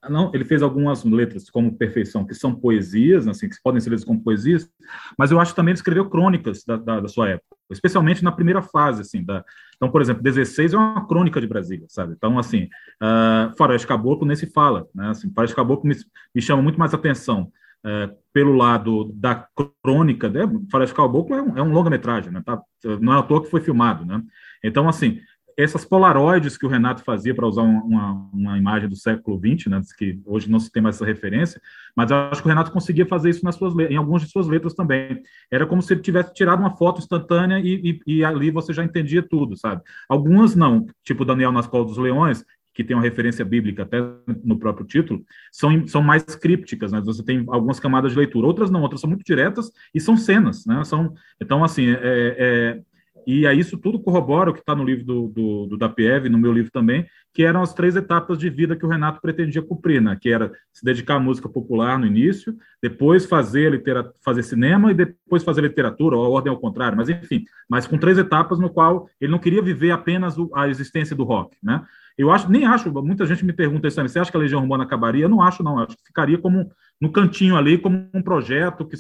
não, 0.10 0.32
ele 0.34 0.46
fez 0.46 0.62
algumas 0.62 1.04
letras 1.04 1.50
como 1.50 1.78
Perfeição, 1.78 2.26
que 2.26 2.34
são 2.34 2.54
poesias, 2.56 3.28
assim, 3.28 3.50
que 3.50 3.56
podem 3.62 3.82
ser 3.82 3.90
lidas 3.90 4.06
como 4.06 4.24
poesias, 4.24 4.70
mas 5.18 5.32
eu 5.32 5.40
acho 5.40 5.54
também 5.54 5.72
ele 5.72 5.78
escreveu 5.78 6.10
crônicas 6.10 6.64
da, 6.64 6.78
da, 6.78 7.00
da, 7.02 7.08
sua 7.08 7.30
época, 7.30 7.58
especialmente 7.70 8.24
na 8.24 8.32
primeira 8.32 8.62
fase, 8.62 9.02
assim, 9.02 9.26
da, 9.26 9.44
então, 9.76 9.92
por 9.92 10.02
exemplo, 10.02 10.24
16 10.24 10.74
é 10.74 10.78
uma 10.78 11.06
crônica 11.08 11.42
de 11.42 11.48
Brasília, 11.48 11.86
sabe? 11.90 12.14
Então, 12.16 12.40
assim, 12.40 12.70
uh, 13.02 13.56
Faroeste 13.58 13.88
Caboclo 13.88 14.26
nem 14.28 14.36
se 14.36 14.48
fala, 14.48 14.88
né? 14.94 15.10
Assim, 15.10 15.32
Faroeste 15.34 15.56
Caboclo 15.56 15.88
me, 15.88 15.96
me 16.34 16.42
chama 16.42 16.62
muito 16.62 16.80
mais 16.80 16.94
atenção 16.94 17.52
uh, 17.86 18.16
pelo 18.34 18.54
lado 18.54 19.12
da 19.14 19.48
crônica, 19.84 20.30
né? 20.30 20.42
Faroeste 20.72 20.96
Caboclo 20.96 21.36
é 21.36 21.42
um, 21.42 21.58
é 21.58 21.62
um 21.64 21.72
longa-metragem, 21.72 22.32
né? 22.32 22.42
Tá? 22.46 22.62
Não 23.00 23.14
é 23.14 23.20
à 23.20 23.24
toa 23.24 23.44
que 23.44 23.50
foi 23.50 23.62
filmado, 23.62 24.06
né? 24.06 24.22
Então, 24.64 24.88
assim, 24.88 25.20
essas 25.58 25.84
polaroides 25.84 26.56
que 26.56 26.68
o 26.68 26.70
Renato 26.70 27.04
fazia 27.04 27.34
para 27.34 27.48
usar 27.48 27.64
uma, 27.64 28.30
uma, 28.32 28.58
imagem 28.60 28.88
do 28.88 28.96
século 28.96 29.40
XX, 29.40 29.66
né, 29.72 29.82
que 29.98 30.22
hoje 30.24 30.52
não 30.52 30.60
se 30.60 30.72
tem 30.72 30.84
mais 30.84 30.96
essa 30.96 31.06
referência, 31.06 31.60
mas 31.96 32.12
acho 32.12 32.44
que 32.44 32.48
o 32.48 32.50
Renato 32.50 32.72
conseguia 32.72 33.08
fazer 33.08 33.32
isso 33.32 33.44
nas 33.44 33.56
suas, 33.56 33.74
em 33.90 33.96
algumas 33.96 34.22
de 34.22 34.30
suas 34.30 34.48
letras 34.48 34.76
também. 34.76 35.20
Era 35.50 35.66
como 35.66 35.82
se 35.82 35.92
ele 35.92 36.02
tivesse 36.02 36.32
tirado 36.32 36.60
uma 36.60 36.78
foto 36.78 37.00
instantânea 37.00 37.60
e, 37.60 38.00
e, 38.06 38.18
e 38.18 38.24
ali 38.24 38.52
você 38.52 38.72
já 38.72 38.84
entendia 38.84 39.28
tudo, 39.28 39.58
sabe? 39.58 39.82
Algumas 40.08 40.56
não, 40.56 40.86
tipo 41.04 41.26
Daniel 41.26 41.52
nas 41.52 41.66
Colas 41.66 41.88
dos 41.88 41.98
Leões, 41.98 42.46
que 42.78 42.84
tem 42.84 42.96
uma 42.96 43.02
referência 43.02 43.44
bíblica 43.44 43.82
até 43.82 43.98
no 44.44 44.60
próprio 44.60 44.86
título, 44.86 45.26
são, 45.52 45.88
são 45.88 46.00
mais 46.00 46.24
crípticas, 46.36 46.92
né? 46.92 47.02
Você 47.02 47.24
tem 47.24 47.44
algumas 47.48 47.80
camadas 47.80 48.12
de 48.12 48.18
leitura, 48.20 48.46
outras 48.46 48.70
não, 48.70 48.84
outras 48.84 49.02
são 49.02 49.10
muito 49.10 49.26
diretas 49.26 49.72
e 49.96 50.00
são 50.00 50.16
cenas, 50.16 50.64
né? 50.64 50.84
São, 50.84 51.12
então, 51.42 51.64
assim, 51.64 51.90
é, 51.90 51.98
é 52.04 52.82
e 53.26 53.48
aí 53.48 53.60
isso 53.60 53.78
tudo 53.80 54.00
corrobora 54.00 54.52
o 54.52 54.54
que 54.54 54.60
está 54.60 54.76
no 54.76 54.86
livro 54.86 55.04
do, 55.04 55.28
do, 55.28 55.66
do 55.66 55.78
Dapiev, 55.78 56.30
no 56.30 56.38
meu 56.38 56.54
livro 56.54 56.72
também, 56.72 57.06
que 57.34 57.44
eram 57.44 57.64
as 57.64 57.74
três 57.74 57.96
etapas 57.96 58.38
de 58.38 58.48
vida 58.48 58.76
que 58.76 58.86
o 58.86 58.88
Renato 58.88 59.20
pretendia 59.20 59.62
cumprir, 59.62 60.02
né? 60.02 60.16
que 60.22 60.30
era 60.30 60.52
se 60.72 60.86
dedicar 60.86 61.16
à 61.16 61.20
música 61.20 61.50
popular 61.50 62.00
no 62.00 62.06
início, 62.06 62.56
depois 62.82 63.26
fazer, 63.26 63.72
litera, 63.72 64.14
fazer 64.24 64.44
cinema 64.44 64.92
e 64.92 64.94
depois 64.94 65.44
fazer 65.44 65.62
literatura, 65.62 66.16
ou 66.16 66.24
a 66.24 66.30
ordem 66.30 66.54
ao 66.54 66.60
contrário, 66.60 66.96
mas 66.96 67.10
enfim, 67.10 67.44
mas 67.68 67.88
com 67.88 67.98
três 67.98 68.18
etapas 68.18 68.60
no 68.60 68.70
qual 68.70 69.10
ele 69.20 69.32
não 69.32 69.40
queria 69.40 69.64
viver 69.64 69.92
apenas 69.92 70.36
a 70.54 70.70
existência 70.70 71.16
do 71.16 71.24
rock, 71.24 71.58
né? 71.62 71.84
Eu 72.18 72.32
acho, 72.32 72.50
nem 72.50 72.66
acho, 72.66 72.92
muita 73.04 73.26
gente 73.28 73.46
me 73.46 73.54
pergunta 73.54 73.88
isso, 73.88 74.02
você 74.02 74.18
acha 74.18 74.32
que 74.32 74.38
a 74.38 74.40
Legião 74.40 74.62
Urbana 74.62 74.84
acabaria? 74.84 75.26
Eu 75.26 75.30
não 75.30 75.42
acho, 75.42 75.62
não, 75.62 75.78
eu 75.78 75.86
acho 75.86 75.96
que 75.96 76.08
ficaria 76.08 76.38
como 76.38 76.72
no 77.00 77.12
cantinho 77.12 77.56
ali, 77.56 77.78
como 77.78 78.10
um 78.12 78.24
projeto 78.24 78.88
que, 78.88 78.98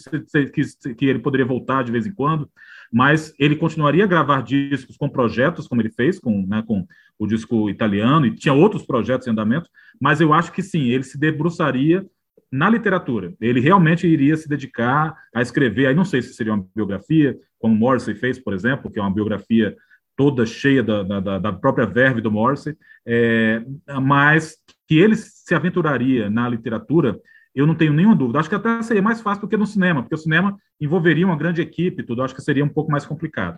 que, 0.51 0.93
que 0.93 1.05
ele 1.05 1.17
poderia 1.17 1.45
voltar 1.45 1.83
de 1.83 1.91
vez 1.91 2.05
em 2.05 2.13
quando, 2.13 2.47
mas 2.93 3.33
ele 3.39 3.55
continuaria 3.55 4.03
a 4.03 4.07
gravar 4.07 4.43
discos 4.43 4.95
com 4.95 5.09
projetos, 5.09 5.67
como 5.67 5.81
ele 5.81 5.89
fez 5.89 6.19
com, 6.19 6.45
né, 6.45 6.63
com 6.65 6.85
o 7.17 7.25
disco 7.25 7.69
italiano, 7.71 8.27
e 8.27 8.35
tinha 8.35 8.53
outros 8.53 8.85
projetos 8.85 9.25
em 9.25 9.31
andamento, 9.31 9.67
mas 9.99 10.21
eu 10.21 10.31
acho 10.31 10.51
que 10.51 10.61
sim, 10.61 10.83
ele 10.89 11.03
se 11.03 11.17
debruçaria 11.19 12.05
na 12.51 12.69
literatura. 12.69 13.33
Ele 13.41 13.59
realmente 13.59 14.07
iria 14.07 14.37
se 14.37 14.47
dedicar 14.47 15.15
a 15.33 15.41
escrever, 15.41 15.87
aí 15.87 15.95
não 15.95 16.05
sei 16.05 16.21
se 16.21 16.33
seria 16.33 16.53
uma 16.53 16.65
biografia, 16.75 17.35
como 17.59 17.75
Morrissey 17.75 18.13
fez, 18.13 18.37
por 18.37 18.53
exemplo, 18.53 18.91
que 18.91 18.99
é 18.99 19.01
uma 19.01 19.13
biografia 19.13 19.75
toda 20.17 20.45
cheia 20.45 20.83
da, 20.83 21.03
da, 21.03 21.39
da 21.39 21.53
própria 21.53 21.85
verve 21.85 22.19
do 22.19 22.31
Morrissey, 22.31 22.75
é, 23.05 23.61
mas 24.01 24.57
que 24.87 24.97
ele 24.97 25.15
se 25.15 25.53
aventuraria 25.53 26.29
na 26.29 26.49
literatura, 26.49 27.17
eu 27.53 27.67
não 27.67 27.75
tenho 27.75 27.93
nenhuma 27.93 28.15
dúvida. 28.15 28.39
Acho 28.39 28.49
que 28.49 28.55
até 28.55 28.81
seria 28.81 29.01
mais 29.01 29.21
fácil 29.21 29.41
do 29.41 29.47
que 29.47 29.55
no 29.55 29.67
cinema, 29.67 30.01
porque 30.01 30.15
o 30.15 30.17
cinema 30.17 30.57
envolveria 30.81 31.25
uma 31.25 31.37
grande 31.37 31.61
equipe, 31.61 32.03
tudo. 32.03 32.23
Acho 32.23 32.35
que 32.35 32.41
seria 32.41 32.65
um 32.65 32.69
pouco 32.69 32.91
mais 32.91 33.05
complicado. 33.05 33.57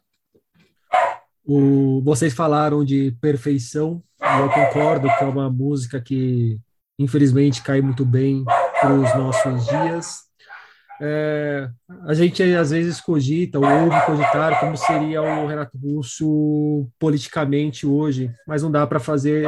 O, 1.45 2.01
vocês 2.03 2.33
falaram 2.33 2.83
de 2.83 3.15
perfeição, 3.21 4.03
eu 4.21 4.49
concordo 4.49 5.07
que 5.07 5.23
é 5.23 5.27
uma 5.27 5.49
música 5.49 5.99
que, 5.99 6.59
infelizmente, 6.99 7.63
cai 7.63 7.81
muito 7.81 8.05
bem 8.05 8.43
para 8.79 8.93
os 8.93 9.15
nossos 9.15 9.65
dias. 9.65 10.28
É, 11.01 11.69
a 12.05 12.13
gente 12.13 12.43
às 12.43 12.71
vezes 12.71 12.99
cogita 12.99 13.57
ou 13.57 13.65
ouve 13.65 14.05
cogitar 14.05 14.59
como 14.59 14.75
seria 14.75 15.21
o 15.21 15.47
Renato 15.47 15.77
Russo 15.77 16.89
politicamente 16.99 17.85
hoje, 17.87 18.33
mas 18.45 18.61
não 18.61 18.69
dá 18.69 18.85
para 18.85 18.99
fazer 18.99 19.45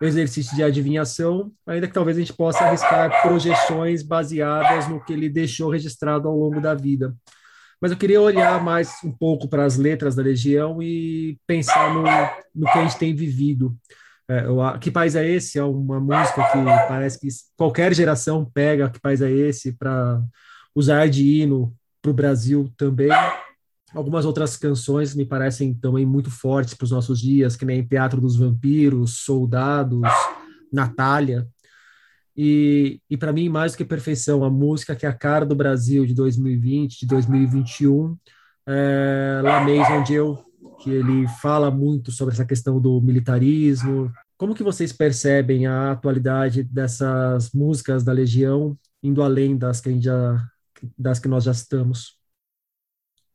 exercício 0.00 0.54
de 0.56 0.62
adivinhação, 0.62 1.52
ainda 1.66 1.86
que 1.86 1.94
talvez 1.94 2.16
a 2.16 2.20
gente 2.20 2.32
possa 2.32 2.64
arriscar 2.64 3.22
projeções 3.22 4.02
baseadas 4.02 4.88
no 4.88 5.02
que 5.02 5.12
ele 5.12 5.28
deixou 5.28 5.70
registrado 5.70 6.28
ao 6.28 6.36
longo 6.36 6.60
da 6.60 6.74
vida. 6.74 7.14
Mas 7.80 7.90
eu 7.90 7.96
queria 7.96 8.20
olhar 8.20 8.62
mais 8.62 8.92
um 9.04 9.12
pouco 9.12 9.48
para 9.48 9.64
as 9.64 9.76
letras 9.76 10.14
da 10.14 10.22
Legião 10.22 10.82
e 10.82 11.38
pensar 11.46 11.94
no, 11.94 12.02
no 12.54 12.72
que 12.72 12.78
a 12.78 12.82
gente 12.82 12.98
tem 12.98 13.14
vivido. 13.14 13.76
É, 14.28 14.42
que 14.80 14.90
País 14.90 15.14
é 15.14 15.26
Esse? 15.26 15.58
É 15.58 15.62
uma 15.62 16.00
música 16.00 16.42
que 16.50 16.58
parece 16.88 17.20
que 17.20 17.28
qualquer 17.56 17.94
geração 17.94 18.44
pega 18.44 18.90
Que 18.90 18.98
País 18.98 19.22
é 19.22 19.30
Esse 19.30 19.72
para 19.72 20.20
usar 20.76 21.08
de 21.08 21.24
hino 21.24 21.74
para 22.02 22.10
o 22.10 22.14
Brasil 22.14 22.70
também. 22.76 23.08
Algumas 23.94 24.26
outras 24.26 24.58
canções 24.58 25.14
me 25.14 25.24
parecem 25.24 25.72
também 25.72 26.04
muito 26.04 26.30
fortes 26.30 26.74
para 26.74 26.84
os 26.84 26.90
nossos 26.90 27.18
dias, 27.18 27.56
que 27.56 27.64
nem 27.64 27.86
Teatro 27.86 28.20
dos 28.20 28.36
Vampiros, 28.36 29.20
Soldados, 29.20 30.02
Natália. 30.70 31.48
E, 32.36 33.00
e 33.08 33.16
para 33.16 33.32
mim, 33.32 33.48
mais 33.48 33.72
do 33.72 33.78
que 33.78 33.84
perfeição, 33.86 34.44
a 34.44 34.50
música 34.50 34.94
que 34.94 35.06
é 35.06 35.08
a 35.08 35.14
cara 35.14 35.46
do 35.46 35.54
Brasil 35.54 36.04
de 36.04 36.14
2020, 36.14 37.00
de 37.00 37.06
2021, 37.06 38.14
é 38.68 39.40
La 39.42 39.64
Maison 39.64 40.02
Dieu, 40.02 40.38
que 40.82 40.90
ele 40.90 41.26
fala 41.40 41.70
muito 41.70 42.12
sobre 42.12 42.34
essa 42.34 42.44
questão 42.44 42.78
do 42.78 43.00
militarismo. 43.00 44.12
Como 44.36 44.54
que 44.54 44.62
vocês 44.62 44.92
percebem 44.92 45.66
a 45.66 45.92
atualidade 45.92 46.62
dessas 46.62 47.52
músicas 47.52 48.04
da 48.04 48.12
Legião, 48.12 48.76
indo 49.02 49.22
além 49.22 49.56
das 49.56 49.80
que 49.80 49.88
a 49.88 49.92
gente 49.92 50.04
já 50.04 50.46
das 50.98 51.18
que 51.18 51.28
nós 51.28 51.44
já 51.44 51.52
estamos? 51.52 52.18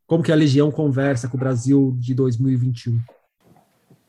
Como 0.06 0.24
que 0.24 0.32
a 0.32 0.36
Legião 0.36 0.72
conversa 0.72 1.28
com 1.28 1.38
o 1.38 1.40
Brasil 1.40 1.96
de 1.98 2.14
2021? 2.14 3.00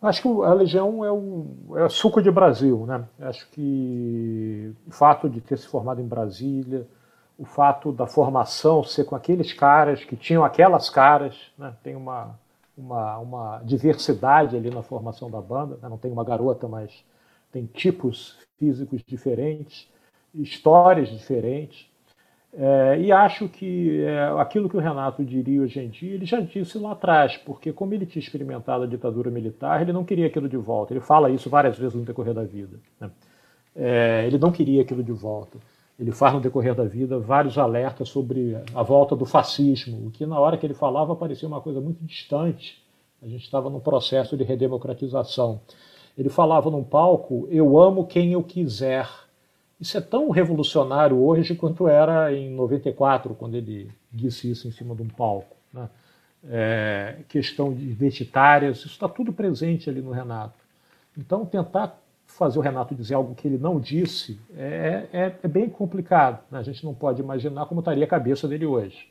Acho 0.03 0.23
que 0.23 0.29
a 0.29 0.53
Legião 0.53 1.05
é 1.05 1.13
o, 1.13 1.77
é 1.77 1.85
o 1.85 1.91
suco 1.91 2.21
de 2.21 2.31
Brasil, 2.31 2.85
né? 2.87 3.05
Acho 3.21 3.49
que 3.51 4.75
o 4.87 4.91
fato 4.91 5.31
de 5.31 5.41
ter 5.41 5.57
se 5.57 5.69
formado 5.69 6.01
em 6.01 6.07
Brasília, 6.09 6.89
o 7.39 7.45
fato 7.45 7.93
da 7.93 8.07
formação 8.07 8.85
ser 8.85 9.05
com 9.05 9.17
aqueles 9.17 9.53
caras 9.53 10.05
que 10.05 10.17
tinham 10.17 10.45
aquelas 10.45 10.91
caras, 10.91 11.37
né? 11.59 11.75
tem 11.83 11.97
uma, 11.97 12.39
uma, 12.77 13.19
uma 13.19 13.63
diversidade 13.65 14.57
ali 14.57 14.71
na 14.71 14.83
formação 14.83 15.31
da 15.31 15.41
banda, 15.41 15.79
né? 15.83 15.89
não 15.89 15.99
tem 15.99 16.11
uma 16.11 16.25
garota, 16.25 16.69
mas 16.69 17.05
tem 17.51 17.67
tipos 17.67 18.39
físicos 18.59 19.03
diferentes, 19.07 19.89
histórias 20.35 21.09
diferentes. 21.09 21.91
É, 22.55 23.01
e 23.01 23.11
acho 23.11 23.49
que 23.49 24.03
é, 24.03 24.25
aquilo 24.39 24.69
que 24.69 24.77
o 24.77 24.81
Renato 24.81 25.25
diria 25.25 25.63
hoje 25.63 25.81
em 25.81 25.89
dia, 25.89 26.15
ele 26.15 26.27
já 26.27 26.39
disse 26.39 26.77
lá 26.77 26.93
atrás, 26.93 27.37
porque 27.39 27.73
como 27.73 27.95
ele 27.95 28.05
tinha 28.05 28.23
experimentado 28.23 28.85
a 28.85 28.87
ditadura 28.87 29.31
militar, 29.31 29.81
ele 29.81 29.93
não 29.93 30.05
queria 30.05 30.27
aquilo 30.27 30.49
de 30.49 30.59
volta. 30.59 30.93
Ele 30.93 31.01
fala 31.01 31.31
isso 31.31 31.49
várias 31.49 31.79
vezes 31.79 31.95
no 31.95 32.05
decorrer 32.05 32.35
da 32.35 32.45
vida. 32.45 32.79
Né? 33.01 33.11
É, 33.75 34.25
ele 34.27 34.37
não 34.37 34.53
queria 34.53 34.83
aquilo 34.83 35.03
de 35.03 35.13
volta. 35.13 35.59
Ele 35.99 36.13
faz 36.13 36.35
no 36.35 36.41
decorrer 36.41 36.75
da 36.75 36.85
vida 36.85 37.19
vários 37.19 37.57
alertas 37.57 38.09
sobre 38.09 38.57
a 38.75 38.83
volta 38.83 39.17
do 39.17 39.25
fascismo, 39.25 40.09
o 40.09 40.11
que 40.11 40.27
na 40.27 40.39
hora 40.39 40.59
que 40.59 40.67
ele 40.67 40.75
falava 40.75 41.17
parecia 41.17 41.49
uma 41.49 41.61
coisa 41.61 41.81
muito 41.81 42.05
distante. 42.05 42.83
A 43.23 43.27
gente 43.27 43.45
estava 43.45 43.71
num 43.71 43.81
processo 43.81 44.37
de 44.37 44.43
redemocratização. 44.43 45.61
Ele 46.19 46.29
falava 46.29 46.71
num 46.71 46.83
palco: 46.83 47.47
Eu 47.51 47.79
amo 47.79 48.07
quem 48.07 48.33
eu 48.33 48.43
quiser 48.43 49.09
isso 49.83 49.99
é 49.99 50.01
tão 50.01 50.31
revolucionário 50.31 51.21
hoje 51.21 51.57
quanto 51.57 51.89
era 51.89 52.33
em 52.33 52.55
94, 52.55 53.35
quando 53.35 53.57
ele 53.57 53.91
disse 54.13 54.49
isso 54.49 54.69
em 54.69 54.71
cima 54.71 54.95
de 54.95 55.03
um 55.03 55.09
palco. 55.09 55.57
Né? 55.75 55.89
É, 56.49 57.17
questão 57.29 57.75
de 57.75 57.91
identitárias, 57.91 58.79
isso 58.79 58.87
está 58.87 59.09
tudo 59.09 59.33
presente 59.33 59.91
ali 59.91 60.01
no 60.01 60.13
Renato. 60.13 60.55
Então, 61.19 61.45
tentar 61.45 62.01
fazer 62.29 62.61
o 62.61 62.63
Renato 62.63 62.95
dizer 62.95 63.15
algo 63.15 63.35
que 63.35 63.49
ele 63.49 63.59
não 63.59 63.81
disse 63.81 64.39
é, 64.57 65.09
é, 65.13 65.37
é 65.43 65.49
bem 65.49 65.69
complicado. 65.69 66.45
Né? 66.49 66.61
A 66.61 66.63
gente 66.63 66.85
não 66.85 66.95
pode 66.95 67.21
imaginar 67.21 67.67
como 67.67 67.81
estaria 67.81 68.05
a 68.05 68.09
cabeça 68.09 68.47
dele 68.47 68.65
hoje. 68.65 69.09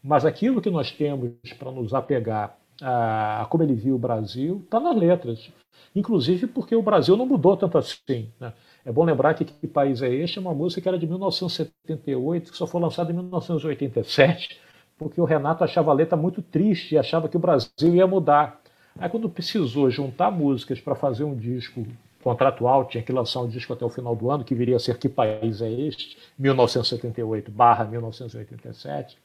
Mas 0.00 0.24
aquilo 0.24 0.62
que 0.62 0.70
nós 0.70 0.92
temos 0.92 1.32
para 1.58 1.72
nos 1.72 1.92
apegar 1.92 2.56
a, 2.80 3.42
a, 3.42 3.46
como 3.46 3.64
ele 3.64 3.74
viu 3.74 3.96
o 3.96 3.98
Brasil 3.98 4.62
está 4.64 4.78
nas 4.78 4.96
letras. 4.96 5.50
Inclusive 5.96 6.46
porque 6.46 6.76
o 6.76 6.82
Brasil 6.82 7.16
não 7.16 7.26
mudou 7.26 7.56
tanto 7.56 7.76
assim. 7.76 8.30
Né? 8.38 8.52
É 8.86 8.92
bom 8.92 9.04
lembrar 9.04 9.34
que 9.34 9.44
Que 9.44 9.66
País 9.66 10.00
é 10.00 10.14
Este 10.14 10.38
é 10.38 10.40
uma 10.40 10.54
música 10.54 10.80
que 10.80 10.88
era 10.88 10.96
de 10.96 11.08
1978, 11.08 12.52
que 12.52 12.56
só 12.56 12.68
foi 12.68 12.80
lançada 12.80 13.10
em 13.10 13.16
1987, 13.16 14.60
porque 14.96 15.20
o 15.20 15.24
Renato 15.24 15.64
achava 15.64 15.90
a 15.90 15.94
letra 15.94 16.16
muito 16.16 16.40
triste 16.40 16.94
e 16.94 16.98
achava 16.98 17.28
que 17.28 17.36
o 17.36 17.40
Brasil 17.40 17.96
ia 17.96 18.06
mudar. 18.06 18.62
Aí, 18.96 19.10
quando 19.10 19.28
precisou 19.28 19.90
juntar 19.90 20.30
músicas 20.30 20.80
para 20.80 20.94
fazer 20.94 21.24
um 21.24 21.34
disco 21.34 21.84
contratual, 22.22 22.84
tinha 22.84 23.02
que 23.02 23.10
lançar 23.10 23.40
um 23.40 23.48
disco 23.48 23.72
até 23.72 23.84
o 23.84 23.90
final 23.90 24.14
do 24.14 24.30
ano, 24.30 24.44
que 24.44 24.54
viria 24.54 24.76
a 24.76 24.78
ser 24.78 24.96
Que 24.98 25.08
País 25.08 25.60
é 25.60 25.68
Este? 25.68 26.16
1978-1987. 26.40 29.16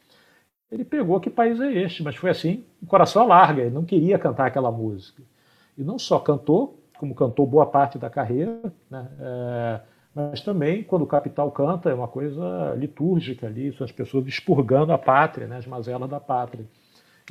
Ele 0.72 0.84
pegou 0.84 1.20
Que 1.20 1.30
País 1.30 1.62
é 1.62 1.72
Este, 1.72 2.02
mas 2.02 2.16
foi 2.16 2.32
assim, 2.32 2.64
o 2.82 2.88
coração 2.88 3.28
larga, 3.28 3.62
ele 3.62 3.70
não 3.70 3.86
queria 3.86 4.18
cantar 4.18 4.48
aquela 4.48 4.72
música. 4.72 5.22
E 5.78 5.84
não 5.84 6.00
só 6.00 6.18
cantou, 6.18 6.81
como 7.02 7.16
cantou 7.16 7.48
boa 7.48 7.66
parte 7.66 7.98
da 7.98 8.12
carreira, 8.12 8.62
né? 8.88 9.08
É, 9.20 9.80
mas 10.14 10.40
também 10.42 10.84
quando 10.84 11.02
o 11.02 11.08
Capital 11.08 11.50
canta 11.50 11.90
é 11.90 11.96
uma 11.96 12.08
coisa 12.08 12.76
litúrgica 12.78 13.48
ali, 13.48 13.74
são 13.74 13.84
as 13.84 13.92
pessoas 13.92 14.28
expurgando 14.28 14.94
a 14.94 15.00
pátria, 15.00 15.48
né? 15.48 15.58
as 15.58 15.66
mazelas 15.66 16.08
da 16.08 16.20
pátria. 16.20 16.64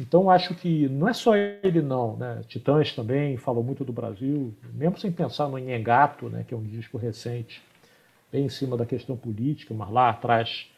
Então 0.01 0.29
acho 0.29 0.57
que 0.57 0.89
não 0.89 1.09
é 1.09 1.13
só 1.13 1.37
ele 1.37 1.81
não, 1.81 2.17
né? 2.17 2.43
Titãs 2.49 2.93
também 2.93 3.37
falou 3.37 3.63
muito 3.63 3.85
do 3.85 3.93
Brasil, 3.93 4.53
mesmo 4.73 4.99
sem 4.99 5.13
pensar 5.13 5.49
no 5.49 5.57
Engato, 5.57 6.29
né? 6.29 6.45
que 6.49 6.53
é 6.53 6.57
um 6.57 6.65
disco 6.65 6.99
recente, 6.99 7.63
bem 8.33 8.47
em 8.47 8.49
cima 8.49 8.77
da 8.77 8.85
questão 8.85 9.17
política, 9.17 9.73
mas 9.73 9.89
lá 9.89 10.09
atrás 10.09 10.69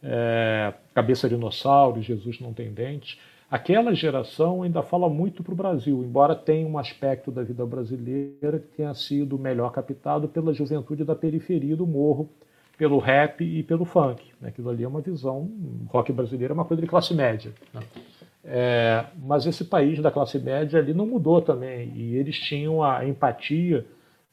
é, 0.00 0.72
Cabeça 0.94 1.28
de 1.28 1.34
Dinossauro, 1.34 2.00
Jesus 2.00 2.38
não 2.38 2.52
tem 2.52 2.72
dentes. 2.72 3.18
Aquela 3.48 3.94
geração 3.94 4.62
ainda 4.62 4.82
fala 4.82 5.08
muito 5.08 5.42
para 5.44 5.52
o 5.52 5.56
Brasil, 5.56 6.02
embora 6.02 6.34
tenha 6.34 6.66
um 6.66 6.78
aspecto 6.78 7.30
da 7.30 7.44
vida 7.44 7.64
brasileira 7.64 8.58
que 8.58 8.76
tenha 8.76 8.92
sido 8.92 9.38
melhor 9.38 9.70
captado 9.70 10.26
pela 10.26 10.52
juventude 10.52 11.04
da 11.04 11.14
periferia 11.14 11.76
do 11.76 11.86
morro, 11.86 12.28
pelo 12.76 12.98
rap 12.98 13.44
e 13.44 13.62
pelo 13.62 13.84
funk. 13.84 14.22
Né? 14.40 14.48
Aquilo 14.48 14.68
ali 14.68 14.82
é 14.82 14.88
uma 14.88 15.00
visão, 15.00 15.48
rock 15.86 16.12
brasileiro 16.12 16.52
é 16.52 16.54
uma 16.54 16.64
coisa 16.64 16.82
de 16.82 16.88
classe 16.88 17.14
média. 17.14 17.52
Né? 17.72 17.80
É, 18.44 19.04
mas 19.16 19.46
esse 19.46 19.64
país 19.64 20.00
da 20.00 20.10
classe 20.10 20.38
média 20.40 20.80
ali 20.80 20.92
não 20.92 21.06
mudou 21.06 21.40
também, 21.40 21.92
e 21.94 22.16
eles 22.16 22.36
tinham 22.36 22.82
a 22.82 23.06
empatia, 23.06 23.86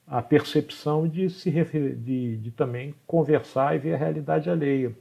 a 0.07 0.23
percepção 0.23 1.07
de 1.07 1.29
se 1.29 1.51
de, 1.51 2.37
de 2.37 2.51
também 2.51 2.95
conversar 3.05 3.75
e 3.75 3.79
ver 3.79 3.93
a 3.93 3.97
realidade 3.97 4.49
alheia. 4.49 4.91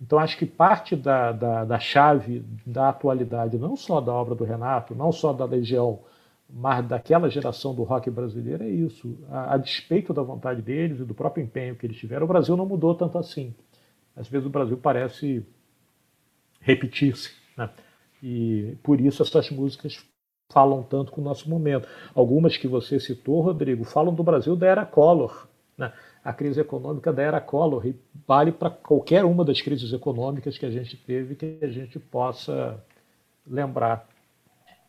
Então, 0.00 0.18
acho 0.18 0.38
que 0.38 0.46
parte 0.46 0.94
da, 0.94 1.32
da, 1.32 1.64
da, 1.64 1.78
chave 1.78 2.44
da 2.64 2.88
atualidade, 2.90 3.58
não 3.58 3.76
só 3.76 4.00
da 4.00 4.12
obra 4.12 4.34
do 4.34 4.44
Renato, 4.44 4.94
não 4.94 5.10
só 5.10 5.32
da 5.32 5.44
Legião, 5.44 6.00
mas 6.48 6.86
daquela 6.86 7.28
geração 7.28 7.74
do 7.74 7.82
rock 7.82 8.08
brasileiro, 8.10 8.62
é 8.62 8.68
isso. 8.68 9.18
A, 9.28 9.54
a, 9.54 9.56
despeito 9.56 10.14
da 10.14 10.22
vontade 10.22 10.62
deles 10.62 11.00
e 11.00 11.04
do 11.04 11.14
próprio 11.14 11.44
empenho 11.44 11.74
que 11.74 11.84
eles 11.84 11.96
tiveram, 11.96 12.24
o 12.24 12.28
Brasil 12.28 12.56
não 12.56 12.64
mudou 12.64 12.94
tanto 12.94 13.18
assim. 13.18 13.54
Às 14.16 14.28
vezes 14.28 14.46
o 14.46 14.50
Brasil 14.50 14.76
parece 14.76 15.44
repetir-se. 16.60 17.32
Né? 17.56 17.68
E 18.22 18.76
por 18.82 19.00
isso 19.00 19.22
essas 19.22 19.50
músicas 19.50 20.04
falam 20.50 20.82
tanto 20.82 21.12
com 21.12 21.20
o 21.20 21.24
nosso 21.24 21.48
momento. 21.50 21.88
Algumas 22.14 22.56
que 22.56 22.66
você 22.66 22.98
citou, 22.98 23.40
Rodrigo, 23.40 23.84
falam 23.84 24.14
do 24.14 24.22
Brasil 24.22 24.56
da 24.56 24.66
era 24.66 24.86
Collor. 24.86 25.46
Né? 25.76 25.92
A 26.28 26.32
crise 26.34 26.60
econômica 26.60 27.10
da 27.10 27.22
era 27.22 27.40
Collor 27.40 27.86
e 27.86 27.96
vale 28.26 28.52
para 28.52 28.68
qualquer 28.68 29.24
uma 29.24 29.42
das 29.42 29.62
crises 29.62 29.94
econômicas 29.94 30.58
que 30.58 30.66
a 30.66 30.70
gente 30.70 30.94
teve 30.94 31.34
que 31.34 31.58
a 31.62 31.68
gente 31.68 31.98
possa 31.98 32.78
lembrar. 33.46 34.06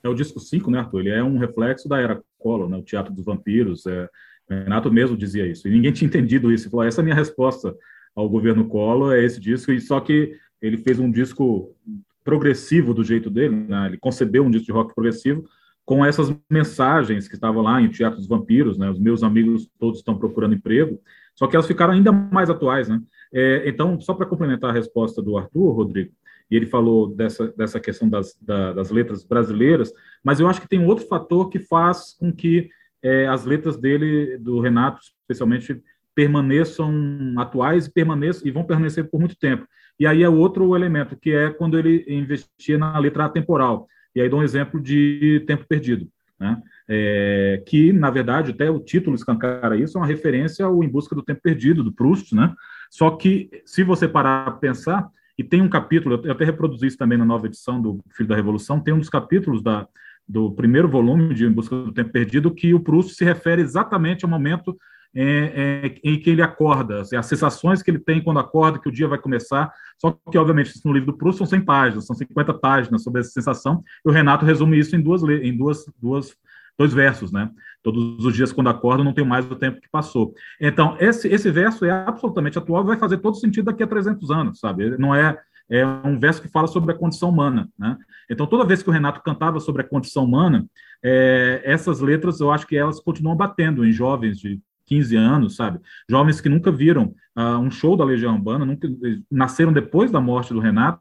É 0.04 0.10
o 0.10 0.14
disco 0.14 0.38
5, 0.38 0.70
né, 0.70 0.80
Arthur? 0.80 1.00
Ele 1.00 1.12
é 1.12 1.24
um 1.24 1.38
reflexo 1.38 1.88
da 1.88 1.98
era 1.98 2.22
Collor, 2.38 2.68
né? 2.68 2.76
o 2.76 2.82
Teatro 2.82 3.14
dos 3.14 3.24
Vampiros. 3.24 3.86
É... 3.86 4.10
Renato 4.50 4.92
mesmo 4.92 5.16
dizia 5.16 5.48
isso, 5.48 5.66
e 5.66 5.72
ninguém 5.72 5.94
tinha 5.94 6.10
entendido 6.10 6.52
isso. 6.52 6.66
Ele 6.66 6.72
falou: 6.72 6.86
essa 6.86 7.00
é 7.00 7.04
a 7.04 7.06
minha 7.06 7.16
resposta 7.16 7.74
ao 8.14 8.28
governo 8.28 8.68
Collor, 8.68 9.14
é 9.14 9.24
esse 9.24 9.40
disco, 9.40 9.72
e 9.72 9.80
só 9.80 10.02
que 10.02 10.36
ele 10.62 10.76
fez 10.76 11.00
um 11.00 11.10
disco 11.10 11.74
progressivo 12.22 12.94
do 12.94 13.02
jeito 13.02 13.30
dele, 13.30 13.56
né? 13.56 13.86
ele 13.86 13.98
concebeu 13.98 14.44
um 14.44 14.52
disco 14.52 14.66
de 14.66 14.72
rock 14.74 14.94
progressivo, 14.94 15.48
com 15.86 16.06
essas 16.06 16.36
mensagens 16.50 17.30
que 17.30 17.36
estavam 17.36 17.62
lá 17.62 17.82
em 17.82 17.90
Teatro 17.90 18.18
dos 18.18 18.28
Vampiros, 18.28 18.78
né? 18.78 18.90
Os 18.90 19.00
meus 19.00 19.24
amigos 19.24 19.70
todos 19.80 20.00
estão 20.00 20.18
procurando 20.18 20.54
emprego, 20.54 21.00
só 21.40 21.48
que 21.48 21.56
elas 21.56 21.68
ficaram 21.68 21.94
ainda 21.94 22.12
mais 22.12 22.50
atuais, 22.50 22.90
né? 22.90 23.02
É, 23.34 23.64
então, 23.66 23.98
só 24.02 24.14
para 24.14 24.26
complementar 24.26 24.72
a 24.72 24.74
resposta 24.74 25.22
do 25.22 25.38
Arthur, 25.38 25.72
Rodrigo, 25.72 26.12
e 26.52 26.56
ele 26.58 26.66
falou 26.66 27.16
dessa, 27.16 27.48
dessa 27.54 27.80
questão 27.80 28.10
das, 28.10 28.38
da, 28.42 28.74
das 28.74 28.92
letras 28.92 29.24
brasileiras, 29.24 29.94
mas 30.22 30.42
eu 30.42 30.50
acho 30.50 30.60
que 30.60 30.68
tem 30.68 30.84
outro 30.84 31.08
fator 31.08 31.48
que 31.48 31.58
faz 31.58 32.14
com 32.20 32.30
que 32.30 32.70
é, 33.02 33.26
as 33.26 33.46
letras 33.46 33.78
dele, 33.78 34.38
do 34.38 34.60
Renato, 34.60 35.00
especialmente, 35.22 35.82
permaneçam 36.14 36.94
atuais 37.38 37.86
e 37.86 37.94
permaneçam 37.94 38.46
e 38.46 38.52
vão 38.52 38.66
permanecer 38.66 39.10
por 39.10 39.22
muito 39.22 39.38
tempo. 39.38 39.66
E 39.98 40.06
aí 40.06 40.22
é 40.22 40.28
outro 40.28 40.76
elemento, 40.76 41.16
que 41.16 41.32
é 41.32 41.52
quando 41.52 41.80
ele 41.80 42.04
investia 42.10 42.78
na 42.78 43.00
letra 43.00 43.24
atemporal. 43.24 43.88
E 44.14 44.20
aí 44.20 44.28
dou 44.28 44.42
um 44.42 44.44
exemplo 44.44 44.82
de 44.82 45.42
Tempo 45.48 45.66
Perdido, 45.66 46.06
né? 46.38 46.62
É, 46.92 47.62
que, 47.68 47.94
na 47.94 48.10
verdade, 48.10 48.50
até 48.52 48.70
o 48.70 48.80
título 48.80 49.16
escancara 49.16 49.78
isso, 49.78 49.98
é 49.98 50.02
uma 50.02 50.08
referência 50.08 50.66
ao 50.66 50.84
Em 50.84 50.90
Busca 50.90 51.14
do 51.14 51.22
Tempo 51.22 51.40
Perdido, 51.42 51.84
do 51.84 51.92
Proust, 51.92 52.34
né? 52.34 52.52
Só 52.90 53.12
que, 53.12 53.50
se 53.64 53.84
você 53.84 54.08
parar 54.08 54.46
para 54.46 54.54
pensar, 54.54 55.08
e 55.38 55.44
tem 55.44 55.62
um 55.62 55.70
capítulo, 55.70 56.20
eu 56.24 56.32
até 56.32 56.44
reproduzi 56.44 56.88
isso 56.88 56.98
também 56.98 57.18
na 57.18 57.26
nova 57.26 57.46
edição 57.46 57.80
do 57.80 58.04
Filho 58.12 58.28
da 58.28 58.36
Revolução, 58.36 58.80
tem 58.80 58.94
um 58.94 59.00
dos 59.00 59.08
capítulos 59.08 59.62
da, 59.62 59.88
do 60.28 60.52
primeiro 60.52 60.90
volume 60.90 61.34
de 61.34 61.46
Em 61.46 61.52
Busca 61.52 61.76
do 61.76 61.94
Tempo 61.94 62.12
Perdido 62.12 62.54
que 62.54 62.74
o 62.74 62.80
Proust 62.80 63.16
se 63.16 63.24
refere 63.24 63.62
exatamente 63.62 64.26
ao 64.26 64.32
momento 64.32 64.76
é, 65.16 65.24
é, 65.24 66.00
em 66.04 66.20
que 66.20 66.30
ele 66.30 66.42
acorda, 66.42 67.02
as 67.02 67.26
sensações 67.26 67.82
que 67.82 67.90
ele 67.90 68.00
tem 68.00 68.22
quando 68.22 68.40
acorda, 68.40 68.80
que 68.80 68.90
o 68.90 68.92
dia 68.92 69.08
vai 69.08 69.18
começar. 69.18 69.72
Só 69.98 70.12
que, 70.32 70.38
obviamente, 70.38 70.74
no 70.84 70.94
livro 70.94 71.12
do 71.12 71.18
Proust 71.18 71.38
são 71.38 71.48
100 71.48 71.62
páginas, 71.62 72.06
são 72.06 72.16
50 72.16 72.54
páginas 72.56 73.04
sobre 73.04 73.22
essa 73.22 73.32
sensação, 73.32 73.84
e 74.06 74.10
o 74.10 74.12
Renato 74.12 74.46
resume 74.46 74.78
isso 74.78 74.96
em 74.96 75.02
duas, 75.02 75.24
em 75.24 75.56
duas, 75.56 75.86
duas 76.02 76.36
dois 76.80 76.94
versos, 76.94 77.32
né? 77.32 77.52
Todos 77.84 78.26
os 78.26 78.34
dias 78.34 78.54
quando 78.54 78.70
acordo 78.70 79.04
não 79.04 79.14
tenho 79.14 79.28
mais 79.28 79.50
o 79.52 79.56
tempo 79.56 79.82
que 79.82 79.90
passou. 79.92 80.34
Então, 80.60 80.96
esse, 81.00 81.28
esse 81.28 81.52
verso 81.52 81.84
é 81.84 81.92
absolutamente 81.92 82.58
atual 82.58 82.86
vai 82.86 82.98
fazer 82.98 83.18
todo 83.18 83.36
sentido 83.36 83.66
daqui 83.66 83.84
a 83.84 83.88
300 83.88 84.32
anos, 84.32 84.60
sabe? 84.60 84.98
Não 84.98 85.14
é 85.14 85.38
é 85.72 85.86
um 85.86 86.18
verso 86.18 86.42
que 86.42 86.48
fala 86.48 86.66
sobre 86.66 86.92
a 86.92 86.98
condição 86.98 87.30
humana, 87.30 87.70
né? 87.78 87.96
Então, 88.28 88.48
toda 88.48 88.66
vez 88.66 88.82
que 88.82 88.90
o 88.90 88.92
Renato 88.92 89.22
cantava 89.22 89.60
sobre 89.60 89.84
a 89.84 89.88
condição 89.88 90.24
humana, 90.24 90.66
é, 91.04 91.62
essas 91.64 92.00
letras, 92.00 92.40
eu 92.40 92.50
acho 92.50 92.66
que 92.66 92.76
elas 92.76 93.00
continuam 93.00 93.36
batendo 93.36 93.86
em 93.86 93.92
jovens 93.92 94.40
de 94.40 94.60
15 94.88 95.16
anos, 95.16 95.56
sabe? 95.56 95.80
Jovens 96.10 96.42
que 96.42 96.50
nunca 96.50 96.72
viram 96.72 97.14
uh, 97.38 97.60
um 97.60 97.70
show 97.70 97.96
da 97.96 98.04
Legião 98.04 98.34
Urbana, 98.34 98.66
nunca, 98.66 98.90
nasceram 99.32 99.72
depois 99.72 100.10
da 100.10 100.20
morte 100.20 100.56
do 100.56 100.60
Renato, 100.60 101.00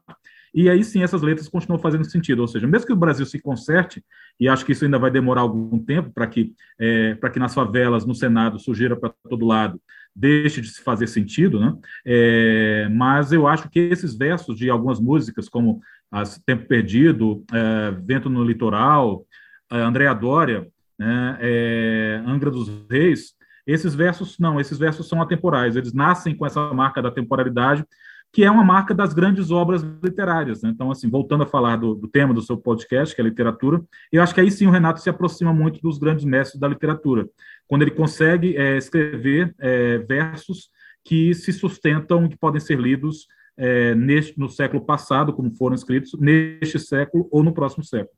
e 0.53 0.69
aí 0.69 0.83
sim 0.83 1.03
essas 1.03 1.21
letras 1.21 1.49
continuam 1.49 1.81
fazendo 1.81 2.05
sentido. 2.05 2.39
Ou 2.39 2.47
seja, 2.47 2.67
mesmo 2.67 2.87
que 2.87 2.93
o 2.93 2.97
Brasil 2.97 3.25
se 3.25 3.39
conserte, 3.39 4.03
e 4.39 4.47
acho 4.47 4.65
que 4.65 4.71
isso 4.71 4.85
ainda 4.85 4.97
vai 4.97 5.11
demorar 5.11 5.41
algum 5.41 5.77
tempo 5.77 6.11
para 6.11 6.25
que, 6.25 6.53
é, 6.79 7.15
para 7.15 7.29
que 7.29 7.39
nas 7.39 7.53
favelas, 7.53 8.05
no 8.05 8.15
Senado, 8.15 8.57
sujeira 8.57 8.95
para 8.95 9.13
todo 9.29 9.45
lado, 9.45 9.81
deixe 10.15 10.61
de 10.61 10.69
se 10.69 10.81
fazer 10.81 11.07
sentido, 11.07 11.59
né? 11.59 11.75
É, 12.05 12.89
mas 12.91 13.31
eu 13.31 13.47
acho 13.47 13.69
que 13.69 13.79
esses 13.79 14.15
versos 14.15 14.57
de 14.57 14.69
algumas 14.69 14.99
músicas, 14.99 15.49
como 15.49 15.81
As 16.11 16.39
Tempo 16.39 16.67
Perdido, 16.67 17.43
é, 17.53 17.91
Vento 17.91 18.29
no 18.29 18.43
Litoral, 18.43 19.25
é, 19.71 19.77
Andréa 19.77 20.13
Dória, 20.13 20.67
né, 20.97 21.37
é, 21.39 22.23
Angra 22.25 22.51
dos 22.51 22.69
Reis, 22.89 23.33
esses 23.65 23.93
versos, 23.93 24.39
não, 24.39 24.59
esses 24.59 24.77
versos 24.77 25.07
são 25.07 25.21
atemporais, 25.21 25.75
eles 25.75 25.93
nascem 25.93 26.35
com 26.35 26.45
essa 26.45 26.73
marca 26.73 27.01
da 27.01 27.11
temporalidade, 27.11 27.85
que 28.31 28.43
é 28.43 28.51
uma 28.51 28.63
marca 28.63 28.93
das 28.93 29.13
grandes 29.13 29.49
obras 29.49 29.81
literárias. 30.03 30.61
Né? 30.61 30.69
Então, 30.69 30.91
assim, 30.91 31.09
voltando 31.09 31.43
a 31.43 31.47
falar 31.47 31.77
do, 31.77 31.95
do, 31.95 32.07
tema 32.07 32.33
do 32.33 32.41
seu 32.41 32.57
podcast, 32.57 33.15
que 33.15 33.21
é 33.21 33.23
literatura, 33.23 33.81
eu 34.11 34.21
acho 34.21 34.33
que 34.33 34.41
aí 34.41 34.51
sim 34.51 34.67
o 34.67 34.71
Renato 34.71 35.01
se 35.01 35.09
aproxima 35.09 35.53
muito 35.53 35.81
dos 35.81 35.97
grandes 35.97 36.25
mestres 36.25 36.59
da 36.59 36.67
literatura, 36.67 37.27
quando 37.67 37.81
ele 37.81 37.91
consegue 37.91 38.55
é, 38.55 38.77
escrever 38.77 39.53
é, 39.59 39.97
versos 39.99 40.69
que 41.03 41.33
se 41.33 41.51
sustentam, 41.51 42.27
que 42.27 42.37
podem 42.37 42.59
ser 42.59 42.79
lidos 42.79 43.27
é, 43.57 43.95
neste, 43.95 44.39
no 44.39 44.49
século 44.49 44.85
passado, 44.85 45.33
como 45.33 45.51
foram 45.55 45.75
escritos, 45.75 46.13
neste 46.19 46.79
século 46.79 47.27
ou 47.31 47.43
no 47.43 47.53
próximo 47.53 47.83
século. 47.83 48.15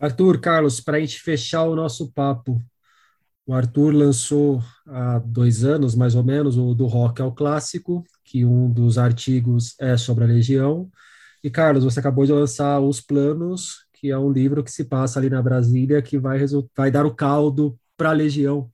Arthur, 0.00 0.40
Carlos, 0.40 0.80
para 0.80 0.96
a 0.96 1.00
gente 1.00 1.20
fechar 1.20 1.64
o 1.64 1.74
nosso 1.74 2.12
papo, 2.12 2.60
o 3.48 3.54
Arthur 3.54 3.94
lançou 3.94 4.62
há 4.86 5.18
dois 5.20 5.64
anos, 5.64 5.94
mais 5.94 6.14
ou 6.14 6.22
menos, 6.22 6.58
o 6.58 6.74
Do 6.74 6.84
Rock 6.84 7.22
ao 7.22 7.34
Clássico, 7.34 8.04
que 8.22 8.44
um 8.44 8.70
dos 8.70 8.98
artigos 8.98 9.74
é 9.80 9.96
sobre 9.96 10.24
a 10.24 10.26
Legião. 10.26 10.90
E, 11.42 11.48
Carlos, 11.48 11.82
você 11.82 11.98
acabou 11.98 12.26
de 12.26 12.32
lançar 12.32 12.78
Os 12.78 13.00
Planos, 13.00 13.86
que 13.94 14.10
é 14.10 14.18
um 14.18 14.30
livro 14.30 14.62
que 14.62 14.70
se 14.70 14.84
passa 14.84 15.18
ali 15.18 15.30
na 15.30 15.40
Brasília, 15.40 16.02
que 16.02 16.18
vai, 16.18 16.38
vai 16.76 16.90
dar 16.90 17.06
o 17.06 17.14
caldo 17.14 17.80
para 17.96 18.10
a 18.10 18.12
Legião. 18.12 18.70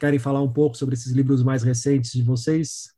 Querem 0.00 0.18
falar 0.18 0.42
um 0.42 0.52
pouco 0.52 0.76
sobre 0.76 0.96
esses 0.96 1.12
livros 1.12 1.44
mais 1.44 1.62
recentes 1.62 2.10
de 2.10 2.24
vocês? 2.24 2.92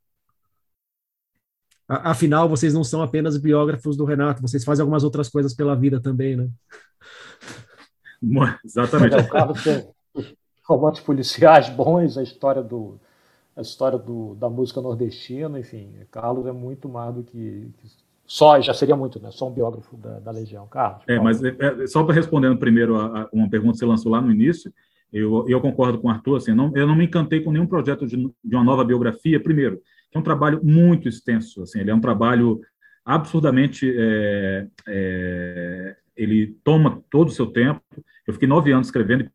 Afinal, 1.87 2.49
vocês 2.49 2.73
não 2.73 2.83
são 2.83 3.03
apenas 3.03 3.37
biógrafos 3.37 3.95
do 3.95 4.05
Renato, 4.05 4.41
vocês 4.41 4.63
fazem 4.63 4.81
algumas 4.81 5.03
outras 5.03 5.29
coisas 5.29 5.53
pela 5.53 5.75
vida 5.75 6.01
também, 6.01 6.35
né? 6.35 6.49
Exatamente. 8.65 9.13
É, 9.13 9.19
o 9.19 9.29
Carlos 9.29 9.63
tem, 9.63 9.94
romances 10.67 11.03
policiais 11.03 11.69
bons, 11.69 12.17
a 12.17 12.23
história 12.23 12.61
do 12.61 12.99
a 13.55 13.61
história 13.61 13.97
do, 13.97 14.35
da 14.35 14.49
música 14.49 14.81
nordestina, 14.81 15.57
enfim, 15.57 15.89
Carlos 16.11 16.45
é 16.45 16.51
muito 16.51 16.89
mais 16.89 17.15
do 17.15 17.23
que, 17.23 17.71
que 17.77 17.87
só, 18.27 18.59
já 18.59 18.73
seria 18.73 18.97
muito, 18.97 19.21
né? 19.21 19.29
Só 19.31 19.47
um 19.47 19.53
biógrafo 19.53 19.95
da, 19.95 20.19
da 20.19 20.31
Legião, 20.31 20.67
Carlos. 20.67 21.03
É, 21.07 21.17
mas 21.19 21.41
é, 21.41 21.55
é, 21.57 21.87
só 21.87 22.03
para 22.03 22.15
respondendo 22.15 22.57
primeiro 22.57 22.97
a, 22.97 23.21
a, 23.21 23.29
uma 23.31 23.49
pergunta 23.49 23.73
que 23.73 23.79
você 23.79 23.85
lançou 23.85 24.11
lá 24.11 24.19
no 24.19 24.31
início, 24.31 24.73
eu, 25.13 25.45
eu 25.47 25.61
concordo 25.61 25.99
com 25.99 26.07
o 26.07 26.11
Arthur, 26.11 26.37
assim, 26.37 26.53
não, 26.53 26.75
eu 26.75 26.85
não 26.85 26.95
me 26.95 27.05
encantei 27.05 27.39
com 27.39 27.51
nenhum 27.51 27.67
projeto 27.67 28.05
de, 28.05 28.17
de 28.17 28.55
uma 28.55 28.63
nova 28.63 28.83
biografia, 28.83 29.41
primeiro, 29.41 29.77
que 30.11 30.17
é 30.17 30.19
um 30.19 30.23
trabalho 30.23 30.59
muito 30.63 31.07
extenso, 31.07 31.61
assim, 31.61 31.79
ele 31.79 31.91
é 31.91 31.95
um 31.95 32.01
trabalho 32.01 32.59
absurdamente 33.05 33.93
é, 33.95 34.67
é, 34.87 35.95
ele 36.15 36.55
toma 36.63 37.03
todo 37.09 37.29
o 37.29 37.31
seu 37.31 37.47
tempo. 37.47 37.81
Eu 38.27 38.33
fiquei 38.33 38.47
nove 38.47 38.71
anos 38.71 38.87
escrevendo, 38.87 39.29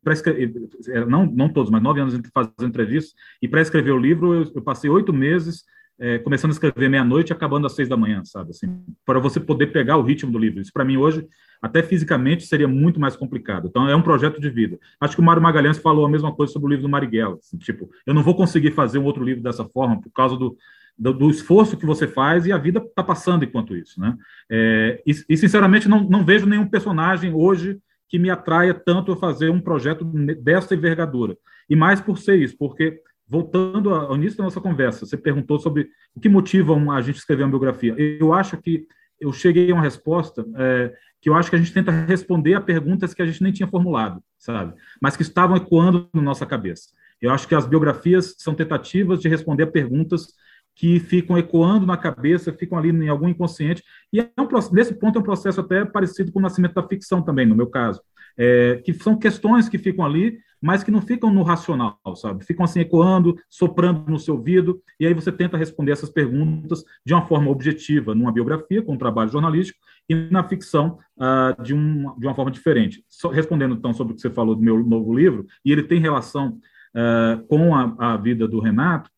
é, 0.89 1.05
não, 1.05 1.25
não 1.25 1.47
todos, 1.47 1.71
mas 1.71 1.81
nove 1.81 2.01
anos 2.01 2.19
fazendo 2.33 2.67
entrevistas, 2.67 3.13
e 3.41 3.47
para 3.47 3.61
escrever 3.61 3.91
o 3.91 3.97
livro 3.97 4.33
eu, 4.33 4.51
eu 4.55 4.61
passei 4.61 4.89
oito 4.89 5.13
meses 5.13 5.63
é, 6.01 6.17
começando 6.17 6.49
a 6.49 6.53
escrever 6.53 6.89
meia-noite 6.89 7.31
e 7.31 7.33
acabando 7.33 7.67
às 7.67 7.73
seis 7.73 7.87
da 7.87 7.95
manhã, 7.95 8.25
sabe? 8.25 8.49
Assim, 8.49 8.83
para 9.05 9.19
você 9.19 9.39
poder 9.39 9.67
pegar 9.67 9.97
o 9.97 10.01
ritmo 10.01 10.31
do 10.31 10.39
livro. 10.39 10.59
Isso, 10.59 10.73
para 10.73 10.83
mim, 10.83 10.97
hoje, 10.97 11.27
até 11.61 11.83
fisicamente, 11.83 12.47
seria 12.47 12.67
muito 12.67 12.99
mais 12.99 13.15
complicado. 13.15 13.67
Então, 13.67 13.87
é 13.87 13.95
um 13.95 14.01
projeto 14.01 14.41
de 14.41 14.49
vida. 14.49 14.79
Acho 14.99 15.15
que 15.15 15.21
o 15.21 15.23
Mário 15.23 15.43
Magalhães 15.43 15.77
falou 15.77 16.03
a 16.03 16.09
mesma 16.09 16.33
coisa 16.33 16.51
sobre 16.51 16.65
o 16.65 16.69
livro 16.69 16.83
do 16.83 16.89
Marighella. 16.89 17.37
Assim, 17.37 17.55
tipo, 17.59 17.87
eu 18.03 18.15
não 18.15 18.23
vou 18.23 18.35
conseguir 18.35 18.71
fazer 18.71 18.97
um 18.97 19.05
outro 19.05 19.23
livro 19.23 19.43
dessa 19.43 19.63
forma 19.63 20.01
por 20.01 20.11
causa 20.11 20.35
do, 20.35 20.57
do, 20.97 21.13
do 21.13 21.29
esforço 21.29 21.77
que 21.77 21.85
você 21.85 22.07
faz 22.07 22.45
e 22.45 22.51
a 22.51 22.57
vida 22.57 22.79
está 22.79 23.03
passando 23.03 23.43
enquanto 23.43 23.75
isso, 23.75 23.99
né? 23.99 24.15
É, 24.49 25.01
e, 25.05 25.11
e, 25.29 25.37
sinceramente, 25.37 25.87
não, 25.87 26.03
não 26.03 26.23
vejo 26.23 26.45
nenhum 26.45 26.67
personagem 26.67 27.33
hoje 27.33 27.79
que 28.07 28.19
me 28.19 28.29
atraia 28.29 28.73
tanto 28.73 29.13
a 29.13 29.17
fazer 29.17 29.49
um 29.49 29.61
projeto 29.61 30.03
dessa 30.41 30.75
envergadura. 30.75 31.37
E 31.69 31.75
mais 31.75 32.01
por 32.01 32.17
ser 32.17 32.35
isso, 32.35 32.57
porque 32.57 32.99
voltando 33.27 33.93
ao 33.93 34.15
início 34.17 34.37
da 34.37 34.43
nossa 34.43 34.59
conversa, 34.59 35.05
você 35.05 35.15
perguntou 35.15 35.57
sobre 35.57 35.87
o 36.13 36.19
que 36.19 36.27
motiva 36.27 36.75
a 36.91 37.01
gente 37.01 37.15
escrever 37.15 37.43
uma 37.43 37.49
biografia. 37.49 37.95
Eu 37.97 38.33
acho 38.33 38.57
que 38.57 38.85
eu 39.21 39.31
cheguei 39.31 39.71
a 39.71 39.73
uma 39.73 39.81
resposta 39.81 40.45
é, 40.57 40.93
que 41.21 41.29
eu 41.29 41.35
acho 41.35 41.49
que 41.49 41.55
a 41.55 41.59
gente 41.59 41.71
tenta 41.71 41.91
responder 41.91 42.55
a 42.55 42.61
perguntas 42.61 43.13
que 43.13 43.21
a 43.21 43.25
gente 43.25 43.41
nem 43.41 43.53
tinha 43.53 43.67
formulado, 43.67 44.21
sabe? 44.37 44.73
Mas 44.99 45.15
que 45.15 45.21
estavam 45.21 45.55
ecoando 45.55 46.09
na 46.13 46.21
nossa 46.21 46.45
cabeça. 46.45 46.89
Eu 47.21 47.31
acho 47.31 47.47
que 47.47 47.55
as 47.55 47.67
biografias 47.67 48.35
são 48.39 48.55
tentativas 48.55 49.21
de 49.21 49.29
responder 49.29 49.63
a 49.63 49.67
perguntas 49.67 50.33
que 50.75 50.99
ficam 50.99 51.37
ecoando 51.37 51.85
na 51.85 51.97
cabeça, 51.97 52.53
ficam 52.53 52.77
ali 52.77 52.89
em 52.89 53.09
algum 53.09 53.27
inconsciente. 53.27 53.83
E 54.11 54.19
é 54.19 54.29
um, 54.39 54.47
nesse 54.71 54.93
ponto 54.93 55.17
é 55.17 55.19
um 55.19 55.23
processo 55.23 55.59
até 55.59 55.85
parecido 55.85 56.31
com 56.31 56.39
o 56.39 56.41
nascimento 56.41 56.73
da 56.73 56.87
ficção 56.87 57.21
também, 57.21 57.45
no 57.45 57.55
meu 57.55 57.67
caso. 57.67 58.01
É, 58.37 58.81
que 58.85 58.93
são 58.93 59.17
questões 59.17 59.67
que 59.67 59.77
ficam 59.77 60.05
ali, 60.05 60.39
mas 60.61 60.83
que 60.83 60.91
não 60.91 61.01
ficam 61.01 61.33
no 61.33 61.41
racional, 61.41 61.97
sabe? 62.15 62.45
Ficam 62.45 62.63
assim 62.63 62.79
ecoando, 62.79 63.35
soprando 63.49 64.09
no 64.09 64.19
seu 64.19 64.35
ouvido, 64.35 64.81
e 64.99 65.07
aí 65.07 65.13
você 65.13 65.31
tenta 65.31 65.57
responder 65.57 65.91
essas 65.91 66.09
perguntas 66.09 66.83
de 67.05 67.13
uma 67.13 67.25
forma 67.25 67.49
objetiva, 67.49 68.13
numa 68.13 68.31
biografia, 68.31 68.81
com 68.81 68.93
um 68.93 68.97
trabalho 68.97 69.31
jornalístico, 69.31 69.79
e 70.07 70.15
na 70.29 70.47
ficção 70.47 70.99
uh, 71.17 71.61
de, 71.63 71.73
um, 71.73 72.15
de 72.17 72.27
uma 72.27 72.35
forma 72.35 72.51
diferente. 72.51 73.03
So, 73.09 73.29
respondendo 73.29 73.75
então 73.75 73.93
sobre 73.93 74.13
o 74.13 74.15
que 74.15 74.21
você 74.21 74.29
falou 74.29 74.55
do 74.55 74.61
meu 74.61 74.83
novo 74.83 75.13
livro, 75.13 75.47
e 75.65 75.71
ele 75.71 75.83
tem 75.83 75.99
relação 75.99 76.59
uh, 76.95 77.45
com 77.47 77.75
a, 77.75 77.95
a, 77.97 78.17
vida 78.17 78.47
do 78.47 78.59
Renato, 78.59 79.09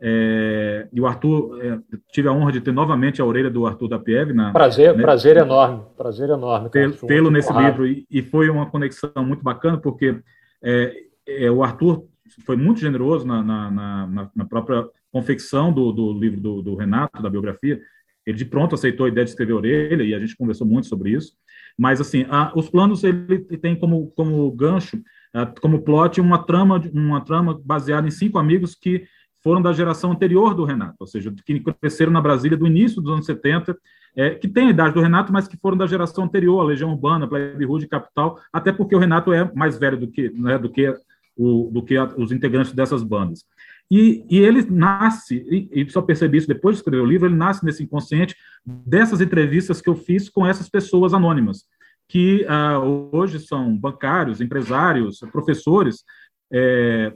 é, 0.00 0.86
e 0.92 1.00
o 1.00 1.06
Arthur, 1.06 1.58
é, 1.60 1.78
tive 2.12 2.28
a 2.28 2.32
honra 2.32 2.52
de 2.52 2.60
ter 2.60 2.72
novamente 2.72 3.20
a 3.20 3.24
orelha 3.24 3.50
do 3.50 3.66
Arthur 3.66 3.88
da 3.88 3.98
Pieve. 3.98 4.32
Na, 4.32 4.52
prazer, 4.52 4.96
né? 4.96 5.02
prazer 5.02 5.36
enorme, 5.36 5.82
prazer 5.96 6.30
enorme. 6.30 6.70
Tê-lo 6.70 7.30
nesse 7.30 7.52
livro, 7.52 7.86
e, 7.86 8.06
e, 8.08 8.22
foi 8.22 8.48
uma 8.48 8.66
conexão 8.66 9.10
muito 9.18 9.42
bacana, 9.42 9.76
porque 9.76 10.20
é, 10.62 10.94
é, 11.26 11.50
o 11.50 11.64
Arthur 11.64 12.06
foi 12.44 12.56
muito 12.56 12.78
generoso 12.78 13.26
na, 13.26 13.42
na, 13.42 13.70
na, 13.70 14.30
na 14.34 14.44
própria 14.44 14.86
confecção 15.10 15.72
do, 15.72 15.90
do 15.90 16.12
livro 16.12 16.40
do, 16.40 16.62
do, 16.62 16.74
Renato, 16.76 17.20
da 17.20 17.30
biografia. 17.30 17.80
Ele 18.24 18.36
de 18.36 18.44
pronto 18.44 18.74
aceitou 18.74 19.06
a 19.06 19.08
ideia 19.08 19.24
de 19.24 19.30
escrever 19.30 19.54
orelha 19.54 20.02
e 20.02 20.14
a 20.14 20.20
gente 20.20 20.36
conversou 20.36 20.66
muito 20.66 20.86
sobre 20.86 21.10
isso. 21.10 21.32
Mas 21.76 22.00
assim, 22.00 22.24
a, 22.28 22.52
os 22.54 22.68
planos 22.68 23.02
ele 23.02 23.40
tem 23.58 23.74
como, 23.74 24.12
como 24.14 24.50
gancho, 24.52 25.00
a, 25.34 25.46
como 25.46 25.82
plot, 25.82 26.20
uma 26.20 26.44
trama, 26.44 26.80
uma 26.92 27.20
trama 27.22 27.58
baseada 27.64 28.06
em 28.06 28.10
cinco 28.12 28.38
amigos 28.38 28.74
que 28.74 29.06
foram 29.42 29.62
da 29.62 29.72
geração 29.72 30.12
anterior 30.12 30.54
do 30.54 30.64
Renato, 30.64 30.96
ou 31.00 31.06
seja, 31.06 31.32
que 31.44 31.60
cresceram 31.80 32.12
na 32.12 32.20
Brasília 32.20 32.56
do 32.56 32.66
início 32.66 33.00
dos 33.00 33.12
anos 33.12 33.26
70 33.26 33.76
é, 34.16 34.30
que 34.30 34.48
tem 34.48 34.66
a 34.66 34.70
idade 34.70 34.94
do 34.94 35.00
Renato, 35.00 35.32
mas 35.32 35.46
que 35.46 35.56
foram 35.56 35.76
da 35.76 35.86
geração 35.86 36.24
anterior, 36.24 36.60
a 36.60 36.64
Legião 36.64 36.90
Urbana, 36.90 37.28
Plebe 37.28 37.64
Rude, 37.64 37.86
Capital, 37.86 38.40
até 38.52 38.72
porque 38.72 38.94
o 38.94 38.98
Renato 38.98 39.32
é 39.32 39.50
mais 39.54 39.78
velho 39.78 39.96
do 39.96 40.08
que, 40.08 40.28
né, 40.30 40.58
do 40.58 40.68
que, 40.68 40.92
o, 41.36 41.70
do 41.72 41.82
que 41.84 41.96
a, 41.96 42.04
os 42.16 42.32
integrantes 42.32 42.72
dessas 42.72 43.04
bandas. 43.04 43.44
E, 43.88 44.26
e 44.28 44.38
ele 44.38 44.66
nasce, 44.68 45.46
e, 45.48 45.82
e, 45.82 45.90
só 45.90 46.02
percebi 46.02 46.38
isso 46.38 46.48
depois 46.48 46.74
de 46.74 46.80
escrever 46.80 47.00
o 47.00 47.06
livro, 47.06 47.28
ele 47.28 47.36
nasce 47.36 47.64
nesse 47.64 47.84
inconsciente 47.84 48.34
dessas 48.66 49.20
entrevistas 49.20 49.80
que 49.80 49.88
eu 49.88 49.94
fiz 49.94 50.28
com 50.28 50.44
essas 50.44 50.68
pessoas 50.68 51.14
anônimas, 51.14 51.64
que 52.08 52.44
uh, 52.44 53.16
hoje 53.16 53.38
são 53.38 53.76
bancários, 53.76 54.40
empresários, 54.40 55.20
professores, 55.30 56.04
é, 56.52 57.14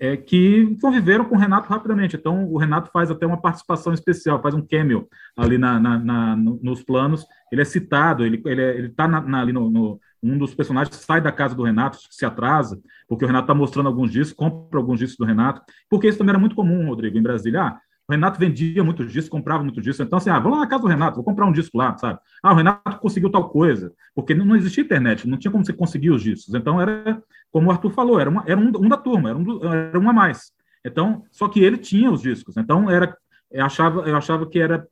é, 0.00 0.16
que 0.16 0.76
conviveram 0.80 1.24
com 1.24 1.34
o 1.34 1.38
Renato 1.38 1.68
rapidamente. 1.68 2.16
Então, 2.16 2.46
o 2.50 2.58
Renato 2.58 2.90
faz 2.92 3.10
até 3.10 3.26
uma 3.26 3.40
participação 3.40 3.92
especial, 3.92 4.40
faz 4.40 4.54
um 4.54 4.66
cameo 4.66 5.08
ali 5.36 5.58
na, 5.58 5.78
na, 5.78 5.98
na 5.98 6.36
nos 6.36 6.82
planos. 6.82 7.24
Ele 7.50 7.62
é 7.62 7.64
citado, 7.64 8.24
ele 8.24 8.36
está 8.36 8.50
ele, 8.50 8.62
é, 8.62 8.78
ele 8.78 8.88
tá 8.88 9.04
ali 9.40 9.52
no, 9.52 9.70
no, 9.70 10.00
Um 10.22 10.38
dos 10.38 10.54
personagens 10.54 10.94
sai 10.96 11.20
da 11.20 11.32
casa 11.32 11.54
do 11.54 11.62
Renato, 11.62 11.98
se 12.10 12.24
atrasa, 12.24 12.80
porque 13.08 13.24
o 13.24 13.28
Renato 13.28 13.44
está 13.44 13.54
mostrando 13.54 13.86
alguns 13.86 14.10
discos, 14.10 14.36
compra 14.36 14.78
alguns 14.78 14.98
discos 14.98 15.18
do 15.18 15.24
Renato, 15.24 15.62
porque 15.88 16.08
isso 16.08 16.18
também 16.18 16.30
era 16.30 16.38
muito 16.38 16.56
comum, 16.56 16.86
Rodrigo, 16.86 17.18
em 17.18 17.22
Brasília. 17.22 17.62
Ah, 17.62 17.80
o 18.08 18.12
Renato 18.12 18.38
vendia 18.38 18.84
muito 18.84 19.04
disco, 19.04 19.30
comprava 19.30 19.64
muito 19.64 19.80
disco. 19.80 20.02
Então, 20.02 20.18
assim, 20.18 20.30
ah, 20.30 20.38
vamos 20.38 20.58
lá 20.58 20.64
na 20.64 20.70
casa 20.70 20.82
do 20.82 20.88
Renato, 20.88 21.16
vou 21.16 21.24
comprar 21.24 21.44
um 21.44 21.52
disco 21.52 21.76
lá, 21.76 21.96
sabe? 21.98 22.20
Ah, 22.40 22.52
o 22.52 22.56
Renato 22.56 22.98
conseguiu 23.00 23.30
tal 23.30 23.48
coisa. 23.48 23.92
Porque 24.14 24.32
não, 24.32 24.54
existia 24.54 24.84
internet, 24.84 25.26
não 25.26 25.36
tinha 25.36 25.50
como 25.50 25.64
você 25.64 25.72
conseguir 25.72 26.10
os 26.10 26.22
discos. 26.22 26.54
Então, 26.54 26.80
era, 26.80 27.20
como 27.50 27.68
o 27.68 27.70
Arthur 27.70 27.90
falou, 27.90 28.20
era, 28.20 28.30
uma, 28.30 28.44
era 28.46 28.58
um, 28.58 28.68
um 28.68 28.88
da 28.88 28.96
turma, 28.96 29.30
era 29.30 29.38
um, 29.38 29.64
era 29.64 29.98
um 29.98 30.08
a 30.08 30.12
mais. 30.12 30.52
Então, 30.84 31.24
só 31.32 31.48
que 31.48 31.58
ele 31.58 31.78
tinha 31.78 32.10
os 32.10 32.22
discos. 32.22 32.56
Então, 32.56 32.88
era, 32.88 33.16
eu, 33.50 33.64
achava, 33.64 34.02
eu 34.02 34.16
achava 34.16 34.46
que 34.46 34.58
era 34.60 34.86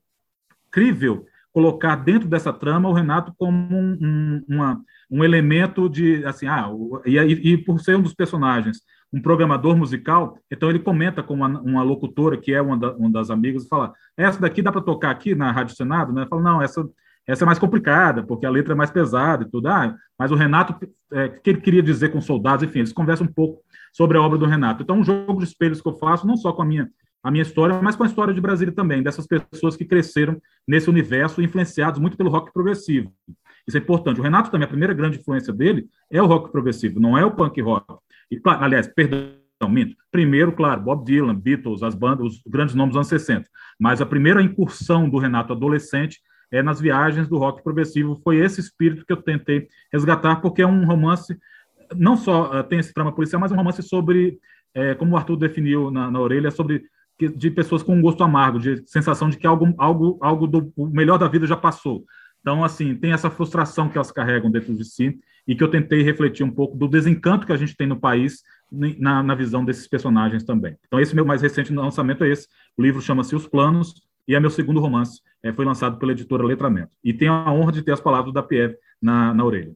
crível 0.73 1.25
colocar 1.53 1.95
dentro 1.95 2.29
dessa 2.29 2.53
trama 2.53 2.89
o 2.89 2.93
Renato 2.93 3.33
como 3.39 3.57
um, 3.77 3.97
um, 4.01 4.45
uma, 4.49 4.83
um 5.15 5.23
elemento 5.23 5.89
de, 5.89 6.25
assim, 6.25 6.49
ah, 6.49 6.69
e, 7.07 7.17
e 7.19 7.57
por 7.57 7.79
ser 7.79 7.97
um 7.97 8.03
dos 8.03 8.15
personagens 8.15 8.79
um 9.13 9.23
programador 9.23 9.77
musical, 9.77 10.37
então 10.51 10.69
ele 10.69 10.81
comenta 10.81 11.23
com 11.23 11.35
uma, 11.35 11.47
uma 11.61 11.83
locutora 11.85 12.37
que 12.37 12.53
é 12.53 12.61
uma, 12.61 12.77
da, 12.77 12.93
uma, 12.97 13.09
das 13.09 13.31
amigas 13.31 13.63
e 13.63 13.69
fala: 13.69 13.93
essa 14.17 14.41
daqui 14.41 14.61
dá 14.61 14.73
para 14.73 14.81
tocar 14.81 15.11
aqui 15.11 15.37
na 15.37 15.53
Rádio 15.53 15.77
Senado? 15.77 16.13
Né? 16.13 16.27
Fala, 16.29 16.43
não, 16.43 16.61
essa, 16.61 16.85
essa 17.25 17.45
é 17.45 17.47
mais 17.47 17.61
complicada, 17.61 18.25
porque 18.25 18.45
a 18.45 18.51
letra 18.51 18.73
é 18.73 18.77
mais 18.77 18.91
pesada 18.91 19.45
e 19.45 19.49
tudo. 19.49 19.69
Ah, 19.69 19.95
mas 20.19 20.33
o 20.33 20.35
Renato, 20.35 20.75
é, 21.13 21.29
que 21.29 21.51
ele 21.51 21.61
queria 21.61 21.83
dizer 21.83 22.09
com 22.09 22.21
soldados, 22.21 22.65
enfim, 22.65 22.81
eles 22.81 22.93
conversam 22.93 23.25
um 23.25 23.33
pouco 23.33 23.63
sobre 23.93 24.19
a 24.19 24.21
obra 24.21 24.37
do 24.37 24.47
Renato. 24.47 24.83
Então, 24.83 24.99
um 24.99 25.05
jogo 25.05 25.39
de 25.39 25.45
espelhos 25.45 25.81
que 25.81 25.89
eu 25.89 25.95
faço, 25.95 26.27
não 26.27 26.37
só 26.37 26.53
com 26.53 26.63
a 26.63 26.65
minha, 26.65 26.91
a 27.23 27.31
minha 27.31 27.43
história, 27.43 27.81
mas 27.81 27.95
com 27.95 28.03
a 28.03 28.07
história 28.07 28.35
de 28.35 28.41
Brasília 28.41 28.75
também, 28.75 29.01
dessas 29.01 29.29
pessoas 29.29 29.77
que 29.77 29.85
cresceram 29.85 30.43
nesse 30.67 30.91
universo, 30.91 31.41
influenciados 31.41 32.01
muito 32.01 32.17
pelo 32.17 32.31
rock 32.31 32.53
progressivo. 32.53 33.13
Isso 33.67 33.77
é 33.77 33.81
importante. 33.81 34.21
O 34.21 34.23
Renato 34.23 34.51
também, 34.51 34.67
a 34.67 34.69
primeira 34.69 34.93
grande 34.93 35.19
influência 35.19 35.53
dele 35.53 35.87
é 36.11 36.21
o 36.21 36.27
rock 36.27 36.53
progressivo, 36.53 37.01
não 37.01 37.17
é 37.17 37.25
o 37.25 37.31
punk 37.31 37.61
rock. 37.61 37.99
E, 38.31 38.41
aliás, 38.45 38.87
perdão, 38.87 39.35
minto. 39.69 39.97
Primeiro, 40.11 40.53
claro, 40.53 40.81
Bob 40.81 41.05
Dylan, 41.05 41.35
Beatles, 41.35 41.83
as 41.83 41.95
bandas, 41.95 42.27
os 42.27 42.43
grandes 42.47 42.75
nomes 42.75 42.93
dos 42.93 42.99
anos 42.99 43.09
60. 43.09 43.49
Mas 43.79 44.01
a 44.01 44.07
primeira 44.07 44.43
incursão 44.43 45.09
do 45.09 45.19
Renato 45.19 45.53
adolescente 45.53 46.21
é 46.51 46.63
nas 46.63 46.81
viagens 46.81 47.29
do 47.29 47.39
rock 47.39 47.63
progressivo. 47.63 48.21
Foi 48.23 48.37
esse 48.37 48.61
espírito 48.61 49.05
que 49.07 49.13
eu 49.13 49.23
tentei 49.23 49.67
resgatar, 49.93 50.37
porque 50.37 50.63
é 50.63 50.67
um 50.67 50.85
romance, 50.85 51.37
não 51.97 52.17
só 52.17 52.61
uh, 52.61 52.65
tem 52.65 52.79
esse 52.79 52.93
trama 52.93 53.13
policial, 53.13 53.41
mas 53.41 53.51
é 53.51 53.55
um 53.55 53.59
romance 53.59 53.83
sobre, 53.83 54.39
é, 54.75 54.95
como 54.95 55.15
o 55.15 55.17
Arthur 55.17 55.37
definiu 55.37 55.91
na, 55.91 56.11
na 56.11 56.21
orelha, 56.21 56.51
sobre 56.51 56.85
de 57.19 57.51
pessoas 57.51 57.83
com 57.83 57.95
um 57.95 58.03
gosto 58.03 58.25
amargo, 58.25 58.59
de 58.59 58.83
sensação 58.87 59.31
de 59.31 59.39
que 59.39 59.47
algo, 59.47 59.73
algo, 59.79 60.19
algo 60.21 60.47
do 60.49 60.73
melhor 60.77 61.17
da 61.17 61.29
vida 61.29 61.47
já 61.47 61.57
passou. 61.57 62.05
Então, 62.45 62.63
assim, 62.63 62.95
tem 62.95 63.11
essa 63.11 63.31
frustração 63.31 63.89
que 63.89 63.97
elas 63.97 64.13
carregam 64.13 64.51
dentro 64.51 64.75
de 64.75 64.85
si 64.85 65.19
e 65.49 65.57
que 65.57 65.65
eu 65.65 65.71
tentei 65.71 66.03
refletir 66.03 66.45
um 66.45 66.51
pouco 66.51 66.77
do 66.77 66.87
desencanto 66.87 67.47
que 67.47 67.53
a 67.55 67.57
gente 67.57 67.75
tem 67.75 67.87
no 67.87 67.99
país 67.99 68.43
na, 68.71 69.23
na 69.23 69.35
visão 69.35 69.65
desses 69.65 69.89
personagens 69.89 70.45
também. 70.45 70.77
Então, 70.87 71.01
esse 71.01 71.15
meu 71.15 71.25
mais 71.25 71.41
recente 71.41 71.73
lançamento 71.73 72.23
é 72.23 72.29
esse. 72.29 72.47
O 72.77 72.83
livro 72.83 73.01
chama-se 73.01 73.35
Os 73.35 73.47
Planos 73.47 73.95
e 74.29 74.35
é 74.35 74.41
meu 74.41 74.51
segundo 74.51 74.79
romance. 74.79 75.23
É, 75.43 75.55
foi 75.55 75.65
lançado 75.65 75.99
pela 75.99 76.13
editora 76.13 76.45
Letramento. 76.45 76.95
E 77.03 77.15
tenho 77.15 77.33
a 77.33 77.51
honra 77.51 77.73
de 77.73 77.81
ter 77.81 77.93
as 77.93 78.01
palavras 78.01 78.35
da 78.35 78.43
Pierre 78.43 78.77
na, 79.01 79.33
na 79.33 79.43
orelha. 79.43 79.75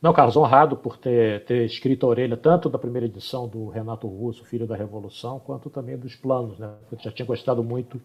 Não, 0.00 0.14
Carlos, 0.14 0.38
honrado 0.38 0.78
por 0.78 0.96
ter, 0.96 1.44
ter 1.44 1.66
escrito 1.66 2.06
a 2.06 2.08
orelha, 2.08 2.34
tanto 2.34 2.70
da 2.70 2.78
primeira 2.78 3.04
edição 3.04 3.46
do 3.46 3.68
Renato 3.68 4.08
Russo, 4.08 4.46
Filho 4.46 4.66
da 4.66 4.74
Revolução, 4.74 5.38
quanto 5.38 5.68
também 5.68 5.98
dos 5.98 6.16
planos. 6.16 6.58
Né? 6.58 6.72
Eu 6.90 6.98
já 6.98 7.12
tinha 7.12 7.26
gostado 7.26 7.62
muito 7.62 8.00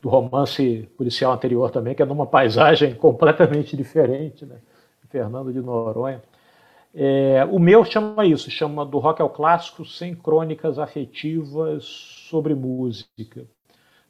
do 0.00 0.08
romance 0.08 0.88
policial 0.96 1.32
anterior 1.32 1.70
também, 1.70 1.94
que 1.94 2.02
é 2.02 2.06
numa 2.06 2.26
paisagem 2.26 2.94
completamente 2.96 3.76
diferente, 3.76 4.46
né? 4.46 4.56
Fernando 5.08 5.52
de 5.52 5.60
Noronha. 5.60 6.22
É, 6.94 7.44
o 7.50 7.58
meu 7.58 7.84
chama 7.84 8.24
isso, 8.26 8.50
chama 8.50 8.84
do 8.84 8.98
rock 8.98 9.20
ao 9.22 9.30
clássico 9.30 9.84
sem 9.84 10.14
crônicas 10.14 10.78
afetivas 10.78 11.84
sobre 11.84 12.54
música. 12.54 13.46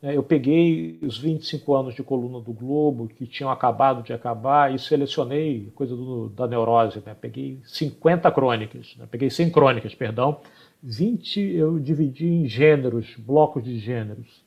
É, 0.03 0.17
eu 0.17 0.23
peguei 0.23 0.99
os 1.03 1.19
25 1.19 1.75
anos 1.75 1.95
de 1.95 2.03
coluna 2.03 2.41
do 2.41 2.53
Globo, 2.55 3.07
que 3.07 3.27
tinham 3.27 3.51
acabado 3.51 4.03
de 4.03 4.15
acabar, 4.15 4.75
e 4.75 4.79
selecionei, 4.79 5.71
coisa 5.75 5.95
do, 5.95 6.31
da 6.31 6.47
neurose, 6.47 7.03
né? 7.05 7.15
peguei 7.15 7.61
50 7.65 8.31
crônicas, 8.31 8.97
né? 8.97 9.07
peguei 9.11 9.29
100 9.29 9.51
crônicas, 9.51 9.95
perdão, 9.95 10.41
20 10.83 11.39
eu 11.39 11.79
dividi 11.79 12.27
em 12.27 12.47
gêneros, 12.47 13.15
blocos 13.19 13.63
de 13.63 13.79
gêneros. 13.79 14.43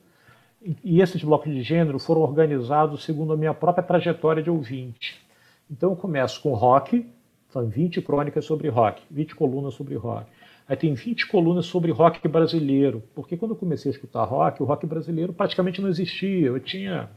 E 0.83 1.01
esses 1.01 1.23
blocos 1.23 1.51
de 1.51 1.61
gênero 1.61 1.99
foram 1.99 2.21
organizados 2.21 3.03
segundo 3.03 3.33
a 3.33 3.37
minha 3.37 3.53
própria 3.53 3.83
trajetória 3.83 4.41
de 4.41 4.49
ouvinte. 4.49 5.21
Então 5.69 5.89
eu 5.89 5.95
começo 5.95 6.41
com 6.41 6.53
rock, 6.53 7.05
são 7.49 7.67
20 7.67 8.01
crônicas 8.01 8.45
sobre 8.45 8.69
rock, 8.69 9.01
20 9.11 9.35
colunas 9.35 9.73
sobre 9.73 9.95
rock. 9.95 10.25
Aí 10.67 10.77
tem 10.77 10.93
20 10.93 11.27
colunas 11.27 11.65
sobre 11.65 11.91
rock 11.91 12.25
brasileiro, 12.27 13.03
porque 13.13 13.35
quando 13.35 13.51
eu 13.51 13.57
comecei 13.57 13.91
a 13.91 13.93
escutar 13.93 14.23
rock, 14.23 14.63
o 14.63 14.65
rock 14.65 14.85
brasileiro 14.85 15.33
praticamente 15.33 15.81
não 15.81 15.89
existia. 15.89 16.47
Eu 16.47 16.59
tinha 16.59 17.09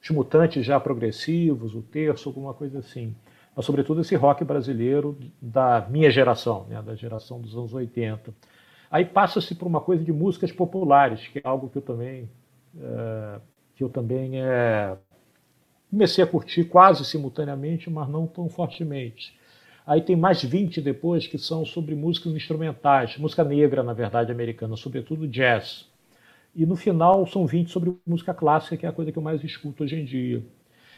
os 0.00 0.10
mutantes 0.10 0.64
já 0.64 0.78
progressivos, 0.78 1.74
o 1.74 1.82
terço, 1.82 2.28
alguma 2.28 2.54
coisa 2.54 2.78
assim. 2.78 3.14
Mas, 3.56 3.64
sobretudo, 3.64 4.00
esse 4.00 4.14
rock 4.14 4.44
brasileiro 4.44 5.18
da 5.40 5.86
minha 5.88 6.10
geração, 6.10 6.66
né, 6.68 6.80
da 6.82 6.94
geração 6.94 7.40
dos 7.40 7.56
anos 7.56 7.72
80. 7.72 8.32
Aí 8.90 9.04
passa-se 9.04 9.54
por 9.54 9.66
uma 9.66 9.80
coisa 9.80 10.04
de 10.04 10.12
músicas 10.12 10.52
populares, 10.52 11.26
que 11.28 11.38
é 11.38 11.42
algo 11.44 11.68
que 11.68 11.78
eu 11.78 11.82
também, 11.82 12.28
que 13.74 13.82
eu 13.82 13.88
também 13.88 14.40
é, 14.40 14.96
comecei 15.90 16.22
a 16.22 16.26
curtir 16.26 16.64
quase 16.64 17.04
simultaneamente, 17.04 17.90
mas 17.90 18.08
não 18.08 18.26
tão 18.26 18.48
fortemente. 18.48 19.36
Aí 19.86 20.00
tem 20.00 20.16
mais 20.16 20.42
20 20.42 20.80
depois 20.80 21.26
que 21.26 21.38
são 21.38 21.64
sobre 21.64 21.94
músicas 21.94 22.32
instrumentais, 22.34 23.18
música 23.18 23.44
negra, 23.44 23.82
na 23.82 23.92
verdade, 23.92 24.32
americana, 24.32 24.76
sobretudo 24.76 25.28
jazz. 25.28 25.86
E 26.54 26.64
no 26.64 26.76
final 26.76 27.26
são 27.26 27.46
20 27.46 27.70
sobre 27.70 27.94
música 28.06 28.32
clássica, 28.32 28.76
que 28.76 28.86
é 28.86 28.88
a 28.88 28.92
coisa 28.92 29.12
que 29.12 29.18
eu 29.18 29.22
mais 29.22 29.42
escuto 29.44 29.84
hoje 29.84 29.96
em 29.96 30.04
dia. 30.04 30.42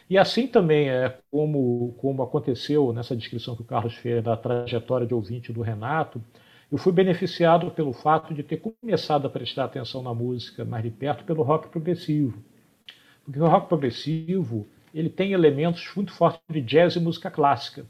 E 0.08 0.16
assim 0.16 0.46
também 0.46 0.88
é 0.88 1.18
como, 1.30 1.94
como 1.98 2.22
aconteceu 2.22 2.92
nessa 2.92 3.16
descrição 3.16 3.56
que 3.56 3.62
o 3.62 3.64
Carlos 3.64 3.94
fez 3.94 4.22
da 4.22 4.36
trajetória 4.36 5.06
de 5.06 5.14
ouvinte 5.14 5.52
do 5.52 5.62
Renato, 5.62 6.22
eu 6.70 6.78
fui 6.78 6.92
beneficiado 6.92 7.70
pelo 7.70 7.92
fato 7.92 8.34
de 8.34 8.42
ter 8.42 8.56
começado 8.56 9.26
a 9.26 9.30
prestar 9.30 9.64
atenção 9.64 10.02
na 10.02 10.12
música 10.12 10.64
mais 10.64 10.82
de 10.82 10.90
perto 10.90 11.24
pelo 11.24 11.42
rock 11.42 11.68
progressivo. 11.68 12.42
Porque 13.24 13.40
o 13.40 13.46
rock 13.46 13.68
progressivo 13.68 14.66
ele 14.92 15.08
tem 15.08 15.32
elementos 15.32 15.88
muito 15.94 16.12
fortes 16.12 16.40
de 16.50 16.60
jazz 16.60 16.96
e 16.96 17.00
música 17.00 17.30
clássica. 17.30 17.86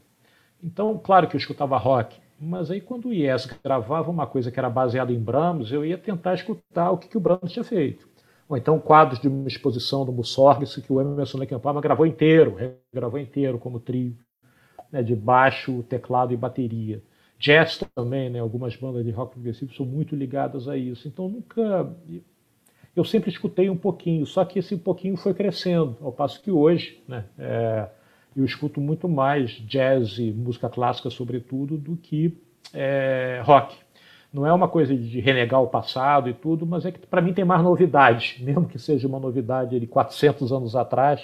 Então, 0.61 0.97
claro 0.97 1.27
que 1.27 1.35
eu 1.35 1.39
escutava 1.39 1.77
rock, 1.77 2.19
mas 2.39 2.69
aí 2.69 2.81
quando 2.81 3.07
o 3.07 3.13
Yes 3.13 3.47
gravava 3.63 4.11
uma 4.11 4.27
coisa 4.27 4.51
que 4.51 4.59
era 4.59 4.69
baseada 4.69 5.11
em 5.11 5.19
Brahms, 5.19 5.71
eu 5.71 5.85
ia 5.85 5.97
tentar 5.97 6.33
escutar 6.35 6.91
o 6.91 6.97
que, 6.97 7.07
que 7.07 7.17
o 7.17 7.21
Brahms 7.21 7.51
tinha 7.51 7.63
feito. 7.63 8.07
Ou 8.47 8.55
então 8.55 8.79
quadros 8.79 9.19
de 9.19 9.27
uma 9.27 9.47
exposição 9.47 10.05
do 10.05 10.11
Mussorgsky 10.11 10.81
que 10.81 10.93
o 10.93 11.01
Emerson 11.01 11.39
Lake 11.39 11.57
Palmer 11.59 11.81
gravou 11.81 12.05
inteiro, 12.05 12.57
gravou 12.93 13.19
inteiro 13.19 13.57
como 13.57 13.79
trio, 13.79 14.15
né, 14.91 15.01
de 15.01 15.15
baixo, 15.15 15.83
teclado 15.83 16.33
e 16.33 16.37
bateria. 16.37 17.01
Jazz 17.39 17.83
também, 17.93 18.29
né, 18.29 18.39
algumas 18.39 18.75
bandas 18.75 19.05
de 19.05 19.11
rock 19.11 19.33
progressivo 19.33 19.73
são 19.73 19.85
muito 19.85 20.15
ligadas 20.15 20.67
a 20.67 20.75
isso. 20.75 21.07
Então 21.07 21.29
nunca 21.29 21.95
eu 22.95 23.05
sempre 23.05 23.29
escutei 23.29 23.69
um 23.69 23.77
pouquinho, 23.77 24.25
só 24.25 24.43
que 24.43 24.57
esse 24.57 24.75
pouquinho 24.75 25.15
foi 25.15 25.31
crescendo, 25.31 25.95
ao 26.01 26.11
passo 26.11 26.41
que 26.41 26.49
hoje, 26.49 26.99
né, 27.07 27.25
é, 27.37 27.87
eu 28.35 28.43
escuto 28.43 28.81
muito 28.81 29.07
mais 29.07 29.51
jazz 29.51 30.17
e 30.17 30.31
música 30.31 30.67
clássica, 30.67 31.11
sobretudo, 31.11 31.77
do 31.77 31.95
que 31.95 32.35
é, 32.73 33.39
rock. 33.45 33.75
Não 34.33 34.47
é 34.47 34.51
uma 34.51 34.67
coisa 34.67 34.95
de 34.95 35.19
renegar 35.19 35.61
o 35.61 35.67
passado 35.67 36.27
e 36.27 36.33
tudo, 36.33 36.65
mas 36.65 36.85
é 36.85 36.91
que 36.91 37.05
para 37.05 37.21
mim 37.21 37.33
tem 37.33 37.45
mais 37.45 37.61
novidade, 37.61 38.37
mesmo 38.43 38.67
que 38.67 38.79
seja 38.79 39.07
uma 39.07 39.19
novidade 39.19 39.79
de 39.79 39.85
400 39.85 40.51
anos 40.51 40.75
atrás, 40.75 41.21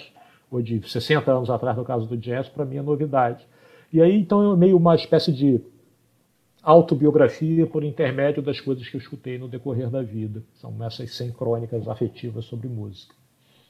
ou 0.50 0.62
de 0.62 0.80
60 0.88 1.28
anos 1.30 1.50
atrás, 1.50 1.76
no 1.76 1.84
caso 1.84 2.06
do 2.06 2.16
jazz, 2.16 2.48
para 2.48 2.64
mim 2.64 2.76
é 2.76 2.82
novidade. 2.82 3.44
E 3.92 4.00
aí, 4.00 4.16
então, 4.16 4.52
é 4.52 4.56
meio 4.56 4.76
uma 4.76 4.94
espécie 4.94 5.32
de 5.32 5.60
autobiografia 6.64 7.66
por 7.66 7.84
intermédio 7.84 8.42
das 8.42 8.60
coisas 8.60 8.88
que 8.88 8.96
eu 8.96 9.00
escutei 9.00 9.38
no 9.38 9.48
decorrer 9.48 9.90
da 9.90 10.02
vida. 10.02 10.42
São 10.54 10.82
essas 10.82 11.14
100 11.14 11.32
crônicas 11.32 11.86
afetivas 11.86 12.46
sobre 12.46 12.68
música. 12.68 13.14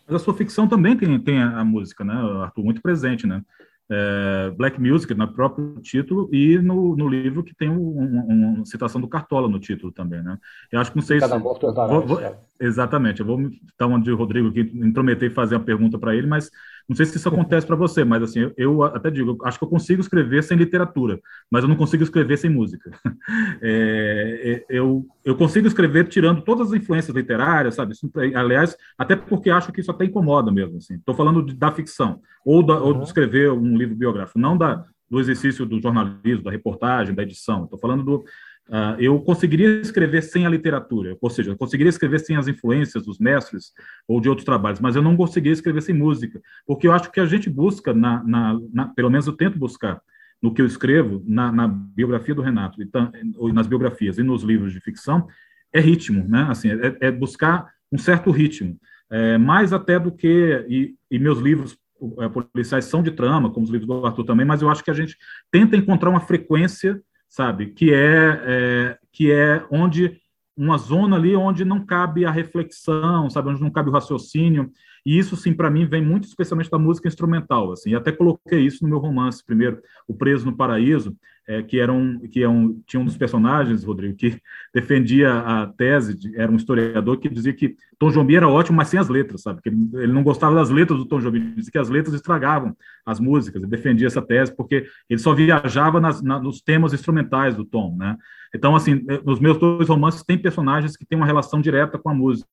Mas 0.06 0.16
a 0.16 0.24
sua 0.24 0.34
ficção 0.34 0.68
também 0.68 0.96
tem, 0.96 1.18
tem 1.18 1.42
a, 1.42 1.64
música, 1.64 2.04
né, 2.04 2.14
Arthur, 2.42 2.64
muito 2.64 2.80
presente, 2.80 3.26
né? 3.26 3.42
É, 3.90 4.50
Black 4.56 4.80
Music 4.80 5.12
no 5.12 5.30
próprio 5.30 5.78
título 5.82 6.30
e 6.32 6.56
no, 6.56 6.96
no 6.96 7.06
livro 7.06 7.44
que 7.44 7.54
tem 7.54 7.68
uma 7.68 7.78
um, 7.78 8.60
um, 8.60 8.64
citação 8.64 8.98
do 8.98 9.06
Cartola 9.06 9.46
no 9.46 9.58
título 9.58 9.92
também, 9.92 10.22
né? 10.22 10.38
Eu 10.72 10.80
acho 10.80 10.90
que 10.90 10.96
não 10.96 11.02
sei 11.02 11.20
Cada 11.20 11.36
se 11.36 11.42
vou, 11.42 12.06
vou, 12.06 12.18
exatamente. 12.58 13.20
Eu 13.20 13.26
vou 13.26 13.38
estar 13.42 13.86
onde 13.86 14.10
o 14.10 14.16
Rodrigo 14.16 14.50
que 14.50 14.60
intrometei 14.60 15.28
fazer 15.28 15.56
a 15.56 15.60
pergunta 15.60 15.98
para 15.98 16.16
ele, 16.16 16.26
mas 16.26 16.50
não 16.88 16.94
sei 16.94 17.06
se 17.06 17.16
isso 17.16 17.28
acontece 17.28 17.66
para 17.66 17.76
você, 17.76 18.04
mas 18.04 18.22
assim, 18.22 18.40
eu, 18.40 18.52
eu, 18.56 18.82
até 18.82 19.10
digo, 19.10 19.38
acho 19.44 19.58
que 19.58 19.64
eu 19.64 19.68
consigo 19.68 20.00
escrever 20.00 20.42
sem 20.42 20.56
literatura, 20.56 21.18
mas 21.50 21.62
eu 21.62 21.68
não 21.68 21.76
consigo 21.76 22.02
escrever 22.02 22.36
sem 22.36 22.50
música. 22.50 22.90
É, 23.62 24.64
é, 24.68 24.76
eu, 24.76 25.06
eu 25.24 25.34
consigo 25.34 25.66
escrever 25.66 26.06
tirando 26.08 26.42
todas 26.42 26.68
as 26.68 26.74
influências 26.74 27.14
literárias, 27.14 27.74
sabe? 27.74 27.92
Isso, 27.92 28.10
aliás, 28.34 28.76
até 28.98 29.16
porque 29.16 29.48
acho 29.48 29.72
que 29.72 29.80
isso 29.80 29.90
até 29.90 30.04
incomoda 30.04 30.52
mesmo. 30.52 30.76
Estou 30.76 31.14
falando 31.14 31.42
de, 31.42 31.54
da 31.54 31.72
ficção, 31.72 32.20
ou, 32.44 32.62
da, 32.62 32.74
uhum. 32.74 32.88
ou 32.88 32.94
de 32.94 33.04
escrever 33.04 33.50
um 33.50 33.76
livro 33.76 33.96
biográfico, 33.96 34.38
não 34.38 34.58
da, 34.58 34.84
do 35.10 35.20
exercício 35.20 35.64
do 35.64 35.80
jornalismo, 35.80 36.44
da 36.44 36.50
reportagem, 36.50 37.14
da 37.14 37.22
edição. 37.22 37.64
Estou 37.64 37.78
falando 37.78 38.04
do, 38.04 38.24
Uh, 38.68 38.96
eu 38.98 39.20
conseguiria 39.20 39.82
escrever 39.82 40.22
sem 40.22 40.46
a 40.46 40.48
literatura, 40.48 41.16
ou 41.20 41.28
seja, 41.28 41.50
eu 41.50 41.56
conseguiria 41.56 41.90
escrever 41.90 42.18
sem 42.20 42.34
as 42.34 42.48
influências 42.48 43.04
dos 43.04 43.18
mestres 43.18 43.72
ou 44.08 44.22
de 44.22 44.28
outros 44.28 44.46
trabalhos, 44.46 44.80
mas 44.80 44.96
eu 44.96 45.02
não 45.02 45.16
conseguiria 45.16 45.52
escrever 45.52 45.82
sem 45.82 45.94
música, 45.94 46.40
porque 46.66 46.86
eu 46.86 46.92
acho 46.92 47.12
que 47.12 47.20
a 47.20 47.26
gente 47.26 47.50
busca, 47.50 47.92
na, 47.92 48.24
na, 48.24 48.58
na 48.72 48.88
pelo 48.88 49.10
menos 49.10 49.26
eu 49.26 49.34
tento 49.34 49.58
buscar, 49.58 50.00
no 50.40 50.52
que 50.52 50.62
eu 50.62 50.66
escrevo, 50.66 51.22
na, 51.26 51.52
na 51.52 51.68
biografia 51.68 52.34
do 52.34 52.40
Renato, 52.42 52.80
e 52.82 53.52
nas 53.52 53.66
biografias 53.66 54.18
e 54.18 54.22
nos 54.22 54.42
livros 54.42 54.72
de 54.72 54.80
ficção, 54.80 55.26
é 55.72 55.80
ritmo, 55.80 56.26
né? 56.26 56.46
Assim, 56.48 56.70
é, 56.70 56.96
é 57.08 57.10
buscar 57.10 57.70
um 57.92 57.98
certo 57.98 58.30
ritmo, 58.30 58.78
é, 59.10 59.36
mais 59.36 59.72
até 59.72 59.98
do 59.98 60.10
que 60.10 60.64
e, 60.68 60.94
e 61.10 61.18
meus 61.18 61.38
livros 61.38 61.76
é, 62.18 62.28
policiais 62.28 62.86
são 62.86 63.02
de 63.02 63.10
trama, 63.10 63.50
como 63.50 63.64
os 63.64 63.70
livros 63.70 63.86
do 63.86 64.06
Arthur 64.06 64.24
também, 64.24 64.46
mas 64.46 64.62
eu 64.62 64.70
acho 64.70 64.82
que 64.82 64.90
a 64.90 64.94
gente 64.94 65.16
tenta 65.50 65.76
encontrar 65.76 66.10
uma 66.10 66.20
frequência 66.20 67.00
sabe? 67.34 67.66
Que 67.66 67.92
é, 67.92 68.42
é, 68.46 68.98
que 69.12 69.32
é 69.32 69.66
onde 69.68 70.20
uma 70.56 70.78
zona 70.78 71.16
ali 71.16 71.34
onde 71.34 71.64
não 71.64 71.84
cabe 71.84 72.24
a 72.24 72.30
reflexão, 72.30 73.28
sabe, 73.28 73.48
onde 73.48 73.60
não 73.60 73.72
cabe 73.72 73.90
o 73.90 73.92
raciocínio. 73.92 74.70
E 75.04 75.18
isso, 75.18 75.36
sim, 75.36 75.52
para 75.52 75.70
mim 75.70 75.86
vem 75.86 76.02
muito 76.02 76.24
especialmente 76.24 76.70
da 76.70 76.78
música 76.78 77.08
instrumental, 77.08 77.72
assim. 77.72 77.90
E 77.90 77.94
até 77.94 78.10
coloquei 78.10 78.60
isso 78.60 78.82
no 78.82 78.88
meu 78.88 78.98
romance 78.98 79.44
primeiro, 79.44 79.80
O 80.08 80.14
Preso 80.14 80.46
no 80.46 80.56
Paraíso, 80.56 81.14
é, 81.46 81.62
que 81.62 81.78
era 81.78 81.92
um, 81.92 82.18
que 82.20 82.42
é 82.42 82.48
um, 82.48 82.80
tinha 82.86 83.00
um 83.00 83.04
dos 83.04 83.16
personagens, 83.16 83.84
Rodrigo, 83.84 84.16
que 84.16 84.38
defendia 84.72 85.30
a 85.40 85.66
tese, 85.66 86.16
de, 86.16 86.36
era 86.36 86.50
um 86.50 86.56
historiador 86.56 87.18
que 87.18 87.28
dizia 87.28 87.52
que 87.52 87.76
Tom 87.98 88.10
Jobim 88.10 88.36
era 88.36 88.48
ótimo, 88.48 88.76
mas 88.76 88.88
sem 88.88 88.98
as 88.98 89.08
letras, 89.08 89.42
sabe? 89.42 89.60
Que 89.60 89.68
ele, 89.68 90.12
não 90.12 90.22
gostava 90.22 90.54
das 90.54 90.70
letras 90.70 90.98
do 90.98 91.06
Tom 91.06 91.20
Jobim, 91.20 91.54
dizia 91.54 91.72
que 91.72 91.78
as 91.78 91.90
letras 91.90 92.14
estragavam 92.14 92.74
as 93.04 93.20
músicas. 93.20 93.62
Ele 93.62 93.70
defendia 93.70 94.06
essa 94.06 94.22
tese 94.22 94.56
porque 94.56 94.86
ele 95.08 95.20
só 95.20 95.34
viajava 95.34 96.00
nas, 96.00 96.22
na, 96.22 96.40
nos 96.40 96.62
temas 96.62 96.94
instrumentais 96.94 97.54
do 97.54 97.64
Tom, 97.64 97.94
né? 97.96 98.16
Então, 98.54 98.76
assim, 98.76 99.04
eh, 99.08 99.20
nos 99.24 99.40
meus 99.40 99.58
dois 99.58 99.88
romances 99.88 100.22
tem 100.22 100.38
personagens 100.38 100.96
que 100.96 101.04
têm 101.04 101.18
uma 101.18 101.26
relação 101.26 101.60
direta 101.60 101.98
com 101.98 102.08
a 102.08 102.14
música. 102.14 102.48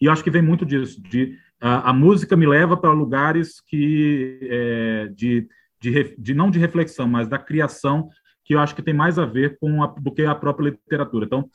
E 0.00 0.06
eu 0.06 0.12
acho 0.12 0.24
que 0.24 0.30
vem 0.30 0.42
muito 0.42 0.66
disso, 0.66 1.00
de 1.00 1.38
a, 1.60 1.90
a 1.90 1.92
música 1.92 2.36
me 2.36 2.46
leva 2.46 2.76
para 2.76 2.92
lugares 2.92 3.60
que 3.60 4.38
é, 4.42 5.08
de, 5.14 5.48
de, 5.80 6.14
de 6.18 6.34
não 6.34 6.50
de 6.50 6.58
reflexão, 6.58 7.08
mas 7.08 7.28
da 7.28 7.38
criação 7.38 8.08
que 8.44 8.54
eu 8.54 8.60
acho 8.60 8.74
que 8.74 8.82
tem 8.82 8.94
mais 8.94 9.18
a 9.18 9.26
ver 9.26 9.58
com 9.58 9.82
a, 9.82 9.86
do 9.86 10.12
que 10.12 10.24
a 10.24 10.34
própria 10.34 10.70
literatura. 10.70 11.26
Então, 11.26 11.50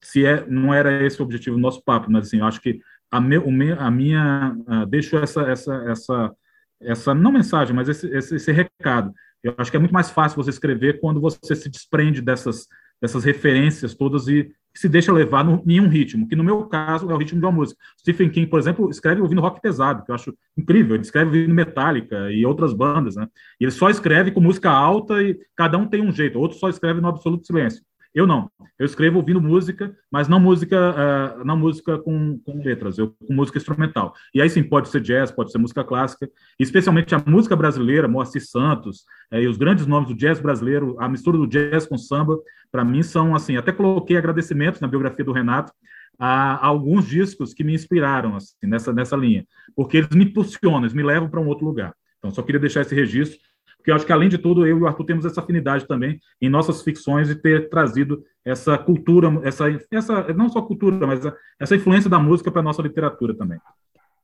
se 0.00 0.26
é, 0.26 0.44
não 0.48 0.74
era 0.74 1.04
esse 1.04 1.20
o 1.20 1.24
objetivo 1.24 1.56
do 1.56 1.62
nosso 1.62 1.82
papo, 1.84 2.10
mas 2.10 2.26
assim, 2.26 2.38
eu 2.38 2.46
acho 2.46 2.60
que 2.60 2.80
a, 3.10 3.20
me, 3.20 3.38
o 3.38 3.48
a 3.78 3.90
minha 3.90 4.56
deixo 4.88 5.16
essa 5.16 5.42
essa 5.42 5.74
essa 5.86 6.36
essa 6.80 7.14
não 7.14 7.30
mensagem, 7.30 7.74
mas 7.74 7.88
esse, 7.88 8.08
esse, 8.08 8.34
esse 8.34 8.50
recado. 8.50 9.12
Eu 9.42 9.54
acho 9.56 9.70
que 9.70 9.76
é 9.76 9.80
muito 9.80 9.94
mais 9.94 10.10
fácil 10.10 10.42
você 10.42 10.50
escrever 10.50 11.00
quando 11.00 11.20
você 11.20 11.54
se 11.54 11.68
desprende 11.68 12.20
dessas 12.20 12.66
dessas 13.02 13.24
referências 13.24 13.94
todas 13.94 14.28
e 14.28 14.48
se 14.72 14.88
deixa 14.88 15.12
levar 15.12 15.44
no, 15.44 15.60
em 15.66 15.80
um 15.80 15.88
ritmo, 15.88 16.26
que 16.28 16.36
no 16.36 16.44
meu 16.44 16.64
caso 16.66 17.10
é 17.10 17.14
o 17.14 17.16
ritmo 17.18 17.40
de 17.40 17.44
uma 17.44 17.52
música. 17.52 17.78
Stephen 17.98 18.30
King, 18.30 18.46
por 18.46 18.60
exemplo, 18.60 18.88
escreve 18.88 19.20
ouvindo 19.20 19.40
rock 19.40 19.60
pesado, 19.60 20.04
que 20.04 20.10
eu 20.10 20.14
acho 20.14 20.32
incrível. 20.56 20.94
Ele 20.94 21.02
escreve 21.02 21.26
ouvindo 21.26 21.54
Metallica 21.54 22.30
e 22.30 22.46
outras 22.46 22.72
bandas, 22.72 23.16
né? 23.16 23.26
E 23.60 23.64
ele 23.64 23.72
só 23.72 23.90
escreve 23.90 24.30
com 24.30 24.40
música 24.40 24.70
alta 24.70 25.20
e 25.20 25.38
cada 25.56 25.76
um 25.76 25.86
tem 25.86 26.00
um 26.00 26.12
jeito. 26.12 26.38
Outro 26.38 26.56
só 26.56 26.68
escreve 26.68 27.00
no 27.00 27.08
absoluto 27.08 27.46
silêncio. 27.46 27.82
Eu 28.14 28.26
não. 28.26 28.50
Eu 28.78 28.84
escrevo 28.84 29.18
ouvindo 29.18 29.40
música, 29.40 29.96
mas 30.10 30.28
não 30.28 30.38
música, 30.38 30.76
uh, 30.76 31.44
não 31.44 31.56
música 31.56 31.98
com, 31.98 32.38
com 32.44 32.62
letras, 32.62 32.98
eu 32.98 33.14
com 33.26 33.32
música 33.32 33.58
instrumental. 33.58 34.12
E 34.34 34.42
aí 34.42 34.50
sim, 34.50 34.62
pode 34.62 34.88
ser 34.88 35.00
jazz, 35.00 35.30
pode 35.30 35.50
ser 35.50 35.58
música 35.58 35.82
clássica, 35.82 36.28
especialmente 36.58 37.14
a 37.14 37.22
música 37.26 37.56
brasileira, 37.56 38.06
Moacir 38.06 38.46
Santos, 38.46 39.04
é, 39.30 39.40
e 39.42 39.48
os 39.48 39.56
grandes 39.56 39.86
nomes 39.86 40.10
do 40.10 40.14
jazz 40.14 40.38
brasileiro, 40.40 40.96
a 41.00 41.08
mistura 41.08 41.38
do 41.38 41.46
jazz 41.46 41.86
com 41.86 41.96
samba, 41.96 42.38
para 42.70 42.84
mim 42.84 43.02
são 43.02 43.34
assim. 43.34 43.56
Até 43.56 43.72
coloquei 43.72 44.16
agradecimentos 44.16 44.80
na 44.80 44.88
biografia 44.88 45.24
do 45.24 45.32
Renato 45.32 45.72
a, 46.18 46.54
a 46.56 46.66
alguns 46.66 47.06
discos 47.06 47.54
que 47.54 47.64
me 47.64 47.74
inspiraram 47.74 48.36
assim, 48.36 48.54
nessa, 48.64 48.92
nessa 48.92 49.16
linha, 49.16 49.46
porque 49.74 49.96
eles 49.96 50.10
me 50.10 50.24
impulsionam, 50.24 50.80
eles 50.80 50.94
me 50.94 51.02
levam 51.02 51.30
para 51.30 51.40
um 51.40 51.48
outro 51.48 51.64
lugar. 51.64 51.94
Então, 52.18 52.30
só 52.30 52.42
queria 52.42 52.60
deixar 52.60 52.82
esse 52.82 52.94
registro 52.94 53.40
porque 53.82 53.90
eu 53.90 53.96
acho 53.96 54.06
que, 54.06 54.12
além 54.12 54.28
de 54.28 54.38
tudo, 54.38 54.64
eu 54.64 54.78
e 54.78 54.80
o 54.80 54.86
Arthur 54.86 55.04
temos 55.04 55.24
essa 55.24 55.40
afinidade 55.40 55.88
também 55.88 56.20
em 56.40 56.48
nossas 56.48 56.82
ficções 56.82 57.26
de 57.26 57.34
ter 57.34 57.68
trazido 57.68 58.22
essa 58.44 58.78
cultura, 58.78 59.28
essa, 59.42 59.64
essa 59.90 60.32
não 60.32 60.48
só 60.48 60.62
cultura, 60.62 61.04
mas 61.04 61.20
essa 61.58 61.74
influência 61.74 62.08
da 62.08 62.20
música 62.20 62.48
para 62.48 62.60
a 62.60 62.64
nossa 62.64 62.80
literatura 62.80 63.34
também. 63.34 63.58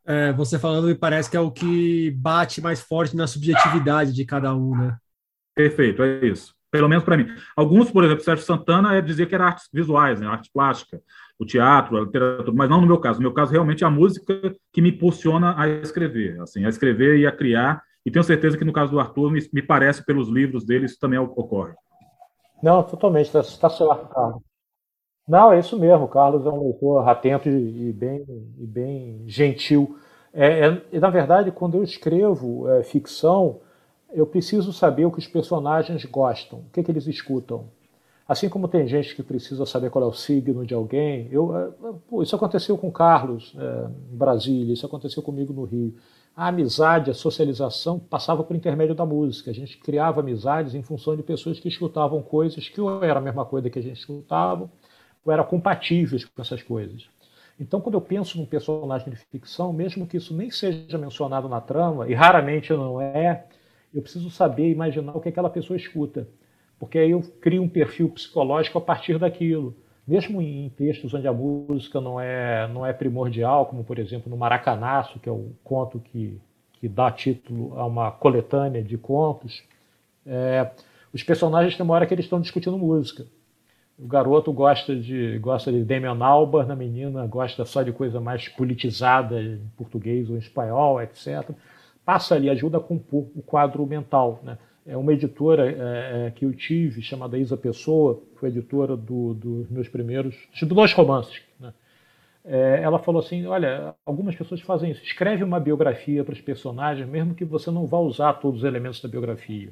É, 0.07 0.33
você 0.33 0.61
falando 0.61 0.87
me 0.87 0.95
parece 0.95 1.29
que 1.29 1.37
é 1.37 1.41
o 1.41 1.51
que 1.51 2.13
bate 2.13 2.61
mais 2.61 2.81
forte 2.81 3.17
na 3.17 3.27
subjetividade 3.27 4.13
de 4.13 4.25
cada 4.25 4.55
um, 4.55 4.77
né? 4.77 4.97
Perfeito, 5.57 6.05
é 6.05 6.25
isso. 6.25 6.55
Pelo 6.71 6.89
menos 6.89 7.03
para 7.03 7.17
mim. 7.17 7.27
Alguns, 7.57 7.91
por 7.91 8.05
exemplo, 8.05 8.23
Sérgio 8.23 8.45
Santana 8.45 8.95
é 8.95 9.01
dizer 9.01 9.27
que 9.27 9.35
era 9.35 9.47
artes 9.47 9.69
visuais, 9.73 10.21
né? 10.21 10.29
arte 10.29 10.51
plástica, 10.55 11.01
o 11.37 11.45
teatro, 11.45 11.97
a 11.97 12.03
literatura, 12.03 12.53
mas 12.55 12.71
não 12.71 12.81
no 12.81 12.87
meu 12.87 12.99
caso. 12.99 13.19
No 13.19 13.25
meu 13.25 13.33
caso, 13.33 13.51
realmente, 13.51 13.83
é 13.83 13.87
a 13.89 13.91
música 13.91 14.55
que 14.73 14.81
me 14.81 14.91
impulsiona 14.91 15.61
a 15.61 15.69
escrever, 15.69 16.41
assim, 16.41 16.65
a 16.65 16.69
escrever 16.69 17.19
e 17.19 17.27
a 17.27 17.33
criar. 17.33 17.83
E 18.09 18.11
tenho 18.11 18.25
certeza 18.25 18.57
que 18.57 18.65
no 18.65 18.73
caso 18.73 18.91
do 18.91 18.99
Arthur, 18.99 19.31
me, 19.31 19.39
me 19.53 19.61
parece 19.61 20.03
pelos 20.03 20.31
livros 20.31 20.65
dele, 20.65 20.87
isso 20.87 20.99
também 20.99 21.19
ocorre. 21.19 21.75
Não, 22.63 22.83
totalmente, 22.83 23.27
está 23.27 23.43
tá 23.43 23.69
certo, 23.69 24.09
Carlos. 24.09 24.41
Não, 25.29 25.53
é 25.53 25.59
isso 25.59 25.79
mesmo. 25.79 26.07
O 26.07 26.09
Carlos 26.09 26.47
é 26.47 26.49
um 26.49 26.65
leitor 26.65 27.07
atento 27.07 27.51
e 27.51 27.93
bem, 27.93 28.25
e 28.57 28.67
bem 28.67 29.25
gentil. 29.27 29.99
É, 30.33 30.81
é, 30.91 30.99
na 30.99 31.11
verdade, 31.11 31.51
quando 31.51 31.77
eu 31.77 31.85
escrevo 31.85 32.67
é, 32.71 32.83
ficção, 32.83 33.61
eu 34.11 34.27
preciso 34.27 34.73
saber 34.73 35.05
o 35.05 35.11
que 35.13 35.19
os 35.19 35.29
personagens 35.29 36.03
gostam, 36.07 36.61
o 36.61 36.71
que, 36.73 36.83
que 36.83 36.91
eles 36.91 37.07
escutam. 37.07 37.67
Assim 38.27 38.49
como 38.49 38.69
tem 38.69 38.89
gente 38.89 39.15
que 39.15 39.23
precisa 39.23 39.67
saber 39.67 39.91
qual 39.91 40.03
é 40.03 40.09
o 40.09 40.15
signo 40.15 40.65
de 40.65 40.73
alguém, 40.73 41.29
eu, 41.31 41.55
é, 41.55 41.71
pô, 42.09 42.23
isso 42.23 42.35
aconteceu 42.35 42.79
com 42.79 42.91
Carlos 42.91 43.55
é, 43.59 43.91
em 44.15 44.17
Brasília, 44.17 44.73
isso 44.73 44.87
aconteceu 44.87 45.23
comigo 45.23 45.53
no 45.53 45.65
Rio. 45.65 45.95
A 46.39 46.47
amizade, 46.47 47.11
a 47.11 47.15
socialização 47.15 47.99
passava 47.99 48.45
por 48.45 48.55
intermédio 48.55 48.95
da 48.95 49.05
música. 49.05 49.51
A 49.51 49.53
gente 49.53 49.77
criava 49.77 50.21
amizades 50.21 50.73
em 50.73 50.83
função 50.83 51.17
de 51.17 51.23
pessoas 51.25 51.59
que 51.59 51.67
escutavam 51.67 52.23
coisas 52.23 52.69
que 52.69 52.81
ou 52.81 53.03
era 53.03 53.19
a 53.19 53.21
mesma 53.21 53.45
coisa 53.45 53.69
que 53.69 53.77
a 53.77 53.83
gente 53.83 53.99
escutava, 53.99 54.71
ou 55.25 55.33
eram 55.33 55.43
compatíveis 55.43 56.25
com 56.25 56.41
essas 56.41 56.63
coisas. 56.63 57.09
Então, 57.59 57.81
quando 57.81 57.97
eu 57.97 58.01
penso 58.01 58.39
num 58.39 58.47
personagem 58.47 59.11
de 59.11 59.17
ficção, 59.17 59.73
mesmo 59.73 60.07
que 60.07 60.17
isso 60.17 60.33
nem 60.33 60.49
seja 60.49 60.97
mencionado 60.97 61.49
na 61.49 61.61
trama, 61.61 62.09
e 62.09 62.15
raramente 62.15 62.73
não 62.73 63.01
é, 63.01 63.45
eu 63.93 64.01
preciso 64.01 64.31
saber, 64.31 64.71
imaginar 64.71 65.17
o 65.17 65.21
que 65.21 65.31
aquela 65.31 65.51
pessoa 65.51 65.77
escuta. 65.77 66.29
Porque 66.79 67.01
aí 67.01 67.11
eu 67.11 67.21
crio 67.41 67.65
um 67.65 67.69
perfil 67.69 68.11
psicológico 68.11 68.79
a 68.79 68.81
partir 68.81 69.19
daquilo. 69.19 69.75
Mesmo 70.09 70.41
em 70.41 70.71
textos 70.71 71.13
onde 71.13 71.29
a 71.29 71.33
música 71.35 72.01
não 72.01 72.19
é, 72.19 72.67
não 72.69 72.87
é 72.87 72.95
primordial, 72.95 73.67
como 73.67 73.85
por 73.85 73.99
exemplo 73.99 74.31
no 74.31 74.39
Maracanaço, 74.39 75.21
que 75.21 75.29
é 75.29 75.33
o 75.33 75.51
conto 75.63 76.01
que, 76.01 76.41
que 76.73 76.89
dá 76.89 77.11
título 77.11 77.79
a 77.79 77.85
uma 77.85 78.11
coletânea 78.11 78.83
de 78.83 78.97
contos, 78.97 79.63
é, 80.27 80.71
os 81.13 81.23
personagens 81.23 81.77
têm 81.77 81.85
uma 81.85 81.93
hora 81.93 82.07
que 82.07 82.15
eles 82.15 82.25
estão 82.25 82.41
discutindo 82.41 82.79
música. 82.79 83.27
O 83.99 84.07
garoto 84.07 84.51
gosta 84.51 84.97
de 84.97 85.39
gosta 85.41 85.71
de 85.71 85.85
Damian 85.85 86.25
Albarn, 86.25 86.73
a 86.73 86.77
menina 86.77 87.27
gosta 87.27 87.67
só 87.67 87.83
de 87.83 87.93
coisa 87.93 88.19
mais 88.19 88.49
politizada 88.49 89.43
em 89.43 89.61
português 89.77 90.31
ou 90.31 90.37
em 90.37 90.39
espanhol, 90.39 91.03
etc. 91.03 91.51
Passa 92.03 92.35
ali, 92.35 92.49
ajuda 92.49 92.79
a 92.79 92.81
compor 92.81 93.27
o 93.37 93.43
quadro 93.43 93.85
mental. 93.85 94.41
Né? 94.43 94.57
É 94.89 94.97
uma 94.97 95.13
editora 95.13 95.71
é, 95.71 96.27
é, 96.27 96.31
que 96.31 96.45
eu 96.47 96.53
tive, 96.55 97.03
chamada 97.03 97.39
Isa 97.39 97.57
Pessoa, 97.57 98.23
foi 98.37 98.49
editora 98.49 98.97
do, 98.97 99.35
dos 99.35 99.71
meus 99.71 99.89
primeiros, 99.89 100.35
de 100.53 100.65
dois 100.65 100.93
romances. 100.95 101.43
Né? 101.61 101.73
É, 102.45 102.81
ela 102.83 102.99
falou 102.99 103.21
assim: 103.21 103.47
olha, 103.47 103.95
algumas 104.05 104.35
pessoas 104.35 104.63
fazem 104.63 104.91
isso, 104.91 105.05
escreve 105.05 105.45
uma 105.45 105.61
biografia 105.61 106.25
para 106.25 106.33
os 106.33 106.41
personagens, 106.41 107.07
mesmo 107.07 107.35
que 107.35 107.45
você 107.45 107.71
não 107.71 107.87
vá 107.87 107.99
usar 107.99 108.33
todos 108.35 108.61
os 108.61 108.65
elementos 108.65 109.01
da 109.03 109.09
biografia. 109.09 109.71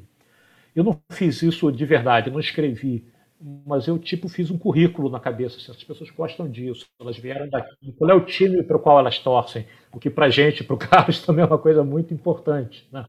Eu 0.75 0.85
não 0.85 1.01
fiz 1.11 1.43
isso 1.43 1.73
de 1.73 1.85
verdade, 1.87 2.31
não 2.31 2.39
escrevi 2.39 3.07
mas 3.41 3.87
eu 3.87 3.99
tipo 3.99 4.29
fiz 4.29 4.51
um 4.51 4.59
currículo 4.59 5.11
na 5.11 5.21
cabeça. 5.21 5.59
Assim, 5.59 5.71
as 5.71 5.85
pessoas 5.85 6.11
gostam 6.11 6.49
disso, 6.49 6.87
elas 6.99 7.19
vieram 7.19 7.49
daqui. 7.49 7.93
Qual 7.99 8.11
é 8.11 8.15
o 8.15 8.25
time 8.25 8.63
para 8.63 8.77
o 8.77 8.81
qual 8.81 8.99
elas 8.99 9.19
torcem? 9.19 9.67
O 9.93 9.99
que 9.99 10.09
para 10.09 10.31
gente, 10.31 10.65
para 10.65 10.75
o 10.75 10.79
Carlos, 10.79 11.25
também 11.25 11.45
é 11.45 11.47
uma 11.47 11.59
coisa 11.59 11.85
muito 11.85 12.15
importante, 12.15 12.89
né? 12.91 13.05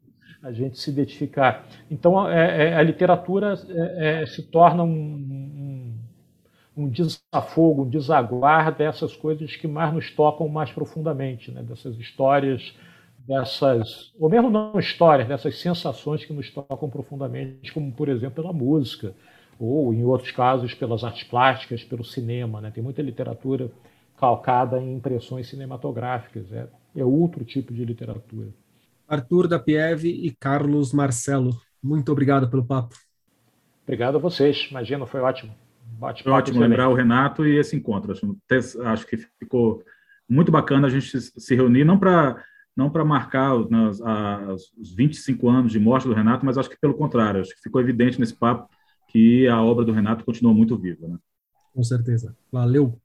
A 0.47 0.51
gente 0.53 0.79
se 0.79 0.89
identificar. 0.89 1.65
Então 1.91 2.29
é, 2.29 2.69
é, 2.69 2.73
a 2.75 2.81
literatura 2.81 3.55
é, 3.69 4.21
é 4.21 4.25
se 4.25 4.43
torna 4.43 4.83
um, 4.83 4.89
um, 4.89 5.95
um, 6.83 6.89
desafogo, 6.89 7.83
um 7.83 7.89
desaguar 7.89 8.73
dessas 8.73 9.15
coisas 9.15 9.55
que 9.55 9.67
mais 9.67 9.93
nos 9.93 10.09
tocam 10.11 10.47
mais 10.47 10.71
profundamente, 10.71 11.51
né? 11.51 11.61
dessas 11.61 11.97
histórias 11.97 12.73
dessas, 13.27 14.13
ou 14.17 14.29
mesmo 14.29 14.49
não 14.49 14.79
histórias, 14.79 15.27
dessas 15.27 15.59
sensações 15.59 16.23
que 16.23 16.31
nos 16.31 16.49
tocam 16.49 16.89
profundamente, 16.89 17.73
como 17.73 17.91
por 17.91 18.07
exemplo 18.07 18.41
pela 18.41 18.53
música, 18.53 19.13
ou 19.59 19.93
em 19.93 20.05
outros 20.05 20.31
casos 20.31 20.73
pelas 20.73 21.03
artes 21.03 21.25
plásticas, 21.25 21.83
pelo 21.83 22.05
cinema. 22.05 22.61
Né? 22.61 22.71
Tem 22.71 22.81
muita 22.81 23.01
literatura 23.01 23.69
calcada 24.17 24.79
em 24.79 24.95
impressões 24.95 25.49
cinematográficas. 25.49 26.51
É, 26.53 26.67
é 26.95 27.03
outro 27.03 27.43
tipo 27.43 27.73
de 27.73 27.83
literatura. 27.83 28.47
Arthur 29.07 29.47
da 29.47 29.59
Pieve 29.59 30.09
e 30.09 30.31
Carlos 30.31 30.93
Marcelo, 30.93 31.51
muito 31.81 32.11
obrigado 32.11 32.49
pelo 32.49 32.65
papo. 32.65 32.95
Obrigado 33.83 34.15
a 34.15 34.19
vocês. 34.19 34.67
Imagina, 34.69 35.05
foi 35.05 35.21
ótimo. 35.21 35.55
Bate 35.97 36.23
foi 36.23 36.31
ótimo 36.31 36.57
excelente. 36.57 36.69
lembrar 36.69 36.89
o 36.89 36.93
Renato 36.93 37.45
e 37.45 37.57
esse 37.57 37.75
encontro. 37.75 38.11
Acho, 38.11 38.81
acho 38.83 39.07
que 39.07 39.17
ficou 39.39 39.81
muito 40.29 40.51
bacana 40.51 40.87
a 40.87 40.89
gente 40.89 41.19
se 41.19 41.55
reunir, 41.55 41.85
não 41.85 41.97
para 41.97 42.43
não 42.75 42.91
para 42.91 43.03
marcar 43.03 43.55
os, 43.55 43.99
os 44.77 44.93
25 44.93 45.49
anos 45.49 45.71
de 45.71 45.79
morte 45.79 46.07
do 46.07 46.13
Renato, 46.13 46.45
mas 46.45 46.59
acho 46.59 46.69
que 46.69 46.79
pelo 46.79 46.93
contrário, 46.93 47.41
acho 47.41 47.55
que 47.55 47.61
ficou 47.63 47.81
evidente 47.81 48.19
nesse 48.19 48.35
papo 48.35 48.69
que 49.07 49.47
a 49.47 49.59
obra 49.63 49.83
do 49.83 49.91
Renato 49.91 50.23
continua 50.23 50.53
muito 50.53 50.77
viva. 50.77 51.07
Né? 51.07 51.17
Com 51.73 51.81
certeza. 51.81 52.37
Valeu. 52.51 53.01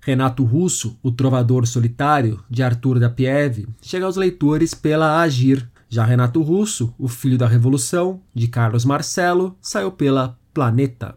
Renato 0.00 0.44
Russo, 0.44 0.98
o 1.02 1.10
trovador 1.10 1.66
solitário, 1.66 2.42
de 2.48 2.62
Arthur 2.62 2.98
da 2.98 3.10
Pieve, 3.10 3.68
chega 3.82 4.06
aos 4.06 4.16
leitores 4.16 4.74
pela 4.74 5.20
Agir. 5.20 5.68
Já 5.88 6.04
Renato 6.04 6.42
Russo, 6.42 6.94
o 6.98 7.08
filho 7.08 7.38
da 7.38 7.46
Revolução, 7.46 8.20
de 8.34 8.46
Carlos 8.46 8.84
Marcelo, 8.84 9.56
saiu 9.60 9.90
pela 9.90 10.38
Planeta. 10.52 11.16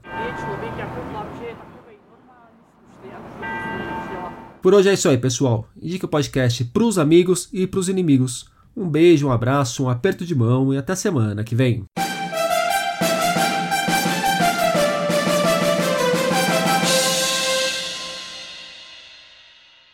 Por 4.62 4.74
hoje 4.74 4.90
é 4.90 4.94
isso 4.94 5.10
aí, 5.10 5.18
pessoal. 5.18 5.68
Indique 5.82 6.06
o 6.06 6.08
podcast 6.08 6.64
para 6.66 6.84
os 6.84 7.00
amigos 7.00 7.50
e 7.52 7.66
para 7.66 7.80
os 7.80 7.90
inimigos. 7.90 8.46
Um 8.78 8.88
beijo, 8.88 9.28
um 9.28 9.32
abraço, 9.32 9.84
um 9.84 9.90
aperto 9.90 10.26
de 10.26 10.36
mão 10.36 10.74
e 10.74 10.78
até 10.78 10.96
semana 10.96 11.44
que 11.44 11.56
vem. 11.56 11.84